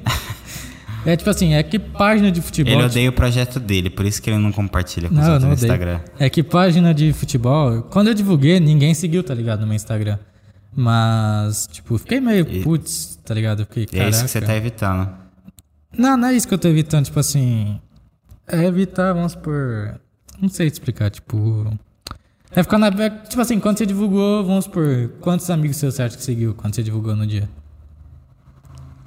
É 1.05 1.15
tipo 1.15 1.29
assim, 1.29 1.53
é 1.53 1.63
que 1.63 1.79
página 1.79 2.31
de 2.31 2.41
futebol. 2.41 2.73
Ele 2.73 2.83
odeia 2.83 3.09
o 3.09 3.13
projeto 3.13 3.59
dele, 3.59 3.89
por 3.89 4.05
isso 4.05 4.21
que 4.21 4.29
ele 4.29 4.37
não 4.37 4.51
compartilha 4.51 5.09
com 5.09 5.15
não, 5.15 5.21
os 5.21 5.27
outros 5.29 5.45
no 5.45 5.53
Instagram. 5.53 5.99
É 6.19 6.29
que 6.29 6.43
página 6.43 6.93
de 6.93 7.11
futebol, 7.11 7.81
quando 7.83 8.09
eu 8.09 8.13
divulguei, 8.13 8.59
ninguém 8.59 8.93
seguiu, 8.93 9.23
tá 9.23 9.33
ligado? 9.33 9.61
No 9.61 9.67
meu 9.67 9.75
Instagram. 9.75 10.19
Mas, 10.75 11.67
tipo, 11.67 11.97
fiquei 11.97 12.21
meio, 12.21 12.45
putz, 12.63 13.19
tá 13.25 13.33
ligado? 13.33 13.65
Fiquei, 13.65 13.99
é 13.99 14.09
isso 14.09 14.23
que 14.23 14.29
você 14.29 14.41
tá 14.41 14.55
evitando. 14.55 15.09
Não, 15.97 16.15
não 16.15 16.27
é 16.29 16.33
isso 16.33 16.47
que 16.47 16.53
eu 16.53 16.57
tô 16.57 16.67
evitando, 16.67 17.05
tipo 17.05 17.19
assim. 17.19 17.79
É 18.47 18.63
evitar, 18.65 19.13
vamos 19.13 19.35
por. 19.35 19.99
Não 20.39 20.49
sei 20.49 20.69
te 20.69 20.73
explicar, 20.73 21.09
tipo. 21.09 21.77
É 22.55 22.63
ficar 22.63 22.77
na. 22.77 22.87
é, 22.87 23.09
Tipo 23.09 23.41
assim, 23.41 23.59
quando 23.59 23.77
você 23.77 23.85
divulgou, 23.85 24.45
vamos 24.45 24.67
por. 24.67 25.09
Quantos 25.19 25.49
amigos 25.49 25.77
seus 25.77 25.95
certo 25.95 26.17
que 26.17 26.23
seguiu 26.23 26.53
quando 26.53 26.75
você 26.75 26.83
divulgou 26.83 27.15
no 27.15 27.27
dia? 27.27 27.49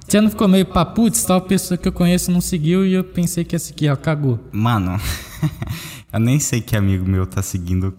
Você 0.07 0.21
não 0.21 0.29
ficou 0.29 0.47
meio 0.47 0.65
pra 0.65 0.85
putz, 0.85 1.23
tal 1.23 1.41
pessoa 1.41 1.77
que 1.77 1.87
eu 1.87 1.91
conheço 1.91 2.31
não 2.31 2.39
seguiu 2.41 2.85
e 2.85 2.93
eu 2.93 3.03
pensei 3.03 3.43
que 3.43 3.55
ia 3.55 3.59
seguir, 3.59 3.87
ela 3.87 3.97
cagou. 3.97 4.39
Mano, 4.51 4.99
eu 6.13 6.19
nem 6.19 6.39
sei 6.39 6.61
que 6.61 6.75
amigo 6.75 7.05
meu 7.07 7.25
tá 7.25 7.41
seguindo 7.41 7.93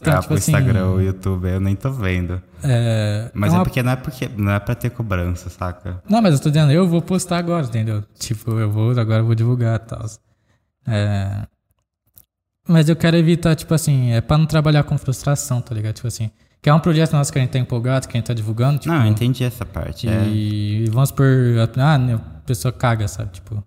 Tá, 0.00 0.18
ah, 0.18 0.20
tipo 0.20 0.34
assim- 0.34 0.52
Instagram 0.52 0.86
ou 0.90 1.02
YouTube, 1.02 1.48
eu 1.48 1.58
nem 1.60 1.74
tô 1.74 1.90
vendo. 1.90 2.40
É. 2.62 3.30
Mas 3.34 3.52
é, 3.52 3.56
uma- 3.56 3.64
porque 3.64 3.82
não 3.82 3.90
é 3.92 3.96
porque 3.96 4.28
não 4.36 4.52
é 4.52 4.60
pra 4.60 4.76
ter 4.76 4.90
cobrança, 4.90 5.50
saca? 5.50 6.00
Não, 6.08 6.22
mas 6.22 6.34
eu 6.34 6.40
tô 6.40 6.50
dizendo, 6.50 6.70
eu 6.70 6.86
vou 6.86 7.02
postar 7.02 7.38
agora, 7.38 7.66
entendeu? 7.66 8.04
Tipo, 8.16 8.52
eu 8.60 8.70
vou, 8.70 8.90
agora 8.92 9.22
eu 9.22 9.26
vou 9.26 9.34
divulgar 9.34 9.74
e 9.74 9.78
tal. 9.80 10.06
É... 10.86 11.42
Mas 12.68 12.88
eu 12.88 12.94
quero 12.94 13.16
evitar, 13.16 13.56
tipo 13.56 13.74
assim, 13.74 14.12
é 14.12 14.20
pra 14.20 14.38
não 14.38 14.46
trabalhar 14.46 14.84
com 14.84 14.96
frustração, 14.96 15.60
tá 15.60 15.74
ligado? 15.74 15.94
Tipo 15.96 16.06
assim, 16.06 16.30
que 16.60 16.68
é 16.68 16.74
um 16.74 16.80
projeto 16.80 17.12
nosso 17.12 17.32
que 17.32 17.38
a 17.38 17.42
gente 17.42 17.50
tá 17.50 17.58
empolgado, 17.58 18.08
que 18.08 18.16
a 18.16 18.18
gente 18.20 18.26
tá 18.26 18.34
divulgando, 18.34 18.78
tipo. 18.78 18.92
não, 18.94 19.04
eu 19.04 19.10
entendi 19.10 19.44
essa 19.44 19.64
parte. 19.64 20.08
é. 20.08 20.26
E 20.28 20.84
vamos 20.90 21.10
por. 21.10 21.24
Ah, 21.76 21.96
né, 21.98 22.14
a 22.14 22.18
pessoa 22.46 22.72
caga, 22.72 23.06
sabe? 23.08 23.30
Tipo. 23.32 23.62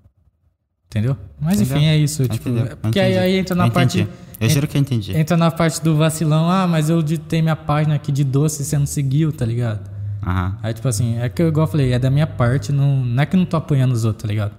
Entendeu? 0.88 1.16
Mas 1.40 1.62
Entendeu? 1.62 1.78
enfim, 1.78 1.86
é 1.88 1.98
isso. 1.98 2.28
Tipo, 2.28 2.50
é 2.50 2.76
porque 2.76 3.00
aí, 3.00 3.18
aí 3.18 3.38
entra 3.38 3.56
na 3.56 3.68
Eu 3.68 3.72
parte. 3.72 4.02
entendi. 4.02 4.16
Eu 4.42 4.50
juro 4.50 4.68
que 4.68 4.76
eu 4.76 4.82
entendi. 4.82 5.16
Entra 5.16 5.38
na 5.38 5.50
parte 5.52 5.82
do 5.82 5.96
vacilão, 5.96 6.50
ah, 6.50 6.68
mas 6.68 6.90
eu 6.90 7.02
digitei 7.02 7.42
minha 7.42 7.56
página 7.56 7.96
aqui 7.96 8.12
de 8.12 8.24
doce 8.24 8.62
e 8.64 8.66
você 8.66 8.78
não 8.78 8.86
seguiu, 8.88 9.32
tá 9.32 9.46
ligado? 9.46 9.90
Aham, 10.24 10.58
Aí, 10.62 10.74
tipo 10.74 10.88
assim, 10.88 11.18
é 11.20 11.30
que 11.30 11.42
eu, 11.42 11.48
igual 11.48 11.66
eu 11.68 11.72
falei, 11.72 11.94
é 11.94 12.00
da 12.00 12.10
minha 12.10 12.28
parte, 12.28 12.72
não, 12.72 13.04
não 13.06 13.24
é 13.24 13.26
que 13.26 13.36
eu 13.36 13.40
não 13.40 13.46
tô 13.46 13.56
apoiando 13.58 13.94
os 13.94 14.04
outros, 14.04 14.24
tá 14.24 14.28
ligado? 14.28 14.54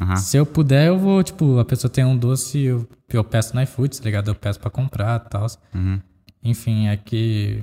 aham. 0.00 0.16
Se 0.16 0.36
eu 0.36 0.44
puder, 0.44 0.88
eu 0.88 0.98
vou, 0.98 1.22
tipo, 1.22 1.58
a 1.58 1.64
pessoa 1.64 1.90
tem 1.90 2.04
um 2.04 2.16
doce, 2.16 2.60
eu, 2.62 2.86
eu 3.08 3.24
peço 3.24 3.54
no 3.54 3.62
iFood, 3.62 3.98
tá 3.98 4.04
ligado? 4.04 4.28
Eu 4.28 4.34
peço 4.34 4.60
pra 4.60 4.70
comprar 4.70 5.24
e 5.24 5.30
tal. 5.30 5.46
Uhum. 5.74 6.00
Enfim, 6.44 6.88
é 6.88 6.96
que. 6.96 7.62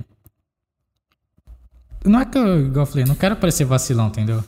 Não 2.08 2.20
é 2.20 2.24
que 2.24 2.38
eu, 2.38 2.66
igual 2.66 2.84
eu 2.84 2.90
falei, 2.90 3.04
não 3.04 3.14
quero 3.14 3.36
parecer 3.36 3.64
vacilão, 3.64 4.08
entendeu? 4.08 4.42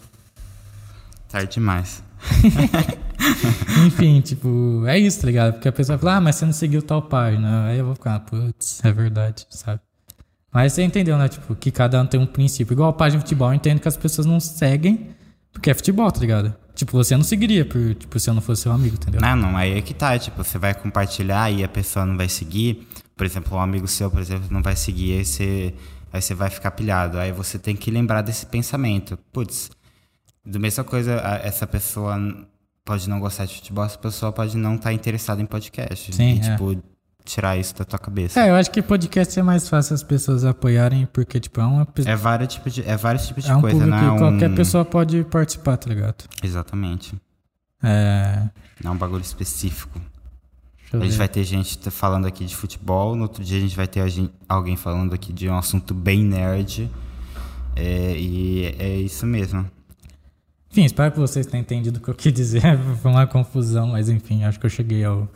Tarde 1.28 1.54
demais. 1.54 2.02
Enfim, 3.86 4.20
tipo, 4.20 4.84
é 4.86 4.98
isso, 4.98 5.20
tá 5.20 5.26
ligado? 5.26 5.52
Porque 5.54 5.68
a 5.68 5.72
pessoa 5.72 5.98
fala, 5.98 6.16
ah, 6.16 6.20
mas 6.20 6.36
você 6.36 6.44
não 6.46 6.52
seguiu 6.52 6.82
tal 6.82 7.02
página. 7.02 7.66
Aí 7.66 7.78
eu 7.78 7.86
vou 7.86 7.94
ficar, 7.94 8.20
putz, 8.20 8.80
é 8.84 8.92
verdade, 8.92 9.46
sabe? 9.50 9.80
Mas 10.52 10.72
você 10.72 10.82
entendeu, 10.82 11.18
né? 11.18 11.28
Tipo, 11.28 11.54
que 11.54 11.70
cada 11.70 12.00
um 12.00 12.06
tem 12.06 12.18
um 12.18 12.26
princípio. 12.26 12.72
Igual 12.72 12.90
a 12.90 12.92
página 12.92 13.18
de 13.18 13.24
futebol, 13.24 13.50
eu 13.50 13.54
entendo 13.54 13.80
que 13.80 13.88
as 13.88 13.96
pessoas 13.96 14.26
não 14.26 14.40
seguem 14.40 15.10
porque 15.52 15.70
é 15.70 15.74
futebol, 15.74 16.10
tá 16.10 16.20
ligado? 16.20 16.54
Tipo, 16.74 16.92
você 16.92 17.16
não 17.16 17.24
seguiria 17.24 17.64
por, 17.64 17.94
tipo, 17.94 18.18
se 18.20 18.30
eu 18.30 18.34
não 18.34 18.40
fosse 18.40 18.62
seu 18.62 18.72
amigo, 18.72 18.94
entendeu? 18.94 19.20
Não, 19.20 19.34
não, 19.34 19.56
aí 19.56 19.76
é 19.76 19.82
que 19.82 19.92
tá, 19.92 20.16
tipo, 20.16 20.42
você 20.44 20.56
vai 20.58 20.72
compartilhar 20.72 21.50
e 21.50 21.64
a 21.64 21.68
pessoa 21.68 22.06
não 22.06 22.16
vai 22.16 22.28
seguir. 22.28 22.86
Por 23.16 23.26
exemplo, 23.26 23.58
um 23.58 23.60
amigo 23.60 23.88
seu, 23.88 24.08
por 24.08 24.20
exemplo, 24.20 24.46
não 24.50 24.62
vai 24.62 24.76
seguir, 24.76 25.18
aí 25.18 25.24
você, 25.24 25.74
aí 26.12 26.22
você 26.22 26.34
vai 26.34 26.50
ficar 26.50 26.70
pilhado. 26.72 27.18
Aí 27.18 27.32
você 27.32 27.58
tem 27.58 27.76
que 27.76 27.90
lembrar 27.90 28.22
desse 28.22 28.46
pensamento. 28.46 29.18
Putz, 29.32 29.70
do 30.44 30.58
mesma 30.58 30.84
coisa, 30.84 31.12
essa 31.42 31.66
pessoa 31.66 32.16
pode 32.84 33.08
não 33.08 33.20
gostar 33.20 33.44
de 33.44 33.54
futebol, 33.54 33.84
essa 33.84 33.98
pessoa 33.98 34.32
pode 34.32 34.56
não 34.56 34.76
estar 34.76 34.92
interessada 34.92 35.42
em 35.42 35.46
podcast. 35.46 36.14
Sim, 36.14 36.36
e, 36.36 36.38
é. 36.38 36.50
tipo, 36.50 36.82
tirar 37.22 37.56
isso 37.58 37.74
da 37.76 37.84
tua 37.84 37.98
cabeça. 37.98 38.40
É, 38.40 38.48
eu 38.48 38.54
acho 38.54 38.70
que 38.70 38.80
podcast 38.80 39.38
é 39.38 39.42
mais 39.42 39.68
fácil 39.68 39.94
as 39.94 40.02
pessoas 40.02 40.44
apoiarem, 40.44 41.06
porque, 41.12 41.38
tipo, 41.38 41.60
é 41.60 41.64
uma 41.64 41.86
É 42.06 42.16
vários 42.16 42.54
tipos 42.54 42.72
de, 42.72 42.88
é 42.88 42.96
vários 42.96 43.26
tipos 43.26 43.44
de 43.44 43.50
é 43.50 43.56
um 43.56 43.60
coisa, 43.60 43.76
público 43.76 43.94
não 43.94 44.08
é 44.08 44.12
que 44.12 44.18
qualquer 44.18 44.50
um... 44.50 44.54
pessoa 44.54 44.84
pode 44.84 45.22
participar, 45.24 45.76
tá 45.76 45.90
ligado? 45.90 46.24
Exatamente. 46.42 47.14
É. 47.82 48.48
Não 48.82 48.92
é 48.92 48.94
um 48.94 48.98
bagulho 48.98 49.22
específico. 49.22 50.00
A 50.92 51.04
gente 51.04 51.16
vai 51.16 51.28
ter 51.28 51.44
gente 51.44 51.78
falando 51.90 52.26
aqui 52.26 52.44
de 52.44 52.56
futebol, 52.56 53.14
no 53.14 53.22
outro 53.22 53.44
dia 53.44 53.58
a 53.58 53.60
gente 53.60 53.76
vai 53.76 53.86
ter 53.86 54.02
alguém 54.48 54.76
falando 54.76 55.12
aqui 55.12 55.32
de 55.32 55.48
um 55.48 55.56
assunto 55.56 55.92
bem 55.92 56.24
nerd. 56.24 56.90
É, 57.76 58.16
e 58.16 58.74
é 58.78 58.96
isso 58.96 59.26
mesmo. 59.26 59.66
Enfim, 60.70 60.84
espero 60.84 61.12
que 61.12 61.18
vocês 61.18 61.46
tenham 61.46 61.62
entendido 61.62 61.98
o 61.98 62.02
que 62.02 62.08
eu 62.08 62.14
quis 62.14 62.32
dizer. 62.32 62.62
Foi 63.02 63.10
uma 63.10 63.26
confusão, 63.26 63.88
mas 63.88 64.08
enfim, 64.08 64.44
acho 64.44 64.58
que 64.58 64.66
eu 64.66 64.70
cheguei 64.70 65.04
ao, 65.04 65.28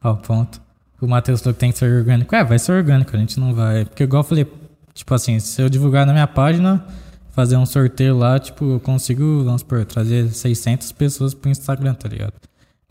ao 0.00 0.16
ponto. 0.16 0.60
O 1.00 1.06
Matheus 1.08 1.40
falou 1.40 1.54
que 1.54 1.60
tem 1.60 1.72
que 1.72 1.78
ser 1.78 1.92
orgânico. 1.92 2.34
É, 2.34 2.44
vai 2.44 2.58
ser 2.58 2.72
orgânico, 2.72 3.14
a 3.16 3.18
gente 3.18 3.38
não 3.38 3.54
vai. 3.54 3.84
Porque, 3.84 4.04
igual 4.04 4.22
eu 4.22 4.28
falei, 4.28 4.46
tipo 4.94 5.12
assim, 5.12 5.40
se 5.40 5.60
eu 5.60 5.68
divulgar 5.68 6.06
na 6.06 6.12
minha 6.12 6.28
página, 6.28 6.84
fazer 7.32 7.56
um 7.56 7.66
sorteio 7.66 8.16
lá, 8.16 8.38
tipo, 8.38 8.74
eu 8.74 8.80
consigo, 8.80 9.42
vamos 9.44 9.62
supor, 9.62 9.84
trazer 9.84 10.28
600 10.28 10.92
pessoas 10.92 11.34
pro 11.34 11.50
Instagram, 11.50 11.94
tá 11.94 12.08
ligado? 12.08 12.34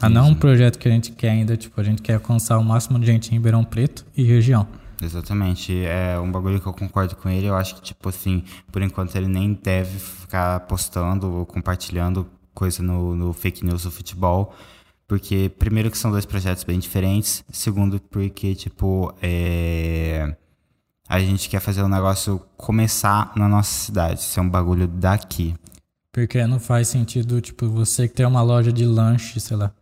Mas 0.02 0.12
não 0.12 0.30
um 0.30 0.36
projeto 0.36 0.80
que 0.80 0.88
a 0.88 0.92
gente 0.92 1.12
quer 1.12 1.30
ainda, 1.30 1.56
tipo, 1.56 1.80
a 1.80 1.84
gente 1.84 2.02
quer 2.02 2.16
alcançar 2.16 2.58
o 2.58 2.64
máximo 2.64 3.00
de 3.00 3.06
gente 3.06 3.30
em 3.30 3.34
Ribeirão 3.34 3.64
Preto 3.64 4.06
e 4.16 4.24
região. 4.24 4.68
Exatamente. 5.02 5.84
É 5.84 6.20
um 6.20 6.32
bagulho 6.32 6.62
que 6.62 6.68
eu 6.68 6.74
concordo 6.74 7.16
com 7.16 7.30
ele. 7.30 7.48
Eu 7.48 7.56
acho 7.56 7.76
que, 7.76 7.82
tipo 7.82 8.08
assim, 8.08 8.44
por 8.72 8.82
enquanto 8.82 9.16
ele 9.16 9.28
nem 9.28 9.54
deve 9.54 9.98
ficar 9.98 10.60
postando 10.62 11.32
ou 11.32 11.46
compartilhando 11.46 12.28
coisa 12.54 12.84
no, 12.84 13.16
no 13.16 13.34
fake 13.34 13.66
news 13.66 13.84
do 13.84 13.92
futebol. 13.92 14.54
Porque, 15.08 15.52
primeiro, 15.58 15.90
que 15.90 15.98
são 15.98 16.12
dois 16.12 16.26
projetos 16.26 16.64
bem 16.64 16.80
diferentes. 16.80 17.44
Segundo, 17.52 18.00
porque, 18.00 18.54
tipo, 18.54 19.14
é... 19.22 20.36
a 21.08 21.20
gente 21.20 21.50
quer 21.50 21.60
fazer 21.60 21.82
o 21.82 21.90
negócio 21.90 22.40
começar 22.56 23.34
na 23.36 23.50
nossa 23.50 23.72
cidade. 23.72 24.22
Ser 24.22 24.40
um 24.40 24.50
bagulho 24.50 24.88
daqui. 24.88 25.56
Porque 26.14 26.46
não 26.46 26.60
faz 26.60 26.90
sentido, 26.90 27.42
tipo, 27.42 27.68
você 27.68 28.08
que 28.08 28.14
tem 28.14 28.26
uma 28.26 28.42
loja 28.42 28.72
de 28.72 28.86
lanche, 28.86 29.40
sei 29.40 29.58
lá, 29.58 29.74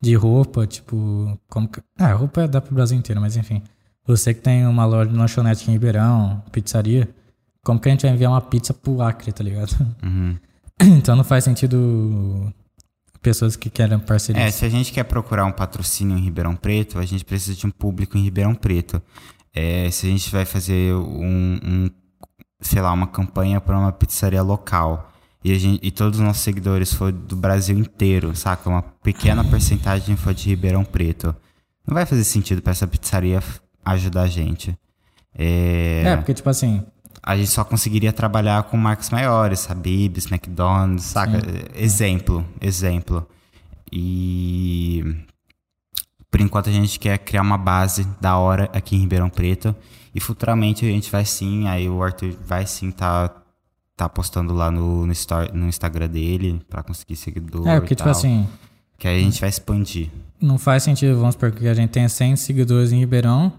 de 0.00 0.14
roupa, 0.14 0.66
tipo, 0.66 1.38
como 1.48 1.68
que... 1.68 1.80
Ah, 1.98 2.12
roupa 2.12 2.48
dá 2.48 2.60
pro 2.60 2.74
Brasil 2.74 2.96
inteiro, 2.96 3.20
mas 3.20 3.36
enfim. 3.36 3.62
Você 4.06 4.32
que 4.32 4.40
tem 4.40 4.66
uma 4.66 4.84
loja 4.84 5.10
de 5.10 5.16
lanchonete 5.16 5.62
aqui 5.62 5.70
em 5.70 5.74
Ribeirão, 5.74 6.42
pizzaria, 6.50 7.08
como 7.62 7.78
que 7.78 7.88
a 7.88 7.92
gente 7.92 8.02
vai 8.02 8.12
enviar 8.12 8.32
uma 8.32 8.40
pizza 8.40 8.72
pro 8.72 9.02
Acre, 9.02 9.32
tá 9.32 9.44
ligado? 9.44 9.72
Uhum. 10.02 10.36
então 10.96 11.14
não 11.14 11.24
faz 11.24 11.44
sentido 11.44 12.52
pessoas 13.20 13.56
que 13.56 13.68
querem 13.68 13.98
parceria. 13.98 14.42
É, 14.42 14.50
se 14.50 14.64
a 14.64 14.68
gente 14.68 14.92
quer 14.92 15.04
procurar 15.04 15.44
um 15.44 15.52
patrocínio 15.52 16.16
em 16.16 16.22
Ribeirão 16.22 16.56
Preto, 16.56 16.98
a 16.98 17.04
gente 17.04 17.24
precisa 17.24 17.56
de 17.56 17.66
um 17.66 17.70
público 17.70 18.16
em 18.16 18.22
Ribeirão 18.22 18.54
Preto. 18.54 19.02
É, 19.54 19.90
se 19.90 20.06
a 20.06 20.10
gente 20.10 20.30
vai 20.30 20.44
fazer 20.44 20.94
um, 20.94 21.58
um, 21.62 21.90
sei 22.60 22.80
lá, 22.80 22.92
uma 22.92 23.06
campanha 23.06 23.60
para 23.60 23.78
uma 23.78 23.92
pizzaria 23.92 24.42
local 24.42 25.09
e, 25.42 25.58
gente, 25.58 25.86
e 25.86 25.90
todos 25.90 26.18
os 26.18 26.24
nossos 26.24 26.42
seguidores 26.42 26.92
for 26.92 27.10
do 27.10 27.34
Brasil 27.34 27.78
inteiro, 27.78 28.34
saca? 28.36 28.68
Uma 28.68 28.82
pequena 28.82 29.42
porcentagem 29.42 30.16
for 30.16 30.34
de 30.34 30.48
Ribeirão 30.50 30.84
Preto. 30.84 31.34
Não 31.86 31.94
vai 31.94 32.04
fazer 32.04 32.24
sentido 32.24 32.60
para 32.60 32.72
essa 32.72 32.86
pizzaria 32.86 33.42
ajudar 33.84 34.22
a 34.22 34.26
gente. 34.26 34.76
É, 35.34 36.02
É, 36.04 36.16
porque, 36.16 36.34
tipo 36.34 36.48
assim, 36.50 36.84
a 37.22 37.36
gente 37.36 37.50
só 37.50 37.64
conseguiria 37.64 38.12
trabalhar 38.12 38.62
com 38.64 38.76
marcas 38.76 39.10
maiores, 39.10 39.70
Habib's, 39.70 40.30
McDonald's, 40.30 41.04
saca? 41.04 41.38
Exemplo, 41.74 42.46
exemplo. 42.60 43.26
E 43.90 45.04
por 46.30 46.40
enquanto 46.40 46.68
a 46.68 46.72
gente 46.72 46.98
quer 46.98 47.18
criar 47.18 47.42
uma 47.42 47.58
base 47.58 48.06
da 48.20 48.36
hora 48.36 48.70
aqui 48.72 48.94
em 48.94 49.00
Ribeirão 49.00 49.28
Preto 49.28 49.74
e 50.14 50.20
futuramente 50.20 50.84
a 50.84 50.88
gente 50.88 51.10
vai 51.10 51.24
sim, 51.24 51.66
aí 51.66 51.88
o 51.88 52.02
Arthur 52.02 52.36
vai 52.46 52.66
sim 52.66 52.90
tá 52.90 53.39
tá 54.00 54.08
postando 54.08 54.54
lá 54.54 54.70
no 54.70 55.04
no, 55.04 55.12
story- 55.12 55.50
no 55.52 55.66
Instagram 55.68 56.08
dele 56.08 56.60
pra 56.70 56.82
conseguir 56.82 57.16
seguidor 57.16 57.68
é, 57.68 57.78
porque, 57.78 57.94
tipo 57.94 58.04
tal, 58.08 58.16
assim, 58.16 58.46
que 58.98 59.06
aí 59.06 59.20
a 59.20 59.24
gente 59.24 59.38
vai 59.40 59.50
expandir. 59.50 60.08
não 60.40 60.56
faz 60.56 60.82
sentido, 60.84 61.16
vamos 61.18 61.34
supor 61.34 61.50
que 61.52 61.68
a 61.68 61.74
gente 61.74 61.90
tenha 61.90 62.08
100 62.08 62.36
seguidores 62.36 62.92
em 62.92 62.98
Ribeirão, 62.98 63.52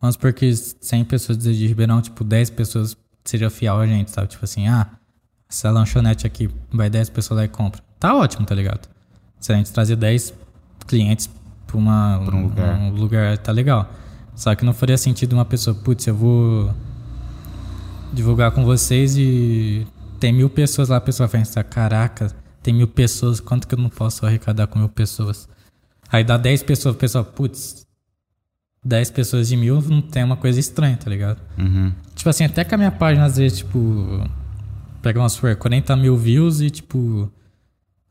vamos 0.00 0.14
supor 0.14 0.32
que 0.32 0.54
100 0.54 1.04
pessoas 1.04 1.36
de 1.36 1.66
Ribeirão, 1.66 2.00
tipo, 2.00 2.22
10 2.22 2.50
pessoas 2.50 2.96
sejam 3.24 3.50
fiel 3.50 3.76
a 3.76 3.86
gente, 3.86 4.10
sabe? 4.12 4.28
Tipo 4.28 4.44
assim, 4.44 4.68
ah, 4.68 4.86
essa 5.50 5.68
lanchonete 5.70 6.26
aqui, 6.26 6.48
vai 6.72 6.88
10 6.88 7.10
pessoas 7.10 7.38
lá 7.38 7.44
e 7.44 7.48
compra. 7.48 7.82
Tá 7.98 8.14
ótimo, 8.14 8.46
tá 8.46 8.54
ligado? 8.54 8.88
Se 9.40 9.52
a 9.52 9.56
gente 9.56 9.72
trazer 9.72 9.96
10 9.96 10.32
clientes 10.86 11.28
pra, 11.66 11.76
uma, 11.76 12.22
Pra 12.24 12.36
um 12.36 12.42
lugar. 12.44 12.78
um 12.78 12.90
lugar, 12.92 13.36
tá 13.38 13.50
legal. 13.50 13.90
Só 14.36 14.54
que 14.54 14.64
não 14.64 14.72
faria 14.72 14.96
sentido 14.96 15.32
uma 15.32 15.44
pessoa, 15.44 15.74
putz, 15.74 16.06
eu 16.06 16.14
vou 16.14 16.72
divulgar 18.12 18.50
com 18.52 18.64
vocês 18.64 19.16
e 19.16 19.86
tem 20.18 20.32
mil 20.32 20.50
pessoas 20.50 20.88
lá, 20.88 20.96
a 20.96 21.00
pessoa 21.00 21.26
vai 21.26 21.40
pensar, 21.40 21.62
caraca, 21.64 22.34
tem 22.62 22.74
mil 22.74 22.88
pessoas, 22.88 23.40
quanto 23.40 23.66
que 23.66 23.74
eu 23.74 23.78
não 23.78 23.88
posso 23.88 24.26
arrecadar 24.26 24.66
com 24.66 24.78
mil 24.78 24.88
pessoas? 24.88 25.48
Aí 26.10 26.24
dá 26.24 26.36
10 26.36 26.62
pessoas, 26.62 26.94
o 26.94 26.98
pessoal, 26.98 27.24
putz, 27.24 27.86
10 28.84 29.10
pessoas 29.10 29.48
de 29.48 29.56
mil 29.56 29.80
não 29.82 30.00
tem 30.00 30.24
uma 30.24 30.36
coisa 30.36 30.58
estranha, 30.58 30.96
tá 30.96 31.10
ligado? 31.10 31.40
Uhum. 31.58 31.92
Tipo 32.14 32.30
assim, 32.30 32.44
até 32.44 32.64
que 32.64 32.74
a 32.74 32.78
minha 32.78 32.90
página 32.90 33.26
às 33.26 33.36
vezes, 33.36 33.58
tipo, 33.58 34.28
pega 35.02 35.20
umas 35.20 35.32
supor, 35.32 35.54
40 35.56 35.94
mil 35.96 36.16
views 36.16 36.60
e, 36.60 36.70
tipo, 36.70 37.30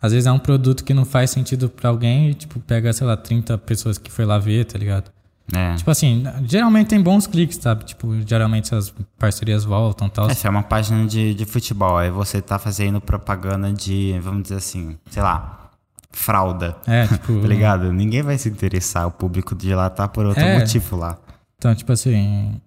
às 0.02 0.12
vezes 0.12 0.28
é 0.28 0.32
um 0.32 0.40
produto 0.40 0.84
que 0.84 0.94
não 0.94 1.06
faz 1.06 1.32
sentido 1.32 1.70
pra 1.70 1.90
alguém 1.90 2.30
e, 2.30 2.34
tipo, 2.34 2.60
pega, 2.60 2.94
sei 2.94 3.08
lá, 3.08 3.18
30 3.18 3.58
pessoas 3.60 3.98
que 3.98 4.12
foi 4.12 4.26
lá 4.26 4.38
ver, 4.38 4.66
tá 4.66 4.78
ligado? 4.78 5.12
É. 5.56 5.76
Tipo 5.76 5.90
assim, 5.92 6.24
geralmente 6.46 6.88
tem 6.88 7.02
bons 7.02 7.26
cliques, 7.26 7.58
sabe? 7.58 7.86
Tipo, 7.86 8.14
geralmente 8.28 8.76
as 8.76 8.94
parcerias 9.18 9.64
voltam 9.64 10.08
e 10.08 10.10
tal. 10.12 10.30
Essa 10.30 10.48
é 10.48 10.52
uma 10.52 10.64
página 10.64 11.06
de, 11.08 11.34
de 11.34 11.46
futebol. 11.46 11.98
Aí 11.98 12.10
você 12.12 12.42
tá 12.42 12.60
fazendo 12.60 13.00
propaganda 13.00 13.72
de, 13.72 14.20
vamos 14.22 14.44
dizer 14.44 14.56
assim, 14.56 14.98
sei 15.10 15.24
lá, 15.24 15.70
fralda. 16.12 16.76
É, 16.86 17.08
tipo. 17.08 17.40
Tá 17.42 17.48
ligado? 17.48 17.94
Ninguém 17.94 18.22
vai 18.22 18.38
se 18.38 18.50
interessar. 18.50 19.08
O 19.08 19.12
público 19.12 19.56
de 19.56 19.74
lá 19.74 19.90
tá 19.90 20.08
por 20.08 20.26
outro 20.26 20.44
É. 20.44 20.60
motivo 20.60 20.98
lá. 20.98 21.18
Então, 21.58 21.74
tipo 21.74 21.92
assim. 21.94 22.60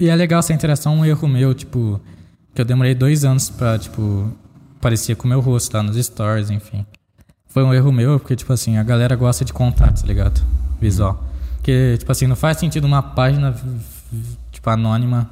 E 0.00 0.08
é 0.08 0.14
legal 0.16 0.40
essa 0.40 0.52
interação, 0.52 0.96
um 0.96 1.04
erro 1.04 1.28
meu, 1.28 1.54
tipo. 1.54 2.00
Que 2.54 2.60
eu 2.60 2.64
demorei 2.64 2.94
dois 2.96 3.24
anos 3.24 3.48
pra, 3.48 3.78
tipo. 3.78 4.32
Parecia 4.80 5.14
com 5.14 5.26
o 5.26 5.28
meu 5.28 5.40
rosto 5.40 5.76
lá 5.76 5.82
nos 5.82 5.96
stories, 6.04 6.50
enfim. 6.50 6.84
Foi 7.46 7.62
um 7.64 7.72
erro 7.72 7.90
meu, 7.92 8.18
porque, 8.18 8.34
tipo 8.36 8.52
assim, 8.52 8.76
a 8.76 8.82
galera 8.82 9.14
gosta 9.16 9.44
de 9.44 9.52
contato, 9.52 10.00
tá 10.00 10.06
ligado? 10.06 10.40
Visual. 10.80 11.24
Porque, 11.68 11.98
tipo 11.98 12.10
assim, 12.10 12.26
não 12.26 12.34
faz 12.34 12.56
sentido 12.56 12.86
uma 12.86 13.02
página, 13.02 13.54
tipo, 14.50 14.70
anônima, 14.70 15.28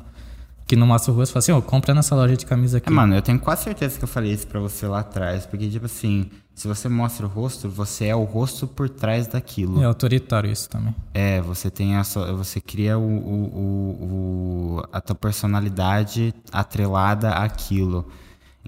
que 0.66 0.76
não 0.76 0.86
mostra 0.86 1.10
o 1.10 1.16
rosto, 1.16 1.32
fala 1.32 1.38
assim, 1.38 1.52
ô, 1.52 1.62
compra 1.62 1.94
nessa 1.94 2.14
loja 2.14 2.36
de 2.36 2.44
camisa 2.44 2.76
aqui. 2.76 2.90
É, 2.90 2.92
mano, 2.92 3.14
eu 3.14 3.22
tenho 3.22 3.38
quase 3.38 3.64
certeza 3.64 3.96
que 3.98 4.04
eu 4.04 4.08
falei 4.08 4.32
isso 4.32 4.46
pra 4.46 4.60
você 4.60 4.86
lá 4.86 4.98
atrás. 5.00 5.46
Porque, 5.46 5.66
tipo 5.66 5.86
assim, 5.86 6.28
se 6.54 6.68
você 6.68 6.90
mostra 6.90 7.24
o 7.24 7.28
rosto, 7.30 7.70
você 7.70 8.08
é 8.08 8.14
o 8.14 8.24
rosto 8.24 8.66
por 8.66 8.86
trás 8.90 9.26
daquilo. 9.26 9.80
É 9.82 9.86
autoritário 9.86 10.50
isso 10.52 10.68
também. 10.68 10.94
É, 11.14 11.40
você 11.40 11.70
tem 11.70 11.96
a 11.96 12.04
sua, 12.04 12.30
você 12.34 12.60
cria 12.60 12.98
o, 12.98 13.02
o, 13.02 13.44
o- 13.56 14.76
o- 14.80 14.84
a 14.92 15.00
tua 15.00 15.16
personalidade 15.16 16.34
atrelada 16.52 17.30
àquilo. 17.30 18.06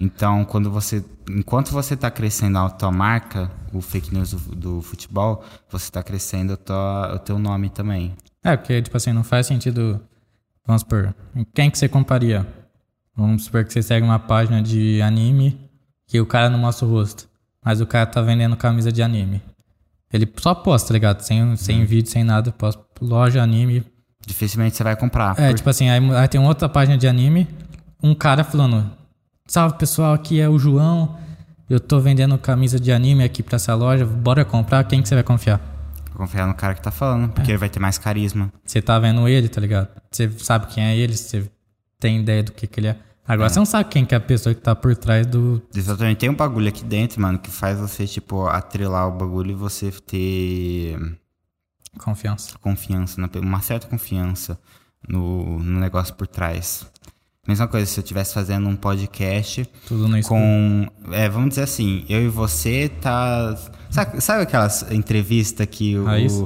Então, 0.01 0.45
quando 0.45 0.71
você, 0.71 1.03
enquanto 1.29 1.71
você 1.71 1.93
está 1.93 2.09
crescendo 2.09 2.57
a 2.57 2.69
tua 2.69 2.91
marca, 2.91 3.51
o 3.73 3.81
fake 3.81 4.13
news 4.13 4.31
do, 4.31 4.55
do 4.55 4.81
futebol, 4.81 5.43
você 5.69 5.85
está 5.85 6.01
crescendo 6.01 6.55
tua- 6.55 7.15
o 7.15 7.19
teu 7.19 7.37
nome 7.37 7.69
também. 7.69 8.15
É, 8.43 8.55
porque, 8.55 8.81
tipo 8.81 8.95
assim, 8.95 9.11
não 9.11 9.23
faz 9.25 9.45
sentido. 9.47 9.99
Vamos 10.65 10.81
supor, 10.83 11.13
em 11.35 11.43
quem 11.43 11.69
que 11.69 11.77
você 11.77 11.89
comparia? 11.89 12.47
Vamos 13.15 13.43
supor 13.45 13.65
que 13.65 13.73
você 13.73 13.81
segue 13.81 14.05
uma 14.05 14.19
página 14.19 14.61
de 14.61 15.01
anime 15.01 15.69
que 16.07 16.19
o 16.21 16.25
cara 16.25 16.49
não 16.49 16.59
mostra 16.59 16.87
o 16.87 16.89
rosto, 16.91 17.27
mas 17.63 17.81
o 17.81 17.85
cara 17.85 18.05
tá 18.05 18.21
vendendo 18.21 18.55
camisa 18.55 18.91
de 18.91 19.03
anime. 19.03 19.41
Ele 20.13 20.31
só 20.37 20.55
posta, 20.55 20.87
tá 20.87 20.93
ligado? 20.93 21.21
Sem, 21.21 21.55
sem 21.57 21.83
vídeo, 21.85 22.09
sem 22.09 22.23
nada, 22.23 22.51
posta 22.53 22.81
loja 23.01 23.43
anime. 23.43 23.83
Dificilmente 24.25 24.75
você 24.77 24.83
vai 24.83 24.95
comprar. 24.95 25.37
É, 25.39 25.49
por- 25.49 25.57
tipo 25.57 25.69
assim, 25.69 25.89
aí, 25.89 25.99
aí 26.15 26.27
tem 26.29 26.39
outra 26.39 26.69
página 26.69 26.97
de 26.97 27.07
anime, 27.07 27.47
um 28.01 28.15
cara 28.15 28.43
falando: 28.43 28.89
Salve 29.49 29.77
pessoal, 29.79 30.13
aqui 30.13 30.39
é 30.39 30.47
o 30.47 30.59
João, 30.59 31.17
eu 31.67 31.79
tô 31.79 31.99
vendendo 31.99 32.37
camisa 32.37 32.79
de 32.79 32.91
anime 32.91 33.23
aqui 33.23 33.41
pra 33.41 33.55
essa 33.55 33.73
loja, 33.73 34.05
bora 34.05 34.45
comprar, 34.45 34.83
quem 34.83 35.01
que 35.01 35.09
você 35.09 35.15
vai 35.15 35.23
confiar? 35.23 35.59
Confiar 36.13 36.45
no 36.45 36.53
cara 36.53 36.75
que 36.75 36.81
tá 36.83 36.91
falando, 36.91 37.25
É. 37.25 37.33
porque 37.33 37.49
ele 37.49 37.57
vai 37.57 37.67
ter 37.69 37.79
mais 37.79 37.97
carisma. 37.97 38.53
Você 38.63 38.79
tá 38.79 38.99
vendo 38.99 39.27
ele, 39.27 39.49
tá 39.49 39.59
ligado? 39.59 39.87
Você 40.11 40.29
sabe 40.37 40.67
quem 40.67 40.83
é 40.83 40.95
ele, 40.95 41.17
você 41.17 41.49
tem 41.99 42.19
ideia 42.21 42.43
do 42.43 42.51
que, 42.51 42.67
que 42.67 42.79
ele 42.79 42.89
é. 42.89 42.97
Agora 43.27 43.49
você 43.49 43.57
não 43.57 43.65
sabe 43.65 43.89
quem 43.89 44.05
que 44.05 44.13
é 44.13 44.17
a 44.17 44.21
pessoa 44.21 44.53
que 44.53 44.61
tá 44.61 44.75
por 44.75 44.95
trás 44.95 45.25
do. 45.25 45.61
Exatamente. 45.73 46.17
Tem 46.19 46.29
um 46.29 46.35
bagulho 46.35 46.67
aqui 46.67 46.83
dentro, 46.83 47.19
mano, 47.21 47.37
que 47.39 47.49
faz 47.51 47.79
você, 47.79 48.05
tipo, 48.07 48.47
atrelar 48.47 49.07
o 49.07 49.11
bagulho 49.11 49.51
e 49.51 49.55
você 49.55 49.91
ter 49.91 50.97
Confiança. 51.97 52.57
confiança, 52.59 53.19
uma 53.41 53.61
certa 53.61 53.87
confiança 53.87 54.59
no, 55.07 55.59
no 55.59 55.79
negócio 55.79 56.13
por 56.15 56.25
trás. 56.27 56.85
Mesma 57.49 57.67
coisa 57.67 57.85
se 57.85 57.99
eu 57.99 58.03
estivesse 58.03 58.33
fazendo 58.33 58.67
um 58.69 58.75
podcast 58.75 59.67
com. 60.27 60.87
É, 61.11 61.27
vamos 61.27 61.49
dizer 61.49 61.63
assim, 61.63 62.05
eu 62.07 62.21
e 62.23 62.27
você 62.27 62.89
tá. 63.01 63.57
Sabe, 63.89 64.21
sabe 64.21 64.43
aquelas 64.43 64.89
entrevistas 64.91 65.65
que 65.69 65.97
o. 65.97 66.05
Raiz? 66.05 66.43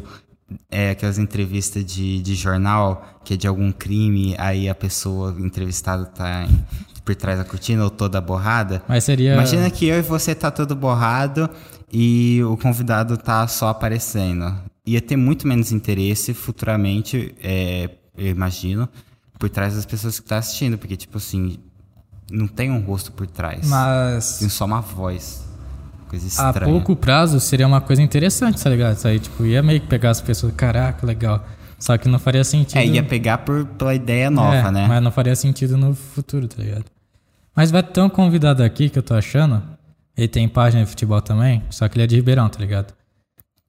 É, 0.70 0.92
aquelas 0.92 1.18
entrevistas 1.18 1.84
de, 1.84 2.22
de 2.22 2.36
jornal, 2.36 3.20
que 3.26 3.34
é 3.34 3.38
de 3.38 3.48
algum 3.48 3.72
crime, 3.72 4.36
aí 4.38 4.70
a 4.70 4.76
pessoa 4.76 5.36
entrevistada 5.40 6.06
tá 6.06 6.46
em- 6.46 6.64
por 7.04 7.16
trás 7.16 7.38
da 7.40 7.44
cortina 7.44 7.84
ou 7.84 7.90
toda 7.90 8.22
borrada. 8.22 8.82
Mas 8.88 9.04
seria. 9.04 9.34
Imagina 9.34 9.70
que 9.70 9.86
eu 9.88 9.98
e 9.98 10.02
você 10.02 10.34
tá 10.34 10.50
todo 10.52 10.74
borrado 10.76 11.50
e 11.92 12.42
o 12.44 12.56
convidado 12.56 13.18
tá 13.18 13.46
só 13.48 13.68
aparecendo. 13.68 14.54
Ia 14.86 15.02
ter 15.02 15.16
muito 15.18 15.48
menos 15.48 15.72
interesse 15.72 16.34
futuramente, 16.34 17.34
é, 17.44 17.90
eu 18.18 18.28
imagino, 18.28 18.88
por 19.44 19.50
trás 19.50 19.76
das 19.76 19.86
pessoas 19.86 20.22
que 20.22 20.26
tá 20.26 20.38
assistindo, 20.38 20.78
porque, 20.78 20.96
tipo 20.96 21.18
assim, 21.18 21.58
não 22.32 22.48
tem 22.48 22.72
um 22.72 22.80
rosto 22.80 23.12
por 23.12 23.28
trás. 23.28 23.68
Mas. 23.68 24.38
Tem 24.40 24.48
só 24.48 24.64
uma 24.64 24.80
voz. 24.80 25.44
Coisa 26.08 26.26
A 26.42 26.48
estranha. 26.48 26.72
pouco 26.72 26.96
prazo 26.96 27.42
seria 27.42 27.68
uma 27.68 27.82
coisa 27.82 28.02
interessante, 28.02 28.64
tá 28.64 28.70
ligado? 28.70 28.96
Isso 28.96 29.06
aí, 29.06 29.20
tipo, 29.20 29.46
ia 29.46 29.62
meio 29.62 29.82
que 29.82 29.88
pegar 29.88 30.12
as 30.12 30.22
pessoas, 30.22 30.54
caraca, 30.56 31.06
legal. 31.06 31.46
Só 31.78 31.98
que 31.98 32.08
não 32.08 32.20
faria 32.20 32.42
sentido. 32.46 32.78
É, 32.78 32.86
ia 32.86 33.04
pegar 33.04 33.40
por, 33.40 33.66
pela 33.66 33.94
ideia 33.94 34.32
nova, 34.32 34.56
É, 34.56 34.72
né? 34.72 34.88
Mas 34.88 35.04
não 35.04 35.12
faria 35.12 35.36
sentido 35.36 35.76
no 35.76 35.94
futuro, 35.94 36.48
tá 36.48 36.64
ligado? 36.64 36.86
Mas 37.54 37.70
vai 37.70 37.84
ter 37.84 38.00
um 38.00 38.08
convidado 38.10 38.64
aqui 38.64 38.88
que 38.88 38.98
eu 38.98 39.04
tô 39.04 39.14
achando. 39.14 39.62
Ele 40.16 40.30
tem 40.30 40.48
página 40.48 40.86
de 40.86 40.90
futebol 40.90 41.20
também, 41.22 41.64
só 41.70 41.90
que 41.90 41.98
ele 41.98 42.04
é 42.06 42.08
de 42.08 42.16
Ribeirão, 42.16 42.48
tá 42.48 42.60
ligado? 42.60 42.94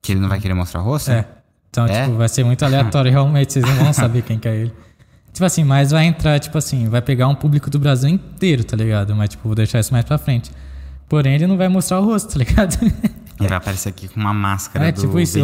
Que 0.01 0.13
ele 0.13 0.21
não 0.21 0.29
vai 0.29 0.39
querer 0.39 0.55
mostrar 0.55 0.83
o 0.83 0.85
rosto? 0.85 1.11
É. 1.11 1.27
Então, 1.69 1.85
É? 1.87 2.05
tipo, 2.05 2.17
vai 2.17 2.29
ser 2.29 2.45
muito 2.45 2.65
aleatório, 2.65 3.11
realmente, 3.11 3.55
vocês 3.55 3.65
não 3.65 3.75
vão 3.75 3.93
saber 3.93 4.23
quem 4.23 4.39
que 4.39 4.47
é 4.47 4.55
ele. 4.55 4.73
Tipo 5.35 5.45
assim, 5.45 5.65
mas 5.65 5.91
vai 5.91 6.05
entrar, 6.07 6.39
tipo 6.39 6.57
assim, 6.57 6.89
vai 6.89 7.03
pegar 7.03 7.27
um 7.27 7.35
público 7.35 7.69
do 7.69 7.79
Brasil 7.79 8.09
inteiro, 8.09 8.63
tá 8.63 8.77
ligado? 8.77 9.15
Mas, 9.17 9.31
tipo, 9.31 9.43
vou 9.49 9.55
deixar 9.57 9.81
isso 9.81 9.93
mais 9.93 10.05
pra 10.05 10.17
frente. 10.17 10.51
Porém, 11.09 11.35
ele 11.35 11.47
não 11.49 11.57
vai 11.57 11.69
mostrar 11.69 11.99
o 12.01 12.05
rosto, 12.05 12.33
tá 12.33 12.39
ligado? 12.39 12.79
Ele 13.41 13.49
vai 13.49 13.59
aparecer 13.59 13.89
aqui 13.89 14.07
com 14.07 14.21
uma 14.21 14.33
máscara 14.33 14.87
É 14.87 14.93
do 14.93 15.01
tipo 15.01 15.19
isso, 15.19 15.41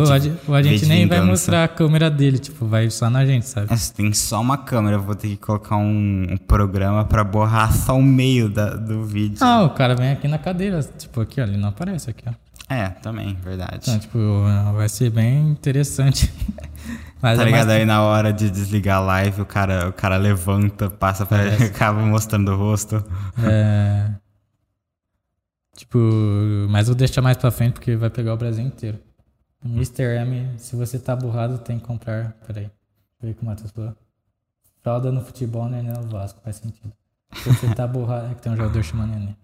o, 0.47 0.55
agente 0.55 0.87
nem 0.87 1.09
vai 1.09 1.21
mostrar 1.23 1.65
a 1.65 1.69
câmera 1.69 2.09
dele, 2.09 2.39
tipo, 2.39 2.65
vai 2.65 2.89
só 2.89 3.11
na 3.11 3.27
gente, 3.27 3.47
sabe? 3.49 3.67
Mas 3.69 3.91
tem 3.91 4.13
só 4.13 4.41
uma 4.41 4.57
câmera, 4.57 4.97
vou 4.97 5.17
ter 5.17 5.27
que 5.27 5.37
colocar 5.37 5.77
um, 5.77 6.25
um 6.31 6.37
programa 6.37 7.05
pra 7.05 7.25
borrar 7.25 7.73
só 7.77 7.99
o 7.99 8.03
meio 8.03 8.49
da- 8.49 8.77
do 8.77 9.05
vídeo. 9.05 9.39
Ah, 9.41 9.65
o 9.65 9.71
cara 9.71 9.97
vem 9.97 10.13
aqui 10.13 10.29
na 10.29 10.39
cadeira, 10.39 10.81
tipo, 10.97 11.21
aqui, 11.21 11.41
ó, 11.41 11.45
ele 11.45 11.57
não 11.57 11.71
aparece 11.71 12.09
aqui, 12.11 12.23
ó. 12.29 12.33
É, 12.73 12.91
também, 12.91 13.37
verdade. 13.43 13.79
Então, 13.83 13.99
tipo, 13.99 14.19
vai 14.77 14.89
ser 14.89 15.11
bem 15.11 15.49
interessante. 15.51 16.33
Mas 17.23 17.37
tá 17.37 17.43
é 17.43 17.47
ligado? 17.47 17.67
mais- 17.67 17.79
Aí 17.81 17.85
na 17.85 18.03
hora 18.03 18.33
de 18.33 18.51
desligar 18.51 18.99
a 18.99 19.01
live, 19.01 19.43
o 19.43 19.47
cara, 19.47 19.89
o 19.89 19.93
cara 19.93 20.17
levanta, 20.17 20.89
passa 20.91 21.27
pra 21.27 21.45
ele, 21.47 21.65
acaba 21.67 22.01
mostrando 22.01 22.51
o 22.53 22.57
rosto. 22.57 23.05
É... 23.45 24.11
Tipo, 25.77 25.99
mas 26.69 26.89
vou 26.89 26.95
deixar 26.95 27.23
mais 27.23 27.37
pra 27.39 27.51
frente 27.51 27.75
porque 27.75 27.97
vai 27.97 28.11
pegar 28.11 28.35
o 28.35 28.37
Brasil 28.37 28.63
inteiro. 28.65 28.99
Mr. 29.65 30.03
M, 30.21 30.51
se 30.59 30.77
você 30.77 30.99
tá 30.99 31.17
burrado, 31.17 31.59
tem 31.59 31.79
que 31.79 31.87
comprar. 31.87 32.33
Peraí. 32.47 32.65
Deixa 32.65 32.73
eu 33.23 33.27
ver 33.29 33.31
o 33.31 33.35
que 33.35 33.43
o 33.43 33.47
Matheus 33.47 33.71
falou. 33.71 33.97
Fralda 34.83 35.11
no 35.13 35.23
futebol, 35.23 35.69
neném 35.69 35.93
no 35.93 36.03
Vasco, 36.09 36.41
faz 36.43 36.57
sentido. 36.57 36.93
Se 37.35 37.49
você 37.51 37.75
tá 37.75 37.87
borrado. 37.87 38.31
É 38.31 38.35
que 38.35 38.43
tem 38.43 38.53
um 38.53 38.57
jogador 38.57 38.83
chamando 38.83 39.11
neném. 39.11 39.37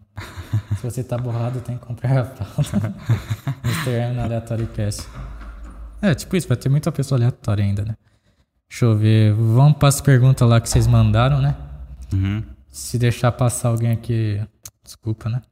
Se 0.76 0.82
você 0.82 1.02
tá 1.04 1.16
borrado, 1.16 1.60
tem 1.60 1.78
que 1.78 1.84
comprar 1.86 2.18
a 2.18 2.24
fralda. 2.24 2.94
Mr. 3.64 3.90
M 3.90 4.14
no 4.16 4.22
Aleatório 4.22 4.66
Cast. 4.68 5.06
É, 6.02 6.14
tipo 6.14 6.36
isso, 6.36 6.46
vai 6.48 6.56
ter 6.56 6.68
muita 6.68 6.92
pessoa 6.92 7.18
aleatória 7.18 7.64
ainda, 7.64 7.84
né? 7.84 7.96
Deixa 8.68 8.84
eu 8.84 8.96
ver. 8.96 9.32
Vamos 9.34 9.78
para 9.78 9.88
as 9.88 10.00
perguntas 10.00 10.48
lá 10.48 10.60
que 10.60 10.68
vocês 10.68 10.86
mandaram, 10.86 11.40
né? 11.40 11.56
Uhum. 12.12 12.42
Se 12.68 12.98
deixar 12.98 13.32
passar 13.32 13.68
alguém 13.68 13.92
aqui. 13.92 14.40
Desculpa, 14.84 15.28
né? 15.28 15.42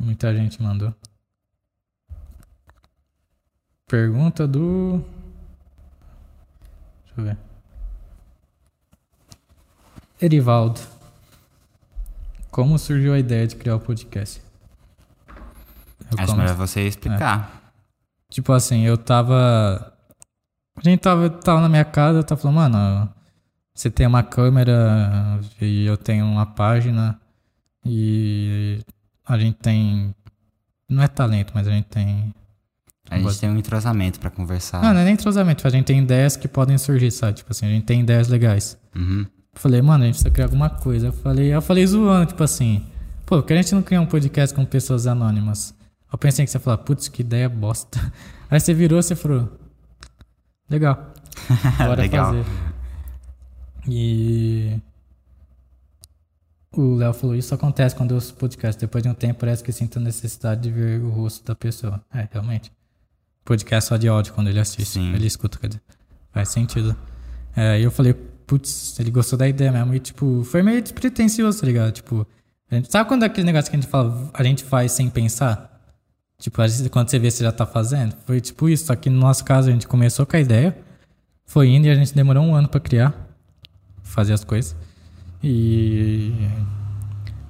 Muita 0.00 0.34
gente 0.34 0.62
mandou. 0.62 0.94
Pergunta 3.86 4.46
do. 4.46 5.02
Deixa 7.04 7.14
eu 7.20 7.24
ver. 7.24 7.38
Erivaldo. 10.20 10.80
Como 12.50 12.78
surgiu 12.78 13.14
a 13.14 13.18
ideia 13.18 13.46
de 13.46 13.56
criar 13.56 13.76
o 13.76 13.80
podcast? 13.80 14.42
Eu 15.28 15.34
Acho 16.06 16.16
começo- 16.16 16.36
melhor 16.36 16.54
você 16.56 16.82
explicar. 16.86 17.57
Tipo 18.30 18.52
assim, 18.52 18.82
eu 18.82 18.96
tava. 18.98 19.92
A 20.76 20.80
gente 20.82 21.00
tava, 21.00 21.28
tava 21.30 21.60
na 21.60 21.68
minha 21.68 21.84
casa, 21.84 22.18
eu 22.18 22.24
tava 22.24 22.40
falando, 22.40 22.56
mano, 22.56 23.08
você 23.74 23.90
tem 23.90 24.06
uma 24.06 24.22
câmera 24.22 25.40
e 25.60 25.86
eu 25.86 25.96
tenho 25.96 26.24
uma 26.26 26.46
página 26.46 27.18
e 27.84 28.80
a 29.26 29.38
gente 29.38 29.56
tem. 29.56 30.14
Não 30.88 31.02
é 31.02 31.08
talento, 31.08 31.52
mas 31.54 31.66
a 31.66 31.70
gente 31.70 31.86
tem. 31.86 32.32
A 33.10 33.16
gente 33.16 33.24
Pode- 33.24 33.38
tem 33.40 33.48
um 33.50 33.56
entrosamento 33.56 34.20
pra 34.20 34.30
conversar. 34.30 34.82
Não, 34.82 34.92
não 34.92 35.00
é 35.00 35.04
nem 35.04 35.14
entrosamento, 35.14 35.66
a 35.66 35.70
gente 35.70 35.86
tem 35.86 35.98
ideias 36.00 36.36
que 36.36 36.46
podem 36.46 36.76
surgir, 36.76 37.10
sabe? 37.10 37.38
Tipo 37.38 37.52
assim, 37.52 37.64
a 37.66 37.70
gente 37.70 37.84
tem 37.84 38.00
ideias 38.02 38.28
legais. 38.28 38.76
Uhum. 38.94 39.24
Falei, 39.54 39.80
mano, 39.80 40.04
a 40.04 40.06
gente 40.06 40.14
precisa 40.16 40.30
criar 40.30 40.44
alguma 40.46 40.68
coisa. 40.68 41.06
Eu 41.06 41.12
falei, 41.12 41.52
eu 41.54 41.62
falei 41.62 41.86
zoando, 41.86 42.26
tipo 42.26 42.44
assim, 42.44 42.84
pô, 43.24 43.36
por 43.38 43.44
que 43.46 43.54
a 43.54 43.56
gente 43.56 43.74
não 43.74 43.82
cria 43.82 44.00
um 44.00 44.06
podcast 44.06 44.54
com 44.54 44.64
pessoas 44.66 45.06
anônimas? 45.06 45.74
Eu 46.10 46.18
pensei 46.18 46.44
que 46.44 46.50
você 46.50 46.56
ia 46.56 46.60
falar, 46.60 46.78
putz, 46.78 47.08
que 47.08 47.22
ideia 47.22 47.48
bosta. 47.48 48.00
Aí 48.50 48.58
você 48.58 48.72
virou, 48.72 49.02
você 49.02 49.14
falou, 49.14 49.58
legal. 50.68 51.12
Bora 51.78 52.02
Legal. 52.02 52.26
fazer. 52.26 52.44
E 53.86 54.80
o 56.72 56.94
Léo 56.94 57.12
falou, 57.12 57.34
isso 57.34 57.54
acontece 57.54 57.94
quando 57.94 58.10
eu 58.10 58.16
ouço 58.16 58.34
podcast. 58.34 58.80
Depois 58.80 59.02
de 59.02 59.08
um 59.08 59.14
tempo 59.14 59.40
parece 59.40 59.62
que 59.62 59.72
sinto 59.72 59.98
a 59.98 60.02
necessidade 60.02 60.62
de 60.62 60.70
ver 60.70 61.00
o 61.00 61.10
rosto 61.10 61.44
da 61.44 61.54
pessoa. 61.54 62.02
É, 62.12 62.28
realmente. 62.30 62.70
Podcast 63.44 63.88
só 63.88 63.96
de 63.96 64.08
áudio 64.08 64.32
quando 64.34 64.48
ele 64.48 64.60
assiste. 64.60 64.84
Sim. 64.84 65.14
Ele 65.14 65.26
escuta, 65.26 65.58
quer 65.58 65.68
dizer. 65.68 65.82
Faz 66.30 66.50
sentido. 66.50 66.94
É, 67.56 67.80
eu 67.80 67.90
falei, 67.90 68.12
putz, 68.12 68.98
ele 69.00 69.10
gostou 69.10 69.38
da 69.38 69.48
ideia 69.48 69.72
mesmo. 69.72 69.94
E, 69.94 69.98
tipo, 69.98 70.44
foi 70.44 70.62
meio 70.62 70.82
despretensioso, 70.82 71.60
tá 71.60 71.66
ligado? 71.66 71.92
Tipo, 71.92 72.26
gente, 72.70 72.92
sabe 72.92 73.08
quando 73.08 73.22
é 73.22 73.26
aquele 73.26 73.46
negócio 73.46 73.70
que 73.70 73.76
a 73.76 73.80
gente 73.80 73.90
fala, 73.90 74.30
a 74.34 74.42
gente 74.42 74.64
faz 74.64 74.92
sem 74.92 75.08
pensar? 75.08 75.67
Tipo, 76.40 76.62
quando 76.90 77.10
você 77.10 77.18
vê, 77.18 77.30
você 77.30 77.42
já 77.42 77.50
tá 77.50 77.66
fazendo. 77.66 78.14
Foi 78.24 78.40
tipo 78.40 78.68
isso, 78.68 78.86
só 78.86 78.94
que 78.94 79.10
no 79.10 79.18
nosso 79.18 79.44
caso 79.44 79.68
a 79.68 79.72
gente 79.72 79.88
começou 79.88 80.24
com 80.24 80.36
a 80.36 80.40
ideia, 80.40 80.76
foi 81.44 81.68
indo 81.68 81.86
e 81.86 81.90
a 81.90 81.94
gente 81.94 82.14
demorou 82.14 82.44
um 82.44 82.54
ano 82.54 82.68
pra 82.68 82.78
criar, 82.78 83.12
fazer 84.04 84.32
as 84.32 84.44
coisas. 84.44 84.76
E 85.42 86.32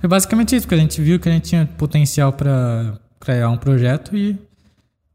foi 0.01 0.09
basicamente 0.09 0.57
isso, 0.57 0.67
porque 0.67 0.75
a 0.75 0.79
gente 0.79 1.03
viu 1.03 1.21
que 1.21 1.29
a 1.29 1.33
gente 1.33 1.51
tinha 1.51 1.67
potencial 1.67 2.33
pra 2.33 2.99
criar 3.21 3.51
um 3.51 3.59
projeto 3.59 4.17
e 4.17 4.39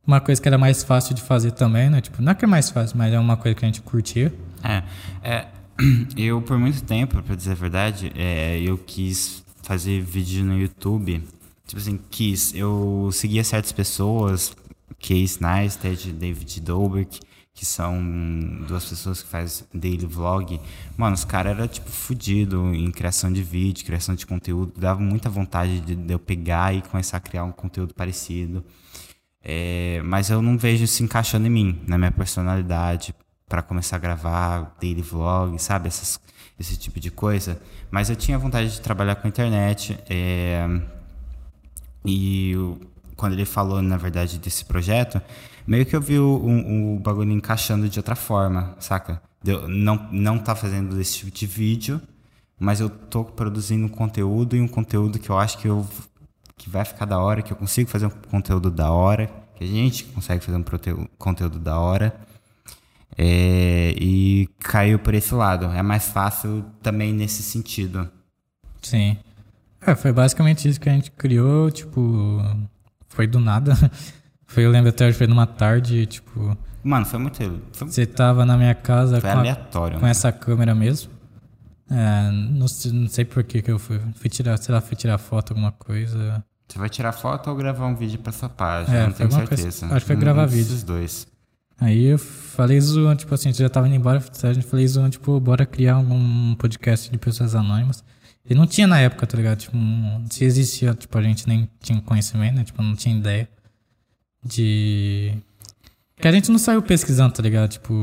uma 0.06 0.20
coisa 0.20 0.40
que 0.40 0.48
era 0.48 0.58
mais 0.58 0.84
fácil 0.84 1.16
de 1.16 1.22
fazer 1.22 1.52
também, 1.52 1.90
né? 1.90 2.00
Tipo, 2.00 2.22
não 2.22 2.32
é 2.32 2.36
que 2.36 2.46
é 2.46 2.48
mais 2.48 2.70
fácil, 2.70 2.98
mas 2.98 3.12
é 3.12 3.18
uma 3.18 3.38
coisa 3.38 3.56
que 3.56 3.66
a 3.66 3.68
gente 3.68 3.82
curtia. 3.82 4.32
É, 4.64 4.84
é 5.24 5.48
eu 6.16 6.42
por 6.44 6.60
muito 6.60 6.84
tempo, 6.84 7.22
pra 7.24 7.36
dizer 7.36 7.54
a 7.54 7.56
verdade, 7.56 8.12
é, 8.16 8.60
eu 8.62 8.78
quis 8.78 9.44
fazer 9.64 10.00
vídeo 10.02 10.44
no 10.44 10.60
YouTube. 10.60 11.24
Tipo 11.74 11.82
assim, 11.82 12.00
quis. 12.12 12.54
Eu 12.54 13.10
seguia 13.12 13.44
certas 13.44 13.72
pessoas, 13.72 14.56
Case 15.00 15.42
Neistat, 15.42 16.12
David 16.12 16.62
Dobrik, 16.62 17.20
que 17.52 17.66
são 17.66 18.00
duas 18.68 18.86
pessoas 18.86 19.24
que 19.24 19.28
fazem 19.28 19.66
daily 19.74 20.06
vlog. 20.06 20.62
Mano, 20.96 21.16
os 21.16 21.26
caras 21.26 21.58
eram, 21.58 21.68
tipo, 21.68 21.90
fudido 21.90 22.72
em 22.76 22.92
criação 22.92 23.34
de 23.34 23.42
vídeo, 23.42 23.84
criação 23.84 24.14
de 24.14 24.24
conteúdo. 24.24 24.80
Dava 24.80 25.00
muita 25.00 25.32
vontade 25.32 25.80
de, 25.80 25.96
de 25.96 26.14
eu 26.14 26.20
pegar 26.20 26.76
e 26.76 26.84
começar 26.84 27.18
a 27.18 27.20
criar 27.20 27.44
um 27.44 27.52
conteúdo 27.52 27.96
parecido. 27.96 28.64
É, 29.44 30.00
mas 30.06 30.30
eu 30.30 30.44
não 30.44 30.60
vejo 30.60 30.84
isso 30.84 31.02
encaixando 31.02 31.48
em 31.48 31.50
mim, 31.50 31.82
na 31.88 31.98
minha 31.98 32.12
personalidade, 32.12 33.16
para 33.50 33.64
começar 33.64 33.96
a 33.96 34.00
gravar 34.00 34.76
daily 34.80 35.02
vlog, 35.02 35.60
sabe? 35.60 35.88
Essas, 35.88 36.20
esse 36.60 36.78
tipo 36.78 37.00
de 37.00 37.10
coisa. 37.10 37.60
Mas 37.90 38.12
eu 38.12 38.16
tinha 38.16 38.38
vontade 38.38 38.74
de 38.74 38.80
trabalhar 38.80 39.16
com 39.16 39.28
internet. 39.28 39.98
É, 40.08 40.68
e 42.06 42.54
quando 43.16 43.34
ele 43.34 43.46
falou, 43.46 43.82
na 43.82 43.98
verdade, 43.98 44.38
desse 44.40 44.66
projeto, 44.66 45.22
meio 45.66 45.86
que 45.86 45.96
eu 45.96 46.02
vi 46.02 46.20
o, 46.20 46.26
o, 46.26 46.96
o 46.96 47.00
bagulho 47.00 47.32
encaixando 47.32 47.88
de 47.88 48.00
outra 48.00 48.16
forma, 48.16 48.76
saca? 48.80 49.22
Não, 49.68 50.08
não 50.12 50.40
tá 50.40 50.56
fazendo 50.56 51.00
esse 51.00 51.18
tipo 51.18 51.32
de 51.32 51.46
vídeo, 51.46 52.02
mas 52.60 52.80
eu 52.80 52.90
tô 52.90 53.24
produzindo 53.24 53.86
um 53.86 53.90
conteúdo 53.90 54.56
e 54.56 54.62
um 54.62 54.68
conteúdo 54.68 55.20
que 55.20 55.30
eu 55.30 55.38
acho 55.38 55.58
que 55.58 55.68
eu 55.68 55.86
que 56.56 56.70
vai 56.70 56.86
ficar 56.86 57.06
da 57.06 57.20
hora, 57.20 57.42
que 57.42 57.52
eu 57.52 57.58
consigo 57.58 57.90
fazer 57.90 58.06
um 58.06 58.10
conteúdo 58.10 58.72
da 58.72 58.90
hora, 58.92 59.30
que 59.56 59.64
a 59.64 59.68
gente 59.68 60.06
consegue 60.06 60.44
fazer 60.44 60.58
um 60.58 61.08
conteúdo 61.18 61.60
da 61.60 61.78
hora. 61.78 62.16
É, 63.18 63.94
e 64.00 64.48
caiu 64.60 64.98
por 64.98 65.14
esse 65.14 65.34
lado. 65.36 65.66
É 65.66 65.82
mais 65.82 66.08
fácil 66.08 66.66
também 66.82 67.14
nesse 67.14 67.44
sentido. 67.44 68.10
Sim. 68.82 69.18
É, 69.86 69.96
foi 69.96 70.12
basicamente 70.12 70.68
isso 70.68 70.80
que 70.80 70.90
a 70.90 70.94
gente 70.94 71.12
criou, 71.12 71.70
tipo, 71.72 72.42
foi 73.10 73.28
do 73.28 73.40
nada. 73.40 73.74
Foi, 74.46 74.64
eu 74.64 74.70
lembro 74.70 74.90
até 74.90 75.08
hoje, 75.08 75.18
foi 75.18 75.26
numa 75.26 75.48
tarde, 75.48 76.06
tipo. 76.06 76.56
Mano, 76.84 77.08
foi 77.08 77.18
muito. 77.18 77.40
Foi, 77.72 77.88
você 77.88 78.06
tava 78.06 78.46
na 78.46 78.56
minha 78.56 78.76
casa 78.76 79.20
foi 79.20 79.32
com, 79.32 79.40
aleatório, 79.40 79.98
a, 79.98 80.00
com 80.00 80.06
essa 80.06 80.32
câmera 80.32 80.76
mesmo. 80.76 81.12
É, 81.90 82.30
não, 82.30 82.68
não, 82.68 83.08
sei 83.08 83.26
por 83.26 83.44
que, 83.44 83.64
que 83.64 83.72
eu 83.72 83.80
fui. 83.80 84.00
Fui 84.14 84.30
tirar, 84.30 84.56
sei 84.58 84.76
lá, 84.76 84.80
fui 84.80 84.96
tirar 84.96 85.18
foto, 85.18 85.54
alguma 85.54 85.72
coisa. 85.72 86.44
Você 86.68 86.78
vai 86.78 86.88
tirar 86.88 87.14
foto 87.14 87.50
ou 87.50 87.56
gravar 87.56 87.88
um 87.88 87.96
vídeo 87.96 88.20
pra 88.20 88.30
essa 88.30 88.48
página? 88.48 88.96
É, 88.96 89.06
não 89.08 89.14
tenho 89.14 89.32
certeza. 89.32 89.62
Coisa, 89.64 89.86
acho 89.88 90.06
que 90.06 90.06
foi 90.06 90.16
gravar 90.16 90.44
um 90.44 90.48
vídeo. 90.48 90.62
Esses 90.62 90.84
dois. 90.84 91.28
Aí 91.80 92.06
eu 92.06 92.20
falei 92.20 92.80
zoando, 92.80 93.16
tipo 93.16 93.34
assim, 93.34 93.52
você 93.52 93.64
já 93.64 93.70
tava 93.70 93.88
indo 93.88 93.96
embora, 93.96 94.24
a 94.44 94.54
gente 94.54 94.68
falei 94.68 94.88
zoando, 94.88 95.10
tipo, 95.10 95.40
bora 95.40 95.66
criar 95.66 95.98
um 95.98 96.56
podcast 96.56 97.10
de 97.10 97.18
pessoas 97.18 97.56
anônimas. 97.56 98.04
E 98.50 98.54
não 98.54 98.68
tinha 98.68 98.86
na 98.88 99.00
época, 99.00 99.26
tá 99.26 99.38
ligado? 99.38 99.60
Tipo, 99.60 99.78
se 100.30 100.44
existia, 100.44 100.94
tipo, 100.94 101.18
a 101.18 101.22
gente 101.22 101.48
nem 101.48 101.70
tinha 101.80 102.02
conhecimento, 102.02 102.56
né? 102.56 102.64
Tipo, 102.64 102.82
não 102.82 102.96
tinha 102.96 103.16
ideia 103.16 103.48
de. 104.44 105.34
Que 106.18 106.28
a 106.28 106.32
gente 106.32 106.52
não 106.52 106.60
saiu 106.60 106.82
pesquisando, 106.82 107.34
tá 107.34 107.42
ligado? 107.42 107.72
Tipo, 107.72 107.94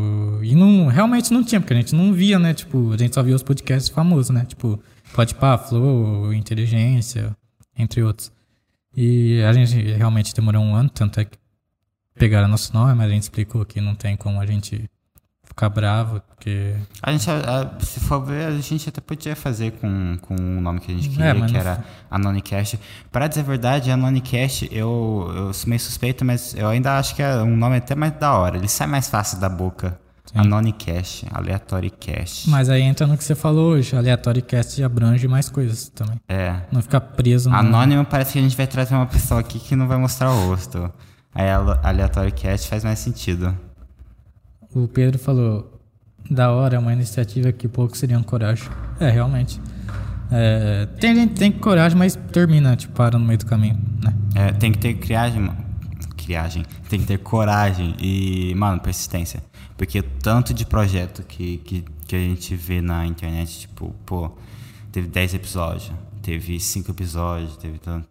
e 0.42 0.54
não, 0.54 0.86
realmente 0.88 1.32
não 1.32 1.44
tinha, 1.44 1.60
porque 1.60 1.74
a 1.74 1.76
gente 1.76 1.94
não 1.94 2.12
via, 2.12 2.38
né? 2.38 2.54
Tipo, 2.54 2.92
a 2.92 2.96
gente 2.96 3.14
só 3.14 3.22
via 3.22 3.36
os 3.36 3.42
podcasts 3.42 3.88
famosos, 3.90 4.30
né? 4.30 4.44
Tipo, 4.44 4.82
Pode 5.14 5.34
Pá, 5.34 5.58
Flow, 5.58 6.32
Inteligência, 6.32 7.36
entre 7.76 8.02
outros. 8.02 8.32
E 8.96 9.42
a 9.42 9.52
gente 9.52 9.74
realmente 9.92 10.34
demorou 10.34 10.62
um 10.62 10.74
ano, 10.74 10.88
tanto 10.90 11.20
é 11.20 11.24
que 11.24 11.38
pegaram 12.14 12.48
nosso 12.48 12.72
nome, 12.74 12.94
mas 12.94 13.06
a 13.06 13.14
gente 13.14 13.22
explicou 13.22 13.64
que 13.64 13.80
não 13.80 13.94
tem 13.94 14.16
como 14.16 14.40
a 14.40 14.46
gente 14.46 14.88
ficar 15.60 15.68
bravo, 15.68 16.22
porque... 16.26 16.74
A 17.02 17.12
gente, 17.12 17.28
a, 17.30 17.70
se 17.80 18.00
for 18.00 18.24
ver, 18.24 18.46
a 18.46 18.58
gente 18.58 18.88
até 18.88 19.00
podia 19.00 19.36
fazer 19.36 19.72
com, 19.72 20.16
com 20.22 20.34
o 20.34 20.60
nome 20.60 20.80
que 20.80 20.90
a 20.90 20.94
gente 20.94 21.08
é, 21.08 21.32
queria, 21.32 21.44
é, 21.44 21.48
que 21.48 21.56
era 21.56 21.84
Anonicast. 22.10 22.80
Para 23.12 23.26
dizer 23.26 23.42
a 23.42 23.44
verdade, 23.44 23.90
Anonicast, 23.90 24.68
eu, 24.72 25.30
eu 25.36 25.52
sou 25.52 25.68
meio 25.68 25.80
suspeito, 25.80 26.24
mas 26.24 26.54
eu 26.54 26.66
ainda 26.66 26.98
acho 26.98 27.14
que 27.14 27.22
é 27.22 27.42
um 27.42 27.56
nome 27.56 27.76
até 27.76 27.94
mais 27.94 28.12
da 28.12 28.32
hora. 28.32 28.56
Ele 28.56 28.68
sai 28.68 28.86
mais 28.86 29.08
fácil 29.10 29.38
da 29.38 29.50
boca. 29.50 30.00
Sim. 30.24 30.38
Anonicast, 30.38 31.26
Aleatory 31.30 31.90
Cast. 31.90 32.48
Mas 32.48 32.68
aí 32.68 32.82
entra 32.82 33.06
no 33.06 33.18
que 33.18 33.24
você 33.24 33.34
falou 33.34 33.72
hoje, 33.72 33.96
Aleatory 33.96 34.42
Cast 34.42 34.82
abrange 34.82 35.26
mais 35.26 35.50
coisas 35.50 35.88
também. 35.88 36.20
É. 36.28 36.54
Não 36.70 36.80
ficar 36.80 37.00
preso 37.00 37.50
no... 37.50 37.56
Anônimo 37.56 38.04
parece 38.04 38.34
que 38.34 38.38
a 38.38 38.42
gente 38.42 38.56
vai 38.56 38.66
trazer 38.66 38.94
uma 38.94 39.06
pessoa 39.06 39.40
aqui 39.40 39.58
que 39.58 39.74
não 39.74 39.88
vai 39.88 39.98
mostrar 39.98 40.30
o 40.30 40.48
rosto. 40.48 40.90
Aí 41.34 41.48
Aleatory 41.82 42.32
Cast 42.32 42.68
faz 42.68 42.84
mais 42.84 43.00
sentido. 43.00 43.56
O 44.74 44.86
Pedro 44.86 45.18
falou, 45.18 45.80
da 46.30 46.52
hora, 46.52 46.76
é 46.76 46.78
uma 46.78 46.92
iniciativa 46.92 47.50
que 47.52 47.66
poucos 47.66 47.98
seriam 47.98 48.22
coragem. 48.22 48.68
É, 49.00 49.10
realmente. 49.10 49.60
É, 50.30 50.86
tem 51.00 51.14
gente 51.14 51.34
tem 51.34 51.50
coragem, 51.50 51.98
mas 51.98 52.14
termina, 52.14 52.76
tipo, 52.76 52.92
para 52.94 53.18
no 53.18 53.24
meio 53.24 53.38
do 53.38 53.46
caminho, 53.46 53.76
né? 54.02 54.14
É, 54.34 54.52
tem 54.52 54.70
que 54.70 54.78
ter 54.78 54.94
criagem, 54.94 55.50
criagem, 56.16 56.64
tem 56.88 57.00
que 57.00 57.06
ter 57.06 57.18
coragem 57.18 57.96
e, 57.98 58.54
mano, 58.54 58.80
persistência. 58.80 59.42
Porque 59.76 60.02
tanto 60.02 60.54
de 60.54 60.64
projeto 60.64 61.24
que, 61.24 61.58
que, 61.58 61.84
que 62.06 62.14
a 62.14 62.18
gente 62.18 62.54
vê 62.54 62.80
na 62.80 63.04
internet, 63.06 63.60
tipo, 63.60 63.92
pô, 64.06 64.30
teve 64.92 65.08
10 65.08 65.34
episódios, 65.34 65.90
teve 66.22 66.60
5 66.60 66.90
episódios, 66.92 67.56
teve 67.56 67.78
tanto. 67.78 68.08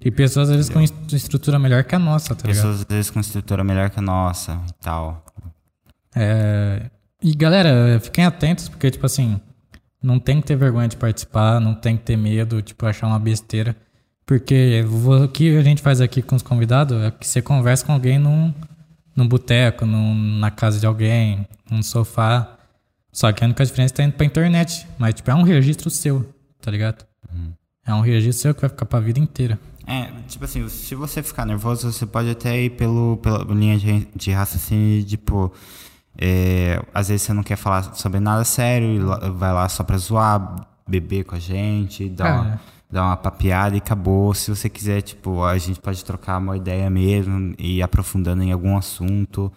E 0.00 0.12
pessoas 0.12 0.48
às 0.50 0.54
vezes 0.54 0.70
com 0.70 0.80
estrutura 0.80 1.58
melhor 1.58 1.82
que 1.82 1.94
a 1.94 1.98
nossa, 1.98 2.32
tá 2.36 2.46
Pessoas 2.46 2.76
ligado? 2.76 2.86
às 2.88 2.96
vezes 2.96 3.10
com 3.10 3.18
estrutura 3.18 3.64
melhor 3.64 3.90
que 3.90 3.98
a 3.98 4.02
nossa 4.02 4.60
e 4.68 4.72
tal. 4.80 5.24
É... 6.18 6.90
E 7.22 7.34
galera, 7.34 7.98
fiquem 8.00 8.24
atentos, 8.24 8.68
porque, 8.68 8.90
tipo 8.90 9.04
assim, 9.04 9.40
não 10.02 10.18
tem 10.18 10.40
que 10.40 10.46
ter 10.46 10.56
vergonha 10.56 10.88
de 10.88 10.96
participar, 10.96 11.60
não 11.60 11.74
tem 11.74 11.96
que 11.96 12.04
ter 12.04 12.16
medo, 12.16 12.62
tipo, 12.62 12.86
achar 12.86 13.06
uma 13.06 13.18
besteira. 13.18 13.76
Porque 14.24 14.84
o 14.84 15.28
que 15.28 15.56
a 15.56 15.62
gente 15.62 15.80
faz 15.80 16.00
aqui 16.00 16.20
com 16.20 16.36
os 16.36 16.42
convidados 16.42 17.02
é 17.02 17.10
que 17.10 17.26
você 17.26 17.40
conversa 17.40 17.84
com 17.86 17.92
alguém 17.92 18.18
num, 18.18 18.52
num 19.16 19.26
boteco, 19.26 19.86
num, 19.86 20.14
na 20.38 20.50
casa 20.50 20.78
de 20.78 20.86
alguém, 20.86 21.46
num 21.70 21.82
sofá. 21.82 22.58
Só 23.10 23.32
que 23.32 23.42
a 23.42 23.46
única 23.46 23.64
diferença 23.64 23.94
é 23.94 23.96
tá 23.96 24.04
indo 24.04 24.12
pra 24.12 24.26
internet. 24.26 24.86
Mas, 24.98 25.14
tipo, 25.14 25.30
é 25.30 25.34
um 25.34 25.42
registro 25.42 25.88
seu, 25.88 26.28
tá 26.60 26.70
ligado? 26.70 27.06
Uhum. 27.32 27.52
É 27.86 27.94
um 27.94 28.02
registro 28.02 28.42
seu 28.42 28.54
que 28.54 28.60
vai 28.60 28.70
ficar 28.70 28.84
pra 28.84 29.00
vida 29.00 29.18
inteira. 29.18 29.58
É, 29.86 30.10
tipo 30.28 30.44
assim, 30.44 30.68
se 30.68 30.94
você 30.94 31.22
ficar 31.22 31.46
nervoso, 31.46 31.90
você 31.90 32.04
pode 32.04 32.28
até 32.28 32.60
ir 32.60 32.70
pelo, 32.70 33.16
pela 33.16 33.42
linha 33.54 33.78
de, 33.78 34.06
de 34.14 34.30
raciocínio, 34.30 35.02
tipo... 35.04 35.52
É, 36.20 36.82
às 36.92 37.08
vezes 37.08 37.22
você 37.22 37.32
não 37.32 37.44
quer 37.44 37.56
falar 37.56 37.94
sobre 37.94 38.18
nada 38.18 38.42
sério, 38.44 39.06
vai 39.34 39.52
lá 39.52 39.68
só 39.68 39.84
pra 39.84 39.96
zoar, 39.96 40.66
beber 40.86 41.24
com 41.24 41.36
a 41.36 41.38
gente, 41.38 42.08
dar, 42.08 42.40
uma, 42.40 42.54
é. 42.54 42.58
dar 42.90 43.04
uma 43.04 43.16
papeada 43.16 43.76
e 43.76 43.78
acabou. 43.78 44.34
Se 44.34 44.50
você 44.50 44.68
quiser, 44.68 45.00
tipo, 45.02 45.44
a 45.44 45.56
gente 45.58 45.78
pode 45.80 46.04
trocar 46.04 46.38
uma 46.38 46.56
ideia 46.56 46.90
mesmo 46.90 47.54
e 47.56 47.76
ir 47.76 47.82
aprofundando 47.82 48.42
em 48.42 48.50
algum 48.50 48.76
assunto. 48.76 49.52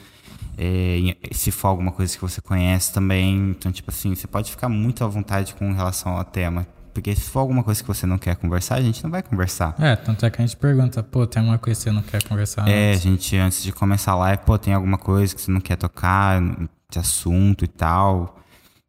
É, 0.58 1.16
se 1.32 1.50
for 1.50 1.70
alguma 1.70 1.92
coisa 1.92 2.14
que 2.16 2.22
você 2.22 2.40
conhece 2.40 2.94
também. 2.94 3.50
Então, 3.50 3.72
tipo 3.72 3.90
assim, 3.90 4.14
você 4.14 4.28
pode 4.28 4.52
ficar 4.52 4.70
muito 4.70 5.04
à 5.04 5.08
vontade 5.08 5.56
com 5.56 5.72
relação 5.74 6.16
ao 6.16 6.24
tema. 6.24 6.68
Porque 6.94 7.16
se 7.16 7.30
for 7.30 7.40
alguma 7.40 7.64
coisa 7.64 7.82
que 7.82 7.88
você 7.88 8.06
não 8.06 8.18
quer 8.18 8.36
conversar, 8.36 8.76
a 8.76 8.82
gente 8.82 9.04
não 9.04 9.10
vai 9.10 9.24
conversar. 9.24 9.76
É, 9.80 9.96
tanto 9.96 10.26
é 10.26 10.30
que 10.30 10.42
a 10.42 10.46
gente 10.46 10.58
pergunta, 10.58 11.02
pô, 11.02 11.26
tem 11.26 11.40
alguma 11.40 11.58
coisa 11.58 11.80
que 11.80 11.84
você 11.84 11.92
não 11.92 12.02
quer 12.02 12.24
conversar? 12.24 12.68
É, 12.68 12.92
a 12.92 12.98
gente, 12.98 13.36
antes 13.38 13.64
de 13.64 13.72
começar 13.72 14.12
a 14.12 14.16
live, 14.16 14.44
pô, 14.46 14.58
tem 14.58 14.74
alguma 14.74 14.98
coisa 14.98 15.34
que 15.34 15.42
você 15.42 15.52
não 15.52 15.62
quer 15.62 15.78
tocar, 15.78 16.42
de 16.90 17.00
assunto 17.00 17.64
e 17.64 17.68
tal. 17.68 18.38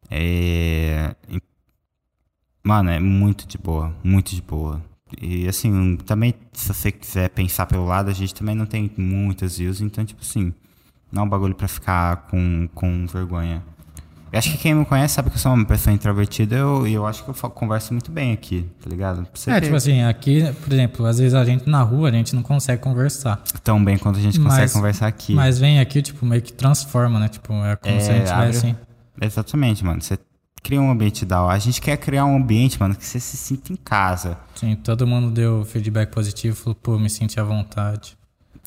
É. 0.09 1.15
Mano, 2.63 2.89
é 2.89 2.99
muito 2.99 3.47
de 3.47 3.57
boa, 3.57 3.95
muito 4.03 4.35
de 4.35 4.41
boa. 4.41 4.81
E 5.21 5.47
assim, 5.47 5.97
também, 5.97 6.33
se 6.53 6.73
você 6.73 6.91
quiser 6.91 7.29
pensar 7.29 7.65
pelo 7.65 7.85
lado, 7.85 8.09
a 8.09 8.13
gente 8.13 8.33
também 8.33 8.55
não 8.55 8.65
tem 8.65 8.91
muitas 8.97 9.57
views, 9.57 9.81
então, 9.81 10.03
tipo 10.05 10.21
assim, 10.21 10.53
não 11.11 11.23
é 11.23 11.25
um 11.25 11.29
bagulho 11.29 11.55
pra 11.55 11.67
ficar 11.67 12.27
com, 12.27 12.67
com 12.73 13.05
vergonha. 13.05 13.63
Eu 14.33 14.39
acho 14.39 14.51
que 14.51 14.57
quem 14.57 14.73
me 14.73 14.83
conhece 14.83 15.13
sabe 15.13 15.29
que 15.29 15.35
eu 15.35 15.39
sou 15.39 15.53
uma 15.53 15.63
pessoa 15.63 15.93
introvertida 15.93 16.55
e 16.55 16.57
eu, 16.57 16.87
eu 16.87 17.05
acho 17.05 17.23
que 17.23 17.29
eu 17.29 17.49
converso 17.51 17.93
muito 17.93 18.11
bem 18.11 18.33
aqui, 18.33 18.67
tá 18.81 18.89
ligado? 18.89 19.27
é, 19.45 19.61
tipo 19.61 19.75
assim, 19.75 20.01
aqui, 20.01 20.51
por 20.63 20.73
exemplo, 20.73 21.05
às 21.05 21.19
vezes 21.19 21.35
a 21.35 21.45
gente 21.45 21.69
na 21.69 21.83
rua, 21.83 22.09
a 22.09 22.11
gente 22.11 22.33
não 22.33 22.41
consegue 22.41 22.81
conversar. 22.81 23.43
Tão 23.63 23.85
bem 23.85 23.95
quanto 23.95 24.17
a 24.17 24.21
gente 24.23 24.39
consegue 24.39 24.61
mas, 24.61 24.73
conversar 24.73 25.05
aqui. 25.05 25.35
Mas 25.35 25.59
vem 25.59 25.79
aqui, 25.79 26.01
tipo, 26.01 26.25
meio 26.25 26.41
que 26.41 26.51
transforma, 26.51 27.19
né? 27.19 27.27
Tipo, 27.27 27.53
é 27.63 27.75
como 27.75 27.95
é, 27.95 27.99
se 27.99 28.09
a 28.09 28.13
gente 28.15 28.27
tivesse 28.27 28.57
assim. 28.57 28.75
Exatamente, 29.21 29.85
mano. 29.85 30.01
Você 30.01 30.17
cria 30.63 30.81
um 30.81 30.89
ambiente 30.89 31.27
da 31.27 31.43
hora. 31.43 31.55
A 31.55 31.59
gente 31.59 31.79
quer 31.79 31.97
criar 31.97 32.25
um 32.25 32.35
ambiente, 32.35 32.79
mano, 32.79 32.95
que 32.95 33.05
você 33.05 33.19
se 33.19 33.37
sinta 33.37 33.71
em 33.71 33.75
casa. 33.75 34.39
Sim, 34.55 34.75
todo 34.75 35.05
mundo 35.05 35.29
deu 35.29 35.63
feedback 35.63 36.09
positivo, 36.09 36.55
falou, 36.55 36.73
pô, 36.73 36.97
me 36.97 37.07
senti 37.07 37.39
à 37.39 37.43
vontade. 37.43 38.17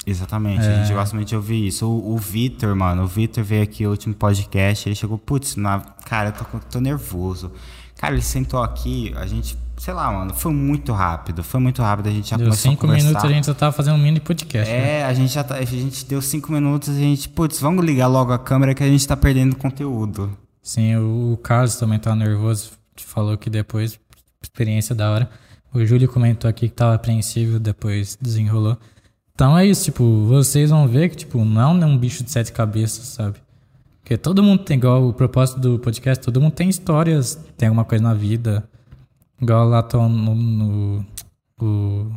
Exatamente, 0.06 0.64
a 0.64 0.84
gente 0.84 0.94
gosta 0.94 1.16
muito 1.16 1.28
de 1.28 1.36
ouvir 1.36 1.66
isso. 1.66 1.84
O, 1.84 2.14
o 2.14 2.16
Vitor, 2.16 2.76
mano, 2.76 3.02
o 3.02 3.06
Vitor 3.08 3.42
veio 3.42 3.64
aqui 3.64 3.82
no 3.82 3.90
último 3.90 4.14
podcast, 4.14 4.88
ele 4.88 4.94
chegou, 4.94 5.18
putz, 5.18 5.56
na, 5.56 5.80
cara, 5.80 6.28
eu 6.28 6.32
tô, 6.32 6.58
tô 6.70 6.80
nervoso. 6.80 7.50
Cara, 7.98 8.14
ele 8.14 8.22
sentou 8.22 8.62
aqui, 8.62 9.12
a 9.16 9.26
gente, 9.26 9.58
sei 9.76 9.92
lá, 9.92 10.12
mano, 10.12 10.32
foi 10.32 10.52
muito 10.52 10.92
rápido, 10.92 11.42
foi 11.42 11.58
muito 11.58 11.82
rápido, 11.82 12.08
a 12.08 12.12
gente 12.12 12.30
já 12.30 12.36
Deu 12.36 12.46
começou 12.46 12.70
cinco 12.70 12.86
a 12.86 12.88
conversar. 12.88 13.08
minutos 13.08 13.24
a 13.30 13.32
gente 13.32 13.46
já 13.46 13.54
tava 13.54 13.72
fazendo 13.72 13.94
um 13.94 13.98
mini 13.98 14.20
podcast. 14.20 14.72
né? 14.72 15.00
É, 15.00 15.04
a 15.04 15.12
gente 15.12 15.32
já 15.32 15.42
tá, 15.42 15.56
a 15.56 15.64
gente 15.64 16.04
deu 16.04 16.22
cinco 16.22 16.52
minutos 16.52 16.88
e 16.88 16.98
a 16.98 17.00
gente, 17.00 17.28
putz, 17.28 17.58
vamos 17.58 17.84
ligar 17.84 18.06
logo 18.06 18.32
a 18.32 18.38
câmera 18.38 18.74
que 18.74 18.84
a 18.84 18.88
gente 18.88 19.06
tá 19.08 19.16
perdendo 19.16 19.56
conteúdo. 19.56 20.30
Sim, 20.62 20.94
o, 20.96 21.32
o 21.32 21.36
Carlos 21.38 21.74
também 21.76 21.98
tava 21.98 22.14
nervoso, 22.14 22.70
falou 22.96 23.36
que 23.36 23.50
depois, 23.50 23.98
experiência 24.40 24.94
da 24.94 25.10
hora. 25.10 25.30
O 25.74 25.84
Júlio 25.84 26.08
comentou 26.08 26.48
aqui 26.48 26.68
que 26.68 26.74
tava 26.74 26.94
apreensivo, 26.94 27.58
depois 27.58 28.16
desenrolou. 28.20 28.78
Então 29.36 29.56
é 29.56 29.66
isso, 29.66 29.84
tipo, 29.84 30.24
vocês 30.24 30.70
vão 30.70 30.88
ver 30.88 31.10
que, 31.10 31.16
tipo, 31.16 31.44
não 31.44 31.82
é 31.82 31.84
um 31.84 31.98
bicho 31.98 32.24
de 32.24 32.30
sete 32.30 32.50
cabeças, 32.52 33.04
sabe? 33.04 33.36
Porque 34.00 34.16
todo 34.16 34.42
mundo 34.42 34.64
tem, 34.64 34.78
igual 34.78 35.06
o 35.06 35.12
propósito 35.12 35.60
do 35.60 35.78
podcast, 35.78 36.24
todo 36.24 36.40
mundo 36.40 36.54
tem 36.54 36.70
histórias, 36.70 37.38
tem 37.54 37.68
alguma 37.68 37.84
coisa 37.84 38.02
na 38.02 38.14
vida. 38.14 38.66
Igual 39.38 39.68
lá 39.68 39.82
tô 39.82 40.08
no. 40.08 40.34
no 40.34 41.04
o. 41.60 42.10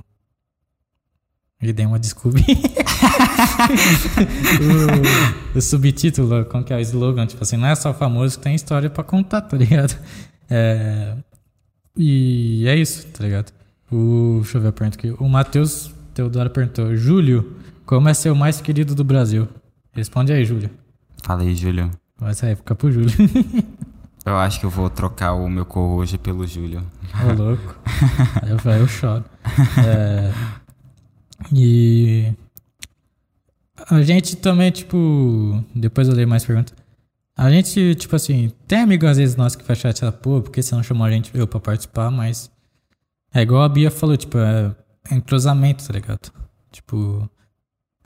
E 1.61 1.74
dei 1.74 1.86
uma 1.86 1.99
desculpa. 1.99 2.39
o, 5.53 5.57
o 5.57 5.61
subtítulo, 5.61 6.45
como 6.45 6.63
que 6.63 6.72
é 6.72 6.78
o 6.78 6.80
slogan? 6.80 7.28
Tipo 7.28 7.43
assim, 7.43 7.57
não 7.57 7.67
é 7.67 7.76
só 7.76 7.93
famoso 7.93 8.38
que 8.38 8.45
tem 8.45 8.55
história 8.55 8.89
pra 8.89 9.03
contar, 9.03 9.41
tá 9.41 9.57
ligado? 9.57 9.93
É, 10.51 11.15
e 11.95 12.67
é 12.67 12.76
isso, 12.76 13.05
tá 13.09 13.24
ligado? 13.24 13.51
O, 13.91 14.39
deixa 14.41 14.57
eu 14.57 14.61
ver 14.63 14.70
a 14.70 14.72
pergunta 14.72 14.97
aqui. 14.97 15.11
O 15.20 15.30
Matheus 15.30 15.93
Teodoro 16.14 16.49
perguntou: 16.49 16.95
Júlio, 16.95 17.55
como 17.86 18.10
é 18.10 18.14
ser 18.14 18.30
o 18.30 18.36
mais 18.36 18.62
querido 18.62 18.93
do 18.93 19.03
Brasil? 19.03 19.47
Responde 19.91 20.32
aí, 20.32 20.45
Júlio. 20.45 20.70
Fala 21.24 21.41
aí, 21.41 21.55
Júlio. 21.55 21.91
Essa 22.22 22.47
época 22.47 22.76
pro 22.76 22.91
Júlio. 22.91 23.12
Eu 24.26 24.38
acho 24.38 24.60
que 24.60 24.66
eu 24.66 24.70
vou 24.70 24.89
trocar 24.89 25.34
o 25.34 25.49
meu 25.49 25.66
cor 25.66 25.97
hoje 25.97 26.18
pelo 26.18 26.45
Júlio. 26.45 26.86
Ô, 27.24 27.34
louco. 27.34 27.76
Aí 28.43 28.49
eu, 28.51 28.82
eu 28.82 28.88
choro. 28.88 29.24
É, 29.84 30.32
e. 31.53 32.32
A 33.89 34.01
gente 34.01 34.36
também, 34.36 34.70
tipo. 34.72 35.64
Depois 35.74 36.07
eu 36.07 36.14
leio 36.14 36.28
mais 36.28 36.45
perguntas. 36.45 36.76
A 37.36 37.49
gente, 37.49 37.95
tipo 37.95 38.16
assim, 38.16 38.51
tem 38.68 38.80
amigo 38.80 39.07
às 39.07 39.18
vezes 39.18 39.36
nosso 39.36 39.57
que 39.57 39.64
faz 39.64 39.80
chat, 39.80 40.03
ela, 40.03 40.12
pô, 40.12 40.41
por 40.41 40.51
que 40.51 40.62
você 40.62 40.76
não 40.76 40.84
chamou 40.84 41.07
a 41.07 41.12
gente 41.12 41.32
eu 41.34 41.47
pra 41.47 41.60
participar? 41.60 42.12
Mas. 42.12 42.51
É 43.34 43.41
igual 43.41 43.64
a 43.64 43.70
Bia 43.70 43.89
falou, 43.89 44.18
tipo, 44.18 44.38
é 44.38 44.76
entrosamento, 45.11 45.85
tá 45.87 45.93
ligado? 45.93 46.31
Tipo. 46.71 47.29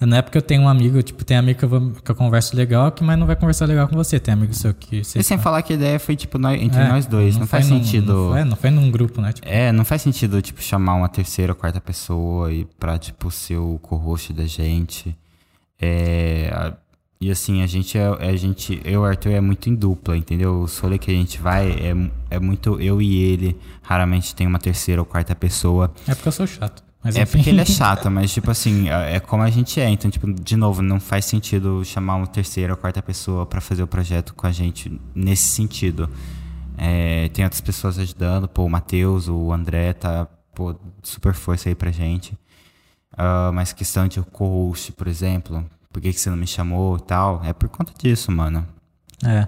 Na 0.02 0.18
época 0.18 0.38
eu 0.38 0.42
tenho 0.42 0.64
um 0.64 0.68
amigo, 0.68 1.02
tipo, 1.02 1.24
tem 1.24 1.38
amigo 1.38 1.60
que 1.60 1.64
eu, 1.64 1.70
vou, 1.70 1.92
que 1.92 2.12
eu 2.12 2.16
converso 2.16 2.58
legal, 2.58 2.92
que 2.92 3.02
mas 3.02 3.18
não 3.18 3.26
vai 3.26 3.38
conversar 3.38 3.66
legal 3.68 3.88
com 3.88 3.96
você. 3.96 4.20
Tem 4.20 4.34
amigo 4.34 4.54
seu 4.54 4.74
que. 4.74 4.98
E 5.00 5.24
sem 5.24 5.38
falar 5.38 5.62
que 5.62 5.72
a 5.72 5.76
ideia 5.78 5.98
foi, 5.98 6.18
tipo, 6.18 6.38
nós- 6.38 6.60
entre 6.62 6.82
É, 6.82 6.90
nós 6.90 7.06
dois. 7.06 7.36
Não, 7.38 7.42
foi 7.48 7.60
faz 7.62 7.70
num- 7.70 7.82
sentido. 7.82 8.14
Não 8.14 8.32
foi, 8.32 8.44
não 8.44 8.56
foi 8.58 8.70
num 8.70 8.92
grupo, 8.92 9.22
né? 9.22 9.32
Tipo, 9.32 9.48
É, 9.48 9.72
não 9.72 9.86
faz 9.86 10.02
sentido, 10.02 10.42
tipo, 10.42 10.62
chamar 10.62 10.96
uma 10.96 11.08
terceira 11.08 11.54
ou 11.54 11.56
quarta 11.56 11.80
pessoa 11.80 12.52
e 12.52 12.66
pra, 12.78 12.98
tipo, 12.98 13.32
ser 13.32 13.56
o 13.58 13.80
co-host 13.82 14.34
da 14.34 14.46
gente. 14.46 15.16
É, 15.80 16.74
e 17.24 17.32
assim, 17.32 17.62
a 17.62 17.68
gente 17.68 17.98
é, 17.98 18.06
a 18.06 18.36
gente, 18.36 18.82
eu 18.84 18.92
e 18.92 18.98
o 18.98 19.06
Arthur 19.06 19.32
é 19.32 19.40
muito 19.40 19.70
em 19.70 19.76
dupla, 19.76 20.18
entendeu? 20.18 20.60
Os 20.62 20.78
rolê 20.80 20.98
que 20.98 21.10
a 21.10 21.14
gente 21.14 21.40
vai 21.40 21.72
é, 21.72 21.96
é 22.30 22.40
muito 22.40 22.80
eu 22.82 23.02
e 23.02 23.16
ele. 23.16 23.58
Raramente 23.82 24.36
tem 24.36 24.46
uma 24.46 24.60
terceira 24.60 25.02
ou 25.02 25.06
quarta 25.06 25.34
pessoa. 25.34 25.94
É 26.06 26.14
porque 26.14 26.28
eu 26.28 26.34
sou 26.34 26.46
chato. 26.46 26.84
Mas 27.02 27.16
É 27.16 27.26
porque 27.26 27.50
ele 27.50 27.62
é 27.62 27.66
chato, 27.66 28.12
mas 28.12 28.34
tipo 28.34 28.52
assim, 28.52 28.90
é 28.90 29.16
é 29.16 29.20
como 29.22 29.42
a 29.42 29.50
gente 29.50 29.80
é. 29.80 29.90
Então, 29.90 30.12
tipo, 30.12 30.32
de 30.34 30.58
novo, 30.58 30.82
não 30.82 31.00
faz 31.00 31.24
sentido 31.24 31.82
chamar 31.86 32.16
uma 32.16 32.28
terceira 32.28 32.74
ou 32.74 32.78
quarta 32.78 33.02
pessoa 33.02 33.46
pra 33.46 33.62
fazer 33.62 33.84
o 33.84 33.88
projeto 33.88 34.34
com 34.34 34.46
a 34.46 34.52
gente 34.52 35.00
nesse 35.16 35.44
sentido. 35.44 36.10
É, 36.78 37.30
tem 37.30 37.46
outras 37.46 37.62
pessoas 37.62 37.98
ajudando, 38.00 38.50
pô, 38.50 38.66
o 38.66 38.70
Matheus, 38.70 39.30
o 39.30 39.54
André 39.54 39.94
tá, 39.94 40.28
pô, 40.54 40.76
super 41.02 41.34
força 41.34 41.70
aí 41.70 41.76
pra 41.76 41.90
gente. 41.90 42.38
Ah, 43.16 43.52
mas 43.54 43.72
questão 43.72 44.08
de 44.08 44.20
co-host, 44.22 44.92
por 44.92 45.08
exemplo, 45.08 45.64
por 45.94 46.02
que, 46.02 46.12
que 46.12 46.20
você 46.20 46.30
não 46.30 46.36
me 46.38 46.48
chamou 46.48 46.98
e 46.98 47.02
tal, 47.02 47.42
é 47.46 47.54
por 47.54 47.70
conta 47.70 47.94
disso, 47.98 48.32
mano. 48.32 48.68
É, 49.24 49.42
A 49.42 49.48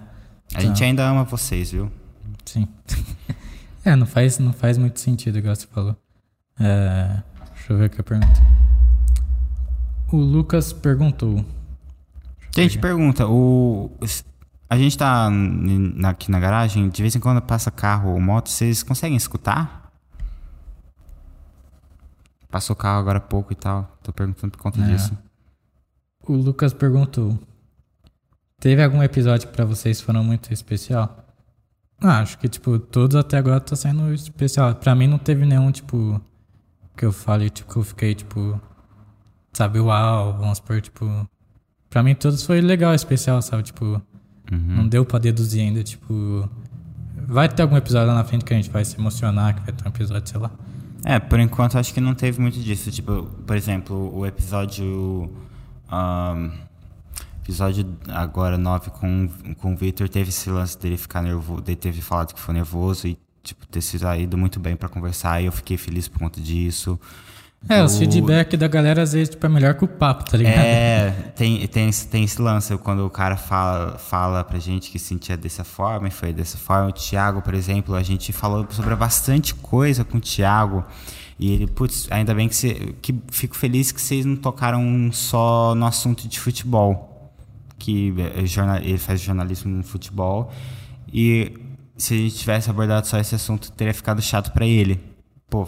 Tá. 0.54 0.60
gente 0.62 0.82
ainda 0.84 1.04
ama 1.06 1.24
vocês, 1.26 1.72
viu? 1.72 1.92
sim. 2.46 2.68
é, 3.84 3.96
não 3.96 4.06
faz, 4.06 4.38
não 4.40 4.54
faz 4.54 4.78
muito 4.78 5.00
sentido, 5.00 5.38
igual 5.40 5.56
você 5.56 5.66
falou. 5.68 5.96
É, 6.60 7.22
deixa 7.56 7.74
eu 7.74 7.78
ver 7.80 7.86
aqui 7.86 8.00
a 8.00 8.04
pergunta. 8.04 8.42
O 10.12 10.18
Lucas 10.18 10.72
perguntou. 10.72 11.44
Gente, 12.56 12.78
pergunta, 12.80 13.28
o. 13.28 13.92
A 14.70 14.78
gente 14.78 14.98
tá 14.98 15.30
aqui 16.06 16.32
na 16.32 16.40
garagem, 16.40 16.88
de 16.90 17.02
vez 17.02 17.16
em 17.16 17.20
quando 17.20 17.42
passa 17.42 17.70
carro 17.72 18.12
ou 18.12 18.22
moto, 18.22 18.50
vocês 18.50 18.82
conseguem 18.84 19.18
escutar? 19.18 19.92
Passou 22.50 22.76
carro 22.76 23.00
agora 23.00 23.18
há 23.18 23.22
pouco 23.22 23.52
e 23.52 23.56
tal. 23.56 23.98
Tô 24.02 24.14
perguntando 24.14 24.52
por 24.52 24.60
conta 24.62 24.80
É. 24.82 24.86
disso. 24.86 25.18
O 26.28 26.34
Lucas 26.34 26.74
perguntou. 26.74 27.38
Teve 28.60 28.84
algum 28.84 29.04
episódio 29.04 29.48
que 29.48 29.54
pra 29.54 29.66
vocês 29.66 30.02
foram 30.02 30.24
muito 30.24 30.52
especial? 30.52 31.24
Ah, 32.02 32.20
acho 32.20 32.38
que, 32.38 32.50
tipo, 32.50 32.80
todos 32.80 33.16
até 33.16 33.38
agora 33.38 33.60
tá 33.60 33.76
sendo 33.76 34.14
especial. 34.14 34.74
Pra 34.76 34.96
mim 34.96 35.08
não 35.08 35.18
teve 35.18 35.46
nenhum, 35.46 35.72
tipo, 35.72 36.20
que 36.96 37.06
eu 37.06 37.12
falei, 37.12 37.50
tipo, 37.50 37.72
que 37.72 37.78
eu 37.78 37.84
fiquei, 37.84 38.16
tipo, 38.16 38.60
sabe, 39.54 39.80
uau, 39.80 40.34
vamos 40.34 40.58
supor, 40.58 40.82
tipo. 40.82 41.06
Pra 41.90 42.04
mim 42.04 42.16
todos 42.16 42.44
foi 42.44 42.60
legal, 42.60 42.94
especial, 42.94 43.42
sabe? 43.42 43.64
Tipo, 43.64 44.02
não 44.52 44.88
deu 44.88 45.06
pra 45.06 45.20
deduzir 45.20 45.62
ainda, 45.62 45.84
tipo. 45.84 46.50
Vai 47.28 47.48
ter 47.50 47.62
algum 47.62 47.78
episódio 47.78 48.08
lá 48.08 48.16
na 48.16 48.24
frente 48.24 48.46
que 48.46 48.54
a 48.54 48.58
gente 48.58 48.70
vai 48.70 48.84
se 48.84 49.00
emocionar, 49.00 49.56
que 49.56 49.62
vai 49.62 49.74
ter 49.74 49.86
um 49.86 49.90
episódio, 49.90 50.30
sei 50.30 50.40
lá. 50.40 50.52
É, 51.06 51.20
por 51.20 51.40
enquanto 51.40 51.78
acho 51.78 51.94
que 51.94 52.02
não 52.02 52.14
teve 52.14 52.42
muito 52.42 52.60
disso. 52.60 52.92
Tipo, 52.92 53.24
por 53.46 53.56
exemplo, 53.56 54.16
o 54.16 54.26
episódio. 54.26 55.32
Ahn, 55.90 56.50
episódio 57.44 57.86
agora 58.10 58.58
9 58.58 58.90
com, 58.92 59.30
com 59.60 59.74
o 59.74 59.78
Victor 59.78 60.10
teve 60.10 60.30
esse 60.30 60.50
lance 60.50 60.78
dele 60.78 60.98
ficar 60.98 61.22
nervoso, 61.22 61.62
dele 61.62 61.76
teve 61.78 62.02
falado 62.02 62.34
que 62.34 62.40
foi 62.40 62.54
nervoso 62.54 63.08
e, 63.08 63.18
tipo, 63.44 63.66
ter 63.68 63.82
se 63.82 64.00
saído 64.00 64.38
muito 64.38 64.60
bem 64.60 64.76
pra 64.76 64.90
conversar 64.90 65.42
e 65.42 65.46
eu 65.46 65.52
fiquei 65.52 65.78
feliz 65.78 66.08
por 66.08 66.20
conta 66.20 66.42
disso. 66.42 67.00
É, 67.68 67.84
os 67.84 67.96
O- 67.96 68.00
feedback 68.00 68.56
da 68.58 68.68
galera 68.68 69.02
às 69.02 69.14
vezes, 69.14 69.30
tipo, 69.30 69.44
é 69.44 69.50
melhor 69.50 69.74
que 69.74 69.84
o 69.84 69.88
papo, 69.88 70.24
tá 70.30 70.38
ligado? 70.38 70.56
É, 70.58 71.10
tem, 71.36 71.66
tem, 71.68 71.90
esse- 71.90 72.08
tem 72.08 72.24
esse 72.24 72.40
lance, 72.40 72.76
quando 72.78 73.04
o 73.06 73.10
cara 73.10 73.36
fala, 73.38 73.98
fala 73.98 74.44
pra 74.44 74.60
gente 74.60 74.92
que 74.92 75.00
sentia 75.00 75.36
dessa 75.36 75.64
forma 75.64 76.08
e 76.08 76.12
foi 76.12 76.32
dessa 76.32 76.58
forma. 76.60 76.90
O 76.90 76.92
Thiago, 76.92 77.42
por 77.42 77.56
exemplo, 77.56 77.96
a 77.96 78.04
gente 78.04 78.32
falou 78.32 78.68
sobre 78.70 78.96
bastante 78.96 79.56
coisa 79.56 80.04
com 80.06 80.18
o 80.18 80.22
Thiago. 80.22 80.84
E 81.38 81.52
ele, 81.52 81.68
putz, 81.68 82.08
ainda 82.12 82.34
bem 82.34 82.48
que, 82.48 82.56
você, 82.56 82.96
que 83.02 83.14
fico 83.30 83.56
feliz 83.58 83.92
que 83.92 84.00
vocês 84.02 84.26
não 84.26 84.36
tocaram 84.38 85.12
só 85.12 85.76
no 85.76 85.86
assunto 85.86 86.28
de 86.28 86.40
futebol. 86.40 87.34
Que 87.78 88.14
é, 88.36 88.46
jorna- 88.46 88.80
ele 88.82 88.98
faz 88.98 89.20
jornalismo 89.20 89.70
no 89.76 89.84
futebol. 89.84 90.52
E 91.12 91.52
se 91.98 92.14
a 92.14 92.18
gente 92.18 92.36
tivesse 92.36 92.70
abordado 92.70 93.06
só 93.06 93.20
esse 93.20 93.36
assunto, 93.36 93.72
teria 93.72 93.94
ficado 93.94 94.22
chato 94.22 94.52
pra 94.54 94.66
ele. 94.66 95.00
Pô, 95.50 95.68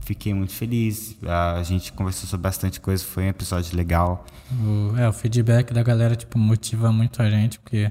fiquei 0.00 0.34
muito 0.34 0.52
feliz. 0.52 1.16
A 1.26 1.62
gente 1.62 1.92
conversou 1.94 2.28
sobre 2.28 2.42
bastante 2.44 2.78
coisa, 2.78 3.02
foi 3.02 3.24
um 3.24 3.28
episódio 3.28 3.74
legal. 3.76 4.24
O, 4.52 4.96
é, 4.98 5.08
o 5.08 5.12
feedback 5.14 5.72
da 5.72 5.82
galera, 5.82 6.14
tipo, 6.14 6.38
motiva 6.38 6.92
muito 6.92 7.22
a 7.22 7.30
gente, 7.30 7.58
porque 7.58 7.90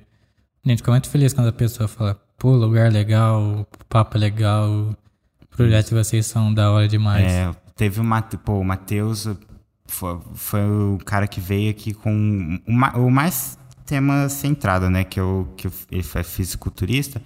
a 0.64 0.70
gente 0.70 0.78
fica 0.80 0.92
muito 0.92 1.10
feliz 1.10 1.34
quando 1.34 1.48
a 1.48 1.52
pessoa 1.54 1.88
fala, 1.88 2.16
pô, 2.38 2.56
lugar 2.56 2.92
legal, 2.92 3.68
papo 3.90 4.16
é 4.16 4.20
legal, 4.20 4.96
o 5.56 5.58
projeto 5.58 5.90
de 5.90 5.94
vocês 5.96 6.26
são 6.26 6.54
da 6.54 6.72
hora 6.72 6.88
demais. 6.88 7.26
É, 7.32 7.50
teve 7.76 8.00
o, 8.00 8.04
Mate, 8.04 8.38
pô, 8.38 8.60
o 8.60 8.64
Matheus 8.64 9.28
foi, 9.88 10.20
foi 10.34 10.62
o 10.62 10.98
cara 11.06 11.28
que 11.28 11.40
veio 11.40 11.70
aqui 11.72 11.94
com 11.94 12.60
o, 12.68 12.72
ma- 12.74 12.94
o 12.98 13.10
mais 13.10 13.58
tema 13.86 14.28
centrado, 14.30 14.90
né? 14.90 15.04
Que, 15.04 15.20
eu, 15.20 15.48
que 15.56 15.68
eu- 15.68 15.72
ele 15.92 16.06
é 16.16 16.24
fisiculturista. 16.24 17.22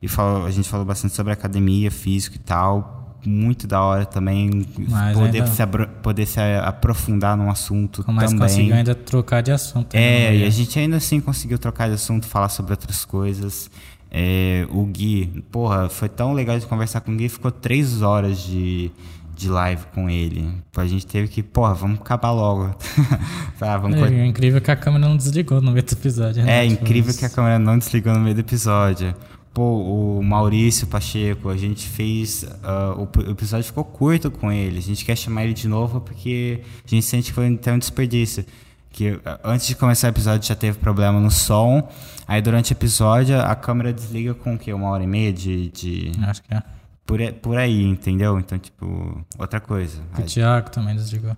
E 0.00 0.08
falou, 0.08 0.44
a 0.46 0.50
gente 0.50 0.68
falou 0.68 0.84
bastante 0.84 1.14
sobre 1.14 1.32
academia, 1.32 1.90
físico 1.90 2.36
e 2.36 2.38
tal. 2.40 2.98
Muito 3.24 3.68
da 3.68 3.80
hora 3.80 4.04
também 4.04 4.66
Mas 4.88 5.16
poder, 5.16 5.42
ainda- 5.42 5.52
se, 5.52 5.62
poder 6.02 6.26
se 6.26 6.40
aprofundar 6.40 7.36
num 7.36 7.48
assunto 7.48 8.04
Mas 8.08 8.24
também. 8.24 8.38
conseguiu 8.40 8.74
ainda 8.74 8.96
trocar 8.96 9.40
de 9.42 9.52
assunto. 9.52 9.94
né, 9.94 10.02
É, 10.02 10.36
e 10.38 10.44
a 10.44 10.50
gente 10.50 10.76
ainda 10.76 10.96
assim 10.96 11.20
conseguiu 11.20 11.56
trocar 11.56 11.86
de 11.88 11.94
assunto, 11.94 12.26
falar 12.26 12.48
sobre 12.48 12.72
outras 12.72 13.04
coisas. 13.04 13.70
É, 14.14 14.66
o 14.70 14.84
Gui, 14.84 15.42
porra, 15.50 15.88
foi 15.88 16.06
tão 16.06 16.34
legal 16.34 16.58
de 16.58 16.66
conversar 16.66 17.00
com 17.00 17.12
o 17.12 17.16
Gui, 17.16 17.30
ficou 17.30 17.50
três 17.50 18.02
horas 18.02 18.40
de, 18.40 18.90
de 19.34 19.48
live 19.48 19.82
com 19.94 20.10
ele. 20.10 20.52
A 20.76 20.86
gente 20.86 21.06
teve 21.06 21.28
que, 21.28 21.42
porra, 21.42 21.72
vamos 21.72 21.98
acabar 21.98 22.30
logo. 22.30 22.74
tá, 23.58 23.78
vamos 23.78 23.96
É, 23.98 24.18
é 24.18 24.24
incrível 24.26 24.60
que 24.60 24.70
a 24.70 24.76
câmera 24.76 25.08
não 25.08 25.16
desligou 25.16 25.62
no 25.62 25.72
meio 25.72 25.82
do 25.82 25.92
episódio. 25.92 26.44
né? 26.44 26.66
É 26.66 26.68
Tipo, 26.68 26.82
incrível 26.82 27.14
que 27.14 27.24
a 27.24 27.30
câmera 27.30 27.58
não 27.58 27.78
desligou 27.78 28.12
no 28.12 28.20
meio 28.20 28.34
do 28.34 28.42
episódio. 28.42 29.14
pô, 29.54 30.18
o 30.18 30.22
Maurício 30.22 30.86
Pacheco, 30.86 31.48
a 31.48 31.56
gente 31.56 31.88
fez. 31.88 32.42
Uh, 32.42 33.08
o, 33.16 33.28
o, 33.28 33.30
episódio 33.30 33.64
ficou 33.64 33.84
curto 33.84 34.30
com 34.30 34.52
ele. 34.52 34.76
A 34.76 34.82
gente 34.82 35.06
quer 35.06 35.16
chamar 35.16 35.44
ele 35.44 35.54
de 35.54 35.66
novo 35.66 36.02
porque 36.02 36.60
a 36.84 36.88
gente 36.88 37.06
sente 37.06 37.30
que 37.30 37.32
foi 37.32 37.48
até 37.48 37.72
um 37.72 37.78
desperdício. 37.78 38.44
Que 38.92 39.18
antes 39.42 39.66
de 39.66 39.74
começar 39.74 40.08
o 40.08 40.10
episódio 40.10 40.46
já 40.46 40.54
teve 40.54 40.78
problema 40.78 41.18
no 41.18 41.30
som. 41.30 41.88
Aí 42.28 42.42
durante 42.42 42.72
o 42.72 42.74
episódio 42.74 43.40
a 43.40 43.54
câmera 43.54 43.92
desliga 43.92 44.34
com 44.34 44.54
o 44.54 44.58
quê? 44.58 44.72
Uma 44.72 44.90
hora 44.90 45.02
e 45.02 45.06
meia 45.06 45.32
de. 45.32 45.70
de... 45.70 46.12
Acho 46.22 46.42
que 46.42 46.54
é. 46.54 46.62
Por, 47.04 47.18
por 47.34 47.58
aí, 47.58 47.82
entendeu? 47.84 48.38
Então, 48.38 48.58
tipo, 48.58 49.24
outra 49.38 49.60
coisa. 49.60 50.00
O 50.16 50.20
aí, 50.20 50.24
Thiago 50.24 50.70
também 50.70 50.94
desligou. 50.94 51.36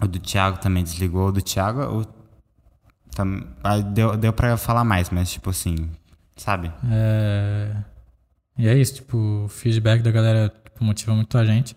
O 0.00 0.06
do 0.06 0.18
Thiago 0.18 0.58
também 0.58 0.84
desligou. 0.84 1.28
O 1.28 1.32
do 1.32 1.42
Thiago. 1.42 2.00
O, 2.00 2.04
tam, 3.14 3.42
deu, 3.92 4.16
deu 4.16 4.32
pra 4.32 4.56
falar 4.56 4.84
mais, 4.84 5.10
mas 5.10 5.30
tipo 5.30 5.50
assim, 5.50 5.90
sabe? 6.36 6.72
É. 6.90 7.76
E 8.58 8.68
é 8.68 8.76
isso, 8.76 8.96
tipo, 8.96 9.44
o 9.44 9.48
feedback 9.48 10.02
da 10.02 10.10
galera 10.10 10.52
tipo, 10.64 10.84
motiva 10.84 11.14
muito 11.14 11.36
a 11.38 11.44
gente. 11.44 11.76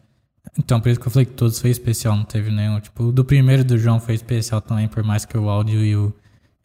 Então, 0.58 0.80
por 0.80 0.90
isso 0.90 1.00
que 1.00 1.08
eu 1.08 1.12
falei 1.12 1.26
que 1.26 1.34
todos 1.34 1.60
foi 1.60 1.70
especial, 1.70 2.16
não 2.16 2.24
teve 2.24 2.50
nenhum. 2.50 2.80
Tipo, 2.80 3.06
o 3.06 3.12
do 3.12 3.26
primeiro 3.26 3.64
do 3.64 3.78
João 3.78 4.00
foi 4.00 4.16
especial 4.16 4.62
também, 4.62 4.88
por 4.88 5.04
mais 5.04 5.26
que 5.26 5.38
o 5.38 5.50
áudio 5.50 5.84
e 5.84 5.96
o, 5.96 6.14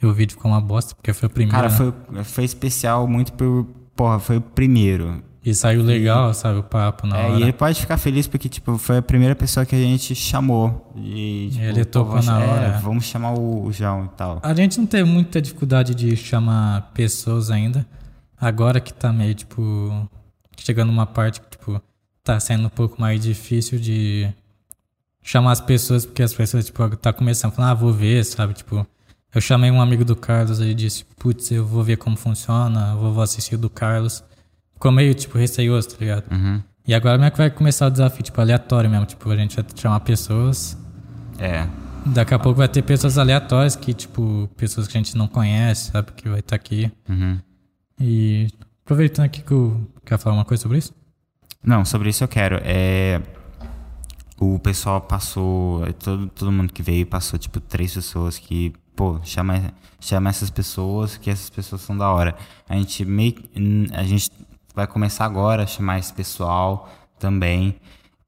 e 0.01 0.07
o 0.07 0.13
vídeo 0.13 0.35
ficou 0.35 0.51
uma 0.51 0.61
bosta, 0.61 0.95
porque 0.95 1.13
foi 1.13 1.27
o 1.27 1.31
primeiro. 1.31 1.57
Cara, 1.57 1.69
né? 1.69 1.75
foi, 1.75 2.25
foi 2.25 2.45
especial 2.45 3.07
muito 3.07 3.33
por. 3.33 3.67
Porra, 3.97 4.19
foi 4.19 4.37
o 4.37 4.41
primeiro. 4.41 5.23
E 5.45 5.55
saiu 5.55 5.83
legal, 5.83 6.31
e, 6.31 6.35
sabe, 6.35 6.59
o 6.59 6.63
papo 6.63 7.07
na 7.07 7.19
é, 7.19 7.27
hora. 7.27 7.41
E 7.41 7.43
ele 7.43 7.53
pode 7.53 7.81
ficar 7.81 7.97
feliz 7.97 8.27
porque, 8.27 8.49
tipo, 8.49 8.77
foi 8.77 8.99
a 8.99 9.03
primeira 9.03 9.35
pessoa 9.35 9.65
que 9.65 9.75
a 9.75 9.79
gente 9.79 10.15
chamou. 10.15 10.93
E, 10.97 11.49
tipo, 11.51 11.65
ele 11.65 11.85
tocou 11.85 12.23
na 12.23 12.39
hora. 12.39 12.67
É, 12.67 12.79
vamos 12.79 13.05
chamar 13.07 13.33
o 13.39 13.73
João 13.73 14.05
e 14.05 14.17
tal. 14.17 14.39
A 14.43 14.55
gente 14.55 14.79
não 14.79 14.87
teve 14.87 15.09
muita 15.09 15.41
dificuldade 15.41 15.95
de 15.95 16.15
chamar 16.15 16.93
pessoas 16.93 17.51
ainda. 17.51 17.87
Agora 18.39 18.81
que 18.81 18.93
tá 18.93 19.13
meio, 19.13 19.35
tipo, 19.35 20.09
chegando 20.59 20.91
uma 20.91 21.07
parte 21.07 21.41
tá 22.23 22.39
sendo 22.39 22.67
um 22.67 22.71
pouco 22.71 23.01
mais 23.01 23.23
difícil 23.23 23.79
de 23.79 24.29
chamar 25.23 25.53
as 25.53 25.61
pessoas, 25.61 26.05
porque 26.07 26.23
as 26.23 26.35
pessoas, 26.35 26.67
tipo, 26.67 26.97
tá 26.97 27.13
começando 27.13 27.53
a 27.53 27.55
falar, 27.55 27.71
ah, 27.71 27.75
vou 27.75 27.93
ver, 27.93 28.25
sabe, 28.25 28.55
tipo... 28.55 28.87
Eu 29.33 29.41
chamei 29.41 29.71
um 29.71 29.81
amigo 29.81 30.05
do 30.05 30.17
Carlos, 30.17 30.59
ele 30.59 30.75
disse, 30.75 31.05
putz, 31.17 31.53
eu 31.53 31.65
vou 31.65 31.85
ver 31.85 31.97
como 31.97 32.17
funciona, 32.17 32.91
eu 33.01 33.13
vou 33.13 33.23
assistir 33.23 33.55
o 33.55 33.59
do 33.59 33.71
Carlos 33.71 34.25
ficou 34.81 34.91
meio, 34.91 35.15
tipo, 35.15 35.37
receioso, 35.37 35.91
tá 35.91 35.97
ligado? 36.01 36.25
Uhum. 36.33 36.63
E 36.87 36.95
agora 36.95 37.19
como 37.19 37.27
é 37.27 37.31
que 37.31 37.37
vai 37.37 37.51
começar 37.51 37.87
o 37.87 37.91
desafio, 37.91 38.23
tipo, 38.23 38.41
aleatório 38.41 38.89
mesmo. 38.89 39.05
Tipo, 39.05 39.31
a 39.31 39.37
gente 39.37 39.55
vai 39.55 39.65
chamar 39.77 40.01
pessoas. 40.01 40.77
É. 41.39 41.69
Daqui 42.07 42.33
a 42.33 42.39
pouco 42.39 42.57
vai 42.57 42.69
ter 42.69 42.81
pessoas 42.81 43.19
aleatórias 43.19 43.77
que, 43.77 43.93
tipo, 43.93 44.49
pessoas 44.57 44.89
que 44.89 44.97
a 44.97 45.01
gente 45.01 45.15
não 45.19 45.29
conhece, 45.29 45.91
sabe? 45.91 46.13
Que 46.13 46.31
vai 46.31 46.41
estar 46.41 46.51
tá 46.51 46.57
aqui. 46.57 46.91
Uhum. 47.07 47.39
E 48.01 48.49
aproveitando 48.83 49.27
aqui 49.27 49.43
que 49.43 49.53
eu 49.53 49.87
quer 50.03 50.19
falar 50.19 50.35
uma 50.35 50.47
coisa 50.47 50.63
sobre 50.63 50.79
isso? 50.79 50.95
Não, 51.63 51.85
sobre 51.85 52.09
isso 52.11 52.25
eu 52.25 52.29
quero. 52.29 52.61
É. 52.63 53.21
O 54.39 54.59
pessoal 54.59 55.01
passou. 55.01 55.83
Todo, 55.95 56.29
todo 56.29 56.53
mundo 56.53 56.73
que 56.73 56.83
veio 56.83 57.07
passou, 57.07 57.39
tipo, 57.39 57.61
três 57.61 57.95
pessoas 57.95 58.39
que 58.39 58.73
pô, 58.97 59.21
chama, 59.25 59.73
chama 59.99 60.31
essas 60.31 60.51
pessoas, 60.51 61.17
que 61.17 61.31
essas 61.31 61.51
pessoas 61.51 61.83
são 61.83 61.97
da 61.97 62.11
hora. 62.11 62.35
A 62.69 62.77
gente 62.77 63.05
meio, 63.05 63.35
a 63.93 64.05
gente 64.05 64.31
vai 64.75 64.87
começar 64.87 65.25
agora 65.25 65.63
a 65.65 65.67
chamar 65.67 65.99
esse 65.99 66.13
pessoal 66.13 66.89
também. 67.19 67.77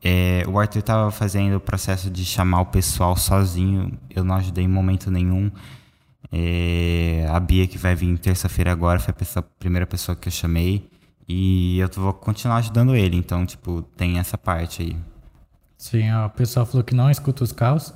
É, 0.05 0.43
o 0.49 0.59
Arthur 0.59 0.80
estava 0.80 1.11
fazendo 1.11 1.57
o 1.57 1.61
processo 1.61 2.11
de 2.11 2.24
chamar 2.24 2.62
o 2.62 2.66
pessoal 2.66 3.16
sozinho, 3.16 3.97
eu 4.11 4.24
não 4.24 4.35
ajudei 4.37 4.64
em 4.64 4.68
momento 4.68 5.11
nenhum. 5.11 5.51
É, 6.33 7.26
a 7.28 7.39
Bia, 7.39 7.66
que 7.66 7.78
vai 7.78 7.95
vir 7.95 8.18
terça-feira 8.18 8.72
agora, 8.72 8.99
foi 8.99 9.11
a, 9.11 9.14
pessoa, 9.14 9.45
a, 9.47 9.61
primeira 9.61 9.87
pessoa 9.87 10.16
que 10.16 10.28
eu 10.28 10.33
chamei. 10.33 10.91
E 11.29 11.79
eu 11.79 11.89
vou 11.95 12.12
continuar 12.12 12.57
ajudando 12.57 12.95
ele, 12.95 13.16
então, 13.16 13.47
tipo, 13.47 13.83
tem 13.97 14.18
essa 14.18 14.37
parte 14.37 14.83
aí. 14.83 14.97
Sim, 15.79 16.12
ó, 16.12 16.27
o 16.27 16.31
pessoal 16.31 16.66
falou 16.66 16.85
que 16.85 16.95
não 16.95 17.11
escuta 17.11 17.43
os 17.43 17.53
carros. 17.53 17.93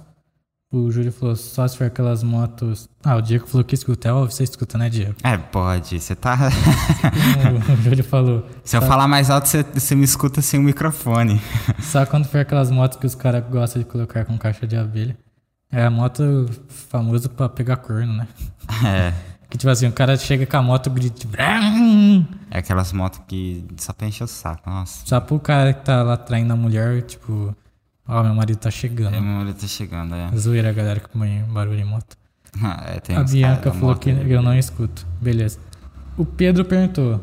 O 0.73 0.91
Júlio 0.91 1.13
falou, 1.13 1.37
só 1.37 1.67
se 1.67 1.79
for 1.79 1.87
aquelas 1.87 2.25
motos. 2.25 2.89
Ah, 3.05 3.15
o 3.15 3.21
Diego 3.23 3.47
falou 3.47 3.65
que 3.65 3.75
escuta. 3.75 4.09
É 4.09 4.13
você 4.13 4.43
escuta, 4.43 4.77
né, 4.77 4.91
Diego? 4.91 5.15
É, 5.23 5.39
pode. 5.39 6.01
Você 6.01 6.17
tá. 6.17 6.37
o, 7.73 7.83
Júlio 7.83 8.03
falou. 8.03 8.45
Se 8.65 8.77
eu 8.77 8.83
falar 8.83 9.07
mais 9.07 9.31
alto, 9.31 9.49
você, 9.49 9.63
você 9.63 9.95
me 9.95 10.05
escuta 10.05 10.43
sem 10.43 10.59
o 10.59 10.63
microfone. 10.63 11.41
Só 11.81 12.05
quando 12.05 12.27
for 12.27 12.39
aquelas 12.39 12.71
motos 12.71 12.99
que 12.99 13.07
os 13.07 13.15
caras 13.15 13.45
gostam 13.49 13.81
de 13.81 13.89
colocar 13.89 14.25
com 14.25 14.37
caixa 14.37 14.67
de 14.67 14.77
abelha. 14.77 15.17
É 15.71 15.85
a 15.85 15.91
moto 15.91 16.23
famosa 16.69 17.29
pra 17.29 17.49
pegar 17.49 17.77
corno, 17.77 18.13
né? 18.15 18.29
É. 18.85 19.15
Que 19.57 19.61
tipo 19.61 19.71
assim, 19.71 19.87
o 19.87 19.93
cara 19.93 20.19
chega 20.19 20.45
com 20.45 20.59
a 20.59 20.63
moto 20.63 20.91
grita. 20.91 21.27
É 22.51 22.59
aquelas 22.59 22.93
motos 22.93 23.23
que 23.27 23.65
só 23.79 23.95
pra 23.95 24.07
encher 24.07 24.25
o 24.25 24.27
saco, 24.27 24.69
nossa. 24.69 25.07
Só 25.07 25.19
pro 25.19 25.41
cara 25.41 25.73
que 25.73 25.83
tá 25.83 26.03
lá 26.03 26.15
traindo 26.15 26.53
a 26.53 26.57
mulher, 26.57 27.01
tipo. 27.01 27.57
Ó, 28.07 28.21
oh, 28.21 28.23
meu 28.23 28.35
marido 28.35 28.59
tá 28.59 28.71
chegando. 28.71 29.15
É, 29.15 29.21
meu 29.21 29.33
marido 29.33 29.59
tá 29.59 29.67
chegando, 29.67 30.15
é. 30.15 30.31
Zoeira, 30.37 30.71
galera, 30.75 31.01
que 31.01 31.09
põe 31.09 31.43
barulho 31.45 31.81
em 31.81 31.85
moto. 31.85 32.19
é, 32.87 33.01
tem 33.01 33.17
a 33.17 33.25
Bianca 33.25 33.73
falou 33.73 33.97
que 33.97 34.11
eu 34.11 34.43
não 34.43 34.55
escuto. 34.55 35.07
Beleza. 35.23 35.59
O 36.19 36.27
Pedro 36.27 36.63
perguntou. 36.63 37.19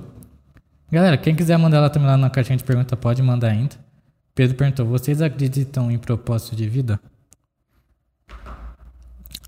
Galera, 0.91 1.17
quem 1.17 1.36
quiser 1.36 1.57
mandar 1.59 1.81
lá 1.81 1.89
também 1.91 2.07
lá 2.07 2.17
na 2.17 2.31
caixinha 2.31 2.57
de 2.57 2.63
pergunta, 2.63 2.97
pode 2.97 3.21
mandar 3.21 3.49
ainda. 3.49 3.75
Pedro 4.34 4.57
perguntou: 4.57 4.88
vocês 4.88 5.21
acreditam 5.21 5.91
em 5.91 5.99
propósito 5.99 6.55
de 6.55 6.67
vida? 6.67 6.99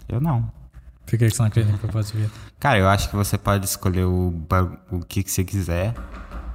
Eu 0.07 0.21
não. 0.21 0.53
Por 1.05 1.19
que 1.19 1.29
você 1.29 1.41
não 1.41 1.47
acredita 1.47 1.75
em 1.75 1.77
propósito 1.77 2.17
de 2.17 2.23
vida? 2.23 2.33
Cara, 2.59 2.79
eu 2.79 2.87
acho 2.87 3.09
que 3.09 3.15
você 3.15 3.37
pode 3.37 3.65
escolher 3.65 4.05
o, 4.05 4.33
o 4.91 4.99
que, 5.01 5.23
que 5.23 5.31
você 5.31 5.43
quiser, 5.43 5.93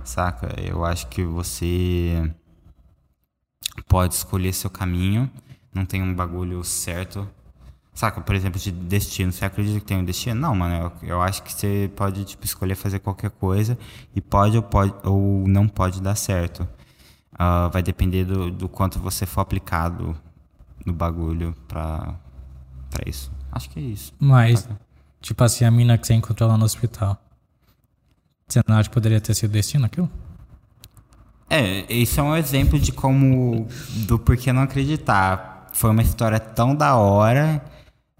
saca? 0.04 0.48
Eu 0.60 0.84
acho 0.84 1.06
que 1.06 1.22
você 1.24 2.32
pode 3.86 4.14
escolher 4.14 4.52
seu 4.52 4.68
caminho, 4.68 5.30
não 5.72 5.84
tem 5.84 6.02
um 6.02 6.12
bagulho 6.12 6.64
certo. 6.64 7.28
Saca, 7.94 8.20
por 8.20 8.34
exemplo, 8.34 8.58
de 8.58 8.70
destino. 8.70 9.30
Você 9.30 9.44
acredita 9.44 9.78
que 9.78 9.84
tem 9.84 9.98
um 9.98 10.04
destino? 10.04 10.40
Não, 10.40 10.54
mano. 10.54 10.92
Eu, 11.02 11.08
eu 11.08 11.22
acho 11.22 11.42
que 11.42 11.52
você 11.52 11.90
pode 11.94 12.24
tipo, 12.24 12.44
escolher 12.44 12.74
fazer 12.74 13.00
qualquer 13.00 13.30
coisa 13.30 13.76
e 14.14 14.20
pode 14.20 14.56
ou, 14.56 14.62
pode, 14.62 14.94
ou 15.04 15.46
não 15.46 15.68
pode 15.68 16.00
dar 16.00 16.14
certo. 16.14 16.62
Uh, 17.34 17.70
vai 17.70 17.82
depender 17.82 18.24
do, 18.24 18.50
do 18.50 18.68
quanto 18.68 18.98
você 18.98 19.26
for 19.26 19.40
aplicado 19.40 20.16
no 20.84 20.92
bagulho 20.92 21.54
pra 21.68 22.16
isso. 23.06 23.30
Acho 23.52 23.70
que 23.70 23.78
é 23.78 23.82
isso. 23.82 24.12
Mas, 24.18 24.60
saca? 24.60 24.80
tipo 25.20 25.44
assim, 25.44 25.64
a 25.64 25.70
mina 25.70 25.98
que 25.98 26.06
você 26.06 26.14
encontrou 26.14 26.48
lá 26.48 26.56
no 26.56 26.64
hospital. 26.64 27.20
Você 28.48 28.60
não 28.66 28.76
acha 28.76 28.88
que 28.88 28.94
poderia 28.94 29.20
ter 29.20 29.34
sido 29.34 29.50
destino 29.50 29.86
aquilo? 29.86 30.10
É, 31.48 31.84
esse 31.92 32.18
é 32.18 32.22
um 32.22 32.36
exemplo 32.36 32.78
de 32.78 32.92
como. 32.92 33.66
do 34.06 34.18
porquê 34.18 34.52
não 34.52 34.62
acreditar. 34.62 35.68
Foi 35.72 35.90
uma 35.90 36.02
história 36.02 36.38
tão 36.38 36.74
da 36.74 36.96
hora. 36.96 37.62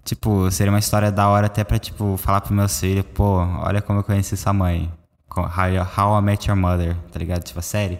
Tipo, 0.03 0.49
seria 0.51 0.71
uma 0.71 0.79
história 0.79 1.11
da 1.11 1.27
hora 1.29 1.45
até 1.47 1.63
pra, 1.63 1.77
tipo, 1.77 2.17
falar 2.17 2.41
pro 2.41 2.53
meu 2.53 2.67
filho, 2.67 3.03
pô, 3.03 3.37
olha 3.37 3.81
como 3.81 3.99
eu 3.99 4.03
conheci 4.03 4.35
sua 4.35 4.51
mãe. 4.51 4.91
How, 5.33 5.45
How 5.47 6.19
I 6.19 6.21
Met 6.21 6.49
Your 6.49 6.57
Mother, 6.57 6.97
tá 7.11 7.19
ligado? 7.19 7.43
Tipo, 7.43 7.59
a 7.59 7.61
série. 7.61 7.99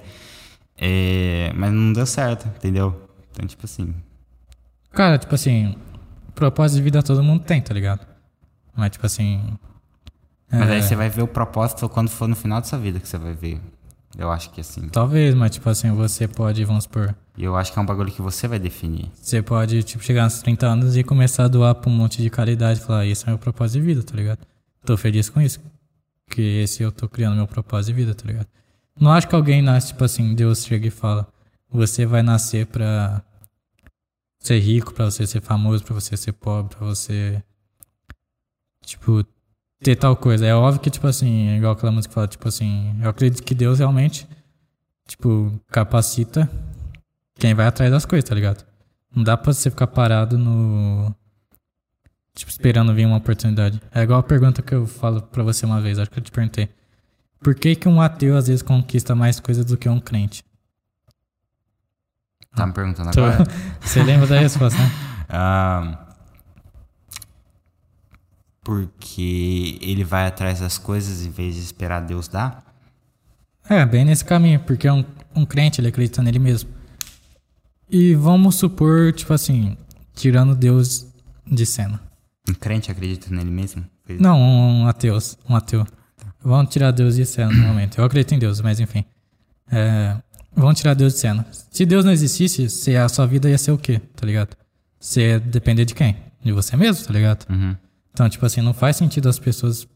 É, 0.78 1.52
mas 1.56 1.72
não 1.72 1.94
deu 1.94 2.06
certo, 2.06 2.48
entendeu? 2.48 3.08
Então, 3.32 3.46
tipo 3.48 3.66
assim. 3.66 3.94
Cara, 4.92 5.18
tipo 5.18 5.36
assim, 5.36 5.76
propósito 6.32 6.78
de 6.78 6.84
vida 6.84 7.04
todo 7.04 7.24
mundo 7.24 7.44
tem, 7.44 7.62
tá 7.62 7.74
ligado? 7.74 8.06
Mas, 8.76 8.92
tipo 8.92 9.06
assim. 9.06 9.42
Mas 10.52 10.70
é... 10.70 10.74
aí 10.74 10.84
você 10.84 10.96
vai 10.96 11.10
ver 11.10 11.22
o 11.22 11.28
propósito 11.28 11.88
quando 11.90 12.10
for 12.10 12.28
no 12.28 12.36
final 12.36 12.60
da 12.62 12.68
sua 12.68 12.80
vida 12.80 13.00
que 13.00 13.08
você 13.08 13.18
vai 13.18 13.34
ver. 13.34 13.60
Eu 14.18 14.30
acho 14.30 14.50
que 14.50 14.62
assim. 14.62 14.90
Talvez, 14.90 15.34
mas 15.34 15.52
tipo 15.52 15.70
assim, 15.70 15.92
você 15.92 16.28
pode, 16.28 16.64
vamos 16.66 16.84
supor. 16.84 17.16
E 17.38 17.44
eu 17.44 17.56
acho 17.56 17.72
que 17.72 17.80
é 17.80 17.82
um 17.82 17.86
bagulho 17.86 18.12
que 18.12 18.22
você 18.22 18.48
vai 18.48 18.60
definir. 18.60 19.10
Você 19.22 19.42
pode, 19.42 19.82
tipo, 19.84 20.04
chegar 20.04 20.26
nos 20.26 20.42
30 20.42 20.68
anos 20.68 20.98
e 20.98 21.04
começar 21.04 21.46
a 21.46 21.48
doar 21.48 21.76
pra 21.76 21.90
um 21.90 21.94
monte 21.94 22.22
de 22.22 22.30
caridade 22.30 22.80
e 22.80 22.84
falar, 22.84 23.06
isso 23.06 23.26
é 23.26 23.30
meu 23.30 23.40
propósito 23.40 23.80
de 23.80 23.86
vida, 23.86 24.04
tá 24.04 24.16
ligado? 24.16 24.40
Tô 24.86 24.98
feliz 24.98 25.30
com 25.30 25.40
isso. 25.40 25.60
Que 26.30 26.62
esse 26.62 26.84
eu 26.84 26.92
tô 26.92 27.08
criando 27.08 27.36
meu 27.36 27.48
propósito 27.48 27.96
de 27.96 28.02
vida, 28.02 28.14
tá 28.14 28.26
ligado? 28.26 28.48
Não 29.00 29.12
acho 29.12 29.28
que 29.28 29.36
alguém 29.36 29.62
nasce, 29.62 29.88
tipo 29.88 30.04
assim, 30.04 30.36
Deus 30.36 30.66
chega 30.66 30.88
e 30.88 30.92
fala, 30.92 31.28
você 31.72 32.06
vai 32.06 32.22
nascer 32.22 32.66
pra 32.66 33.24
ser 34.42 34.60
rico, 34.60 34.94
pra 34.94 35.06
você 35.06 35.26
ser 35.26 35.42
famoso, 35.42 35.84
pra 35.84 35.94
você 35.94 36.18
ser 36.18 36.34
pobre, 36.34 36.76
pra 36.76 36.86
você. 36.86 37.42
Tipo, 38.84 39.24
ter 39.80 39.96
tal 39.96 40.16
coisa. 40.18 40.46
É 40.46 40.54
óbvio 40.54 40.82
que, 40.82 40.90
tipo 40.90 41.08
assim, 41.08 41.50
é 41.50 41.58
igual 41.58 41.74
aquela 41.74 41.92
música 41.92 42.10
que 42.10 42.16
fala, 42.16 42.28
tipo 42.28 42.48
assim, 42.48 43.00
eu 43.02 43.10
acredito 43.10 43.44
que 43.44 43.56
Deus 43.56 43.80
realmente, 43.80 44.28
tipo, 45.08 45.52
capacita 45.68 46.50
quem 47.36 47.54
vai 47.54 47.66
atrás 47.68 47.92
das 47.92 48.06
coisas, 48.06 48.28
tá 48.28 48.36
ligado? 48.36 48.66
Não 49.16 49.24
dá 49.24 49.36
pra 49.36 49.52
você 49.52 49.70
ficar 49.70 49.88
parado 49.88 50.38
no. 50.38 51.14
Tipo, 52.36 52.52
esperando 52.52 52.94
vir 52.94 53.06
uma 53.06 53.18
oportunidade. 53.18 53.82
É 53.94 54.04
igual 54.04 54.20
a 54.20 54.24
pergunta 54.24 54.62
que 54.62 54.74
eu 54.74 54.88
falo 54.88 55.22
pra 55.22 55.44
você 55.44 55.66
uma 55.66 55.82
vez, 55.82 56.00
acho 56.00 56.10
que 56.10 56.20
eu 56.20 56.24
te 56.24 56.32
perguntei. 56.32 56.70
Por 57.40 57.56
que, 57.56 57.76
que 57.76 57.90
um 57.90 58.00
ateu 58.00 58.38
às 58.38 58.48
vezes 58.48 58.62
conquista 58.62 59.16
mais 59.16 59.40
coisas 59.40 59.66
do 59.66 59.76
que 59.76 59.90
um 59.90 60.00
crente? 60.00 60.44
Tá 62.56 62.66
me 62.66 62.74
perguntando 62.74 63.10
agora? 63.10 63.44
você 63.80 64.04
lembra 64.04 64.28
da 64.28 64.40
resposta, 64.40 64.78
né? 64.80 64.92
um, 65.32 66.12
porque 68.64 69.80
ele 69.82 70.04
vai 70.04 70.28
atrás 70.28 70.60
das 70.60 70.78
coisas 70.78 71.26
em 71.26 71.30
vez 71.30 71.56
de 71.56 71.62
esperar 71.62 72.02
Deus 72.02 72.28
dar? 72.28 72.64
É, 73.70 73.86
bem 73.86 74.06
nesse 74.06 74.26
caminho, 74.26 74.60
porque 74.60 74.90
um, 74.90 75.06
um 75.36 75.46
crente, 75.46 75.80
ele 75.80 75.88
acredita 75.88 76.22
nele 76.22 76.40
mesmo. 76.40 76.70
E 77.90 78.16
vamos 78.16 78.56
supor, 78.56 79.14
tipo 79.14 79.34
assim, 79.34 79.78
tirando 80.14 80.56
Deus 80.56 81.08
de 81.46 81.66
cena. 81.66 82.02
Um 82.50 82.54
crente 82.54 82.92
acredita 82.92 83.34
nele 83.34 83.52
mesmo? 83.52 83.86
Não, 84.20 84.38
um, 84.40 84.82
um 84.82 84.88
ateu, 84.88 85.18
um 85.48 85.56
ateu. 85.56 85.86
Vamos 86.44 86.72
tirar 86.72 86.92
Deus 86.92 87.16
de 87.16 87.26
cena 87.26 87.52
no 87.52 87.68
momento. 87.68 87.98
Eu 88.00 88.06
acredito 88.06 88.34
em 88.34 88.40
Deus, 88.40 88.62
mas 88.62 88.80
enfim. 88.80 89.06
É, 89.72 90.18
vamos 90.56 90.80
tirar 90.80 90.94
Deus 90.94 91.14
de 91.14 91.20
cena. 91.20 91.46
Se 91.70 91.86
Deus 91.86 92.06
não 92.06 92.12
existisse, 92.12 92.70
se 92.70 92.96
a 92.96 93.08
sua 93.10 93.26
vida 93.26 93.50
ia 93.50 93.58
ser 93.58 93.72
o 93.72 93.78
quê, 93.78 94.02
tá 94.16 94.26
ligado? 94.26 94.56
Você 95.00 95.30
ia 95.30 95.40
depender 95.40 95.86
de 95.86 95.96
quem? 95.96 96.18
De 96.44 96.52
você 96.52 96.76
mesmo, 96.76 97.06
tá 97.06 97.14
ligado? 97.14 97.46
Uhum. 97.50 97.76
Então, 98.14 98.30
tipo 98.30 98.46
assim, 98.46 98.62
não 98.62 98.74
faz 98.74 98.96
sentido 98.96 99.30
as 99.30 99.40
pessoas 99.40 99.88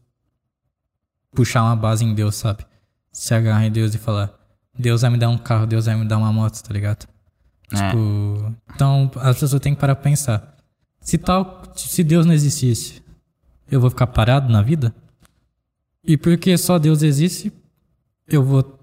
puxar 1.32 1.62
uma 1.62 1.76
base 1.76 2.04
em 2.04 2.14
Deus, 2.14 2.34
sabe? 2.34 2.64
Se 3.12 3.34
agarrar 3.34 3.66
em 3.66 3.70
Deus 3.70 3.94
e 3.94 3.98
falar, 3.98 4.32
Deus 4.78 5.02
vai 5.02 5.10
me 5.10 5.18
dar 5.18 5.28
um 5.28 5.38
carro, 5.38 5.66
Deus 5.66 5.86
vai 5.86 5.94
me 5.96 6.04
dar 6.04 6.18
uma 6.18 6.32
moto, 6.32 6.60
tá 6.62 6.72
ligado? 6.72 7.06
É. 7.72 7.76
Tipo, 7.76 8.54
então 8.74 9.10
as 9.16 9.38
pessoas 9.38 9.60
têm 9.60 9.74
que 9.74 9.80
parar 9.80 9.94
pra 9.94 10.04
pensar. 10.04 10.56
Se 11.00 11.18
tal, 11.18 11.62
se 11.76 12.02
Deus 12.02 12.26
não 12.26 12.32
existisse, 12.32 13.02
eu 13.70 13.80
vou 13.80 13.90
ficar 13.90 14.06
parado 14.06 14.50
na 14.52 14.62
vida? 14.62 14.94
E 16.02 16.16
porque 16.16 16.56
só 16.56 16.78
Deus 16.78 17.02
existe, 17.02 17.52
eu 18.28 18.42
vou 18.42 18.75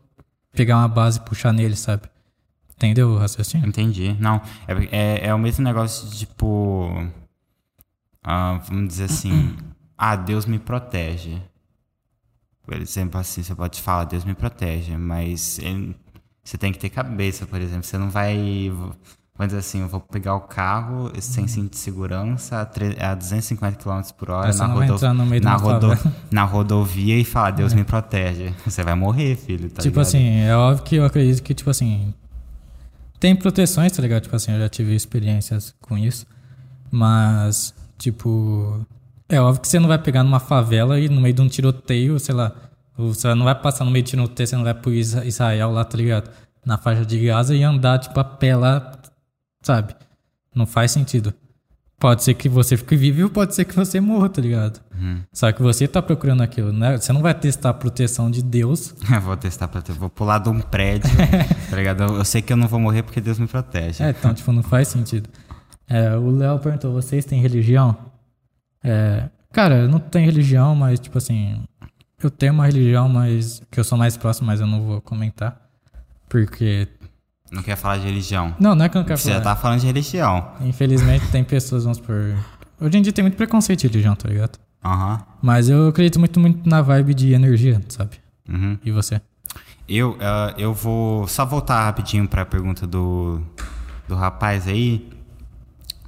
pegar 0.54 0.78
uma 0.78 0.88
base 0.88 1.20
e 1.20 1.22
puxar 1.24 1.52
nele, 1.52 1.76
sabe? 1.76 2.04
Entendeu 2.76 3.10
o 3.10 3.18
raciocínio? 3.18 3.68
Entendi. 3.68 4.16
Não, 4.20 4.42
é, 4.68 4.74
é, 4.98 5.28
é 5.28 5.34
o 5.34 5.40
mesmo 5.40 5.64
negócio 5.64 6.10
de 6.10 6.20
tipo. 6.20 6.90
ah, 8.24 8.60
vamos 8.68 8.88
dizer 8.90 9.06
assim. 9.06 9.56
ah, 9.98 10.16
Deus 10.16 10.46
me 10.46 10.60
protege. 10.60 11.42
Por 12.66 12.76
exemplo, 12.76 13.20
assim, 13.20 13.44
você 13.44 13.54
pode 13.54 13.82
falar, 13.82 14.06
Deus 14.06 14.24
me 14.24 14.34
protege, 14.34 14.96
mas 14.98 15.60
ele- 15.60 15.96
você 16.44 16.58
tem 16.58 16.72
que 16.72 16.80
ter 16.80 16.90
cabeça, 16.90 17.46
por 17.46 17.60
exemplo. 17.62 17.84
Você 17.84 17.98
não 17.98 18.10
vai. 18.10 18.72
Dizer 19.40 19.58
assim, 19.58 19.82
eu 19.82 19.88
vou 19.88 20.00
pegar 20.00 20.36
o 20.36 20.42
carro 20.42 21.12
sem 21.20 21.48
cinto 21.48 21.72
de 21.72 21.78
segurança 21.78 22.62
a, 22.62 22.66
tre- 22.66 22.96
a 23.00 23.16
250 23.16 23.78
km 23.78 24.02
por 24.18 24.30
hora 24.30 24.48
na, 24.68 24.68
meio 25.26 25.44
na, 25.44 25.56
rodo- 25.56 25.88
na 26.32 26.44
rodovia 26.44 27.18
e 27.20 27.26
falar, 27.26 27.52
Deus 27.52 27.74
me 27.74 27.84
protege. 27.84 28.54
Você 28.64 28.84
vai 28.84 28.94
morrer, 28.96 29.36
filho. 29.36 29.70
Tá 29.70 29.82
tipo 29.82 29.96
ligado? 30.00 30.02
assim, 30.08 30.40
é 30.42 30.56
óbvio 30.56 30.84
que 30.84 30.96
eu 30.98 31.04
acredito 31.06 31.42
que, 31.44 31.54
tipo 31.54 31.70
assim, 31.70 32.14
tem 33.20 33.36
proteções, 33.36 33.92
tá 33.92 34.02
ligado? 34.02 34.22
Tipo 34.24 34.36
assim, 34.36 34.52
eu 34.54 34.60
já 34.60 34.70
tive 34.70 34.94
experiências 34.96 35.74
com 35.82 35.98
isso. 35.98 36.26
Mas, 36.92 37.74
tipo, 37.98 38.86
é 39.28 39.42
óbvio 39.42 39.62
que 39.62 39.68
você 39.68 39.80
não 39.80 39.88
vai 39.88 39.98
pegar 39.98 40.24
numa 40.24 40.40
favela 40.40 41.00
e 41.00 41.10
no 41.10 41.20
meio 41.20 41.34
de 41.34 41.42
um 41.42 41.48
tiroteio, 41.48 42.20
sei 42.20 42.36
lá, 42.36 42.52
você 42.96 43.34
não 43.34 43.46
vai 43.46 43.56
passar 43.56 43.84
no 43.84 43.92
meio 43.92 44.04
de 44.04 44.12
tiroteio, 44.12 44.46
você 44.48 44.56
não 44.56 44.64
vai 44.64 44.74
pro 44.76 44.94
Isra- 44.94 45.26
Israel 45.26 45.72
lá, 45.72 45.84
tá 45.84 45.98
ligado? 45.98 46.30
Na 46.66 46.78
faixa 46.78 47.04
de 47.06 47.20
Gaza 47.26 47.56
e 47.56 47.64
andar, 47.64 47.98
tipo, 48.00 48.18
a 48.20 48.24
pé 48.24 48.56
lá, 48.56 48.80
sabe? 49.64 49.96
Não 50.54 50.68
faz 50.68 50.92
sentido. 50.92 51.34
Pode 51.98 52.22
ser 52.22 52.34
que 52.34 52.50
você 52.50 52.76
fique 52.76 52.98
vivo 52.98 53.24
ou 53.24 53.30
pode 53.30 53.56
ser 53.56 53.64
que 53.64 53.74
você 53.74 54.02
morra, 54.02 54.28
tá 54.28 54.42
ligado? 54.42 54.82
Só 55.32 55.50
que 55.54 55.62
você 55.62 55.88
tá 55.88 56.02
procurando 56.02 56.42
aquilo, 56.42 56.74
né? 56.74 56.98
Você 56.98 57.14
não 57.14 57.22
vai 57.22 57.34
testar 57.34 57.70
a 57.70 57.74
proteção 57.74 58.30
de 58.30 58.44
Deus 58.44 58.94
Eu 59.10 59.22
vou 59.24 59.38
testar 59.38 59.70
pra 59.70 59.82
ter. 59.82 59.94
Vou 59.94 60.10
pular 60.10 60.40
de 60.40 60.50
um 60.50 60.60
prédio, 60.60 61.10
tá 61.70 61.76
ligado? 61.78 62.04
Eu, 62.04 62.18
eu 62.18 62.26
sei 62.26 62.42
que 62.42 62.52
eu 62.52 62.58
não 62.58 62.68
vou 62.68 62.80
morrer 62.80 63.04
porque 63.04 63.22
Deus 63.22 63.40
me 63.40 63.48
protege. 63.48 64.04
É, 64.04 64.10
então, 64.10 64.34
tipo, 64.34 64.52
não 64.52 64.62
faz 64.62 64.90
sentido. 64.90 65.30
É, 65.88 66.16
o 66.16 66.30
Léo 66.30 66.60
perguntou, 66.60 66.92
vocês 66.92 67.24
têm 67.24 67.42
religião? 67.42 67.96
É, 68.84 69.30
cara, 69.54 69.76
eu 69.78 69.88
não 69.88 70.00
tenho 70.00 70.26
religião, 70.26 70.76
mas, 70.76 71.00
tipo 71.00 71.18
assim, 71.18 71.64
eu 72.22 72.30
tenho 72.30 72.52
uma 72.54 72.66
religião, 72.66 73.08
mas 73.08 73.62
que 73.72 73.80
eu 73.80 73.84
sou 73.84 73.98
mais 73.98 74.18
próximo, 74.18 74.48
mas 74.48 74.60
eu 74.60 74.68
não 74.68 74.82
vou 74.84 75.02
comentar. 75.02 75.58
Porque. 76.28 76.88
Não 77.54 77.62
quer 77.62 77.76
falar 77.76 77.98
de 77.98 78.06
religião. 78.06 78.56
Não, 78.60 78.74
não 78.74 78.84
é 78.86 78.90
que 78.90 78.98
eu 78.98 79.02
não 79.02 79.06
quero 79.06 79.20
Você 79.20 79.30
já 79.30 79.40
falar. 79.40 79.56
tá 79.56 79.62
falando 79.62 79.80
de 79.82 79.86
religião. 79.86 80.48
Infelizmente, 80.62 81.28
tem 81.28 81.44
pessoas, 81.44 81.84
vamos 81.84 82.00
por. 82.00 82.36
Hoje 82.82 82.98
em 82.98 83.02
dia 83.04 83.14
tem 83.14 83.24
muito 83.24 83.38
preconceito 83.38 83.82
de 83.82 83.88
religião, 83.88 84.16
tá 84.16 84.28
ligado? 84.28 84.58
Aham. 84.84 85.22
Mas 85.42 85.70
eu 85.70 85.88
acredito 85.88 86.20
muito, 86.20 86.40
muito 86.40 86.68
na 86.68 86.82
vibe 86.82 87.14
de 87.14 87.32
energia, 87.32 87.80
sabe? 87.90 88.18
Uhum. 88.50 88.78
E 88.84 88.92
você? 88.92 89.22
Eu, 89.88 90.18
ah, 90.20 90.54
eu 90.58 90.74
vou 90.74 91.28
só 91.28 91.46
voltar 91.46 91.86
rapidinho 91.86 92.28
pra 92.28 92.44
pergunta 92.46 92.88
do, 92.88 93.40
do 94.08 94.16
rapaz 94.16 94.68
aí. 94.68 95.08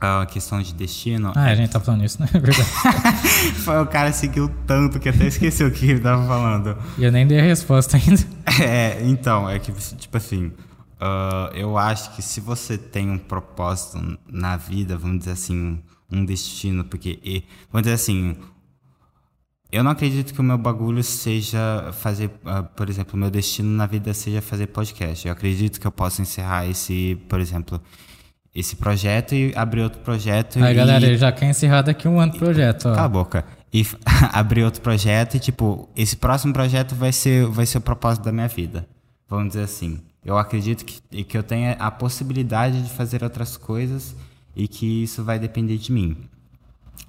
A 0.02 0.26
questão 0.26 0.62
de 0.62 0.74
destino. 0.74 1.32
Ah, 1.36 1.46
a 1.46 1.56
gente 1.56 1.70
tá 1.72 1.80
falando 1.80 2.04
isso, 2.04 2.20
né? 2.22 2.28
É 2.34 2.40
verdade. 2.40 2.70
Foi, 3.64 3.82
o 3.82 3.86
cara 3.88 4.12
seguiu 4.12 4.50
tanto 4.68 5.00
que 5.00 5.08
até 5.10 5.26
esqueceu 5.28 5.68
o 5.68 5.72
que 5.72 5.90
ele 5.90 6.00
tava 6.00 6.28
falando. 6.28 6.78
E 6.98 7.04
eu 7.06 7.12
nem 7.12 7.26
dei 7.26 7.40
a 7.40 7.44
resposta 7.44 7.98
ainda. 7.98 8.22
É, 8.62 9.02
então, 9.06 9.50
é 9.50 9.58
que, 9.60 9.72
tipo 9.72 10.16
assim, 10.18 10.52
ah, 11.00 11.50
eu 11.54 11.78
acho 11.78 12.16
que 12.16 12.22
se 12.22 12.40
você 12.40 12.78
tem 12.78 13.10
um 13.10 13.18
propósito 13.18 14.18
na 14.28 14.58
vida, 14.58 14.98
vamos 14.98 15.20
dizer 15.20 15.32
assim, 15.32 15.82
um 16.12 16.24
destino, 16.24 16.84
porque, 16.86 17.20
e- 17.24 17.44
vamos 17.72 17.84
dizer 17.84 17.96
assim, 17.96 18.36
eu 19.72 19.84
não 19.84 19.92
acredito 19.92 20.34
que 20.34 20.40
o 20.40 20.44
meu 20.44 20.58
bagulho 20.58 21.04
seja 21.04 21.92
fazer, 21.94 22.32
ah, 22.46 22.64
por 22.64 22.90
exemplo, 22.90 23.16
o 23.16 23.18
meu 23.18 23.30
destino 23.30 23.70
na 23.70 23.86
vida 23.86 24.14
seja 24.14 24.42
fazer 24.42 24.68
podcast. 24.68 25.28
Eu 25.28 25.34
acredito 25.34 25.80
que 25.80 25.88
eu 25.88 25.92
posso 25.92 26.22
encerrar 26.22 26.66
esse, 26.68 27.20
por 27.28 27.40
exemplo, 27.40 27.82
esse 28.54 28.78
projeto 28.78 29.36
e 29.36 29.54
abrir 29.56 29.82
outro 29.82 30.00
projeto. 30.00 30.64
Aí, 30.64 30.72
e... 30.72 30.76
galera, 30.76 31.18
já 31.18 31.32
quer 31.32 31.50
encerrar 31.50 31.82
daqui 31.82 32.08
um 32.08 32.20
ano 32.22 32.34
o 32.34 32.38
projeto. 32.38 32.84
Cala 32.84 33.04
a 33.04 33.10
boca. 33.10 33.46
E 33.74 33.86
abrir 34.32 34.64
outro 34.64 34.82
projeto 34.82 35.36
e, 35.36 35.40
tipo, 35.40 35.90
esse 35.94 36.16
próximo 36.16 36.54
projeto 36.54 36.96
vai 36.96 37.12
ser, 37.12 37.46
vai 37.48 37.66
ser 37.66 37.80
o 37.80 37.82
propósito 37.82 38.24
da 38.24 38.32
minha 38.32 38.48
vida. 38.48 38.88
Vamos 39.28 39.50
dizer 39.50 39.64
assim. 39.64 40.00
Eu 40.26 40.40
acredito 40.40 40.84
que, 40.84 41.24
que 41.24 41.38
eu 41.38 41.44
tenha 41.44 41.74
a 41.74 41.92
possibilidade 41.92 42.82
de 42.82 42.90
fazer 42.90 43.24
outras 43.24 43.56
coisas 43.56 44.16
e 44.56 44.68
que 44.68 45.04
isso 45.04 45.24
vai 45.24 45.38
depender 45.38 45.78
de 45.78 45.92
mim. 45.92 46.18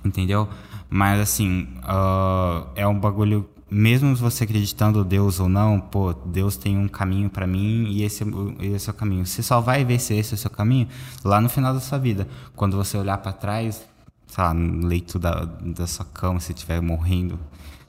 Entendeu? 0.05 0.47
Mas, 0.91 1.21
assim, 1.21 1.67
ah, 1.83 2.67
é 2.77 2.87
um 2.87 2.99
bagulho. 2.99 3.49
Mesmo 3.69 4.15
você 4.15 4.45
acreditando 4.45 5.05
Deus 5.05 5.41
ou 5.41 5.49
não, 5.49 5.81
pô, 5.81 6.13
Deus 6.13 6.57
tem 6.57 6.79
um 6.79 6.87
caminho 6.87 7.29
pra 7.29 7.49
mim 7.49 7.87
e 7.89 8.05
esse, 8.05 8.23
esse 8.61 8.89
é 8.89 8.93
o 8.93 8.95
caminho. 8.95 9.27
Você 9.27 9.43
só 9.43 9.61
vai 9.61 9.85
ver 9.85 9.99
se 9.99 10.15
esse 10.15 10.35
é 10.35 10.37
o 10.37 10.39
seu 10.39 10.51
caminho 10.51 10.87
lá 11.25 11.41
no 11.41 11.49
final 11.49 11.75
da 11.75 11.81
sua 11.81 11.99
vida. 11.99 12.29
Quando 12.55 12.77
você 12.77 12.97
olhar 12.97 13.19
pra 13.19 13.33
trás, 13.33 13.85
sei 14.29 14.45
lá, 14.45 14.55
no 14.55 14.87
leito 14.87 15.19
da, 15.19 15.45
da 15.45 15.85
sua 15.87 16.05
cama, 16.05 16.39
se 16.39 16.53
estiver 16.53 16.81
morrendo, 16.81 17.41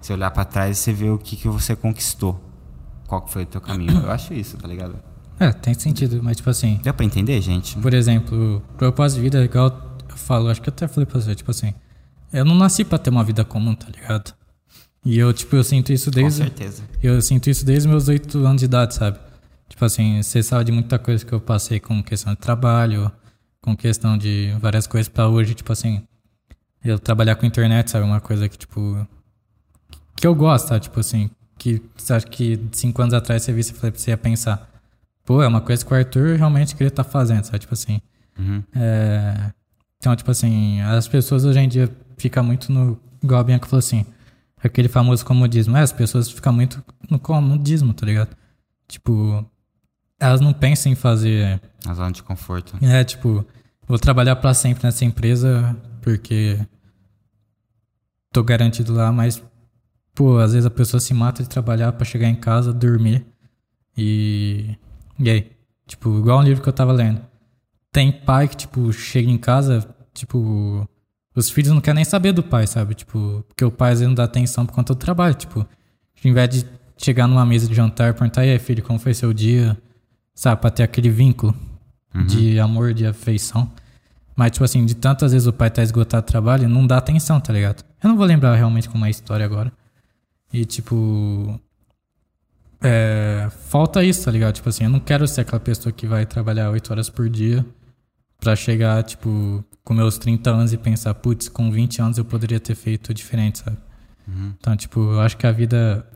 você 0.01 0.13
olhar 0.13 0.31
pra 0.31 0.45
trás 0.45 0.79
e 0.79 0.81
você 0.81 0.93
vê 0.93 1.11
o 1.11 1.17
que, 1.19 1.35
que 1.35 1.47
você 1.47 1.75
conquistou. 1.75 2.41
Qual 3.05 3.21
que 3.21 3.31
foi 3.31 3.43
o 3.43 3.45
teu 3.45 3.61
caminho. 3.61 3.99
Eu 4.01 4.11
acho 4.11 4.33
isso, 4.33 4.57
tá 4.57 4.67
ligado? 4.67 4.97
É, 5.39 5.51
tem 5.51 5.73
sentido, 5.73 6.21
mas 6.23 6.37
tipo 6.37 6.49
assim, 6.49 6.79
Deu 6.83 6.93
pra 6.93 7.05
entender, 7.05 7.39
gente? 7.41 7.77
por 7.77 7.93
exemplo, 7.93 8.61
propósito 8.77 9.17
de 9.17 9.23
vida 9.23 9.39
é 9.41 9.43
igual 9.45 9.95
eu 10.09 10.17
falo, 10.17 10.49
acho 10.49 10.61
que 10.61 10.69
eu 10.69 10.73
até 10.73 10.87
falei 10.87 11.05
pra 11.05 11.19
você, 11.21 11.35
tipo 11.35 11.51
assim, 11.51 11.73
eu 12.33 12.43
não 12.43 12.55
nasci 12.55 12.83
pra 12.83 12.97
ter 12.97 13.09
uma 13.09 13.23
vida 13.23 13.45
comum, 13.45 13.75
tá 13.75 13.87
ligado? 13.89 14.33
E 15.05 15.17
eu, 15.17 15.31
tipo, 15.31 15.55
eu 15.55 15.63
sinto 15.63 15.93
isso 15.93 16.11
Com 16.11 16.15
desde. 16.15 16.39
certeza. 16.43 16.83
Eu 17.01 17.21
sinto 17.21 17.49
isso 17.49 17.65
desde 17.65 17.87
meus 17.87 18.07
oito 18.07 18.39
anos 18.45 18.59
de 18.59 18.65
idade, 18.65 18.95
sabe? 18.95 19.17
Tipo 19.69 19.85
assim, 19.85 20.21
você 20.21 20.41
sabe 20.41 20.65
de 20.65 20.71
muita 20.71 20.97
coisa 20.99 21.23
que 21.25 21.31
eu 21.31 21.39
passei 21.39 21.79
com 21.79 22.01
questão 22.03 22.33
de 22.33 22.39
trabalho, 22.39 23.11
com 23.61 23.75
questão 23.75 24.17
de 24.17 24.53
várias 24.59 24.87
coisas 24.87 25.07
pra 25.07 25.27
hoje, 25.29 25.53
tipo 25.53 25.71
assim, 25.71 26.01
eu 26.83 26.97
trabalhar 26.99 27.35
com 27.35 27.45
internet, 27.45 27.91
sabe? 27.91 28.05
Uma 28.05 28.19
coisa 28.19 28.49
que, 28.49 28.57
tipo, 28.57 29.07
que 30.15 30.25
eu 30.25 30.33
gosto, 30.35 30.69
sabe? 30.69 30.81
Tipo 30.81 30.99
assim, 30.99 31.29
que 31.57 31.81
você 31.95 32.13
acha 32.13 32.25
que 32.27 32.59
cinco 32.71 33.01
anos 33.01 33.13
atrás 33.13 33.43
você 33.43 33.53
pra 33.73 33.91
você 33.91 34.11
ia 34.11 34.17
pensar, 34.17 34.69
pô, 35.27 35.43
é 35.43 35.47
uma 35.47 35.59
coisa 35.59 35.85
que 35.85 35.93
o 35.93 35.95
Arthur 35.95 36.37
realmente 36.37 36.73
queria 36.73 36.87
estar 36.87 37.03
fazendo, 37.03 37.43
sabe? 37.43 37.59
Tipo 37.59 37.73
assim. 37.73 37.99
Uhum. 38.39 38.63
É, 38.73 39.51
Então, 39.97 40.15
tipo 40.15 40.31
assim, 40.31 40.79
as 40.81 41.05
pessoas 41.07 41.43
hoje 41.43 41.59
em 41.59 41.67
dia 41.67 41.91
ficam 42.17 42.43
muito 42.43 42.71
no. 42.71 42.97
Igual 43.21 43.41
a 43.41 43.43
Bianca 43.43 43.67
falou 43.67 43.79
assim, 43.79 44.05
aquele 44.63 44.87
famoso 44.87 45.25
comodismo. 45.25 45.75
É, 45.75 45.81
as 45.81 45.91
pessoas 45.91 46.31
ficam 46.31 46.53
muito 46.53 46.81
no 47.09 47.19
comodismo, 47.19 47.93
tá 47.93 48.05
ligado? 48.05 48.35
Tipo, 48.87 49.45
elas 50.17 50.39
não 50.39 50.53
pensam 50.53 50.91
em 50.91 50.95
fazer. 50.95 51.59
Na 51.85 51.93
zona 51.93 52.11
de 52.11 52.23
conforto. 52.23 52.77
É, 52.81 53.03
tipo, 53.03 53.45
vou 53.85 53.99
trabalhar 53.99 54.37
pra 54.37 54.53
sempre 54.53 54.85
nessa 54.85 55.03
empresa 55.03 55.75
porque 56.01 56.57
tô 58.31 58.43
garantido 58.43 58.93
lá, 58.93 59.11
mas, 59.11 59.43
pô, 60.15 60.37
às 60.37 60.53
vezes 60.53 60.65
a 60.65 60.69
pessoa 60.69 61.01
se 61.01 61.13
mata 61.13 61.43
de 61.43 61.49
trabalhar 61.49 61.91
pra 61.91 62.05
chegar 62.05 62.29
em 62.29 62.35
casa, 62.35 62.71
dormir 62.71 63.25
e. 63.97 64.77
E 65.19 65.29
aí? 65.29 65.51
Tipo, 65.87 66.19
igual 66.19 66.39
um 66.39 66.43
livro 66.43 66.61
que 66.61 66.69
eu 66.69 66.73
tava 66.73 66.91
lendo. 66.91 67.21
Tem 67.91 68.11
pai 68.11 68.47
que, 68.47 68.57
tipo, 68.57 68.91
chega 68.91 69.29
em 69.29 69.37
casa, 69.37 69.87
tipo. 70.13 70.87
Os 71.35 71.49
filhos 71.49 71.71
não 71.71 71.81
querem 71.81 71.97
nem 71.97 72.05
saber 72.05 72.31
do 72.31 72.43
pai, 72.43 72.65
sabe? 72.65 72.95
Tipo, 72.95 73.43
porque 73.47 73.63
o 73.63 73.71
pai 73.71 73.91
às 73.91 73.99
vezes 73.99 74.07
não 74.07 74.15
dá 74.15 74.23
atenção 74.23 74.65
por 74.65 74.73
conta 74.73 74.93
do 74.93 74.97
trabalho. 74.97 75.35
Tipo, 75.35 75.59
ao 75.59 75.67
invés 76.23 76.49
de 76.49 76.65
chegar 76.97 77.27
numa 77.27 77.45
mesa 77.45 77.67
de 77.67 77.75
jantar 77.75 78.09
e 78.09 78.13
perguntar, 78.13 78.45
e 78.45 78.51
aí, 78.51 78.59
filho, 78.59 78.83
como 78.83 78.97
foi 78.99 79.13
seu 79.13 79.31
dia? 79.33 79.77
Sabe, 80.33 80.61
pra 80.61 80.69
ter 80.71 80.83
aquele 80.83 81.09
vínculo 81.09 81.55
de 82.27 82.59
amor, 82.59 82.93
de 82.93 83.05
afeição. 83.05 83.71
Mas, 84.35 84.51
tipo 84.51 84.63
assim, 84.63 84.85
de 84.85 84.95
tantas 84.95 85.31
vezes 85.31 85.47
o 85.47 85.53
pai 85.53 85.69
tá 85.69 85.81
esgotado 85.81 86.23
do 86.23 86.27
trabalho, 86.27 86.69
não 86.69 86.85
dá 86.85 86.97
atenção, 86.97 87.39
tá 87.39 87.53
ligado? 87.53 87.83
Eu 88.03 88.09
não 88.09 88.17
vou 88.17 88.25
lembrar 88.25 88.55
realmente 88.55 88.89
como 88.89 89.03
é 89.05 89.07
a 89.07 89.11
história 89.11 89.45
agora. 89.45 89.71
E, 90.51 90.65
tipo. 90.65 91.59
É, 92.81 93.49
falta 93.69 94.03
isso, 94.03 94.25
tá 94.25 94.31
ligado? 94.31 94.55
Tipo 94.55 94.69
assim, 94.69 94.83
eu 94.83 94.89
não 94.89 94.99
quero 94.99 95.27
ser 95.27 95.41
aquela 95.41 95.59
pessoa 95.59 95.91
que 95.91 96.05
vai 96.05 96.25
trabalhar 96.25 96.69
8 96.69 96.91
horas 96.91 97.09
por 97.09 97.29
dia 97.29 97.65
pra 98.39 98.55
chegar, 98.55 99.03
tipo, 99.03 99.63
com 99.83 99.93
meus 99.93 100.17
30 100.17 100.49
anos 100.49 100.73
e 100.73 100.77
pensar, 100.77 101.13
putz, 101.15 101.49
com 101.49 101.71
20 101.71 102.01
anos 102.01 102.17
eu 102.17 102.25
poderia 102.25 102.59
ter 102.59 102.75
feito 102.75 103.13
diferente, 103.13 103.59
sabe? 103.59 103.77
Uhum. 104.27 104.53
Então, 104.59 104.75
tipo, 104.75 104.99
eu 104.99 105.21
acho 105.21 105.37
que 105.37 105.47
a 105.47 105.51
vida 105.51 106.07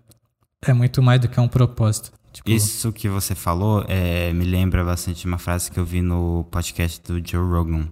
é 0.61 0.73
muito 0.73 1.01
mais 1.01 1.19
do 1.19 1.27
que 1.27 1.39
um 1.39 1.47
propósito. 1.47 2.11
Tipo, 2.31 2.49
Isso 2.49 2.93
que 2.93 3.09
você 3.09 3.35
falou 3.35 3.83
é, 3.87 4.31
me 4.33 4.45
lembra 4.45 4.83
bastante 4.85 5.21
de 5.21 5.27
uma 5.27 5.37
frase 5.37 5.69
que 5.69 5.79
eu 5.79 5.85
vi 5.85 6.01
no 6.01 6.45
podcast 6.49 7.01
do 7.01 7.25
Joe 7.25 7.45
Rogan. 7.45 7.87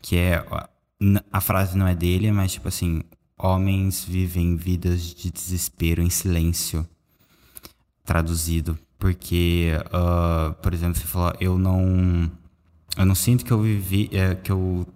Que 0.00 0.16
é. 0.16 0.44
A 1.30 1.40
frase 1.42 1.76
não 1.76 1.86
é 1.86 1.94
dele, 1.94 2.32
mas 2.32 2.52
tipo 2.52 2.68
assim: 2.68 3.02
homens 3.38 4.02
vivem 4.02 4.56
vidas 4.56 5.02
de 5.02 5.30
desespero 5.30 6.00
em 6.00 6.08
silêncio. 6.08 6.88
Traduzido. 8.06 8.78
Porque, 8.98 9.72
uh, 9.88 10.54
por 10.62 10.72
exemplo, 10.72 10.98
você 10.98 11.06
falou, 11.06 11.34
eu 11.40 11.58
não. 11.58 12.30
Eu 12.96 13.04
não 13.04 13.14
sinto 13.14 13.44
que 13.44 13.52
eu 13.52 13.60
vivi. 13.60 14.08
É, 14.12 14.34
que 14.34 14.50
eu 14.50 14.86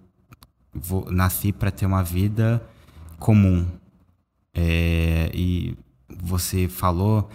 vou, 0.73 1.11
nasci 1.11 1.51
para 1.51 1.69
ter 1.69 1.85
uma 1.85 2.03
vida 2.03 2.63
comum. 3.19 3.67
É, 4.53 5.29
e 5.33 5.77
você 6.21 6.67
falou, 6.67 7.29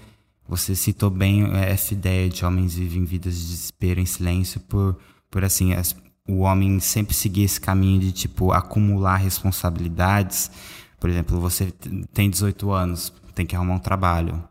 você 0.49 0.75
citou 0.75 1.11
bem 1.11 1.45
essa 1.55 1.95
ideia 1.95 2.29
de 2.29 2.45
homens 2.45 2.75
vivem 2.75 3.05
vidas 3.05 3.35
de 3.39 3.47
desespero 3.47 4.01
em 4.01 4.07
silêncio 4.07 4.61
por, 4.61 4.99
por 5.31 5.45
assim, 5.45 5.73
as, 5.73 5.97
o 6.29 6.41
homem 6.41 6.81
sempre 6.81 7.15
seguir 7.15 7.45
esse 7.45 7.61
caminho 7.61 8.01
de, 8.01 8.13
tipo, 8.13 8.53
acumular 8.53 9.17
responsabilidades. 9.17 10.51
Por 10.99 11.09
exemplo, 11.09 11.41
você 11.41 11.73
tem 12.13 12.29
18 12.29 12.71
anos, 12.73 13.13
tem 13.35 13.47
que 13.47 13.55
arrumar 13.55 13.75
um 13.75 13.79
trabalho 13.79 14.43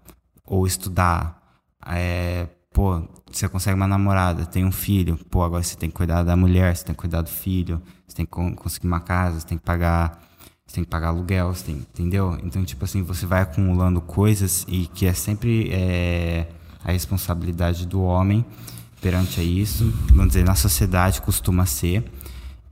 ou 0.45 0.65
estudar. 0.67 1.41
É, 1.87 2.47
pô, 2.73 3.01
você 3.31 3.47
consegue 3.47 3.75
uma 3.75 3.87
namorada, 3.87 4.45
tem 4.45 4.65
um 4.65 4.71
filho, 4.71 5.17
pô, 5.29 5.43
agora 5.43 5.63
você 5.63 5.75
tem 5.75 5.89
que 5.89 5.95
cuidar 5.95 6.23
da 6.23 6.35
mulher, 6.35 6.75
você 6.75 6.83
tem 6.83 6.93
que 6.93 6.99
cuidar 6.99 7.21
do 7.21 7.29
filho, 7.29 7.81
você 8.07 8.15
tem 8.17 8.25
que 8.25 8.31
conseguir 8.31 8.87
uma 8.87 8.99
casa, 8.99 9.39
você 9.39 9.47
tem 9.47 9.57
que 9.57 9.63
pagar, 9.63 10.21
você 10.65 10.75
tem 10.75 10.83
que 10.83 10.89
pagar 10.89 11.09
aluguel, 11.09 11.53
você 11.53 11.65
tem, 11.65 11.75
entendeu? 11.75 12.37
Então, 12.43 12.63
tipo 12.65 12.83
assim, 12.85 13.03
você 13.03 13.25
vai 13.25 13.41
acumulando 13.41 14.01
coisas 14.01 14.65
e 14.67 14.87
que 14.87 15.05
é 15.05 15.13
sempre 15.13 15.69
é, 15.71 16.47
a 16.83 16.91
responsabilidade 16.91 17.85
do 17.85 18.01
homem 18.01 18.45
perante 19.01 19.39
a 19.39 19.43
isso, 19.43 19.93
vamos 20.09 20.29
dizer, 20.29 20.43
na 20.43 20.55
sociedade 20.55 21.21
costuma 21.21 21.65
ser. 21.65 22.03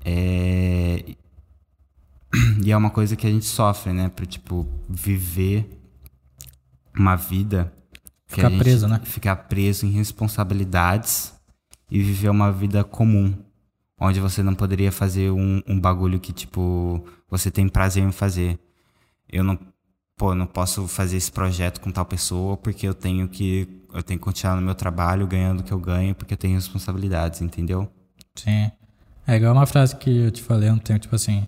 É, 0.04 1.04
e 2.64 2.72
é 2.72 2.78
uma 2.78 2.90
coisa 2.90 3.16
que 3.16 3.28
a 3.28 3.30
gente 3.30 3.46
sofre, 3.46 3.94
né? 3.94 4.10
Pra, 4.10 4.26
tipo, 4.26 4.68
viver 4.90 5.83
uma 6.96 7.16
vida 7.16 7.72
Ficar 8.34 8.50
preso, 8.50 8.88
né? 8.88 9.00
Ficar 9.04 9.36
preso 9.36 9.86
em 9.86 9.92
responsabilidades 9.92 11.34
e 11.90 12.02
viver 12.02 12.30
uma 12.30 12.52
vida 12.52 12.84
comum. 12.84 13.34
Onde 14.00 14.20
você 14.20 14.42
não 14.42 14.56
poderia 14.56 14.92
fazer 14.92 15.32
um, 15.32 15.62
um 15.68 15.80
bagulho 15.80 16.20
que, 16.20 16.34
tipo, 16.34 17.06
você 17.30 17.52
tem 17.52 17.70
prazer 17.70 18.04
em 18.04 18.12
fazer. 18.12 18.60
Eu 19.30 19.44
não, 19.44 19.58
pô, 20.18 20.34
não 20.34 20.48
posso 20.48 20.88
fazer 20.88 21.18
esse 21.18 21.32
projeto 21.32 21.80
com 21.80 21.92
tal 21.92 22.06
pessoa 22.06 22.58
porque 22.58 22.88
eu 22.88 22.94
tenho 22.94 23.28
que 23.28 23.68
eu 23.94 24.02
tenho 24.02 24.20
que 24.20 24.24
continuar 24.26 24.56
no 24.56 24.62
meu 24.62 24.74
trabalho 24.74 25.28
ganhando 25.28 25.60
o 25.60 25.64
que 25.64 25.72
eu 25.72 25.80
ganho 25.80 26.16
porque 26.16 26.34
eu 26.34 26.38
tenho 26.38 26.56
responsabilidades, 26.56 27.42
entendeu? 27.42 27.90
Sim. 28.36 28.72
É 29.26 29.36
igual 29.36 29.54
uma 29.54 29.68
frase 29.68 29.96
que 29.96 30.10
eu 30.10 30.32
te 30.32 30.42
falei 30.42 30.70
um 30.70 30.80
tempo, 30.80 31.00
tipo 31.00 31.16
assim, 31.16 31.48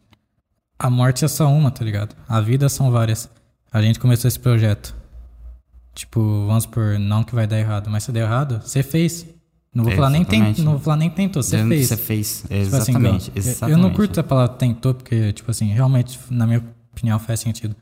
a 0.78 0.90
morte 0.90 1.26
é 1.26 1.28
só 1.28 1.52
uma, 1.52 1.72
tá 1.72 1.84
ligado? 1.84 2.16
A 2.30 2.40
vida 2.40 2.70
são 2.70 2.92
várias. 2.92 3.30
A 3.72 3.82
gente 3.82 4.00
começou 4.00 4.28
esse 4.28 4.40
projeto. 4.40 4.96
Tipo, 5.96 6.46
vamos 6.46 6.66
por 6.66 7.00
não 7.00 7.24
que 7.24 7.34
vai 7.34 7.48
dar 7.48 7.58
errado, 7.58 7.90
mas 7.90 8.04
se 8.04 8.12
der 8.12 8.22
errado, 8.24 8.62
você 8.64 8.84
fez. 8.84 9.26
Não 9.74 9.84
vou, 9.84 9.92
É, 9.92 9.96
falar 9.96 10.10
nem 10.10 10.26
não 10.60 10.72
vou 10.74 10.80
falar 10.80 10.98
nem 10.98 11.10
tentou, 11.10 11.42
você 11.42 11.58
fez. 11.66 11.88
Você 11.88 11.98
fez. 11.98 12.42
Tipo 12.42 12.54
assim, 12.54 12.62
Exatamente. 12.62 13.32
eu- 13.34 13.40
exatamente. 13.40 13.72
Eu 13.78 13.82
não 13.82 13.94
curto 13.94 14.20
a 14.20 14.24
palavra 14.24 14.56
tentou, 14.56 14.94
porque, 14.94 15.34
tipo 15.34 15.50
assim, 15.52 15.68
realmente, 15.74 16.20
na 16.30 16.46
minha 16.46 16.64
opinião, 16.94 17.18
faz 17.20 17.40
sentido. 17.42 17.76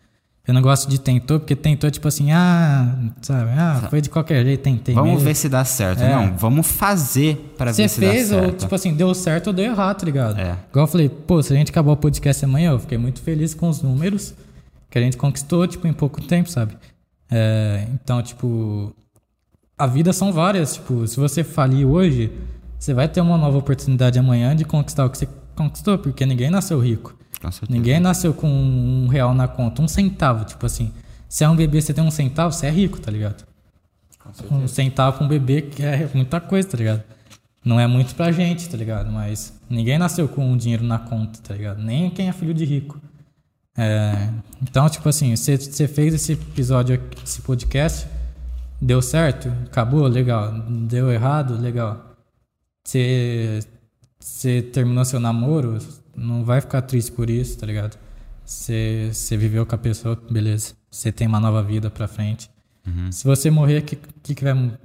Eu 0.48 0.54
não 0.54 0.62
gosto 0.62 0.90
de 0.90 1.00
tentou, 1.00 1.40
porque 1.40 1.56
tentou, 1.56 1.90
tipo 1.90 2.08
assim, 2.08 2.32
ah, 2.32 2.98
sabe, 3.22 3.52
ah, 3.52 3.88
foi 3.90 4.02
de 4.02 4.10
qualquer 4.10 4.44
jeito, 4.44 4.62
tentei 4.62 4.94
Vamos 4.94 5.12
mesmo. 5.12 5.26
ver 5.26 5.36
se 5.36 5.48
dá 5.48 5.64
certo. 5.64 6.02
É. 6.04 6.10
Não, 6.14 6.36
vamos 6.38 6.68
fazer 6.68 7.54
pra 7.58 7.72
Você 7.72 7.84
ver 7.84 7.90
se 7.90 8.00
fez, 8.00 8.30
dá 8.30 8.36
ou 8.38 8.42
certo. 8.44 8.60
tipo 8.60 8.76
assim, 8.76 8.94
deu 8.94 9.14
certo 9.14 9.48
ou 9.48 9.54
deu 9.54 9.66
errado, 9.72 10.00
tá 10.00 10.06
ligado? 10.06 10.38
É. 10.40 10.58
Igual 10.70 10.84
eu 10.86 10.88
falei, 10.88 11.08
pô, 11.10 11.42
se 11.42 11.54
a 11.54 11.56
gente 11.56 11.70
acabar 11.72 11.94
o 11.94 11.98
podcast 11.98 12.44
amanhã, 12.44 12.72
eu 12.72 12.80
fiquei 12.80 12.98
muito 12.98 13.22
feliz 13.22 13.54
com 13.54 13.70
os 13.70 13.82
números 13.82 14.34
que 14.90 14.98
a 14.98 15.02
gente 15.02 15.16
conquistou, 15.16 15.66
tipo, 15.66 15.88
em 15.88 15.94
pouco 15.94 16.22
tempo, 16.22 16.50
sabe? 16.50 16.76
É, 17.36 17.88
então, 17.92 18.22
tipo, 18.22 18.96
a 19.76 19.88
vida 19.88 20.14
são 20.14 20.32
várias, 20.32 20.76
tipo, 20.76 21.08
se 21.08 21.20
você 21.20 21.44
falir 21.44 21.88
hoje, 21.88 22.32
você 22.78 22.94
vai 22.94 23.08
ter 23.08 23.22
uma 23.22 23.38
nova 23.38 23.58
oportunidade 23.58 24.20
amanhã 24.20 24.56
de 24.56 24.64
conquistar 24.64 25.04
o 25.06 25.10
que 25.10 25.18
você 25.18 25.28
conquistou, 25.56 25.98
porque 25.98 26.26
ninguém 26.28 26.52
nasceu 26.52 26.80
rico. 26.80 27.18
Com. 27.42 27.74
Ninguém 27.74 28.00
nasceu 28.00 28.34
com 28.34 28.48
um 28.48 29.08
real 29.08 29.34
na 29.34 29.48
conta, 29.48 29.82
um 29.82 29.88
centavo, 29.88 30.46
tipo 30.46 30.64
assim. 30.66 30.94
Se 31.28 31.44
é 31.44 31.50
um 31.50 31.56
bebê, 31.56 31.82
você 31.82 31.92
tem 31.92 32.04
um 32.04 32.12
centavo, 32.12 32.54
você 32.54 32.68
é 32.68 32.70
rico, 32.70 33.00
tá 33.00 33.10
ligado? 33.10 33.44
Um 34.52 34.68
centavo 34.68 35.18
pra 35.18 35.26
um 35.26 35.28
bebê 35.28 35.64
que 35.64 35.84
é 35.84 36.08
muita 36.14 36.40
coisa, 36.40 36.68
tá 36.68 36.78
ligado? 36.78 37.04
Não 37.66 37.80
é 37.80 37.88
muito 37.88 38.14
pra 38.14 38.32
gente, 38.32 38.70
tá 38.70 38.78
ligado? 38.78 39.12
Mas 39.12 39.60
ninguém 39.70 39.98
nasceu 39.98 40.28
com 40.28 40.46
um 40.46 40.56
dinheiro 40.56 40.84
na 40.84 41.00
conta, 41.00 41.40
tá 41.42 41.56
ligado? 41.56 41.82
Nem 41.82 42.10
quem 42.10 42.30
é 42.30 42.32
filho 42.32 42.54
de 42.54 42.64
rico. 42.64 43.02
É, 43.78 44.30
então, 44.62 44.88
tipo 44.90 45.08
assim, 45.10 45.36
você 45.36 45.58
você 45.58 45.88
fez 45.88 46.14
esse 46.14 46.34
episódio, 46.34 46.96
aqui, 46.96 47.24
esse 47.24 47.42
podcast, 47.42 48.08
deu 48.82 49.02
certo, 49.02 49.50
acabou, 49.66 50.08
legal. 50.08 50.52
Deu 50.88 51.12
errado, 51.12 51.60
legal. 51.60 52.16
Você 52.86 53.60
você 54.20 54.62
terminou 54.62 55.04
seu 55.06 55.20
namoro, 55.20 55.78
não 56.16 56.44
vai 56.46 56.62
ficar 56.62 56.82
triste 56.84 57.12
por 57.12 57.30
isso, 57.30 57.58
tá 57.58 57.66
ligado? 57.66 57.98
Você 58.46 59.10
você 59.12 59.38
viveu 59.38 59.66
com 59.66 59.76
a 59.76 59.78
pessoa, 59.78 60.16
beleza. 60.30 60.76
Você 60.92 61.12
tem 61.12 61.28
uma 61.28 61.40
nova 61.40 61.64
vida 61.64 61.90
pra 61.90 62.08
frente. 62.08 62.50
Se 63.12 63.24
você 63.24 63.50
morrer, 63.50 63.80
o 63.80 63.84
que, 63.84 63.96
que, 63.96 64.36
que 64.36 64.44
vai. 64.44 64.78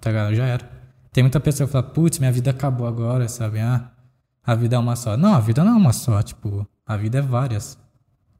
Tá 0.00 0.10
ligado? 0.10 0.34
Já 0.34 0.46
era. 0.46 0.70
Tem 1.12 1.24
muita 1.24 1.40
pessoa 1.40 1.66
que 1.66 1.72
fala, 1.72 1.82
putz, 1.82 2.18
minha 2.18 2.30
vida 2.30 2.50
acabou 2.50 2.86
agora, 2.86 3.28
sabe? 3.28 3.58
Ah, 3.60 3.90
a 4.44 4.54
vida 4.54 4.76
é 4.76 4.78
uma 4.78 4.94
só. 4.96 5.16
Não, 5.16 5.34
a 5.34 5.40
vida 5.40 5.64
não 5.64 5.72
é 5.72 5.76
uma 5.76 5.92
só, 5.92 6.22
tipo, 6.22 6.66
a 6.86 6.96
vida 6.96 7.18
é 7.18 7.22
várias. 7.22 7.78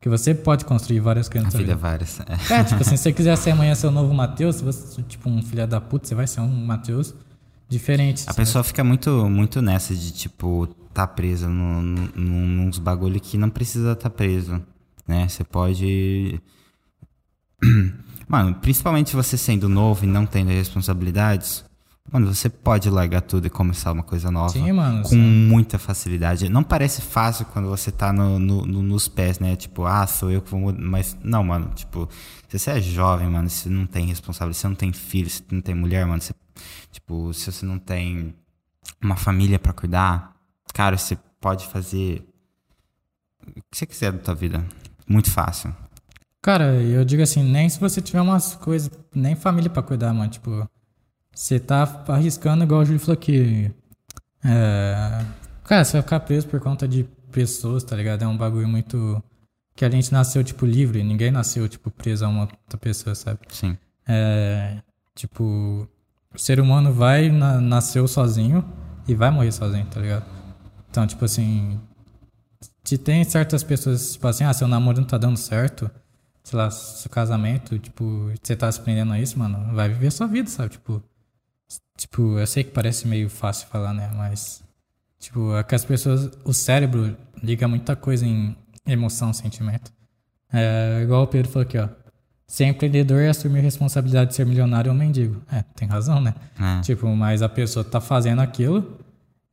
Que 0.00 0.08
você 0.08 0.34
pode 0.34 0.64
construir 0.64 1.00
várias 1.00 1.28
coisas. 1.28 1.54
A 1.54 1.58
vida 1.58 1.72
é 1.72 1.76
várias. 1.76 2.20
É. 2.20 2.54
É, 2.54 2.64
tipo 2.64 2.80
assim, 2.80 2.96
se 2.96 3.02
você 3.02 3.12
quiser 3.12 3.36
ser 3.36 3.50
amanhã 3.50 3.74
ser 3.74 3.86
o 3.86 3.90
novo 3.90 4.14
Matheus, 4.14 4.56
se 4.56 4.64
você, 4.64 5.02
tipo, 5.02 5.28
um 5.28 5.42
filho 5.42 5.66
da 5.66 5.78
puta, 5.78 6.08
você 6.08 6.14
vai 6.14 6.26
ser 6.26 6.40
um 6.40 6.48
Matheus 6.48 7.14
diferente. 7.68 8.24
A 8.26 8.32
pessoa 8.32 8.64
fica 8.64 8.82
muito, 8.82 9.28
muito 9.28 9.60
nessa 9.60 9.94
de, 9.94 10.10
tipo, 10.10 10.66
tá 10.94 11.06
presa 11.06 11.48
no, 11.48 11.82
no, 11.82 12.66
nos 12.66 12.78
bagulho 12.78 13.20
que 13.20 13.36
não 13.36 13.50
precisa 13.50 13.94
tá 13.94 14.08
preso, 14.08 14.62
né? 15.06 15.28
Você 15.28 15.44
pode... 15.44 16.40
Mano, 18.26 18.54
principalmente 18.54 19.14
você 19.14 19.36
sendo 19.36 19.68
novo 19.68 20.04
e 20.04 20.08
não 20.08 20.24
tendo 20.24 20.48
responsabilidades, 20.48 21.64
mano, 22.12 22.32
você 22.34 22.48
pode 22.48 22.88
largar 22.90 23.20
tudo 23.22 23.46
e 23.46 23.50
começar 23.50 23.92
uma 23.92 24.02
coisa 24.02 24.30
nova. 24.30 24.48
Sim, 24.52 24.72
mano, 24.72 25.02
Com 25.02 25.08
sim. 25.10 25.18
muita 25.18 25.78
facilidade. 25.78 26.48
Não 26.48 26.62
parece 26.62 27.00
fácil 27.02 27.44
quando 27.46 27.68
você 27.68 27.90
tá 27.92 28.12
no, 28.12 28.38
no- 28.38 28.66
no- 28.66 28.82
nos 28.82 29.08
pés, 29.08 29.38
né? 29.38 29.56
Tipo, 29.56 29.84
ah, 29.84 30.06
sou 30.06 30.30
eu 30.30 30.42
que 30.42 30.50
vou 30.50 30.60
mudar. 30.60 30.80
Mas, 30.80 31.16
não, 31.22 31.42
mano, 31.44 31.70
tipo, 31.74 32.08
se 32.48 32.58
você 32.58 32.70
é 32.72 32.80
jovem, 32.80 33.28
mano, 33.28 33.48
se 33.48 33.62
você 33.64 33.68
não 33.70 33.86
tem 33.86 34.06
responsabilidade, 34.06 34.56
se 34.56 34.60
você 34.62 34.68
não 34.68 34.74
tem 34.74 34.92
filho, 34.92 35.30
se 35.30 35.38
você 35.38 35.54
não 35.54 35.60
tem 35.62 35.74
mulher, 35.74 36.04
mano, 36.06 36.20
você, 36.20 36.34
tipo, 36.90 37.32
se 37.32 37.50
você 37.52 37.64
não 37.64 37.78
tem 37.78 38.34
uma 39.02 39.16
família 39.16 39.58
pra 39.58 39.72
cuidar, 39.72 40.34
cara, 40.74 40.96
você 40.98 41.16
pode 41.40 41.66
fazer 41.68 42.26
o 43.46 43.52
que 43.70 43.76
você 43.78 43.86
quiser 43.86 44.12
da 44.12 44.18
tua 44.18 44.34
vida. 44.34 44.64
Muito 45.08 45.30
fácil. 45.30 45.74
Cara, 46.42 46.74
eu 46.82 47.04
digo 47.04 47.22
assim, 47.22 47.42
nem 47.42 47.68
se 47.68 47.78
você 47.78 48.00
tiver 48.00 48.20
umas 48.20 48.54
coisas, 48.54 48.90
nem 49.14 49.34
família 49.36 49.68
pra 49.70 49.82
cuidar, 49.82 50.12
mano. 50.14 50.30
Tipo, 50.30 50.68
você 51.40 51.58
tá 51.58 52.04
arriscando, 52.08 52.64
igual 52.64 52.82
o 52.82 52.84
Júlio 52.84 53.00
falou 53.00 53.14
aqui. 53.14 53.72
É... 54.44 55.24
Cara, 55.64 55.82
você 55.82 55.92
vai 55.94 56.02
ficar 56.02 56.20
preso 56.20 56.46
por 56.46 56.60
conta 56.60 56.86
de 56.86 57.04
pessoas, 57.32 57.82
tá 57.82 57.96
ligado? 57.96 58.22
É 58.22 58.26
um 58.26 58.36
bagulho 58.36 58.68
muito. 58.68 59.22
Que 59.74 59.86
a 59.86 59.90
gente 59.90 60.12
nasceu, 60.12 60.44
tipo, 60.44 60.66
livre. 60.66 61.02
Ninguém 61.02 61.30
nasceu, 61.30 61.66
tipo, 61.66 61.90
preso 61.90 62.26
a 62.26 62.28
uma 62.28 62.42
outra 62.42 62.76
pessoa, 62.78 63.14
sabe? 63.14 63.40
Sim. 63.48 63.74
É. 64.06 64.82
Tipo, 65.14 65.88
o 66.34 66.38
ser 66.38 66.60
humano 66.60 66.92
vai, 66.92 67.30
na- 67.30 67.58
nasceu 67.58 68.06
sozinho 68.06 68.62
e 69.08 69.14
vai 69.14 69.30
morrer 69.30 69.52
sozinho, 69.52 69.86
tá 69.86 69.98
ligado? 69.98 70.26
Então, 70.90 71.06
tipo 71.06 71.24
assim. 71.24 71.80
Se 72.84 72.98
tem 72.98 73.24
certas 73.24 73.62
pessoas, 73.62 74.12
tipo 74.12 74.28
assim, 74.28 74.44
ah, 74.44 74.52
seu 74.52 74.68
namoro 74.68 74.98
não 75.00 75.06
tá 75.06 75.16
dando 75.16 75.38
certo, 75.38 75.90
sei 76.42 76.58
lá, 76.58 76.70
seu 76.70 77.10
casamento, 77.10 77.78
tipo, 77.78 78.30
você 78.42 78.54
tá 78.54 78.70
se 78.70 78.80
prendendo 78.80 79.12
a 79.12 79.18
isso, 79.18 79.38
mano, 79.38 79.74
vai 79.74 79.88
viver 79.88 80.10
sua 80.10 80.26
vida, 80.26 80.50
sabe? 80.50 80.70
Tipo, 80.70 81.02
tipo, 81.96 82.38
eu 82.38 82.46
sei 82.46 82.64
que 82.64 82.70
parece 82.70 83.06
meio 83.06 83.28
fácil 83.28 83.68
falar, 83.68 83.92
né? 83.92 84.10
Mas, 84.14 84.62
tipo, 85.18 85.54
é 85.54 85.62
que 85.62 85.74
as 85.74 85.84
pessoas, 85.84 86.30
o 86.44 86.52
cérebro 86.52 87.16
liga 87.42 87.68
muita 87.68 87.94
coisa 87.96 88.26
em 88.26 88.56
emoção, 88.86 89.32
sentimento. 89.32 89.92
É 90.52 91.00
igual 91.02 91.22
o 91.22 91.26
Pedro 91.26 91.50
falou 91.50 91.66
aqui, 91.66 91.78
ó. 91.78 91.88
ser 92.46 92.64
empreendedor 92.64 93.20
é 93.20 93.28
assumir 93.28 93.60
a 93.60 93.62
responsabilidade 93.62 94.30
de 94.30 94.36
ser 94.36 94.44
milionário 94.46 94.90
ou 94.90 94.98
mendigo. 94.98 95.40
É, 95.52 95.62
tem 95.74 95.86
razão, 95.86 96.20
né? 96.20 96.34
É. 96.58 96.80
Tipo, 96.80 97.06
mas 97.14 97.42
a 97.42 97.48
pessoa 97.48 97.84
tá 97.84 98.00
fazendo 98.00 98.40
aquilo, 98.40 98.98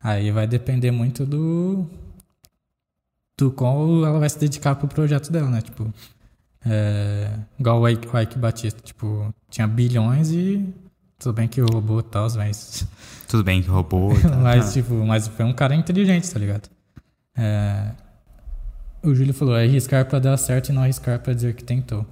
aí 0.02 0.32
vai 0.32 0.48
depender 0.48 0.92
muito 0.92 1.26
do. 1.26 1.86
do 3.38 3.52
qual 3.52 4.06
ela 4.06 4.20
vai 4.20 4.30
se 4.30 4.40
dedicar 4.40 4.76
pro 4.76 4.88
projeto 4.88 5.32
dela, 5.32 5.50
né? 5.50 5.62
Tipo, 5.62 5.94
é, 6.66 7.32
igual 7.60 7.82
o 7.82 7.88
Ike, 7.88 8.08
o 8.08 8.20
Ike 8.20 8.40
Batista, 8.40 8.82
tipo, 8.82 9.34
tinha 9.50 9.68
bilhões 9.68 10.32
e. 10.32 10.74
Tudo 11.20 11.34
bem 11.34 11.48
que 11.48 11.60
roubou 11.62 12.00
e 12.00 12.04
tal, 12.04 12.28
mas. 12.36 12.88
Tudo 13.28 13.44
bem 13.44 13.62
que 13.62 13.68
roubou. 13.70 14.14
Tá, 14.22 14.30
mas, 14.38 14.68
tá. 14.68 14.72
tipo, 14.74 14.94
mas 15.06 15.28
foi 15.28 15.46
um 15.46 15.54
cara 15.54 15.76
inteligente, 15.76 16.32
tá 16.32 16.40
ligado? 16.40 16.70
É, 17.36 17.92
o 19.04 19.14
Júlio 19.14 19.34
falou: 19.34 19.58
é 19.58 19.64
arriscar 19.64 20.06
pra 20.06 20.20
dar 20.20 20.38
certo 20.38 20.70
e 20.70 20.74
não 20.74 20.84
arriscar 20.84 21.20
pra 21.20 21.34
dizer 21.34 21.56
que 21.56 21.64
tentou. 21.64 22.06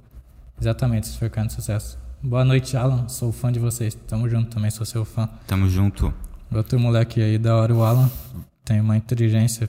Exatamente, 0.60 1.04
isso 1.04 1.18
foi 1.18 1.28
cara 1.30 1.46
de 1.46 1.52
sucesso. 1.52 1.98
Boa 2.22 2.44
noite, 2.44 2.76
Alan. 2.76 3.06
Sou 3.08 3.30
fã 3.30 3.52
de 3.52 3.58
vocês. 3.58 3.94
Tamo 4.06 4.28
junto 4.28 4.50
também, 4.50 4.70
sou 4.70 4.84
seu 4.86 5.04
fã. 5.04 5.28
Tamo 5.46 5.68
junto. 5.68 6.12
Outro 6.52 6.78
moleque 6.80 7.20
aí, 7.20 7.38
da 7.38 7.56
hora, 7.56 7.74
o 7.74 7.82
Alan. 7.84 8.10
Tem 8.64 8.80
uma 8.80 8.96
inteligência 8.96 9.68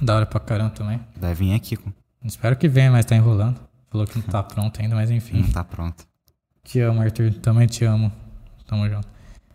da 0.00 0.16
hora 0.16 0.26
pra 0.26 0.40
caramba 0.40 0.70
também. 0.70 1.00
Vai 1.20 1.34
vir 1.34 1.54
aqui. 1.54 1.76
com- 1.76 1.92
Espero 2.24 2.56
que 2.56 2.66
venha, 2.68 2.90
mas 2.90 3.04
tá 3.04 3.14
enrolando. 3.14 3.60
Falou 3.90 4.06
que 4.06 4.16
não 4.18 4.24
tá 4.24 4.42
pronto 4.42 4.80
ainda, 4.80 4.94
mas 4.96 5.10
enfim. 5.10 5.42
Não 5.42 5.50
tá 5.50 5.62
pronto. 5.62 6.04
Te 6.64 6.80
amo, 6.80 7.00
Arthur. 7.02 7.34
Também 7.34 7.66
te 7.66 7.84
amo. 7.84 8.10
Tamo 8.72 8.88
junto. 8.88 9.06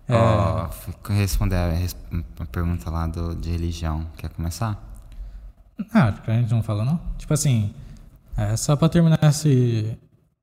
É, 0.07 0.69
fui 0.69 1.15
responder 1.15 1.56
a, 1.56 2.45
pergunta 2.45 2.88
lá 2.91 3.07
do, 3.07 3.34
de 3.34 3.49
religião. 3.49 4.06
Quer 4.15 4.30
começar? 4.30 4.80
Ah, 5.91 6.10
acho 6.10 6.22
que 6.22 6.30
a 6.30 6.35
gente 6.35 6.52
não 6.52 6.61
falou, 6.61 6.85
não? 6.85 7.02
Tipo 7.18 7.34
assim, 7.34 7.73
é, 8.38 8.56
só 8.56 8.76
pra 8.76 8.88
terminar 8.88 9.18
esse, 9.23 9.98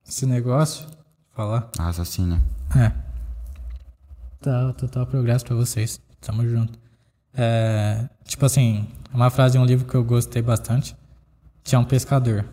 esse 0.05 0.27
negócio, 0.27 0.89
falar. 1.31 1.71
Raciocínio. 1.79 2.43
É. 2.77 2.91
Tá, 4.41 4.73
total 4.73 5.07
progresso 5.07 5.45
pra 5.45 5.55
vocês. 5.55 6.01
Tamo 6.21 6.45
junto. 6.49 6.77
É, 7.33 8.09
tipo 8.25 8.45
assim, 8.45 8.89
uma 9.13 9.31
frase 9.31 9.53
de 9.53 9.59
um 9.61 9.65
livro 9.65 9.87
que 9.87 9.95
eu 9.95 10.03
gostei 10.03 10.43
bastante. 10.43 10.97
Tinha 11.63 11.79
um 11.79 11.85
pescador. 11.85 12.45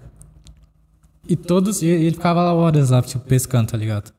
E 1.27 1.35
todos, 1.35 1.81
ele 1.81 2.11
ficava 2.11 2.43
lá 2.43 2.53
horas 2.53 2.91
lá, 2.91 3.01
tipo, 3.01 3.25
pescando, 3.25 3.71
tá 3.71 3.77
ligado? 3.77 4.13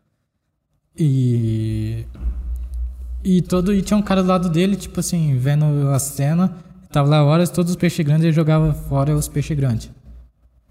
E. 0.97 2.07
E 3.25 3.43
todo. 3.43 3.73
E 3.73 3.83
tinha 3.83 3.97
um 3.97 4.03
cara 4.03 4.23
do 4.23 4.29
lado 4.29 4.49
dele, 4.49 4.77
tipo 4.77 5.01
assim, 5.01 5.37
vendo 5.39 5.65
a 5.91 5.99
cena. 5.99 6.57
Tava 6.91 7.09
lá 7.09 7.25
horas, 7.25 7.49
todos 7.49 7.71
os 7.71 7.77
peixes 7.77 8.05
grandes, 8.05 8.25
ele 8.25 8.33
jogava 8.33 8.75
fora 8.75 9.17
os 9.17 9.27
peixes 9.27 9.57
grandes. 9.57 9.91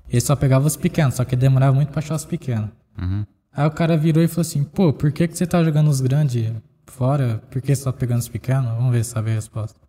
Ele 0.07 0.22
só 0.22 0.35
pegava 0.35 0.68
os 0.68 0.76
pequenos, 0.76 1.15
só 1.15 1.26
que 1.26 1.35
demorava 1.35 1.73
muito 1.73 1.89
pra 1.89 1.99
achar 1.99 2.15
os 2.15 2.26
pequenos. 2.26 2.69
Uhum. 3.02 3.26
Aí 3.53 3.65
o 3.65 3.72
cara 3.72 3.98
virou 3.98 4.23
e 4.23 4.27
falou 4.27 4.41
assim: 4.41 4.64
pô, 4.64 4.93
por 4.93 5.11
que, 5.11 5.27
que 5.27 5.38
você 5.38 5.48
tá 5.48 5.64
jogando 5.64 5.89
os 5.89 5.99
grandes 5.99 6.53
fora? 6.85 7.41
Por 7.49 7.61
que 7.61 7.73
você 7.73 7.84
tá 7.84 7.91
pegando 7.91 8.19
os 8.19 8.27
pequenos? 8.27 8.69
Vamos 8.76 8.91
ver 8.91 9.03
se 9.03 9.11
sabe 9.11 9.31
a 9.31 9.34
resposta. 9.34 9.80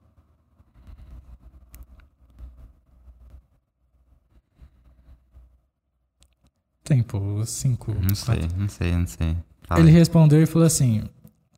Tempo 6.85 7.45
5. 7.45 7.95
Não 7.95 8.15
sei, 8.15 8.49
não 8.57 8.69
sei, 8.69 8.93
não 8.93 9.07
sei. 9.07 9.37
Fala 9.73 9.81
Ele 9.81 9.89
aí. 9.91 9.95
respondeu 9.95 10.43
e 10.43 10.47
falou 10.47 10.67
assim: 10.67 11.03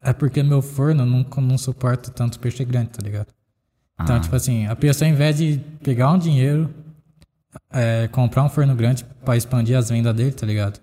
é 0.03 0.13
porque 0.13 0.43
meu 0.43 0.61
forno 0.63 1.05
não, 1.05 1.25
não 1.43 1.59
suporta 1.59 2.11
tanto 2.11 2.39
peixe 2.39 2.65
grande, 2.65 2.91
tá 2.91 3.03
ligado? 3.03 3.29
Então, 4.01 4.17
Ah. 4.17 4.21
tipo 4.21 4.35
assim, 4.35 4.67
a 4.67 4.75
pessoa, 4.75 5.09
ao 5.09 5.15
invés 5.15 5.37
de 5.37 5.61
pegar 5.83 6.11
um 6.13 6.19
dinheiro, 6.19 6.69
é, 7.73 8.09
comprar 8.09 8.43
um 8.43 8.49
forno 8.49 8.75
grande 8.75 9.05
pra 9.25 9.37
expandir 9.37 9.77
as 9.77 9.89
vendas 9.91 10.15
dele, 10.15 10.33
tá 10.33 10.47
ligado? 10.47 10.81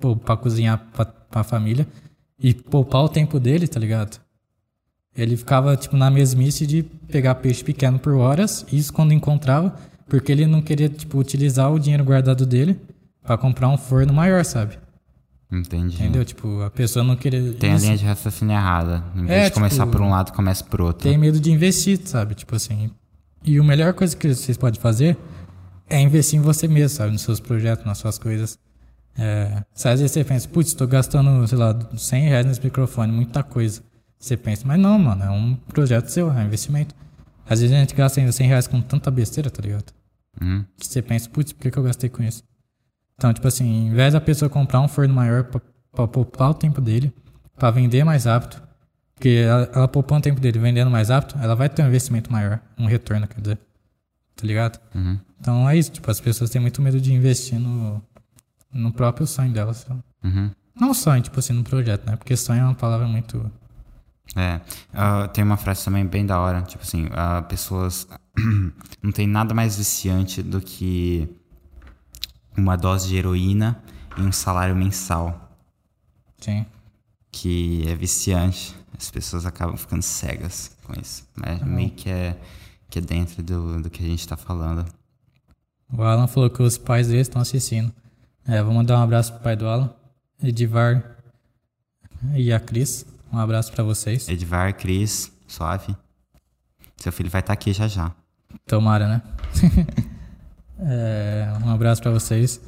Pô, 0.00 0.16
pra 0.16 0.36
cozinhar 0.36 0.78
pra, 0.92 1.04
pra 1.04 1.44
família 1.44 1.86
e 2.38 2.52
poupar 2.54 3.02
o 3.04 3.08
tempo 3.08 3.38
dele, 3.38 3.68
tá 3.68 3.78
ligado? 3.78 4.18
Ele 5.16 5.36
ficava, 5.36 5.76
tipo, 5.76 5.96
na 5.96 6.10
mesmice 6.10 6.66
de 6.66 6.82
pegar 6.82 7.36
peixe 7.36 7.62
pequeno 7.62 7.98
por 7.98 8.14
horas, 8.14 8.66
isso 8.72 8.92
quando 8.92 9.12
encontrava, 9.12 9.74
porque 10.08 10.32
ele 10.32 10.46
não 10.46 10.60
queria, 10.60 10.88
tipo, 10.88 11.18
utilizar 11.18 11.72
o 11.72 11.78
dinheiro 11.78 12.04
guardado 12.04 12.44
dele 12.44 12.80
pra 13.22 13.38
comprar 13.38 13.68
um 13.68 13.76
forno 13.78 14.12
maior, 14.12 14.44
sabe? 14.44 14.76
Entendi. 15.58 15.96
Entendeu? 15.96 16.24
Tipo, 16.24 16.62
a 16.62 16.70
pessoa 16.70 17.04
não 17.04 17.14
queria. 17.16 17.52
Tem 17.54 17.72
a 17.72 17.76
linha 17.78 17.96
de 17.96 18.04
raciocínio 18.04 18.54
errada. 18.54 19.04
Em 19.14 19.24
vez 19.24 19.30
É, 19.30 19.48
de 19.48 19.52
começar 19.54 19.84
tipo, 19.84 19.92
por 19.92 20.00
um 20.00 20.10
lado, 20.10 20.32
começa 20.32 20.64
por 20.64 20.80
outro. 20.80 21.08
tem 21.08 21.16
medo 21.16 21.38
de 21.38 21.50
investir, 21.52 22.00
sabe? 22.04 22.34
Tipo 22.34 22.56
assim. 22.56 22.90
E 23.44 23.58
a 23.58 23.62
melhor 23.62 23.92
coisa 23.94 24.16
que 24.16 24.34
vocês 24.34 24.56
podem 24.56 24.80
fazer 24.80 25.16
é 25.88 26.00
investir 26.00 26.38
em 26.38 26.42
você 26.42 26.66
mesmo, 26.66 26.96
sabe? 26.96 27.12
Nos 27.12 27.22
seus 27.22 27.38
projetos, 27.40 27.84
nas 27.84 27.98
suas 27.98 28.18
coisas. 28.18 28.58
É, 29.16 29.62
se 29.72 29.88
às 29.88 30.00
vezes 30.00 30.12
você 30.12 30.24
pensa, 30.24 30.48
putz, 30.48 30.74
tô 30.74 30.86
gastando, 30.86 31.46
sei 31.46 31.56
lá, 31.58 31.78
100 31.96 32.22
reais 32.28 32.46
nesse 32.46 32.64
microfone, 32.64 33.12
muita 33.12 33.42
coisa. 33.44 33.80
Você 34.18 34.36
pensa, 34.36 34.62
mas 34.66 34.80
não, 34.80 34.98
mano, 34.98 35.22
é 35.22 35.30
um 35.30 35.54
projeto 35.68 36.08
seu, 36.08 36.30
é 36.32 36.34
um 36.36 36.46
investimento. 36.46 36.94
Às 37.48 37.60
vezes 37.60 37.76
a 37.76 37.78
gente 37.78 37.94
gasta 37.94 38.18
ainda 38.18 38.32
100 38.32 38.46
reais 38.48 38.66
com 38.66 38.80
tanta 38.80 39.10
besteira, 39.10 39.50
tá 39.50 39.62
ligado? 39.62 39.92
Uhum. 40.40 40.64
Que 40.78 40.86
você 40.86 41.02
pensa, 41.02 41.28
putz, 41.28 41.52
por 41.52 41.60
que, 41.62 41.70
que 41.70 41.78
eu 41.78 41.82
gastei 41.82 42.08
com 42.10 42.22
isso? 42.22 42.42
Então, 43.16 43.32
tipo 43.32 43.46
assim, 43.46 43.88
em 43.88 43.94
vez 43.94 44.12
da 44.12 44.20
pessoa 44.20 44.48
comprar 44.48 44.80
um 44.80 44.88
forno 44.88 45.14
maior 45.14 45.44
pra, 45.44 45.60
pra 45.92 46.08
poupar 46.08 46.50
o 46.50 46.54
tempo 46.54 46.80
dele, 46.80 47.12
pra 47.56 47.70
vender 47.70 48.04
mais 48.04 48.24
rápido, 48.24 48.60
porque 49.14 49.28
ela, 49.28 49.70
ela 49.72 49.88
poupando 49.88 50.20
o 50.20 50.22
tempo 50.22 50.40
dele 50.40 50.58
vendendo 50.58 50.90
mais 50.90 51.08
rápido, 51.08 51.38
ela 51.42 51.54
vai 51.54 51.68
ter 51.68 51.82
um 51.82 51.86
investimento 51.86 52.30
maior, 52.32 52.60
um 52.76 52.86
retorno, 52.86 53.26
quer 53.26 53.40
dizer. 53.40 53.58
Tá 54.36 54.46
ligado? 54.46 54.80
Uhum. 54.94 55.18
Então 55.40 55.68
é 55.68 55.76
isso, 55.76 55.92
tipo, 55.92 56.10
as 56.10 56.20
pessoas 56.20 56.50
têm 56.50 56.60
muito 56.60 56.82
medo 56.82 57.00
de 57.00 57.12
investir 57.12 57.58
no, 57.58 58.02
no 58.72 58.92
próprio 58.92 59.26
sonho 59.26 59.52
delas. 59.52 59.86
Uhum. 60.24 60.50
Não 60.74 60.92
sonho, 60.92 61.22
tipo 61.22 61.38
assim, 61.38 61.52
no 61.52 61.62
projeto, 61.62 62.04
né? 62.04 62.16
Porque 62.16 62.36
sonho 62.36 62.60
é 62.60 62.64
uma 62.64 62.74
palavra 62.74 63.06
muito. 63.06 63.50
É. 64.34 64.60
Ah, 64.92 65.28
tem 65.28 65.44
uma 65.44 65.56
frase 65.56 65.84
também 65.84 66.04
bem 66.04 66.26
da 66.26 66.40
hora. 66.40 66.62
Tipo 66.62 66.82
assim, 66.82 67.08
ah, 67.12 67.42
pessoas. 67.42 68.08
não 69.00 69.12
tem 69.12 69.28
nada 69.28 69.54
mais 69.54 69.76
viciante 69.76 70.42
do 70.42 70.60
que 70.60 71.28
uma 72.56 72.76
dose 72.76 73.08
de 73.08 73.16
heroína 73.16 73.82
e 74.16 74.20
um 74.20 74.32
salário 74.32 74.74
mensal. 74.74 75.50
Sim. 76.38 76.64
Que 77.30 77.84
é 77.88 77.94
viciante. 77.94 78.74
As 78.96 79.10
pessoas 79.10 79.44
acabam 79.44 79.76
ficando 79.76 80.02
cegas 80.02 80.76
com 80.84 80.92
isso. 81.00 81.26
Mas 81.34 81.60
meio 81.62 81.90
que 81.90 82.08
é, 82.08 82.38
que 82.88 82.98
é 82.98 83.02
dentro 83.02 83.42
do, 83.42 83.82
do 83.82 83.90
que 83.90 84.04
a 84.04 84.06
gente 84.06 84.26
tá 84.26 84.36
falando. 84.36 84.86
O 85.92 86.02
Alan 86.02 86.26
falou 86.26 86.48
que 86.50 86.62
os 86.62 86.78
pais 86.78 87.08
dele 87.08 87.20
estão 87.20 87.42
assistindo. 87.42 87.92
É, 88.46 88.62
vou 88.62 88.74
mandar 88.74 88.98
um 88.98 89.02
abraço 89.02 89.32
pro 89.32 89.42
pai 89.42 89.56
do 89.56 89.66
Alan, 89.66 89.92
Edivar 90.42 91.16
e 92.34 92.52
a 92.52 92.60
Cris. 92.60 93.06
Um 93.32 93.38
abraço 93.38 93.72
pra 93.72 93.82
vocês. 93.82 94.28
Edvar, 94.28 94.74
Cris, 94.76 95.32
suave. 95.46 95.96
Seu 96.96 97.12
filho 97.12 97.30
vai 97.30 97.40
estar 97.40 97.52
aqui 97.52 97.72
já 97.72 97.88
já. 97.88 98.12
Tomara, 98.66 99.08
né? 99.08 99.22
É, 100.78 101.52
um 101.64 101.70
abraço 101.70 102.02
pra 102.02 102.10
vocês. 102.10 102.60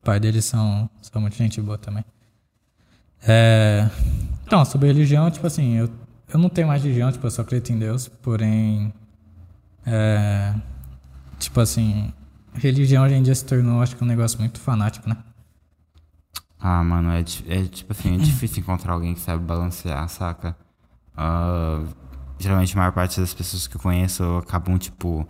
O 0.00 0.04
pai 0.04 0.20
deles 0.20 0.44
são, 0.44 0.88
são 1.02 1.20
muito 1.20 1.36
gente 1.36 1.60
boa 1.60 1.78
também. 1.78 2.04
É, 3.26 3.88
então, 4.46 4.64
sobre 4.64 4.88
religião, 4.88 5.30
tipo 5.30 5.46
assim, 5.46 5.74
eu, 5.74 5.90
eu 6.32 6.38
não 6.38 6.48
tenho 6.48 6.68
mais 6.68 6.82
religião, 6.82 7.10
tipo, 7.10 7.26
eu 7.26 7.30
só 7.30 7.42
acredito 7.42 7.72
em 7.72 7.78
Deus, 7.78 8.08
porém, 8.08 8.92
é, 9.84 10.54
tipo 11.38 11.60
assim, 11.60 12.12
religião 12.54 13.04
hoje 13.04 13.14
em 13.14 13.22
dia 13.22 13.34
se 13.34 13.44
tornou, 13.44 13.82
acho 13.82 13.96
que 13.96 14.04
um 14.04 14.06
negócio 14.06 14.38
muito 14.38 14.60
fanático, 14.60 15.08
né? 15.08 15.16
Ah, 16.58 16.82
mano, 16.84 17.10
é, 17.10 17.20
é 17.20 17.64
tipo 17.64 17.92
assim, 17.92 18.14
é 18.14 18.18
difícil 18.18 18.60
encontrar 18.60 18.92
alguém 18.92 19.14
que 19.14 19.20
sabe 19.20 19.42
balancear, 19.42 20.08
saca? 20.08 20.56
Ah, 21.16 21.82
geralmente 22.38 22.74
a 22.74 22.78
maior 22.78 22.92
parte 22.92 23.20
das 23.20 23.32
pessoas 23.34 23.66
que 23.66 23.76
eu 23.76 23.80
conheço 23.80 24.22
acabam, 24.38 24.78
tipo. 24.78 25.26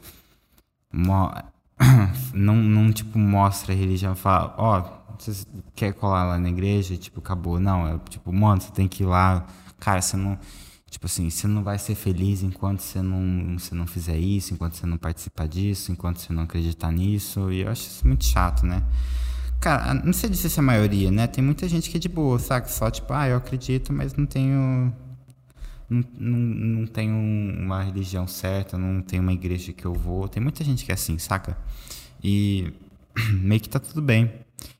não, 2.32 2.56
não, 2.56 2.92
tipo, 2.92 3.18
mostra 3.18 3.72
a 3.72 3.76
religião 3.76 4.12
e 4.12 4.16
fala, 4.16 4.54
ó, 4.56 4.96
você 5.18 5.46
quer 5.74 5.92
colar 5.94 6.24
lá 6.24 6.38
na 6.38 6.48
igreja? 6.48 6.96
Tipo, 6.96 7.20
acabou. 7.20 7.58
Não, 7.58 7.86
é 7.86 7.98
tipo, 8.08 8.32
mano, 8.32 8.60
você 8.60 8.70
tem 8.70 8.88
que 8.88 9.02
ir 9.02 9.06
lá. 9.06 9.46
Cara, 9.78 10.00
você 10.00 10.16
não. 10.16 10.38
Tipo 10.88 11.06
assim, 11.06 11.28
você 11.28 11.46
não 11.46 11.62
vai 11.62 11.78
ser 11.78 11.94
feliz 11.94 12.42
enquanto 12.42 12.80
você 12.80 13.02
não, 13.02 13.58
você 13.58 13.74
não 13.74 13.86
fizer 13.86 14.16
isso, 14.16 14.54
enquanto 14.54 14.74
você 14.74 14.86
não 14.86 14.96
participar 14.96 15.46
disso, 15.46 15.92
enquanto 15.92 16.18
você 16.18 16.32
não 16.32 16.44
acreditar 16.44 16.90
nisso. 16.92 17.50
E 17.52 17.62
eu 17.62 17.70
acho 17.70 17.82
isso 17.82 18.06
muito 18.06 18.24
chato, 18.24 18.64
né? 18.64 18.82
Cara, 19.60 19.94
não 19.94 20.12
sei 20.12 20.30
dizer 20.30 20.48
se 20.48 20.58
é 20.58 20.62
a 20.62 20.64
maioria, 20.64 21.10
né? 21.10 21.26
Tem 21.26 21.42
muita 21.42 21.68
gente 21.68 21.90
que 21.90 21.96
é 21.96 22.00
de 22.00 22.08
boa, 22.08 22.38
saca? 22.38 22.68
Só 22.68 22.90
tipo, 22.90 23.12
ah, 23.12 23.28
eu 23.28 23.36
acredito, 23.36 23.92
mas 23.92 24.14
não 24.14 24.26
tenho. 24.26 24.92
Não, 25.88 26.02
não, 26.18 26.86
tenho 26.86 27.14
uma 27.14 27.82
religião 27.82 28.26
certa, 28.26 28.76
não 28.76 29.00
tenho 29.02 29.22
uma 29.22 29.32
igreja 29.32 29.72
que 29.72 29.84
eu 29.84 29.94
vou. 29.94 30.28
Tem 30.28 30.42
muita 30.42 30.64
gente 30.64 30.84
que 30.84 30.90
é 30.90 30.94
assim, 30.94 31.18
saca? 31.18 31.56
E 32.22 32.72
meio 33.32 33.60
que 33.60 33.68
tá 33.68 33.78
tudo 33.78 34.02
bem. 34.02 34.32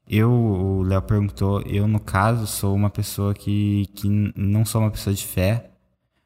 Eu, 0.08 0.30
o 0.32 0.82
Léo 0.82 1.02
perguntou, 1.02 1.62
eu 1.62 1.86
no 1.88 2.00
caso 2.00 2.46
sou 2.46 2.74
uma 2.74 2.90
pessoa 2.90 3.34
que, 3.34 3.86
que 3.94 4.08
não 4.36 4.64
sou 4.64 4.80
uma 4.80 4.90
pessoa 4.90 5.14
de 5.14 5.24
fé, 5.24 5.70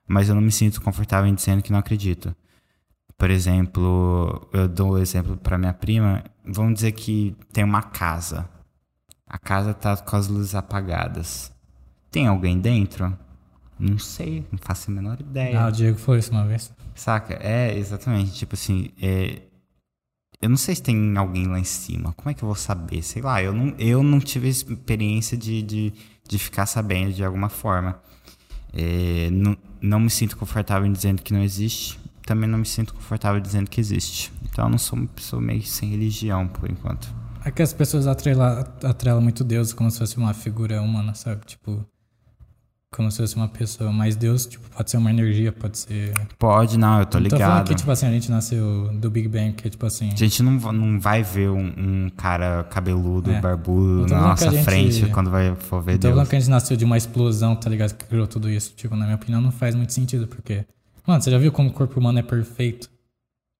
mas 0.07 0.29
eu 0.29 0.35
não 0.35 0.43
me 0.43 0.53
sinto 0.53 0.81
confortável 0.83 1.31
em 1.31 1.35
dizendo 1.35 1.63
que 1.63 1.73
não 1.73 1.79
acredito. 1.79 2.35
Por 3.17 3.31
exemplo, 3.31 4.49
eu 4.53 4.67
dou 4.67 4.93
o 4.93 4.99
exemplo 4.99 5.37
para 5.37 5.59
minha 5.59 5.75
prima. 5.75 6.25
Vamos 6.45 6.75
dizer 6.75 6.93
que 6.93 7.37
tem 7.53 7.63
uma 7.63 7.83
casa. 7.83 8.49
A 9.27 9.39
casa 9.39 9.75
tá 9.75 9.97
com 9.97 10.17
as 10.17 10.27
luzes 10.27 10.55
apagadas. 10.55 11.53
Tem 12.11 12.27
alguém 12.27 12.59
dentro? 12.59 13.17
Não 13.81 13.99
sei, 13.99 14.45
não 14.53 14.59
faço 14.59 14.91
a 14.91 14.95
menor 14.95 15.19
ideia. 15.19 15.59
Ah, 15.59 15.69
o 15.69 15.73
Diego 15.73 15.97
foi 15.97 16.19
isso 16.19 16.31
uma 16.31 16.47
vez. 16.47 16.71
Saca? 16.95 17.35
É, 17.41 17.77
exatamente. 17.79 18.35
Tipo 18.35 18.55
assim, 18.55 18.91
é... 19.01 19.41
eu 20.41 20.51
não 20.51 20.57
sei 20.59 20.75
se 20.75 20.83
tem 20.83 21.17
alguém 21.17 21.47
lá 21.47 21.59
em 21.59 21.65
cima. 21.65 22.13
Como 22.13 22.29
é 22.29 22.35
que 22.35 22.43
eu 22.43 22.47
vou 22.47 22.55
saber? 22.55 23.03
Sei 23.03 23.23
lá, 23.23 23.43
eu 23.43 23.55
não, 23.55 23.75
eu 23.79 24.03
não 24.03 24.21
tive 24.21 24.49
experiência 24.49 25.35
de, 25.35 25.63
de, 25.63 25.93
de 26.29 26.39
ficar 26.39 26.67
sabendo 26.67 27.15
de 27.15 27.25
alguma 27.25 27.49
forma. 27.49 27.99
É, 28.73 29.31
não, 29.31 29.57
não 29.81 29.99
me 29.99 30.11
sinto 30.11 30.37
confortável 30.37 30.87
em 30.87 30.93
dizendo 30.93 31.23
que 31.23 31.33
não 31.33 31.43
existe. 31.43 31.99
Também 32.27 32.49
não 32.49 32.59
me 32.59 32.67
sinto 32.67 32.93
confortável 32.93 33.41
dizendo 33.41 33.71
que 33.71 33.81
existe. 33.81 34.31
Então 34.45 34.67
eu 34.67 34.71
não 34.71 34.79
sou 34.79 34.99
uma 34.99 35.09
pessoa 35.09 35.41
meio 35.41 35.63
sem 35.63 35.89
religião 35.89 36.47
por 36.47 36.71
enquanto. 36.71 37.09
É 37.43 37.51
que 37.51 37.63
as 37.63 37.73
pessoas 37.73 38.07
atrelam, 38.07 38.63
atrelam 38.85 39.23
muito 39.23 39.43
Deus 39.43 39.73
como 39.73 39.91
se 39.91 39.99
fosse 39.99 40.19
uma 40.19 40.35
figura 40.35 40.83
humana, 40.83 41.15
sabe? 41.15 41.47
Tipo, 41.47 41.87
como 42.93 43.11
se 43.11 43.19
fosse 43.19 43.37
uma 43.37 43.49
pessoa. 43.49 43.93
Mas 43.93 44.17
Deus, 44.17 44.47
tipo, 44.47 44.69
pode 44.71 44.91
ser 44.91 44.97
uma 44.97 45.11
energia, 45.11 45.53
pode 45.53 45.79
ser. 45.79 46.13
Pode, 46.39 46.79
não, 46.79 46.99
eu 47.01 47.07
tô 47.07 47.19
Não 47.21 47.29
tô 47.29 47.37
ligado. 47.37 47.51
falando 47.51 47.69
que, 47.69 47.75
tipo 47.75 47.91
assim, 47.91 48.07
a 48.07 48.11
gente 48.11 48.31
nasceu 48.31 48.89
do 48.95 49.11
Big 49.11 49.29
Bang, 49.29 49.53
que, 49.53 49.71
tipo 49.71 49.87
assim. 49.87 50.11
A 50.13 50.17
gente 50.17 50.43
não, 50.43 50.53
não 50.73 50.99
vai 51.01 51.23
ver 51.23 51.51
um, 51.51 51.73
um 51.77 52.11
cara 52.17 52.65
cabeludo, 52.65 53.31
É. 53.31 53.41
barbudo 53.41 54.07
tô 54.07 54.15
na 54.15 54.21
nossa 54.21 54.51
gente- 54.51 54.65
frente 54.65 55.07
quando 55.07 55.31
vai 55.31 55.55
for 55.55 55.81
ver 55.83 55.93
tô 55.93 55.99
Deus. 56.09 56.15
falando 56.15 56.29
que 56.29 56.37
a 56.37 56.41
gente 56.41 56.51
nasceu 56.51 56.77
de 56.77 56.85
uma 56.85 56.97
explosão, 56.97 57.55
tá 57.57 57.71
ligado? 57.71 57.95
Que 57.95 58.05
criou 58.07 58.27
tudo 58.27 58.51
isso. 58.51 58.73
Tipo, 58.77 58.97
na 58.97 59.05
minha 59.05 59.17
opinião, 59.17 59.41
não 59.41 59.53
faz 59.53 59.75
muito 59.75 59.93
sentido, 59.93 60.27
porque. 60.27 60.65
Mano, 61.07 61.23
você 61.23 61.31
já 61.31 61.39
viu 61.39 61.51
como 61.53 61.71
o 61.71 61.73
corpo 61.73 61.99
humano 61.99 62.19
é 62.19 62.23
perfeito? 62.23 62.89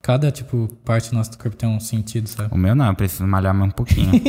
Cada, 0.03 0.31
tipo, 0.31 0.69
parte 0.85 1.11
do 1.11 1.17
nosso 1.17 1.37
corpo 1.39 1.57
tem 1.57 1.69
um 1.69 1.79
sentido, 1.79 2.27
sabe? 2.29 2.49
O 2.55 2.57
meu 2.59 2.75
não, 2.75 2.87
eu 2.87 2.95
preciso 2.95 3.27
malhar 3.27 3.55
mais 3.55 3.71
um 3.71 3.75
pouquinho. 3.75 4.11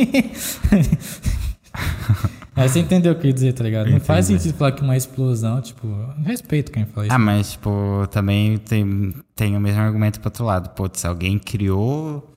Aí 2.54 2.68
você 2.68 2.80
entendeu 2.80 3.12
o 3.12 3.14
que 3.16 3.26
eu 3.26 3.28
ia 3.28 3.34
dizer, 3.34 3.52
tá 3.54 3.64
ligado? 3.64 3.90
Não 3.90 3.98
faz 4.00 4.28
Entendi. 4.28 4.42
sentido 4.42 4.58
falar 4.58 4.72
que 4.72 4.82
uma 4.82 4.96
explosão, 4.96 5.60
tipo, 5.62 5.86
respeito 6.24 6.70
quem 6.70 6.84
fala 6.84 7.06
isso. 7.06 7.14
ah, 7.14 7.18
mas, 7.18 7.52
tipo, 7.52 8.06
também 8.10 8.58
tem, 8.58 9.14
tem 9.34 9.56
o 9.56 9.60
mesmo 9.60 9.80
argumento 9.80 10.20
pro 10.20 10.28
outro 10.28 10.44
lado. 10.44 10.68
Pô, 10.70 10.88
se 10.92 11.06
alguém 11.06 11.38
criou, 11.38 12.34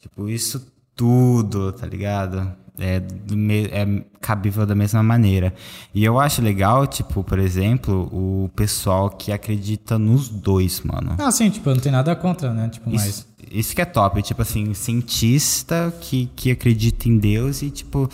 tipo, 0.00 0.28
isso 0.28 0.64
tudo, 0.94 1.72
tá 1.72 1.86
ligado? 1.86 2.52
É, 2.78 2.96
é 2.96 4.04
cabível 4.20 4.66
da 4.66 4.74
mesma 4.74 5.02
maneira. 5.02 5.52
E 5.94 6.04
eu 6.04 6.20
acho 6.20 6.42
legal, 6.42 6.86
tipo, 6.86 7.24
por 7.24 7.38
exemplo, 7.38 8.08
o 8.12 8.50
pessoal 8.54 9.10
que 9.10 9.32
acredita 9.32 9.98
nos 9.98 10.28
dois, 10.28 10.80
mano. 10.82 11.16
Ah, 11.18 11.30
sim, 11.30 11.50
tipo, 11.50 11.70
não 11.70 11.78
tem 11.78 11.90
nada 11.90 12.14
contra, 12.14 12.52
né? 12.52 12.68
Tipo, 12.68 12.90
mas. 12.90 13.06
Isso, 13.06 13.26
isso 13.50 13.74
que 13.74 13.80
é 13.80 13.84
top, 13.84 14.22
tipo 14.22 14.42
assim, 14.42 14.74
cientista 14.74 15.92
que, 16.00 16.30
que 16.36 16.50
acredita 16.50 17.08
em 17.08 17.16
Deus 17.18 17.62
e, 17.62 17.70
tipo, 17.70 18.08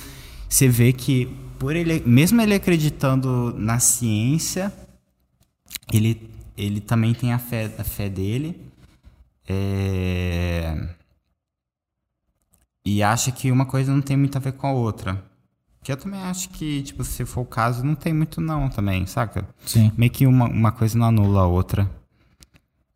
você 0.48 0.68
vê 0.68 0.92
que, 0.92 1.28
por 1.62 1.76
ele, 1.76 2.02
mesmo 2.04 2.42
ele 2.42 2.54
acreditando 2.54 3.54
na 3.56 3.78
ciência, 3.78 4.72
ele, 5.92 6.28
ele 6.56 6.80
também 6.80 7.14
tem 7.14 7.32
a 7.32 7.38
fé, 7.38 7.72
a 7.78 7.84
fé 7.84 8.08
dele. 8.08 8.60
é, 9.48 10.88
E 12.84 13.00
acha 13.00 13.30
que 13.30 13.48
uma 13.52 13.64
coisa 13.64 13.94
não 13.94 14.02
tem 14.02 14.16
muito 14.16 14.36
a 14.36 14.40
ver 14.40 14.54
com 14.54 14.66
a 14.66 14.72
outra. 14.72 15.22
Que 15.84 15.92
eu 15.92 15.96
também 15.96 16.20
acho 16.22 16.48
que, 16.48 16.82
tipo, 16.82 17.04
se 17.04 17.24
for 17.24 17.42
o 17.42 17.44
caso, 17.44 17.84
não 17.84 17.94
tem 17.94 18.12
muito 18.12 18.40
não 18.40 18.68
também, 18.68 19.06
saca? 19.06 19.48
Sim. 19.64 19.92
Meio 19.96 20.10
que 20.10 20.26
uma, 20.26 20.46
uma 20.48 20.72
coisa 20.72 20.98
não 20.98 21.06
anula 21.06 21.42
a 21.42 21.46
outra. 21.46 21.88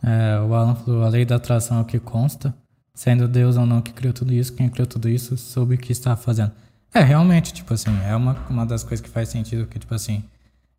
É, 0.02 0.40
o 0.40 0.52
Alan 0.52 0.74
falou, 0.74 1.04
a 1.04 1.08
lei 1.08 1.24
da 1.24 1.36
atração 1.36 1.78
é 1.78 1.82
o 1.82 1.84
que 1.84 2.00
consta. 2.00 2.52
Sendo 2.92 3.28
Deus 3.28 3.56
ou 3.56 3.64
não 3.64 3.80
que 3.80 3.92
criou 3.92 4.12
tudo 4.12 4.32
isso, 4.32 4.52
quem 4.54 4.68
criou 4.68 4.88
tudo 4.88 5.08
isso 5.08 5.36
soube 5.36 5.76
o 5.76 5.78
que 5.78 5.92
estava 5.92 6.16
fazendo. 6.16 6.50
É, 6.94 7.00
realmente, 7.02 7.52
tipo 7.52 7.74
assim, 7.74 7.90
é 8.06 8.14
uma, 8.16 8.36
uma 8.48 8.64
das 8.64 8.82
coisas 8.82 9.00
que 9.04 9.10
faz 9.10 9.28
sentido, 9.28 9.66
que, 9.66 9.78
tipo 9.78 9.94
assim, 9.94 10.22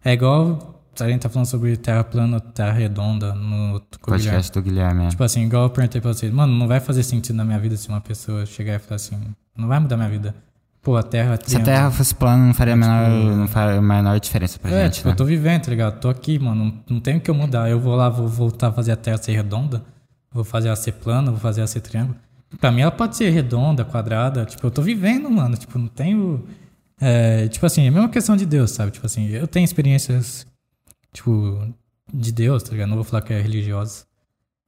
é 0.04 0.14
igual 0.14 0.74
a 1.00 1.08
gente 1.10 1.22
tá 1.22 1.30
falando 1.30 1.46
sobre 1.46 1.78
terra 1.78 2.04
plana, 2.04 2.40
terra 2.40 2.72
redonda 2.72 3.34
no 3.36 3.76
o 3.76 3.80
Guilherme. 3.80 3.90
Podcast 4.02 4.52
do 4.52 4.62
Guilherme. 4.64 5.06
é. 5.06 5.10
Tipo 5.10 5.24
assim, 5.24 5.44
igual 5.46 5.64
eu 5.64 5.70
perguntei 5.70 6.02
pra 6.02 6.12
vocês, 6.12 6.34
mano, 6.34 6.52
não 6.58 6.68
vai 6.68 6.80
fazer 6.80 7.04
sentido 7.04 7.36
na 7.36 7.46
minha 7.46 7.60
vida 7.60 7.78
se 7.78 7.88
uma 7.88 8.02
pessoa 8.02 8.46
chegar 8.48 8.74
e 8.76 8.80
falar 8.80 8.96
assim, 8.96 9.20
não 9.56 9.68
vai 9.68 9.80
mudar 9.80 9.96
minha 9.96 10.10
vida. 10.10 10.34
Pô, 10.82 10.96
a 10.96 11.04
terra 11.04 11.38
Se 11.44 11.58
a 11.58 11.60
Terra 11.60 11.92
fosse 11.92 12.16
plana, 12.16 12.46
não 12.48 12.54
faria 12.54 12.74
a 12.74 12.78
menor, 12.78 13.10
não 13.10 13.48
faria 13.48 13.78
a 13.78 13.82
menor 13.82 14.18
diferença 14.22 14.58
pra 14.58 14.72
É, 14.72 14.86
gente, 14.86 14.96
tipo, 14.96 15.08
né? 15.10 15.14
eu 15.14 15.18
tô 15.18 15.26
vivendo, 15.26 15.64
tá 15.64 15.70
ligado? 15.70 16.00
Tô 16.00 16.08
aqui, 16.08 16.40
mano. 16.40 16.64
Não, 16.66 16.74
não 16.90 17.00
tem 17.02 17.18
o 17.18 17.20
que 17.22 17.30
eu 17.30 17.36
mudar. 17.36 17.70
Eu 17.70 17.78
vou 17.78 17.94
lá, 17.94 18.08
vou 18.08 18.26
voltar 18.28 18.70
a 18.70 18.72
fazer 18.72 18.94
a 18.94 18.96
terra 18.96 19.18
ser 19.18 19.34
redonda. 19.34 19.84
Vou 20.32 20.46
fazer 20.46 20.68
ela 20.68 20.78
ser 20.78 20.94
plana, 20.94 21.30
vou 21.30 21.40
fazer 21.42 21.60
ela 21.60 21.68
ser 21.68 21.82
triângulo. 21.82 22.16
Pra 22.60 22.72
mim 22.72 22.82
ela 22.82 22.92
pode 22.92 23.18
ser 23.18 23.30
redonda, 23.30 23.84
quadrada. 23.84 24.46
Tipo, 24.46 24.68
eu 24.68 24.72
tô 24.72 24.82
vivendo, 24.82 25.30
mano. 25.30 25.58
Tipo, 25.58 25.78
não 25.78 25.88
tenho. 25.88 26.46
É, 27.00 27.48
tipo 27.48 27.66
assim, 27.66 27.86
é 27.86 27.88
a 27.90 27.92
mesma 27.92 28.10
questão 28.10 28.36
de 28.36 28.46
Deus, 28.46 28.72
sabe? 28.72 28.92
Tipo 28.92 29.06
assim, 29.06 29.28
eu 29.28 29.48
tenho 29.48 29.66
experiências, 29.66 30.48
tipo, 31.14 31.62
de 32.12 32.32
Deus, 32.32 32.64
tá 32.64 32.72
ligado? 32.72 32.90
Não 32.90 32.96
vou 32.96 33.04
falar 33.04 33.22
que 33.22 33.34
é 33.34 33.42
religiosa. 33.42 34.06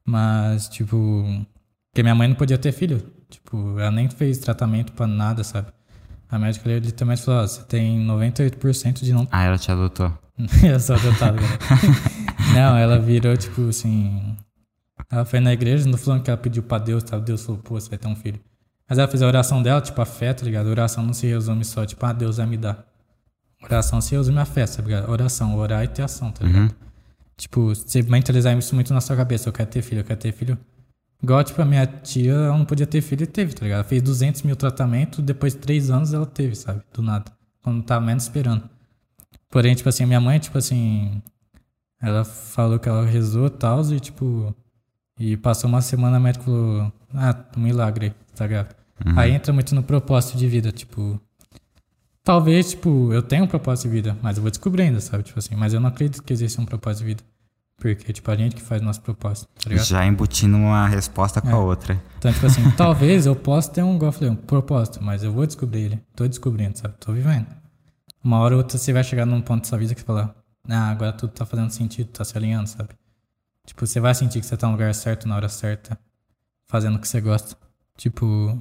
Mas, 0.05 0.67
tipo. 0.67 1.23
Porque 1.91 2.03
minha 2.03 2.15
mãe 2.15 2.27
não 2.27 2.35
podia 2.35 2.57
ter 2.57 2.71
filho. 2.71 3.01
Tipo, 3.29 3.79
ela 3.79 3.91
nem 3.91 4.09
fez 4.09 4.37
tratamento 4.39 4.91
pra 4.93 5.07
nada, 5.07 5.43
sabe? 5.43 5.71
A 6.29 6.37
médica 6.37 6.69
ali 6.69 6.79
literalmente 6.79 7.23
falou: 7.23 7.41
ó, 7.41 7.47
você 7.47 7.63
tem 7.63 8.05
98% 8.05 9.03
de 9.03 9.13
não 9.13 9.27
Ah, 9.31 9.43
ela 9.43 9.57
te 9.57 9.71
adotou. 9.71 10.15
eu 10.63 10.79
sou 10.79 10.95
adotado, 10.95 11.37
galera. 11.37 11.59
Não, 12.53 12.77
ela 12.77 12.97
virou, 12.97 13.35
tipo, 13.37 13.67
assim. 13.69 14.35
Ela 15.11 15.25
foi 15.25 15.39
na 15.39 15.53
igreja, 15.53 15.87
não 15.87 15.97
falando 15.97 16.23
que 16.23 16.29
ela 16.29 16.37
pediu 16.37 16.63
pra 16.63 16.77
Deus, 16.77 17.03
tá? 17.03 17.17
Deus 17.17 17.45
falou, 17.45 17.61
pô, 17.61 17.79
você 17.79 17.89
vai 17.89 17.97
ter 17.97 18.07
um 18.07 18.15
filho. 18.15 18.39
Mas 18.87 18.97
ela 18.97 19.07
fez 19.07 19.21
a 19.21 19.27
oração 19.27 19.61
dela, 19.61 19.81
tipo, 19.81 20.01
a 20.01 20.05
fé, 20.05 20.33
tá 20.33 20.43
ligado? 20.43 20.67
A 20.67 20.71
oração 20.71 21.03
não 21.03 21.13
se 21.13 21.27
resume 21.27 21.63
só, 21.63 21.85
tipo, 21.85 22.03
ah, 22.05 22.13
Deus 22.13 22.37
vai 22.37 22.45
me 22.45 22.57
dar. 22.57 22.85
Oração 23.61 24.01
se 24.01 24.15
resume 24.15 24.39
a 24.39 24.45
fé, 24.45 24.65
sabe? 24.65 24.89
ligado? 24.89 25.09
Oração, 25.09 25.57
orar 25.57 25.83
e 25.83 25.87
ter 25.87 26.01
ação, 26.01 26.31
tá 26.31 26.45
ligado? 26.45 26.61
Uhum. 26.63 26.89
Tipo, 27.37 27.75
você 27.75 28.01
mentalizar 28.01 28.57
isso 28.57 28.73
muito 28.73 28.93
na 28.93 29.01
sua 29.01 29.15
cabeça. 29.15 29.47
Eu 29.47 29.53
quero 29.53 29.69
ter 29.69 29.81
filho, 29.81 29.99
eu 29.99 30.03
quero 30.03 30.19
ter 30.19 30.31
filho. 30.31 30.57
Igual, 31.21 31.43
tipo, 31.43 31.61
a 31.61 31.65
minha 31.65 31.85
tia, 31.85 32.31
ela 32.31 32.57
não 32.57 32.65
podia 32.65 32.87
ter 32.87 33.01
filho 33.01 33.23
e 33.23 33.27
teve, 33.27 33.53
tá 33.53 33.63
ligado? 33.63 33.79
Ela 33.79 33.87
fez 33.87 34.01
200 34.01 34.41
mil 34.43 34.55
tratamentos, 34.55 35.23
depois 35.23 35.53
de 35.53 35.59
três 35.59 35.89
anos 35.89 36.13
ela 36.13 36.25
teve, 36.25 36.55
sabe? 36.55 36.81
Do 36.93 37.01
nada. 37.01 37.31
Quando 37.61 37.83
tava 37.83 38.05
menos 38.05 38.23
esperando. 38.23 38.69
Porém, 39.49 39.75
tipo 39.75 39.89
assim, 39.89 40.03
a 40.03 40.07
minha 40.07 40.21
mãe, 40.21 40.39
tipo 40.39 40.57
assim, 40.57 41.21
ela 42.01 42.23
falou 42.23 42.79
que 42.79 42.87
ela 42.87 43.05
rezou 43.05 43.47
e 43.47 43.49
tal, 43.49 43.81
e 43.91 43.99
tipo, 43.99 44.55
e 45.19 45.35
passou 45.37 45.69
uma 45.69 45.81
semana, 45.81 46.17
a 46.17 46.19
médica 46.19 46.45
falou, 46.45 46.91
ah, 47.13 47.35
um 47.57 47.61
milagre, 47.61 48.13
tá 48.35 48.47
ligado? 48.47 48.73
Aí 49.15 49.31
entra 49.31 49.51
muito 49.53 49.73
no 49.75 49.83
propósito 49.83 50.37
de 50.37 50.47
vida, 50.47 50.71
tipo, 50.71 51.19
talvez, 52.23 52.71
tipo, 52.71 53.11
eu 53.13 53.21
tenho 53.21 53.43
um 53.45 53.47
propósito 53.47 53.87
de 53.87 53.93
vida, 53.93 54.17
mas 54.21 54.37
eu 54.37 54.41
vou 54.43 54.49
descobrir 54.51 54.83
ainda, 54.83 54.99
sabe? 55.01 55.23
Tipo 55.23 55.39
assim, 55.39 55.55
mas 55.55 55.73
eu 55.73 55.79
não 55.79 55.89
acredito 55.89 56.23
que 56.23 56.33
existe 56.33 56.59
um 56.59 56.65
propósito 56.65 57.01
de 57.01 57.05
vida. 57.07 57.23
Porque, 57.77 58.11
tipo, 58.11 58.29
a 58.29 58.35
gente 58.35 58.55
que 58.57 58.61
faz 58.61 58.81
o 58.81 58.85
nosso 58.85 59.01
propósito, 59.01 59.47
tá 59.63 59.69
ligado? 59.69 59.85
Já 59.85 60.05
embutindo 60.05 60.57
uma 60.57 60.85
resposta 60.85 61.41
com 61.41 61.47
a 61.47 61.51
É. 61.51 61.55
outra. 61.55 62.01
Então, 62.17 62.31
tipo 62.33 62.45
assim, 62.45 62.61
talvez 62.75 63.25
eu 63.25 63.35
possa 63.37 63.71
ter 63.71 63.81
um, 63.83 63.95
igual 63.95 64.13
um 64.23 64.35
propósito, 64.35 65.01
mas 65.01 65.23
eu 65.23 65.31
vou 65.31 65.45
descobrir 65.45 65.83
ele. 65.83 66.03
Tô 66.13 66.27
descobrindo, 66.27 66.77
sabe? 66.77 66.95
Tô 66.99 67.13
vivendo. 67.13 67.47
Uma 68.21 68.39
hora 68.39 68.55
ou 68.55 68.57
outra 68.61 68.77
você 68.77 68.91
vai 68.91 69.01
chegar 69.03 69.25
num 69.25 69.39
ponto 69.39 69.61
da 69.61 69.69
sua 69.69 69.77
vida 69.77 69.95
que 69.95 70.01
você 70.01 70.05
fala, 70.05 70.35
ah, 70.67 70.89
agora 70.89 71.13
tudo 71.13 71.31
tá 71.31 71.45
fazendo 71.45 71.69
sentido, 71.69 72.07
tá 72.09 72.25
se 72.25 72.37
alinhando, 72.37 72.67
sabe? 72.67 72.89
Tipo, 73.69 73.85
você 73.85 73.99
vai 73.99 74.15
sentir 74.15 74.39
que 74.39 74.47
você 74.47 74.57
tá 74.57 74.65
no 74.65 74.73
lugar 74.73 74.95
certo, 74.95 75.27
na 75.27 75.35
hora 75.35 75.47
certa, 75.47 75.95
fazendo 76.67 76.95
o 76.95 76.99
que 76.99 77.07
você 77.07 77.21
gosta. 77.21 77.55
Tipo, 77.95 78.59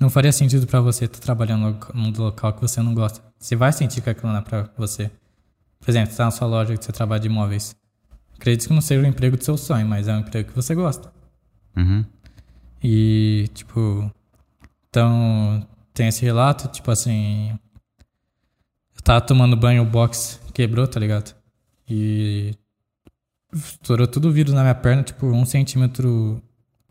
não 0.00 0.10
faria 0.10 0.32
sentido 0.32 0.66
pra 0.66 0.80
você 0.80 1.04
estar 1.04 1.20
trabalhando 1.20 1.78
num 1.94 2.10
local 2.10 2.52
que 2.52 2.60
você 2.60 2.82
não 2.82 2.92
gosta. 2.92 3.22
Você 3.38 3.54
vai 3.54 3.72
sentir 3.72 4.00
que 4.00 4.10
aquilo 4.10 4.32
não 4.32 4.40
é 4.40 4.42
pra 4.42 4.68
você. 4.76 5.12
Por 5.78 5.88
exemplo, 5.88 6.10
você 6.10 6.16
tá 6.16 6.24
na 6.24 6.32
sua 6.32 6.48
loja 6.48 6.76
que 6.76 6.84
você 6.84 6.90
trabalha 6.90 7.20
de 7.20 7.28
imóveis. 7.28 7.76
Acredito 8.34 8.66
que 8.66 8.74
não 8.74 8.80
seja 8.80 9.00
o 9.00 9.06
emprego 9.06 9.36
do 9.36 9.44
seu 9.44 9.56
sonho, 9.56 9.86
mas 9.86 10.08
é 10.08 10.12
um 10.12 10.18
emprego 10.18 10.48
que 10.48 10.56
você 10.56 10.74
gosta. 10.74 11.12
Uhum. 11.76 12.04
E, 12.82 13.48
tipo, 13.54 14.10
então 14.90 15.64
tem 15.94 16.08
esse 16.08 16.22
relato, 16.22 16.66
tipo 16.66 16.90
assim. 16.90 17.56
Eu 18.92 19.02
tava 19.04 19.20
tomando 19.20 19.56
banho, 19.56 19.84
o 19.84 19.86
box 19.86 20.40
quebrou, 20.52 20.88
tá 20.88 20.98
ligado? 20.98 21.32
E 21.88 22.56
estourou 23.52 24.06
tudo 24.06 24.28
o 24.28 24.32
vírus 24.32 24.52
na 24.52 24.62
minha 24.62 24.74
perna, 24.74 25.02
tipo, 25.02 25.26
um 25.26 25.44
centímetro. 25.44 26.42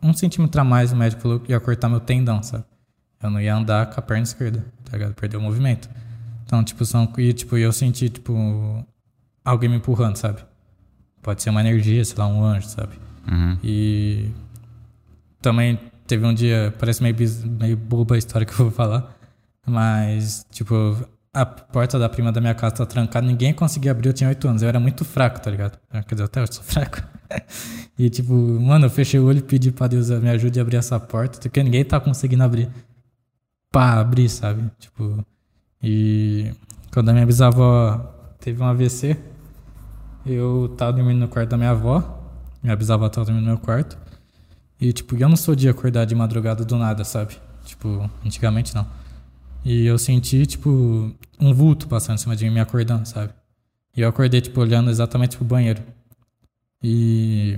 Um 0.02 0.12
centímetro 0.12 0.60
a 0.60 0.64
mais 0.64 0.92
o 0.92 0.96
médico 0.96 1.22
falou 1.22 1.40
que 1.40 1.52
ia 1.52 1.60
cortar 1.60 1.88
meu 1.88 2.00
tendão, 2.00 2.42
sabe? 2.42 2.64
Eu 3.22 3.30
não 3.30 3.40
ia 3.40 3.54
andar 3.54 3.86
com 3.86 3.98
a 3.98 4.02
perna 4.02 4.24
esquerda, 4.24 4.64
tá 4.84 4.96
ligado? 4.96 5.14
Perdeu 5.14 5.40
o 5.40 5.42
movimento. 5.42 5.88
Então, 6.44 6.62
tipo, 6.62 6.84
são. 6.84 7.12
E, 7.18 7.32
tipo, 7.32 7.56
eu 7.56 7.72
senti, 7.72 8.08
tipo, 8.08 8.86
alguém 9.44 9.68
me 9.68 9.76
empurrando, 9.76 10.16
sabe? 10.16 10.44
Pode 11.22 11.42
ser 11.42 11.50
uma 11.50 11.60
energia, 11.60 12.04
sei 12.04 12.16
lá, 12.18 12.26
um 12.26 12.44
anjo, 12.44 12.68
sabe? 12.68 12.96
Uhum. 13.30 13.58
E 13.62 14.30
também 15.40 15.78
teve 16.06 16.24
um 16.24 16.34
dia, 16.34 16.72
parece 16.78 17.02
meio, 17.02 17.16
meio 17.58 17.76
boba 17.76 18.14
a 18.14 18.18
história 18.18 18.46
que 18.46 18.52
eu 18.52 18.58
vou 18.58 18.70
falar, 18.70 19.16
mas, 19.66 20.46
tipo, 20.50 20.96
a 21.36 21.44
porta 21.44 21.98
da 21.98 22.08
prima 22.08 22.32
da 22.32 22.40
minha 22.40 22.54
casa 22.54 22.76
tá 22.76 22.86
trancada, 22.86 23.26
ninguém 23.26 23.52
conseguia 23.52 23.90
abrir, 23.90 24.08
eu 24.08 24.12
tinha 24.14 24.30
8 24.30 24.48
anos, 24.48 24.62
eu 24.62 24.68
era 24.68 24.80
muito 24.80 25.04
fraco, 25.04 25.38
tá 25.38 25.50
ligado? 25.50 25.78
Quer 25.90 26.14
dizer, 26.14 26.24
até 26.24 26.40
eu 26.40 26.50
sou 26.50 26.64
fraco. 26.64 27.02
e, 27.98 28.08
tipo, 28.08 28.32
mano, 28.32 28.86
eu 28.86 28.90
fechei 28.90 29.20
o 29.20 29.26
olho 29.26 29.40
e 29.40 29.42
pedi 29.42 29.70
pra 29.70 29.86
Deus 29.86 30.08
me 30.08 30.30
ajude 30.30 30.58
a 30.58 30.62
abrir 30.62 30.76
essa 30.76 30.98
porta, 30.98 31.38
porque 31.38 31.62
ninguém 31.62 31.84
tá 31.84 32.00
conseguindo 32.00 32.42
abrir. 32.42 32.70
Pá, 33.70 34.00
abrir, 34.00 34.30
sabe? 34.30 34.70
Tipo, 34.78 35.22
E 35.82 36.52
quando 36.90 37.10
a 37.10 37.12
minha 37.12 37.26
bisavó 37.26 37.98
teve 38.40 38.62
um 38.62 38.66
AVC, 38.66 39.18
eu 40.24 40.74
tava 40.78 40.94
dormindo 40.94 41.18
no 41.18 41.28
quarto 41.28 41.50
da 41.50 41.58
minha 41.58 41.70
avó. 41.70 42.18
Minha 42.62 42.74
bisavó 42.74 43.08
tava 43.10 43.26
dormindo 43.26 43.44
no 43.44 43.50
meu 43.50 43.58
quarto. 43.58 43.98
E, 44.80 44.90
tipo, 44.90 45.14
eu 45.16 45.28
não 45.28 45.36
sou 45.36 45.54
de 45.54 45.68
acordar 45.68 46.06
de 46.06 46.14
madrugada 46.14 46.64
do 46.64 46.78
nada, 46.78 47.04
sabe? 47.04 47.36
Tipo, 47.66 48.10
antigamente 48.24 48.74
não. 48.74 48.86
E 49.68 49.84
eu 49.84 49.98
senti, 49.98 50.46
tipo, 50.46 50.70
um 51.40 51.52
vulto 51.52 51.88
passando 51.88 52.14
em 52.14 52.20
cima 52.20 52.36
de 52.36 52.44
mim, 52.44 52.52
me 52.52 52.60
acordando, 52.60 53.04
sabe? 53.04 53.32
E 53.96 54.00
eu 54.00 54.08
acordei, 54.08 54.40
tipo, 54.40 54.60
olhando 54.60 54.90
exatamente 54.90 55.36
pro 55.36 55.44
banheiro. 55.44 55.82
E. 56.80 57.56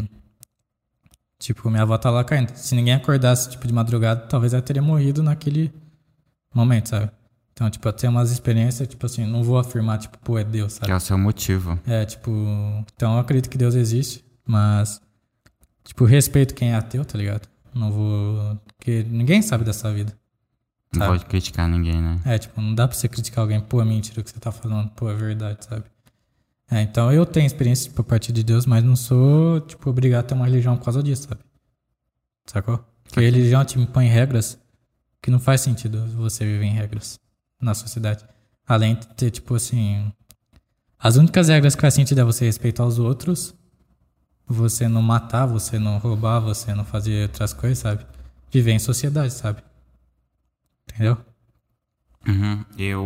Tipo, 1.38 1.68
minha 1.68 1.82
avó 1.82 1.98
tá 1.98 2.08
lá 2.08 2.24
caindo. 2.24 2.48
Se 2.54 2.74
ninguém 2.74 2.94
acordasse, 2.94 3.50
tipo, 3.50 3.66
de 3.66 3.74
madrugada, 3.74 4.22
talvez 4.22 4.54
ela 4.54 4.62
teria 4.62 4.80
morrido 4.80 5.22
naquele 5.22 5.70
momento, 6.54 6.88
sabe? 6.88 7.10
Então, 7.52 7.68
tipo, 7.68 7.86
eu 7.86 7.92
tenho 7.92 8.10
umas 8.10 8.30
experiências, 8.30 8.88
tipo 8.88 9.04
assim, 9.04 9.26
não 9.26 9.42
vou 9.42 9.58
afirmar, 9.58 9.98
tipo, 9.98 10.16
pô, 10.20 10.38
é 10.38 10.44
Deus, 10.44 10.72
sabe? 10.72 10.86
Que 10.86 10.92
é 10.92 10.96
o 10.96 11.00
seu 11.00 11.18
motivo. 11.18 11.78
É, 11.86 12.06
tipo. 12.06 12.30
Então 12.94 13.12
eu 13.12 13.18
acredito 13.18 13.50
que 13.50 13.58
Deus 13.58 13.74
existe, 13.74 14.24
mas. 14.46 14.98
Tipo, 15.84 16.06
respeito 16.06 16.54
quem 16.54 16.70
é 16.70 16.74
ateu, 16.74 17.04
tá 17.04 17.18
ligado? 17.18 17.46
Não 17.74 17.92
vou. 17.92 18.58
Porque 18.78 19.04
ninguém 19.10 19.42
sabe 19.42 19.62
dessa 19.62 19.92
vida. 19.92 20.16
Não 20.92 21.00
Sabe. 21.00 21.18
pode 21.18 21.26
criticar 21.26 21.68
ninguém, 21.68 22.00
né? 22.00 22.20
É, 22.24 22.38
tipo, 22.38 22.60
não 22.60 22.74
dá 22.74 22.88
pra 22.88 22.96
você 22.96 23.08
criticar 23.08 23.42
alguém, 23.42 23.60
pô, 23.60 23.80
é 23.80 23.84
mentira 23.84 24.20
o 24.20 24.24
que 24.24 24.30
você 24.30 24.38
tá 24.38 24.50
falando, 24.50 24.88
pô, 24.90 25.10
é 25.10 25.14
verdade, 25.14 25.64
sabe? 25.64 25.84
É, 26.70 26.82
então 26.82 27.12
eu 27.12 27.24
tenho 27.24 27.46
experiência 27.46 27.90
por 27.92 28.04
parte 28.04 28.32
de 28.32 28.42
Deus, 28.42 28.66
mas 28.66 28.82
não 28.82 28.96
sou, 28.96 29.60
tipo, 29.60 29.88
obrigado 29.90 30.24
a 30.24 30.28
ter 30.28 30.34
uma 30.34 30.46
religião 30.46 30.76
por 30.76 30.84
causa 30.84 31.02
disso, 31.02 31.28
sabe? 31.28 31.40
Sacou? 32.46 32.84
Porque 33.04 33.20
religião 33.20 33.64
te 33.64 33.78
impõe 33.78 34.06
regras 34.06 34.58
que 35.22 35.30
não 35.30 35.38
faz 35.38 35.60
sentido 35.60 36.06
você 36.08 36.44
viver 36.44 36.64
em 36.64 36.74
regras 36.74 37.18
na 37.60 37.74
sociedade. 37.74 38.24
Além 38.66 38.94
de 38.94 39.06
ter, 39.08 39.30
tipo 39.30 39.54
assim. 39.54 40.12
As 40.98 41.16
únicas 41.16 41.48
regras 41.48 41.74
que 41.74 41.80
faz 41.80 41.94
sentido 41.94 42.20
é 42.20 42.24
você 42.24 42.44
respeitar 42.44 42.84
os 42.84 42.98
outros, 42.98 43.54
você 44.46 44.88
não 44.88 45.00
matar, 45.00 45.46
você 45.46 45.78
não 45.78 45.98
roubar, 45.98 46.40
você 46.40 46.74
não 46.74 46.84
fazer 46.84 47.22
outras 47.22 47.52
coisas, 47.52 47.78
sabe? 47.78 48.04
Viver 48.50 48.72
em 48.72 48.78
sociedade, 48.78 49.32
sabe? 49.32 49.62
Entendeu? 50.88 51.16
Uhum. 52.26 52.64
Eu. 52.76 53.04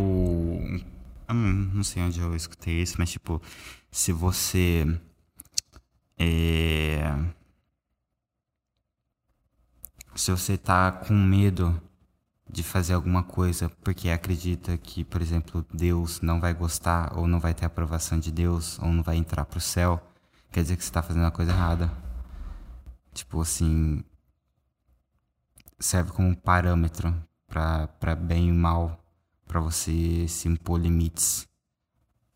eu 1.28 1.34
não 1.34 1.84
sei 1.84 2.02
onde 2.02 2.20
eu 2.20 2.34
escutei 2.34 2.82
isso, 2.82 2.96
mas 2.98 3.10
tipo, 3.10 3.40
se 3.90 4.12
você. 4.12 4.86
É. 6.18 7.02
Se 10.14 10.30
você 10.30 10.58
tá 10.58 10.92
com 10.92 11.14
medo 11.14 11.80
de 12.50 12.62
fazer 12.62 12.92
alguma 12.94 13.22
coisa 13.22 13.70
porque 13.82 14.10
acredita 14.10 14.76
que, 14.76 15.04
por 15.04 15.22
exemplo, 15.22 15.64
Deus 15.72 16.20
não 16.20 16.38
vai 16.38 16.52
gostar, 16.52 17.16
ou 17.16 17.26
não 17.26 17.40
vai 17.40 17.54
ter 17.54 17.64
aprovação 17.64 18.18
de 18.18 18.30
Deus, 18.30 18.78
ou 18.78 18.92
não 18.92 19.02
vai 19.02 19.16
entrar 19.16 19.44
pro 19.46 19.60
céu, 19.60 20.02
quer 20.50 20.62
dizer 20.62 20.76
que 20.76 20.84
você 20.84 20.92
tá 20.92 21.02
fazendo 21.02 21.26
a 21.26 21.30
coisa 21.30 21.52
errada. 21.52 21.90
Tipo 23.14 23.40
assim. 23.40 24.02
Serve 25.78 26.12
como 26.12 26.36
parâmetro 26.36 27.14
para 27.52 28.16
bem 28.16 28.48
e 28.48 28.52
mal, 28.52 28.98
para 29.46 29.60
você 29.60 30.26
se 30.26 30.48
impor 30.48 30.80
limites, 30.80 31.46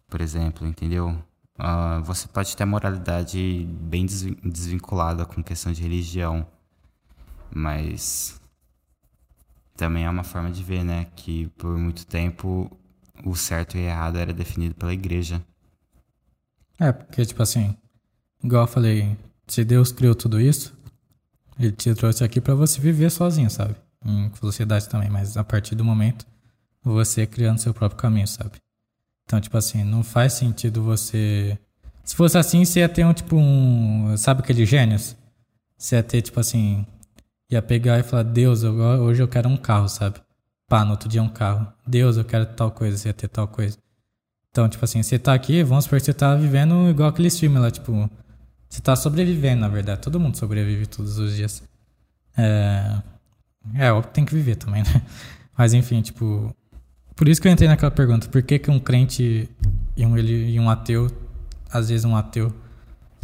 por 0.09 0.21
exemplo, 0.21 0.67
entendeu? 0.67 1.17
Ah, 1.59 2.01
você 2.01 2.29
pode 2.29 2.55
ter 2.57 2.65
a 2.65 2.67
moralidade 2.67 3.67
bem 3.81 4.05
desvin- 4.05 4.37
desvinculada 4.45 5.25
com 5.25 5.43
questão 5.43 5.73
de 5.73 5.83
religião, 5.83 6.47
mas 7.51 8.41
também 9.77 10.05
é 10.05 10.11
uma 10.11 10.25
forma 10.25 10.51
de 10.51 10.63
ver, 10.63 10.85
né? 10.85 11.07
Que 11.17 11.49
por 11.57 11.77
muito 11.79 12.07
tempo 12.07 12.71
o 13.25 13.35
certo 13.35 13.77
e 13.79 13.81
errado 13.81 14.19
era 14.19 14.33
definido 14.35 14.75
pela 14.75 14.93
igreja. 14.93 15.43
É, 16.79 16.93
porque, 16.93 17.25
tipo 17.25 17.43
assim, 17.43 17.75
igual 18.45 18.65
eu 18.65 18.69
falei, 18.69 19.17
se 19.47 19.65
Deus 19.65 19.93
criou 19.93 20.15
tudo 20.15 20.41
isso, 20.41 20.77
ele 21.59 21.73
te 21.73 21.95
trouxe 21.95 22.25
aqui 22.25 22.41
pra 22.41 22.55
você 22.55 22.81
viver 22.81 23.11
sozinho, 23.11 23.51
sabe? 23.51 23.77
Em 24.07 24.31
sociedade 24.41 24.89
também, 24.89 25.11
mas 25.11 25.37
a 25.37 25.43
partir 25.45 25.75
do 25.75 25.85
momento 25.85 26.25
você 26.83 27.27
criando 27.27 27.59
seu 27.59 27.75
próprio 27.75 27.99
caminho, 27.99 28.29
sabe? 28.29 28.53
Então, 29.25 29.41
tipo 29.41 29.57
assim, 29.57 29.83
não 29.83 30.05
faz 30.05 30.35
sentido 30.35 30.83
você. 30.83 31.59
Se 32.05 32.15
fosse 32.15 32.39
assim, 32.39 32.65
você 32.65 32.81
ia 32.81 32.89
ter 32.89 33.05
um 33.05 33.13
tipo 33.13 33.37
um. 33.37 34.17
Sabe 34.17 34.41
aqueles 34.43 34.69
gênios? 34.69 35.17
Você 35.77 35.97
ia 35.97 36.03
ter, 36.03 36.23
tipo 36.23 36.39
assim. 36.39 36.87
Ia 37.51 37.61
pegar 37.63 37.99
e 37.99 38.03
falar, 38.05 38.23
Deus, 38.23 38.63
eu- 38.63 38.75
hoje 38.75 39.23
eu 39.23 39.29
quero 39.29 39.49
um 39.49 39.57
carro, 39.57 39.89
sabe? 39.89 40.21
Pá, 40.69 40.85
no 40.85 40.93
outro 40.93 41.09
dia 41.09 41.23
um 41.23 41.29
carro. 41.29 41.67
Deus, 41.87 42.17
eu 42.17 42.25
quero 42.25 42.47
tal 42.47 42.71
coisa, 42.71 42.97
você 42.97 43.09
ia 43.09 43.15
ter 43.15 43.29
tal 43.29 43.49
coisa. 43.49 43.77
Então, 44.51 44.69
tipo 44.69 44.85
assim, 44.85 45.03
você 45.03 45.19
tá 45.19 45.35
aqui, 45.35 45.63
vamos 45.65 45.85
supor 45.85 45.99
que 45.99 46.05
você 46.07 46.15
tá 46.15 46.35
vivendo 46.37 46.89
igual 46.89 47.09
aqueles 47.09 47.39
filmes 47.39 47.61
lá, 47.61 47.71
tipo. 47.71 48.09
Você 48.69 48.81
tá 48.81 48.95
sobrevivendo, 48.97 49.61
na 49.63 49.69
verdade. 49.69 50.01
Todo 50.03 50.19
mundo 50.21 50.37
sobrevive 50.37 50.87
todos 50.87 51.19
os 51.19 51.35
dias. 51.35 51.63
É. 52.37 53.03
É, 53.75 53.91
óbvio 53.93 54.09
que 54.09 54.15
tem 54.15 54.25
que 54.25 54.35
viver 54.35 54.57
também, 54.57 54.83
né? 54.83 55.03
Mas 55.57 55.73
enfim, 55.75 56.01
tipo. 56.03 56.55
Por 57.15 57.29
isso 57.29 57.41
que 57.41 57.49
eu 57.49 57.53
entrei 57.53 57.69
naquela 57.69 57.91
pergunta. 57.91 58.29
Por 58.29 58.43
que, 58.43 58.59
que 58.59 58.71
um 58.71 58.79
crente 58.79 59.49
e 59.97 60.05
um, 60.05 60.17
ele- 60.19 60.51
e 60.51 60.61
um 60.61 60.69
ateu, 60.69 61.11
às 61.71 61.89
vezes 61.89 62.05
um 62.05 62.15
ateu, 62.15 62.53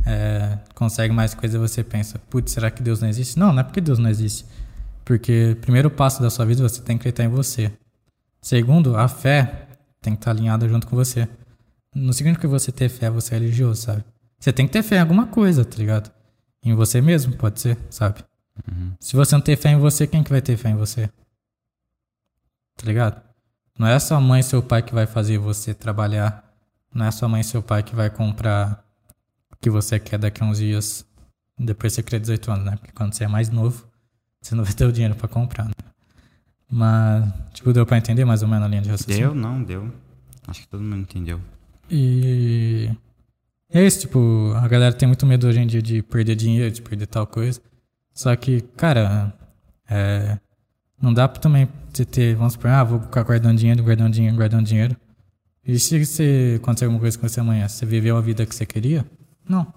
é, 0.06 0.58
consegue 0.74 1.12
mais 1.12 1.34
coisa 1.34 1.56
e 1.56 1.60
você 1.60 1.84
pensa, 1.84 2.18
putz, 2.30 2.52
será 2.52 2.70
que 2.70 2.82
Deus 2.82 3.00
não 3.00 3.08
existe? 3.08 3.38
Não, 3.38 3.52
não 3.52 3.60
é 3.60 3.62
porque 3.62 3.80
Deus 3.80 3.98
não 3.98 4.08
existe. 4.08 4.46
Porque 5.04 5.56
primeiro 5.60 5.90
passo 5.90 6.22
da 6.22 6.30
sua 6.30 6.46
vida 6.46 6.62
você 6.66 6.80
tem 6.80 6.96
que 6.96 7.02
acreditar 7.02 7.24
em 7.24 7.28
você. 7.28 7.70
Segundo, 8.40 8.96
a 8.96 9.08
fé 9.08 9.66
tem 10.00 10.14
que 10.14 10.20
estar 10.20 10.30
alinhada 10.30 10.66
junto 10.68 10.86
com 10.86 10.96
você. 10.96 11.28
Não 11.94 12.12
significa 12.12 12.40
que 12.42 12.46
você 12.46 12.72
ter 12.72 12.88
fé, 12.88 13.10
você 13.10 13.34
é 13.34 13.38
religioso, 13.38 13.82
sabe? 13.82 14.04
Você 14.40 14.52
tem 14.52 14.66
que 14.66 14.72
ter 14.72 14.82
fé 14.82 14.96
em 14.96 15.00
alguma 15.00 15.26
coisa, 15.26 15.64
tá 15.64 15.76
ligado? 15.76 16.10
Em 16.64 16.74
você 16.74 17.00
mesmo, 17.00 17.36
pode 17.36 17.60
ser, 17.60 17.76
sabe? 17.90 18.24
Se 19.00 19.16
você 19.16 19.34
não 19.34 19.42
ter 19.42 19.56
fé 19.56 19.70
em 19.70 19.78
você, 19.78 20.06
quem 20.06 20.22
que 20.22 20.30
vai 20.30 20.40
ter 20.40 20.56
fé 20.56 20.70
em 20.70 20.76
você? 20.76 21.08
Tá 22.76 22.86
ligado? 22.86 23.20
Não 23.78 23.86
é 23.86 23.98
sua 23.98 24.20
mãe 24.20 24.40
e 24.40 24.42
seu 24.42 24.62
pai 24.62 24.82
que 24.82 24.94
vai 24.94 25.06
fazer 25.06 25.38
você 25.38 25.74
trabalhar. 25.74 26.44
Não 26.94 27.06
é 27.06 27.10
sua 27.10 27.28
mãe 27.28 27.40
e 27.40 27.44
seu 27.44 27.62
pai 27.62 27.82
que 27.82 27.94
vai 27.94 28.10
comprar 28.10 28.84
o 29.50 29.56
que 29.56 29.70
você 29.70 29.98
quer 29.98 30.18
daqui 30.18 30.42
a 30.42 30.46
uns 30.46 30.58
dias. 30.58 31.06
Depois 31.58 31.92
você 31.92 32.02
cria 32.02 32.20
18 32.20 32.50
anos, 32.50 32.64
né? 32.64 32.76
Porque 32.76 32.92
quando 32.92 33.14
você 33.14 33.24
é 33.24 33.28
mais 33.28 33.48
novo, 33.48 33.86
você 34.40 34.54
não 34.54 34.64
vai 34.64 34.72
ter 34.72 34.84
o 34.84 34.92
dinheiro 34.92 35.14
pra 35.14 35.28
comprar, 35.28 35.66
né? 35.66 35.74
Mas, 36.70 37.32
tipo, 37.52 37.72
deu 37.72 37.84
pra 37.84 37.98
entender 37.98 38.24
mais 38.24 38.42
ou 38.42 38.48
menos 38.48 38.64
a 38.64 38.68
linha 38.68 38.82
de 38.82 38.90
raciocínio? 38.90 39.32
Deu? 39.32 39.34
Não, 39.34 39.62
deu. 39.62 39.92
Acho 40.46 40.62
que 40.62 40.68
todo 40.68 40.82
mundo 40.82 40.98
entendeu. 41.02 41.40
E 41.90 42.90
é 43.70 43.84
isso, 43.86 44.00
tipo, 44.00 44.52
a 44.56 44.66
galera 44.68 44.94
tem 44.94 45.06
muito 45.06 45.26
medo 45.26 45.46
hoje 45.46 45.60
em 45.60 45.66
dia 45.66 45.82
de 45.82 46.02
perder 46.02 46.34
dinheiro, 46.34 46.70
de 46.70 46.82
perder 46.82 47.06
tal 47.06 47.26
coisa. 47.26 47.60
Só 48.14 48.34
que, 48.36 48.60
cara, 48.76 49.32
é, 49.88 50.38
não 51.00 51.12
dá 51.12 51.28
pra 51.28 51.40
também 51.40 51.68
você 51.92 52.04
ter, 52.04 52.34
vamos 52.36 52.54
supor, 52.54 52.70
ah, 52.70 52.84
vou 52.84 53.00
ficar 53.00 53.22
guardando 53.22 53.58
dinheiro, 53.58 53.82
guardando 53.82 54.12
dinheiro, 54.12 54.36
guardando 54.36 54.66
dinheiro. 54.66 54.96
E 55.64 55.78
se 55.78 56.04
você 56.04 56.58
acontecer 56.60 56.84
alguma 56.86 57.00
coisa 57.00 57.18
com 57.18 57.28
você 57.28 57.40
amanhã, 57.40 57.68
você 57.68 57.86
viveu 57.86 58.16
a 58.16 58.20
vida 58.20 58.44
que 58.44 58.54
você 58.54 58.66
queria? 58.66 59.04
Não. 59.48 59.72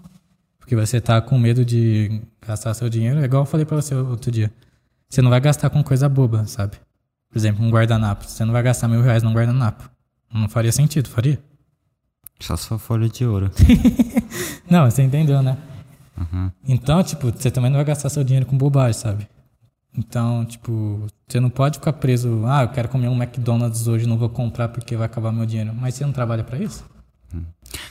Porque 0.57 0.75
você 0.75 0.99
tá 0.99 1.21
com 1.21 1.37
medo 1.37 1.63
de 1.63 2.21
gastar 2.45 2.73
seu 2.73 2.89
dinheiro, 2.89 3.19
é 3.19 3.25
igual 3.25 3.43
eu 3.43 3.45
falei 3.45 3.65
pra 3.65 3.75
você 3.75 3.93
outro 3.93 4.31
dia. 4.31 4.51
Você 5.07 5.21
não 5.21 5.29
vai 5.29 5.39
gastar 5.39 5.69
com 5.69 5.83
coisa 5.83 6.09
boba, 6.09 6.45
sabe? 6.47 6.77
Por 7.29 7.37
exemplo, 7.37 7.63
um 7.63 7.69
guardanapo. 7.69 8.25
Você 8.25 8.43
não 8.43 8.51
vai 8.51 8.63
gastar 8.63 8.87
mil 8.87 9.01
reais 9.01 9.21
num 9.21 9.33
guardanapo. 9.33 9.89
Não 10.33 10.49
faria 10.49 10.71
sentido, 10.71 11.07
faria? 11.07 11.39
Só 12.39 12.57
for 12.57 12.79
folha 12.79 13.07
de 13.07 13.25
ouro. 13.25 13.49
Não, 14.69 14.89
você 14.89 15.01
entendeu, 15.01 15.41
né? 15.41 15.57
Uhum. 16.17 16.51
Então, 16.67 17.03
tipo, 17.03 17.31
você 17.31 17.51
também 17.51 17.69
não 17.69 17.77
vai 17.77 17.85
gastar 17.85 18.09
seu 18.09 18.23
dinheiro 18.23 18.45
com 18.45 18.57
bobagem, 18.57 18.93
sabe? 18.93 19.27
Então, 19.97 20.43
tipo, 20.45 21.07
você 21.27 21.39
não 21.39 21.49
pode 21.49 21.79
ficar 21.79 21.93
preso, 21.93 22.43
ah, 22.45 22.63
eu 22.63 22.69
quero 22.69 22.89
comer 22.89 23.07
um 23.07 23.15
McDonald's 23.15 23.87
hoje, 23.87 24.05
não 24.05 24.17
vou 24.17 24.29
comprar 24.29 24.69
porque 24.69 24.95
vai 24.95 25.05
acabar 25.05 25.31
meu 25.31 25.45
dinheiro. 25.45 25.73
Mas 25.73 25.95
você 25.95 26.05
não 26.05 26.11
trabalha 26.11 26.43
pra 26.43 26.57
isso? 26.57 26.83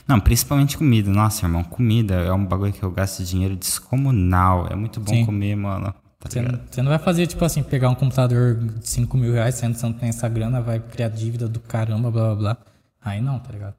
Não, 0.07 0.19
principalmente 0.19 0.77
comida. 0.77 1.09
Nossa, 1.09 1.45
irmão, 1.45 1.63
comida 1.63 2.15
é 2.15 2.31
um 2.31 2.45
bagulho 2.45 2.73
que 2.73 2.83
eu 2.83 2.91
gasto 2.91 3.23
dinheiro 3.23 3.55
descomunal. 3.55 4.67
É 4.69 4.75
muito 4.75 4.99
bom 4.99 5.13
Sim. 5.13 5.25
comer, 5.25 5.55
mano. 5.55 5.93
Tá 6.19 6.29
Você 6.29 6.39
ligado? 6.39 6.61
não, 6.77 6.83
não 6.83 6.89
vai 6.89 6.99
fazer, 6.99 7.27
tipo 7.27 7.43
assim, 7.43 7.61
pegar 7.61 7.89
um 7.89 7.95
computador 7.95 8.55
de 8.55 8.87
5 8.87 9.17
mil 9.17 9.33
reais, 9.33 9.55
sendo 9.55 9.73
que 9.73 9.79
você 9.79 9.85
não 9.85 9.93
tem 9.93 10.09
essa 10.09 10.27
grana, 10.27 10.61
vai 10.61 10.79
criar 10.79 11.09
dívida 11.09 11.47
do 11.47 11.59
caramba, 11.59 12.09
blá 12.09 12.23
blá 12.27 12.35
blá. 12.35 12.57
Aí 13.03 13.21
não, 13.21 13.37
tá 13.39 13.51
ligado? 13.51 13.75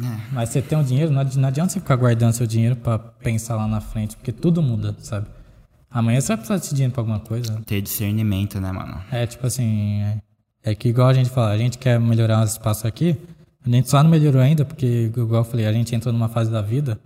É. 0.00 0.20
Mas 0.32 0.50
você 0.50 0.62
tem 0.62 0.78
um 0.78 0.82
dinheiro, 0.84 1.10
não 1.10 1.20
adi- 1.20 1.38
não 1.38 1.48
adianta 1.48 1.72
você 1.72 1.80
ficar 1.80 1.96
guardando 1.96 2.32
seu 2.32 2.46
dinheiro 2.46 2.76
pra 2.76 2.98
pensar 2.98 3.56
lá 3.56 3.66
na 3.66 3.80
frente, 3.80 4.16
porque 4.16 4.30
tudo 4.32 4.62
muda, 4.62 4.94
sabe? 5.00 5.26
Amanhã 5.90 6.20
você 6.20 6.28
vai 6.28 6.36
precisar 6.36 6.56
desse 6.58 6.74
dinheiro 6.74 6.92
pra 6.92 7.00
alguma 7.00 7.18
coisa. 7.20 7.60
Ter 7.66 7.80
discernimento, 7.80 8.60
né, 8.60 8.70
mano? 8.70 9.00
É 9.10 9.26
tipo 9.26 9.46
assim, 9.46 10.00
é, 10.02 10.18
é 10.62 10.74
que 10.74 10.88
igual 10.88 11.08
a 11.08 11.14
gente 11.14 11.30
fala, 11.30 11.50
a 11.50 11.58
gente 11.58 11.78
quer 11.78 11.98
melhorar 11.98 12.44
os 12.44 12.52
espaços 12.52 12.84
aqui, 12.84 13.16
a 13.66 13.70
gente 13.70 13.88
só 13.90 14.02
não 14.02 14.10
melhorou 14.10 14.40
ainda, 14.40 14.64
porque, 14.64 15.10
igual 15.16 15.40
eu 15.42 15.44
falei, 15.44 15.66
a 15.66 15.72
gente 15.72 15.94
entrou 15.94 16.12
numa 16.12 16.28
fase 16.28 16.50
da 16.50 16.60
vida 16.62 16.98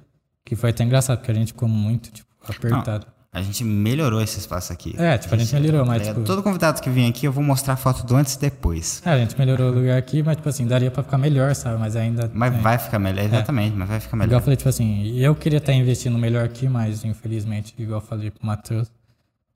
que 0.44 0.55
foi 0.56 0.70
até 0.70 0.82
engraçado, 0.85 1.19
porque 1.19 1.31
a 1.31 1.35
gente 1.35 1.48
ficou 1.52 1.69
muito, 1.69 2.10
tipo, 2.10 2.28
apertado. 2.47 3.06
A 3.34 3.40
gente 3.40 3.64
melhorou 3.64 4.20
esse 4.20 4.38
espaço 4.38 4.74
aqui. 4.74 4.94
É, 4.98 5.16
tipo, 5.16 5.34
a 5.34 5.38
gente 5.38 5.54
melhorou, 5.54 5.86
mas, 5.86 6.02
é, 6.02 6.12
tipo- 6.12 6.22
Todo 6.22 6.42
convidado 6.42 6.82
que 6.82 6.90
vem 6.90 7.09
aqui, 7.09 7.24
eu 7.26 7.32
vou 7.32 7.42
mostrar 7.42 7.76
foto 7.76 8.04
do 8.04 8.14
antes 8.14 8.34
e 8.34 8.38
depois. 8.40 9.00
É, 9.06 9.10
a 9.10 9.18
gente 9.18 9.38
melhorou 9.38 9.70
o 9.72 9.74
lugar 9.74 9.96
aqui, 9.96 10.22
mas, 10.22 10.36
tipo 10.36 10.46
assim, 10.50 10.66
daria 10.66 10.90
pra 10.90 11.02
ficar 11.02 11.16
melhor, 11.16 11.54
sabe? 11.54 11.78
Mas 11.80 11.96
ainda. 11.96 12.30
Mas 12.34 12.52
é. 12.52 12.59
vai 12.59 12.76
ficar 12.76 12.98
melhor, 12.98 13.24
exatamente, 13.24 13.74
mas 13.74 13.88
vai 13.88 14.00
ficar 14.00 14.16
Igual 14.18 14.24
eu 14.24 14.28
melhor. 14.28 14.42
falei, 14.42 14.56
tipo 14.59 14.68
assim, 14.68 15.16
eu 15.18 15.34
queria 15.34 15.56
estar 15.56 15.72
investindo 15.72 16.18
melhor 16.18 16.44
aqui, 16.44 16.68
mas 16.68 17.06
infelizmente, 17.06 17.74
igual 17.78 18.00
eu 18.02 18.06
falei 18.06 18.30
pro 18.30 18.44
Matheus, 18.46 18.92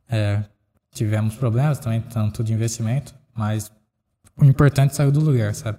é, 0.08 0.42
tivemos 0.94 1.34
problemas 1.34 1.78
também, 1.78 2.00
tanto 2.00 2.42
de 2.42 2.54
investimento, 2.54 3.14
mas 3.34 3.70
o 4.38 4.44
importante 4.46 4.96
saiu 4.96 5.12
do 5.12 5.20
lugar, 5.20 5.54
sabe? 5.54 5.76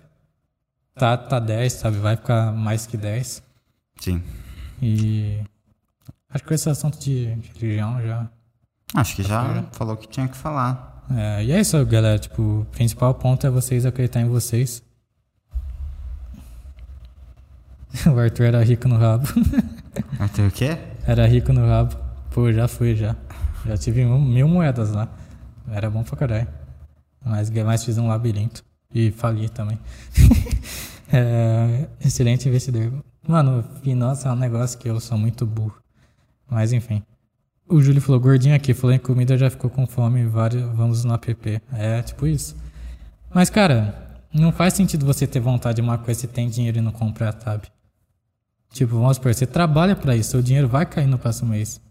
Tá, 0.94 1.18
tá 1.18 1.40
10, 1.40 1.74
sabe? 1.74 1.98
Vai 1.98 2.16
ficar 2.16 2.52
mais 2.52 2.86
que 2.86 2.96
10. 2.96 3.42
Sim. 4.00 4.22
E 4.80 5.40
acho 6.30 6.44
que 6.44 6.54
esse 6.54 6.70
assunto 6.70 7.00
de 7.00 7.26
religião 7.26 8.02
já. 8.02 8.30
Acho 8.94 9.16
que 9.16 9.24
já 9.24 9.44
Tá 9.44 9.64
falou 9.74 9.96
o 9.96 9.98
que 9.98 10.08
tinha 10.08 10.28
que 10.28 10.38
falar. 10.38 11.04
É, 11.16 11.44
e 11.44 11.52
é 11.52 11.60
isso, 11.60 11.84
galera. 11.86 12.20
Tipo, 12.20 12.42
o 12.42 12.66
principal 12.72 13.14
ponto 13.14 13.46
é 13.46 13.50
vocês 13.50 13.86
acreditar 13.86 14.22
em 14.22 14.28
vocês. 14.28 14.84
o 18.06 18.20
Arthur 18.20 18.44
era 18.44 18.64
rico 18.64 18.88
no 18.88 18.98
rabo. 18.98 19.28
Ter 20.36 20.48
o 20.48 20.52
quê? 20.52 20.78
Era 21.06 21.26
rico 21.26 21.54
no 21.54 21.66
rabo. 21.68 21.96
Pô, 22.32 22.52
já 22.52 22.68
fui, 22.68 22.96
já. 22.96 23.16
Já 23.66 23.78
tive 23.78 24.06
mil, 24.06 24.20
mil 24.20 24.48
moedas 24.48 24.92
lá. 24.92 25.08
Era 25.72 25.90
bom 25.90 26.04
pra 26.04 26.18
caralho. 26.18 26.48
Mas, 27.24 27.50
mas 27.50 27.84
fiz 27.84 27.98
um 27.98 28.08
labirinto. 28.08 28.64
E 28.94 29.12
fali 29.12 29.50
também. 29.50 29.80
É, 31.10 31.88
excelente 32.02 32.50
investidor. 32.50 32.92
Mano, 33.26 33.64
finança 33.82 34.28
é 34.28 34.32
um 34.34 34.36
negócio 34.36 34.78
que 34.78 34.90
eu 34.90 35.00
sou 35.00 35.18
muito 35.18 35.46
burro. 35.46 35.82
Mas 36.50 36.74
enfim. 36.74 37.04
O 37.68 37.82
Júlio 37.82 38.02
falou, 38.02 38.20
gordinho 38.20 38.56
aqui, 38.56 38.74
falou 38.74 38.96
em 38.96 39.00
comida, 39.00 39.38
já 39.38 39.50
ficou 39.50 39.70
com 39.70 39.86
fome, 39.86 40.26
vários, 40.26 40.64
vamos 40.76 41.04
no 41.04 41.14
app. 41.14 41.62
É, 41.74 42.02
tipo 42.02 42.26
isso. 42.26 42.56
Mas, 43.34 43.50
cara, 43.50 44.22
não 44.34 44.52
faz 44.52 44.74
sentido 44.74 45.06
você 45.06 45.28
ter 45.28 45.40
vontade 45.40 45.76
de 45.76 45.82
uma 45.82 45.98
coisa 45.98 46.22
se 46.22 46.28
tem 46.28 46.50
dinheiro 46.50 46.78
e 46.78 46.82
não 46.82 46.92
comprar, 46.92 47.38
sabe? 47.42 47.68
Tipo, 48.72 49.00
vamos 49.00 49.18
supor, 49.18 49.34
você 49.34 49.46
trabalha 49.46 49.96
pra 49.96 50.16
isso, 50.16 50.32
seu 50.32 50.42
dinheiro 50.42 50.68
vai 50.68 50.86
cair 50.86 51.08
no 51.08 51.18
próximo 51.18 51.50
mês. 51.50 51.82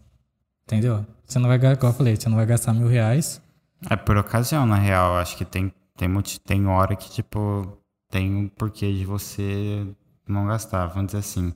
Entendeu? 0.65 1.05
Você 1.25 1.39
não 1.39 1.47
vai 1.47 1.57
gastar, 1.57 1.77
igual 1.77 1.91
eu 1.91 1.97
falei, 1.97 2.15
você 2.15 2.29
não 2.29 2.37
vai 2.37 2.45
gastar 2.45 2.73
mil 2.73 2.87
reais. 2.87 3.41
É 3.89 3.95
por 3.95 4.17
ocasião, 4.17 4.65
na 4.65 4.75
real. 4.75 5.17
Acho 5.17 5.37
que 5.37 5.45
tem, 5.45 5.71
tem, 5.95 6.09
tem 6.45 6.67
hora 6.67 6.95
que, 6.95 7.09
tipo, 7.09 7.77
tem 8.09 8.33
um 8.35 8.47
porquê 8.47 8.91
de 8.93 9.05
você 9.05 9.85
não 10.27 10.47
gastar. 10.47 10.87
Vamos 10.87 11.07
dizer 11.07 11.19
assim. 11.19 11.53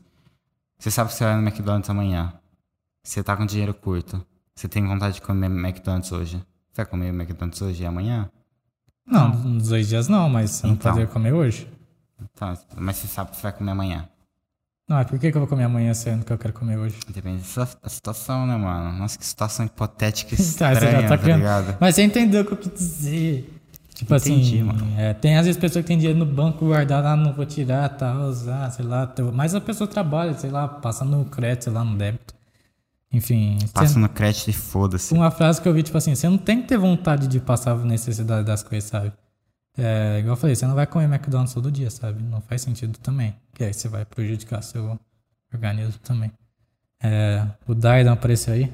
Você 0.78 0.92
sabe 0.92 1.10
que 1.10 1.16
você 1.16 1.24
vai 1.24 1.36
no 1.36 1.48
McDonald's 1.48 1.90
amanhã. 1.90 2.34
Você 3.04 3.24
tá 3.24 3.36
com 3.36 3.46
dinheiro 3.46 3.74
curto. 3.74 4.24
Você 4.56 4.68
tem 4.68 4.86
vontade 4.86 5.16
de 5.16 5.22
comer 5.22 5.48
McDonald's 5.48 6.12
hoje. 6.12 6.38
Você 6.72 6.78
vai 6.78 6.86
comer 6.86 7.10
McDonald's 7.10 7.62
hoje 7.62 7.84
e 7.84 7.86
amanhã? 7.86 8.30
Não, 9.06 9.30
nos 9.30 9.70
dois 9.70 9.88
dias 9.90 10.08
não, 10.08 10.30
mas 10.30 10.52
você 10.52 10.68
não 10.68 10.74
Então. 10.76 10.92
poderia 10.92 11.12
comer 11.12 11.34
hoje. 11.34 11.68
Então, 12.22 12.56
mas 12.78 12.98
você 12.98 13.08
sabe 13.08 13.32
que 13.32 13.38
você 13.38 13.44
vai 13.44 13.54
comer 13.54 13.72
amanhã. 13.72 14.08
Não, 14.88 14.98
mas 14.98 15.08
por 15.08 15.18
que, 15.18 15.32
que 15.32 15.38
eu 15.38 15.42
vou 15.42 15.48
comer 15.48 15.64
amanhã 15.64 15.94
sendo 15.94 16.24
que 16.26 16.32
eu 16.32 16.38
quero 16.38 16.54
comer 16.54 16.78
hoje? 16.78 16.98
Depende 17.10 17.38
da 17.40 17.44
situa- 17.46 17.80
da 17.82 17.90
situação, 17.90 18.46
né, 18.46 18.56
mano? 18.58 18.98
Nossa, 18.98 19.18
que 19.18 19.26
situação 19.26 19.66
hipotética 19.66 20.36
Tá, 20.36 20.44
você 20.44 20.58
já 20.58 20.74
estranha, 20.74 21.02
tá 21.04 21.08
tá, 21.10 21.18
criando- 21.18 21.40
ligado? 21.40 21.78
Mas 21.80 21.96
você 21.96 22.04
entendeu 22.04 22.42
o 22.42 22.46
que 22.46 22.54
eu 22.54 22.58
quis 22.58 22.72
dizer. 22.74 23.58
Tipo 23.96 24.16
Entendi, 24.16 24.56
assim, 24.60 24.64
mano. 24.64 25.00
é, 25.00 25.14
tem 25.14 25.38
às 25.38 25.46
vezes 25.46 25.60
pessoas 25.62 25.84
que 25.84 25.88
tem 25.88 25.98
dinheiro 25.98 26.18
no 26.18 26.26
banco 26.26 26.66
guardado, 26.66 27.06
ah, 27.06 27.16
não 27.16 27.34
vou 27.34 27.46
tirar, 27.46 27.88
tal, 27.90 28.24
usar, 28.30 28.70
sei 28.72 28.84
lá. 28.86 29.12
Mas 29.34 29.54
a 29.54 29.62
pessoa 29.62 29.88
trabalha, 29.88 30.34
sei 30.34 30.50
lá, 30.50 30.68
passa 30.68 31.06
no 31.06 31.24
crédito, 31.26 31.66
sei 31.66 31.74
lá, 31.74 31.84
no 31.84 31.96
débito. 31.98 32.34
Enfim, 33.14 33.58
Passa 33.74 34.00
no 34.00 34.08
crédito 34.08 34.50
e 34.50 34.54
foda-se. 34.54 35.14
uma 35.14 35.30
frase 35.30 35.62
que 35.62 35.68
eu 35.68 35.74
vi, 35.74 35.84
tipo 35.84 35.98
assim, 35.98 36.16
você 36.16 36.30
não 36.30 36.38
tem 36.38 36.62
que 36.62 36.68
ter 36.70 36.78
vontade 36.78 37.28
de 37.28 37.40
passar 37.42 37.74
a 37.74 37.78
necessidade 37.78 38.46
das 38.46 38.64
coisas, 38.64 38.90
sabe? 38.90 39.12
É, 39.78 40.18
igual 40.20 40.34
eu 40.34 40.38
falei, 40.40 40.56
você 40.56 40.66
não 40.66 40.76
vai 40.76 40.88
comer 40.88 41.06
McDonald's 41.06 41.54
todo 41.54 41.72
dia, 41.72 41.90
sabe? 41.90 42.22
Não 42.24 42.42
faz 42.42 42.62
sentido 42.62 42.98
também. 43.00 43.36
Porque 43.52 43.66
aí 43.66 43.74
você 43.74 43.90
vai 43.90 44.06
prejudicar 44.06 44.62
seu 44.62 44.98
organismo 45.54 46.00
também. 46.04 46.32
É, 47.04 47.46
o 47.68 47.74
Daidon 47.74 48.12
apareceu 48.14 48.54
aí. 48.54 48.72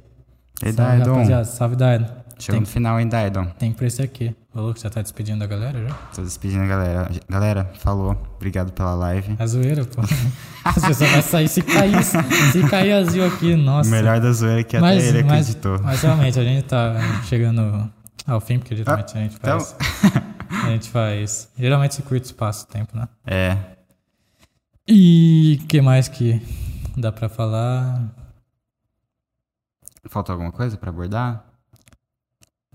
E 0.64 0.72
Daidon? 0.72 1.14
rapaziada. 1.14 1.46
Salve, 1.46 1.76
Daidon. 1.76 2.08
Chegou 2.40 2.54
Tem, 2.54 2.60
no 2.62 2.66
final, 2.68 3.00
hein, 3.00 3.08
Daidon? 3.08 3.46
tem 3.58 3.72
que 3.72 3.78
aparecer 3.78 4.04
aqui. 4.04 4.36
Falou 4.54 4.74
que 4.74 4.82
já 4.82 4.90
tá 4.90 5.02
despedindo 5.02 5.40
da 5.40 5.48
galera 5.48 5.88
já? 5.88 5.94
Tô 6.16 6.22
despedindo 6.22 6.64
a 6.64 6.68
galera. 6.68 7.10
Galera, 7.28 7.72
falou. 7.80 8.16
Obrigado 8.36 8.72
pela 8.74 8.94
live. 8.94 9.36
É 9.40 9.48
zoeira, 9.48 9.84
pô. 9.86 10.02
As 10.64 10.76
pessoas 10.76 11.10
vão 11.12 11.22
sair 11.22 11.48
se 11.48 11.62
cair, 11.62 12.04
se 12.04 12.70
cair 12.70 12.92
azul 12.94 13.26
aqui, 13.26 13.56
nossa. 13.56 13.90
O 13.90 13.92
melhor 13.92 14.20
da 14.20 14.32
zoeira 14.32 14.64
que 14.64 14.78
mas, 14.80 14.98
até 14.98 15.08
ele 15.10 15.24
mas, 15.24 15.50
acreditou. 15.50 15.80
mas 15.84 16.02
realmente, 16.02 16.40
a 16.40 16.44
gente 16.44 16.64
tá 16.66 16.96
chegando 17.24 17.92
ao 18.28 18.40
fim, 18.40 18.60
porque 18.60 18.76
geralmente 18.76 19.18
a 19.18 19.22
gente 19.22 19.36
então- 19.36 19.60
faz. 19.60 19.76
A 20.64 20.70
gente 20.70 20.90
faz. 20.90 21.50
Geralmente 21.58 21.96
se 21.96 22.02
curta 22.04 22.26
espaço-tempo, 22.26 22.96
né? 22.96 23.08
É. 23.26 23.58
E 24.88 25.60
que 25.68 25.82
mais 25.82 26.08
que 26.08 26.42
dá 26.96 27.12
pra 27.12 27.28
falar? 27.30 28.02
Faltou 30.10 30.34
alguma 30.34 30.52
coisa 30.52 30.78
pra 30.78 30.90
abordar? 30.90 31.44
Não, 31.44 31.44
não, 31.44 31.44
não, 31.44 31.44
não, 31.44 32.64
não. 32.64 32.67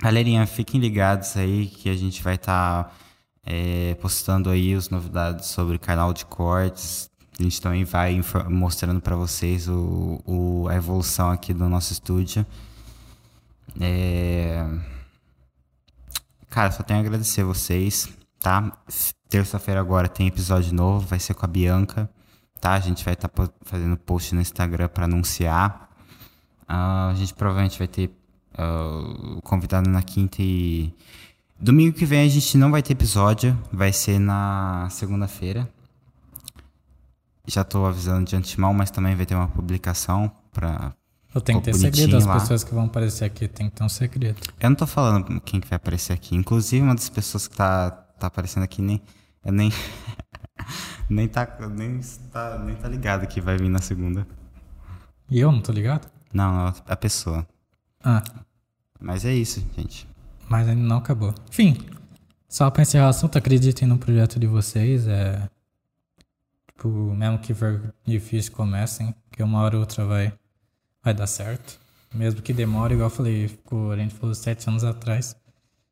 Galerinha, 0.00 0.46
fiquem 0.46 0.80
ligados 0.80 1.36
aí 1.36 1.66
que 1.66 1.88
a 1.90 1.96
gente 1.96 2.22
vai 2.22 2.36
estar 2.36 2.96
postando 4.00 4.50
aí 4.50 4.74
as 4.74 4.90
novidades 4.90 5.46
sobre 5.48 5.76
o 5.76 5.80
canal 5.80 6.12
de 6.12 6.24
cortes. 6.26 7.10
A 7.38 7.42
gente 7.42 7.60
também 7.60 7.84
vai 7.84 8.20
mostrando 8.48 9.00
para 9.00 9.16
vocês 9.16 9.68
o, 9.68 10.20
o- 10.26 10.68
a 10.68 10.74
evolução 10.74 11.30
aqui 11.30 11.52
do 11.54 11.68
nosso 11.68 11.92
estúdio. 11.92 12.44
É... 13.80 14.64
Cara, 16.50 16.70
só 16.72 16.82
tenho 16.82 16.98
a 17.00 17.02
agradecer 17.02 17.44
vocês, 17.44 18.08
tá? 18.40 18.76
Terça-feira 19.28 19.80
agora 19.80 20.08
tem 20.08 20.26
episódio 20.26 20.72
novo, 20.74 21.06
vai 21.06 21.18
ser 21.20 21.34
com 21.34 21.44
a 21.44 21.48
Bianca, 21.48 22.10
tá? 22.60 22.72
A 22.74 22.80
gente 22.80 23.04
vai 23.04 23.14
estar 23.14 23.30
fazendo 23.62 23.96
post 23.96 24.34
no 24.34 24.40
Instagram 24.40 24.88
para 24.88 25.04
anunciar. 25.04 25.88
Ah, 26.66 27.08
a 27.10 27.14
gente 27.14 27.32
provavelmente 27.34 27.78
vai 27.78 27.88
ter 27.88 28.10
o 29.36 29.40
convidado 29.42 29.88
na 29.88 30.02
quinta 30.02 30.36
e. 30.40 30.92
Domingo 31.60 31.96
que 31.96 32.04
vem 32.04 32.20
a 32.20 32.28
gente 32.28 32.56
não 32.56 32.70
vai 32.70 32.82
ter 32.82 32.92
episódio, 32.92 33.58
vai 33.72 33.92
ser 33.92 34.18
na 34.20 34.88
segunda-feira. 34.90 35.68
Já 37.46 37.64
tô 37.64 37.84
avisando 37.84 38.24
de 38.24 38.36
antemão, 38.36 38.72
mas 38.72 38.90
também 38.90 39.16
vai 39.16 39.26
ter 39.26 39.34
uma 39.34 39.48
publicação 39.48 40.30
pra. 40.52 40.92
Eu 41.34 41.40
tenho 41.40 41.60
que 41.60 41.64
ter 41.64 41.74
segredo. 41.74 42.16
As 42.16 42.26
lá. 42.26 42.38
pessoas 42.38 42.62
que 42.62 42.72
vão 42.72 42.84
aparecer 42.84 43.24
aqui 43.24 43.48
tem 43.48 43.68
que 43.68 43.76
ter 43.76 43.84
um 43.84 43.88
segredo. 43.88 44.40
Eu 44.60 44.70
não 44.70 44.76
tô 44.76 44.86
falando 44.86 45.40
quem 45.40 45.60
que 45.60 45.68
vai 45.68 45.76
aparecer 45.76 46.12
aqui. 46.12 46.36
Inclusive, 46.36 46.82
uma 46.82 46.94
das 46.94 47.08
pessoas 47.08 47.48
que 47.48 47.56
tá, 47.56 47.90
tá 47.90 48.28
aparecendo 48.28 48.62
aqui 48.62 48.80
nem. 48.80 49.00
Eu 49.44 49.52
nem. 49.52 49.72
nem 51.08 51.26
tá. 51.28 51.46
Nem 51.70 52.00
tá, 52.32 52.58
nem 52.58 52.76
tá 52.76 52.88
ligado 52.88 53.26
que 53.26 53.40
vai 53.40 53.56
vir 53.56 53.68
na 53.68 53.80
segunda. 53.80 54.26
E 55.30 55.38
eu 55.40 55.52
não 55.52 55.60
tô 55.60 55.72
ligado? 55.72 56.08
Não, 56.32 56.52
não, 56.52 56.74
a 56.86 56.96
pessoa. 56.96 57.46
Ah, 58.02 58.22
Mas 59.00 59.24
é 59.24 59.32
isso, 59.34 59.64
gente. 59.76 60.08
mas 60.48 60.68
ainda 60.68 60.82
não 60.82 60.98
acabou. 60.98 61.34
Enfim, 61.50 61.76
só 62.48 62.70
pra 62.70 62.82
encerrar 62.82 63.06
o 63.06 63.10
assunto, 63.10 63.36
acreditem 63.36 63.86
no 63.88 63.98
projeto 63.98 64.38
de 64.38 64.46
vocês. 64.46 65.06
É. 65.08 65.48
Tipo, 66.68 66.88
mesmo 67.14 67.38
que 67.38 67.52
for 67.54 67.92
difícil, 68.06 68.52
comecem, 68.52 69.14
que 69.32 69.42
uma 69.42 69.60
hora 69.60 69.74
ou 69.76 69.80
outra 69.80 70.04
vai, 70.04 70.32
vai 71.02 71.12
dar 71.12 71.26
certo. 71.26 71.78
Mesmo 72.14 72.40
que 72.40 72.52
demore, 72.52 72.94
igual 72.94 73.08
eu 73.10 73.14
falei, 73.14 73.48
ficou, 73.48 73.90
a 73.92 73.96
gente 73.96 74.14
falou 74.14 74.34
sete 74.34 74.68
anos 74.68 74.84
atrás. 74.84 75.36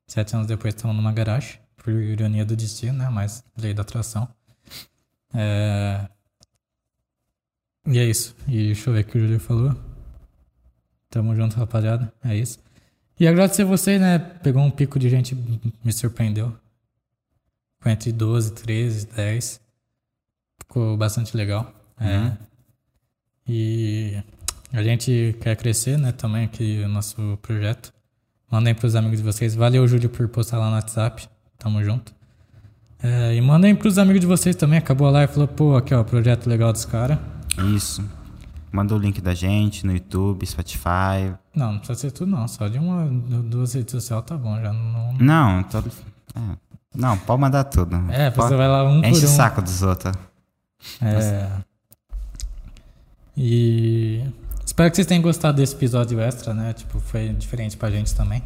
Sete 0.07 0.35
anos 0.36 0.47
depois 0.47 0.74
estamos 0.74 0.94
numa 0.97 1.12
garagem, 1.12 1.59
por 1.77 1.90
ironia 1.93 2.44
do 2.44 2.55
destino, 2.57 2.93
né? 2.98 3.09
Mas 3.11 3.44
lei 3.59 3.74
da 3.74 3.82
atração. 3.82 4.28
É... 5.36 6.08
E 7.86 7.98
é 7.98 8.04
isso. 8.04 8.34
E 8.48 8.66
deixa 8.66 8.90
eu 8.90 8.94
ver 8.94 9.00
o 9.00 9.04
que 9.04 9.18
o 9.18 9.20
Júlio 9.20 9.38
falou. 9.38 9.76
Tamo 11.10 11.36
junto, 11.36 11.56
rapaziada. 11.56 12.12
É 12.24 12.34
isso. 12.34 12.58
E 13.18 13.26
agradecer 13.26 13.64
você, 13.64 13.98
né? 13.98 14.18
Pegou 14.18 14.62
um 14.62 14.70
pico 14.70 14.98
de 14.98 15.08
gente, 15.08 15.34
me 15.84 15.92
surpreendeu. 15.92 16.54
Ficou 17.78 17.92
entre 17.92 18.12
12, 18.12 18.52
13, 18.52 19.06
10. 19.06 19.60
Ficou 20.60 20.96
bastante 20.96 21.36
legal. 21.36 21.72
É. 22.00 22.18
Uhum. 22.18 22.36
E 23.48 24.22
a 24.72 24.82
gente 24.82 25.36
quer 25.40 25.56
crescer, 25.56 25.96
né? 25.96 26.12
Também 26.12 26.44
aqui 26.44 26.82
o 26.84 26.88
nosso 26.88 27.38
projeto. 27.40 27.92
Mandem 28.50 28.74
pros 28.74 28.96
amigos 28.96 29.18
de 29.18 29.24
vocês. 29.24 29.54
Valeu, 29.54 29.86
Júlio, 29.86 30.08
por 30.10 30.28
postar 30.28 30.58
lá 30.58 30.68
no 30.68 30.76
WhatsApp. 30.76 31.28
Tamo 31.58 31.82
junto. 31.84 32.15
É, 33.02 33.35
e 33.35 33.40
mandem 33.40 33.74
pros 33.74 33.98
amigos 33.98 34.20
de 34.20 34.27
vocês 34.27 34.56
também. 34.56 34.78
Acabou 34.78 35.06
a 35.06 35.10
live 35.10 35.31
e 35.31 35.35
falou, 35.35 35.48
pô, 35.48 35.77
aqui 35.77 35.94
ó, 35.94 36.02
projeto 36.02 36.47
legal 36.48 36.73
dos 36.73 36.85
caras. 36.85 37.18
Isso. 37.74 38.05
Manda 38.73 38.94
o 38.94 38.98
link 38.98 39.20
da 39.20 39.32
gente 39.35 39.86
no 39.86 39.93
YouTube, 39.93 40.44
Spotify. 40.47 41.32
Não, 41.55 41.73
não 41.73 41.78
precisa 41.78 41.98
ser 42.01 42.10
tudo 42.10 42.31
não. 42.31 42.47
Só 42.48 42.68
de 42.68 42.78
uma, 42.78 43.06
duas 43.43 43.73
redes 43.74 43.93
sociais 43.93 44.23
tá 44.27 44.36
bom. 44.36 44.60
Já 44.60 44.73
não, 44.73 45.12
Não, 45.14 45.62
todo. 45.62 45.90
é. 46.35 46.40
Não, 46.94 47.16
pode 47.18 47.40
mandar 47.40 47.64
tudo. 47.64 47.94
É, 48.10 48.31
Pode- 48.31 48.55
vai 48.55 48.66
lá 48.68 48.85
um 48.85 49.01
Enche 49.01 49.20
por 49.20 49.27
o 49.28 49.31
um. 49.31 49.36
saco 49.36 49.62
dos 49.62 49.82
outros. 49.82 50.14
É. 51.02 51.48
E 53.36 54.24
espero 54.64 54.90
que 54.90 54.97
vocês 54.97 55.06
tenham 55.06 55.23
gostado 55.23 55.56
desse 55.59 55.74
episódio 55.74 56.18
extra, 56.20 56.55
né? 56.55 56.73
Tipo, 56.73 56.98
foi 57.01 57.28
diferente 57.31 57.77
pra 57.77 57.90
gente 57.90 58.14
também. 58.14 58.43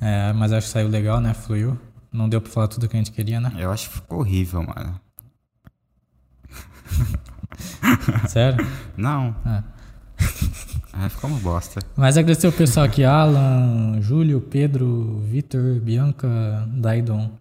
É, 0.00 0.32
mas 0.32 0.52
acho 0.52 0.66
que 0.68 0.72
saiu 0.72 0.88
legal, 0.88 1.20
né? 1.20 1.34
Fluiu. 1.34 1.76
Não 2.14 2.28
deu 2.28 2.40
pra 2.40 2.48
falar 2.48 2.68
tudo 2.68 2.88
que 2.88 2.96
a 2.96 3.00
gente 3.00 3.10
queria, 3.10 3.40
né? 3.40 3.52
Eu 3.58 3.72
acho 3.72 3.90
que 3.90 3.96
ficou 3.96 4.20
horrível, 4.20 4.62
mano. 4.62 5.00
Sério? 8.30 8.64
Não. 8.96 9.34
É. 9.44 9.64
É, 10.96 11.08
ficou 11.08 11.28
uma 11.28 11.40
bosta. 11.40 11.80
Mas 11.96 12.16
agradecer 12.16 12.46
o 12.46 12.52
pessoal 12.52 12.86
aqui: 12.86 13.02
Alan, 13.02 14.00
Júlio, 14.00 14.40
Pedro, 14.40 15.18
Vitor, 15.24 15.80
Bianca, 15.80 16.28
Daidon, 16.68 17.32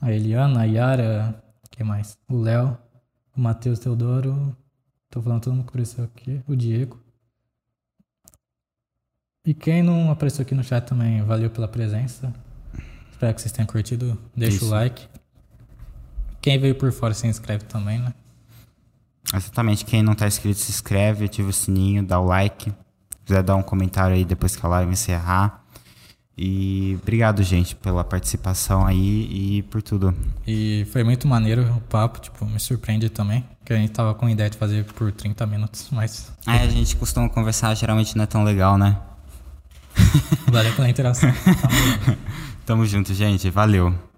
a 0.00 0.10
Eliana, 0.10 0.62
a 0.62 0.64
Yara, 0.64 1.40
que 1.70 1.84
mais? 1.84 2.18
O 2.28 2.36
Léo, 2.36 2.76
o 3.36 3.40
Matheus 3.40 3.78
Teodoro. 3.78 4.56
Tô 5.08 5.22
falando 5.22 5.40
todo 5.40 5.54
mundo 5.54 5.62
que 5.62 5.70
apareceu 5.70 6.02
aqui. 6.02 6.42
O 6.48 6.56
Diego. 6.56 7.00
E 9.46 9.54
quem 9.54 9.84
não 9.84 10.10
apareceu 10.10 10.42
aqui 10.42 10.56
no 10.56 10.64
chat 10.64 10.84
também, 10.84 11.22
valeu 11.22 11.48
pela 11.48 11.68
presença. 11.68 12.34
Espero 13.20 13.34
que 13.34 13.42
vocês 13.42 13.52
tenham 13.52 13.66
curtido. 13.66 14.18
Deixa 14.34 14.56
Isso. 14.56 14.64
o 14.64 14.70
like. 14.70 15.06
Quem 16.40 16.58
veio 16.58 16.74
por 16.74 16.90
fora 16.90 17.12
se 17.12 17.26
inscreve 17.26 17.64
também, 17.64 17.98
né? 17.98 18.14
Exatamente. 19.34 19.84
Quem 19.84 20.02
não 20.02 20.14
tá 20.14 20.26
inscrito, 20.26 20.58
se 20.58 20.70
inscreve, 20.70 21.26
ativa 21.26 21.50
o 21.50 21.52
sininho, 21.52 22.02
dá 22.02 22.18
o 22.18 22.24
like. 22.24 22.70
Se 22.70 23.18
quiser 23.26 23.42
dar 23.42 23.56
um 23.56 23.62
comentário 23.62 24.16
aí 24.16 24.24
depois 24.24 24.56
que 24.56 24.64
a 24.64 24.68
live 24.70 24.92
encerrar. 24.92 25.62
E 26.34 26.98
obrigado, 27.02 27.42
gente, 27.42 27.76
pela 27.76 28.02
participação 28.02 28.86
aí 28.86 29.58
e 29.58 29.62
por 29.64 29.82
tudo. 29.82 30.14
E 30.46 30.86
foi 30.90 31.04
muito 31.04 31.28
maneiro 31.28 31.70
o 31.74 31.80
papo, 31.82 32.20
tipo, 32.20 32.46
me 32.46 32.58
surpreende 32.58 33.10
também. 33.10 33.44
Que 33.66 33.74
a 33.74 33.76
gente 33.76 33.92
tava 33.92 34.14
com 34.14 34.24
a 34.24 34.30
ideia 34.30 34.48
de 34.48 34.56
fazer 34.56 34.86
por 34.94 35.12
30 35.12 35.46
minutos, 35.46 35.88
mas 35.92 36.32
Aí 36.46 36.60
a 36.60 36.70
gente 36.70 36.96
costuma 36.96 37.28
conversar, 37.28 37.74
geralmente 37.74 38.16
não 38.16 38.24
é 38.24 38.26
tão 38.26 38.42
legal, 38.44 38.78
né? 38.78 38.98
valeu 40.50 40.74
pela 40.74 40.88
interação. 40.88 41.30
Tamo 42.70 42.86
junto, 42.86 43.12
gente. 43.12 43.50
Valeu. 43.50 44.09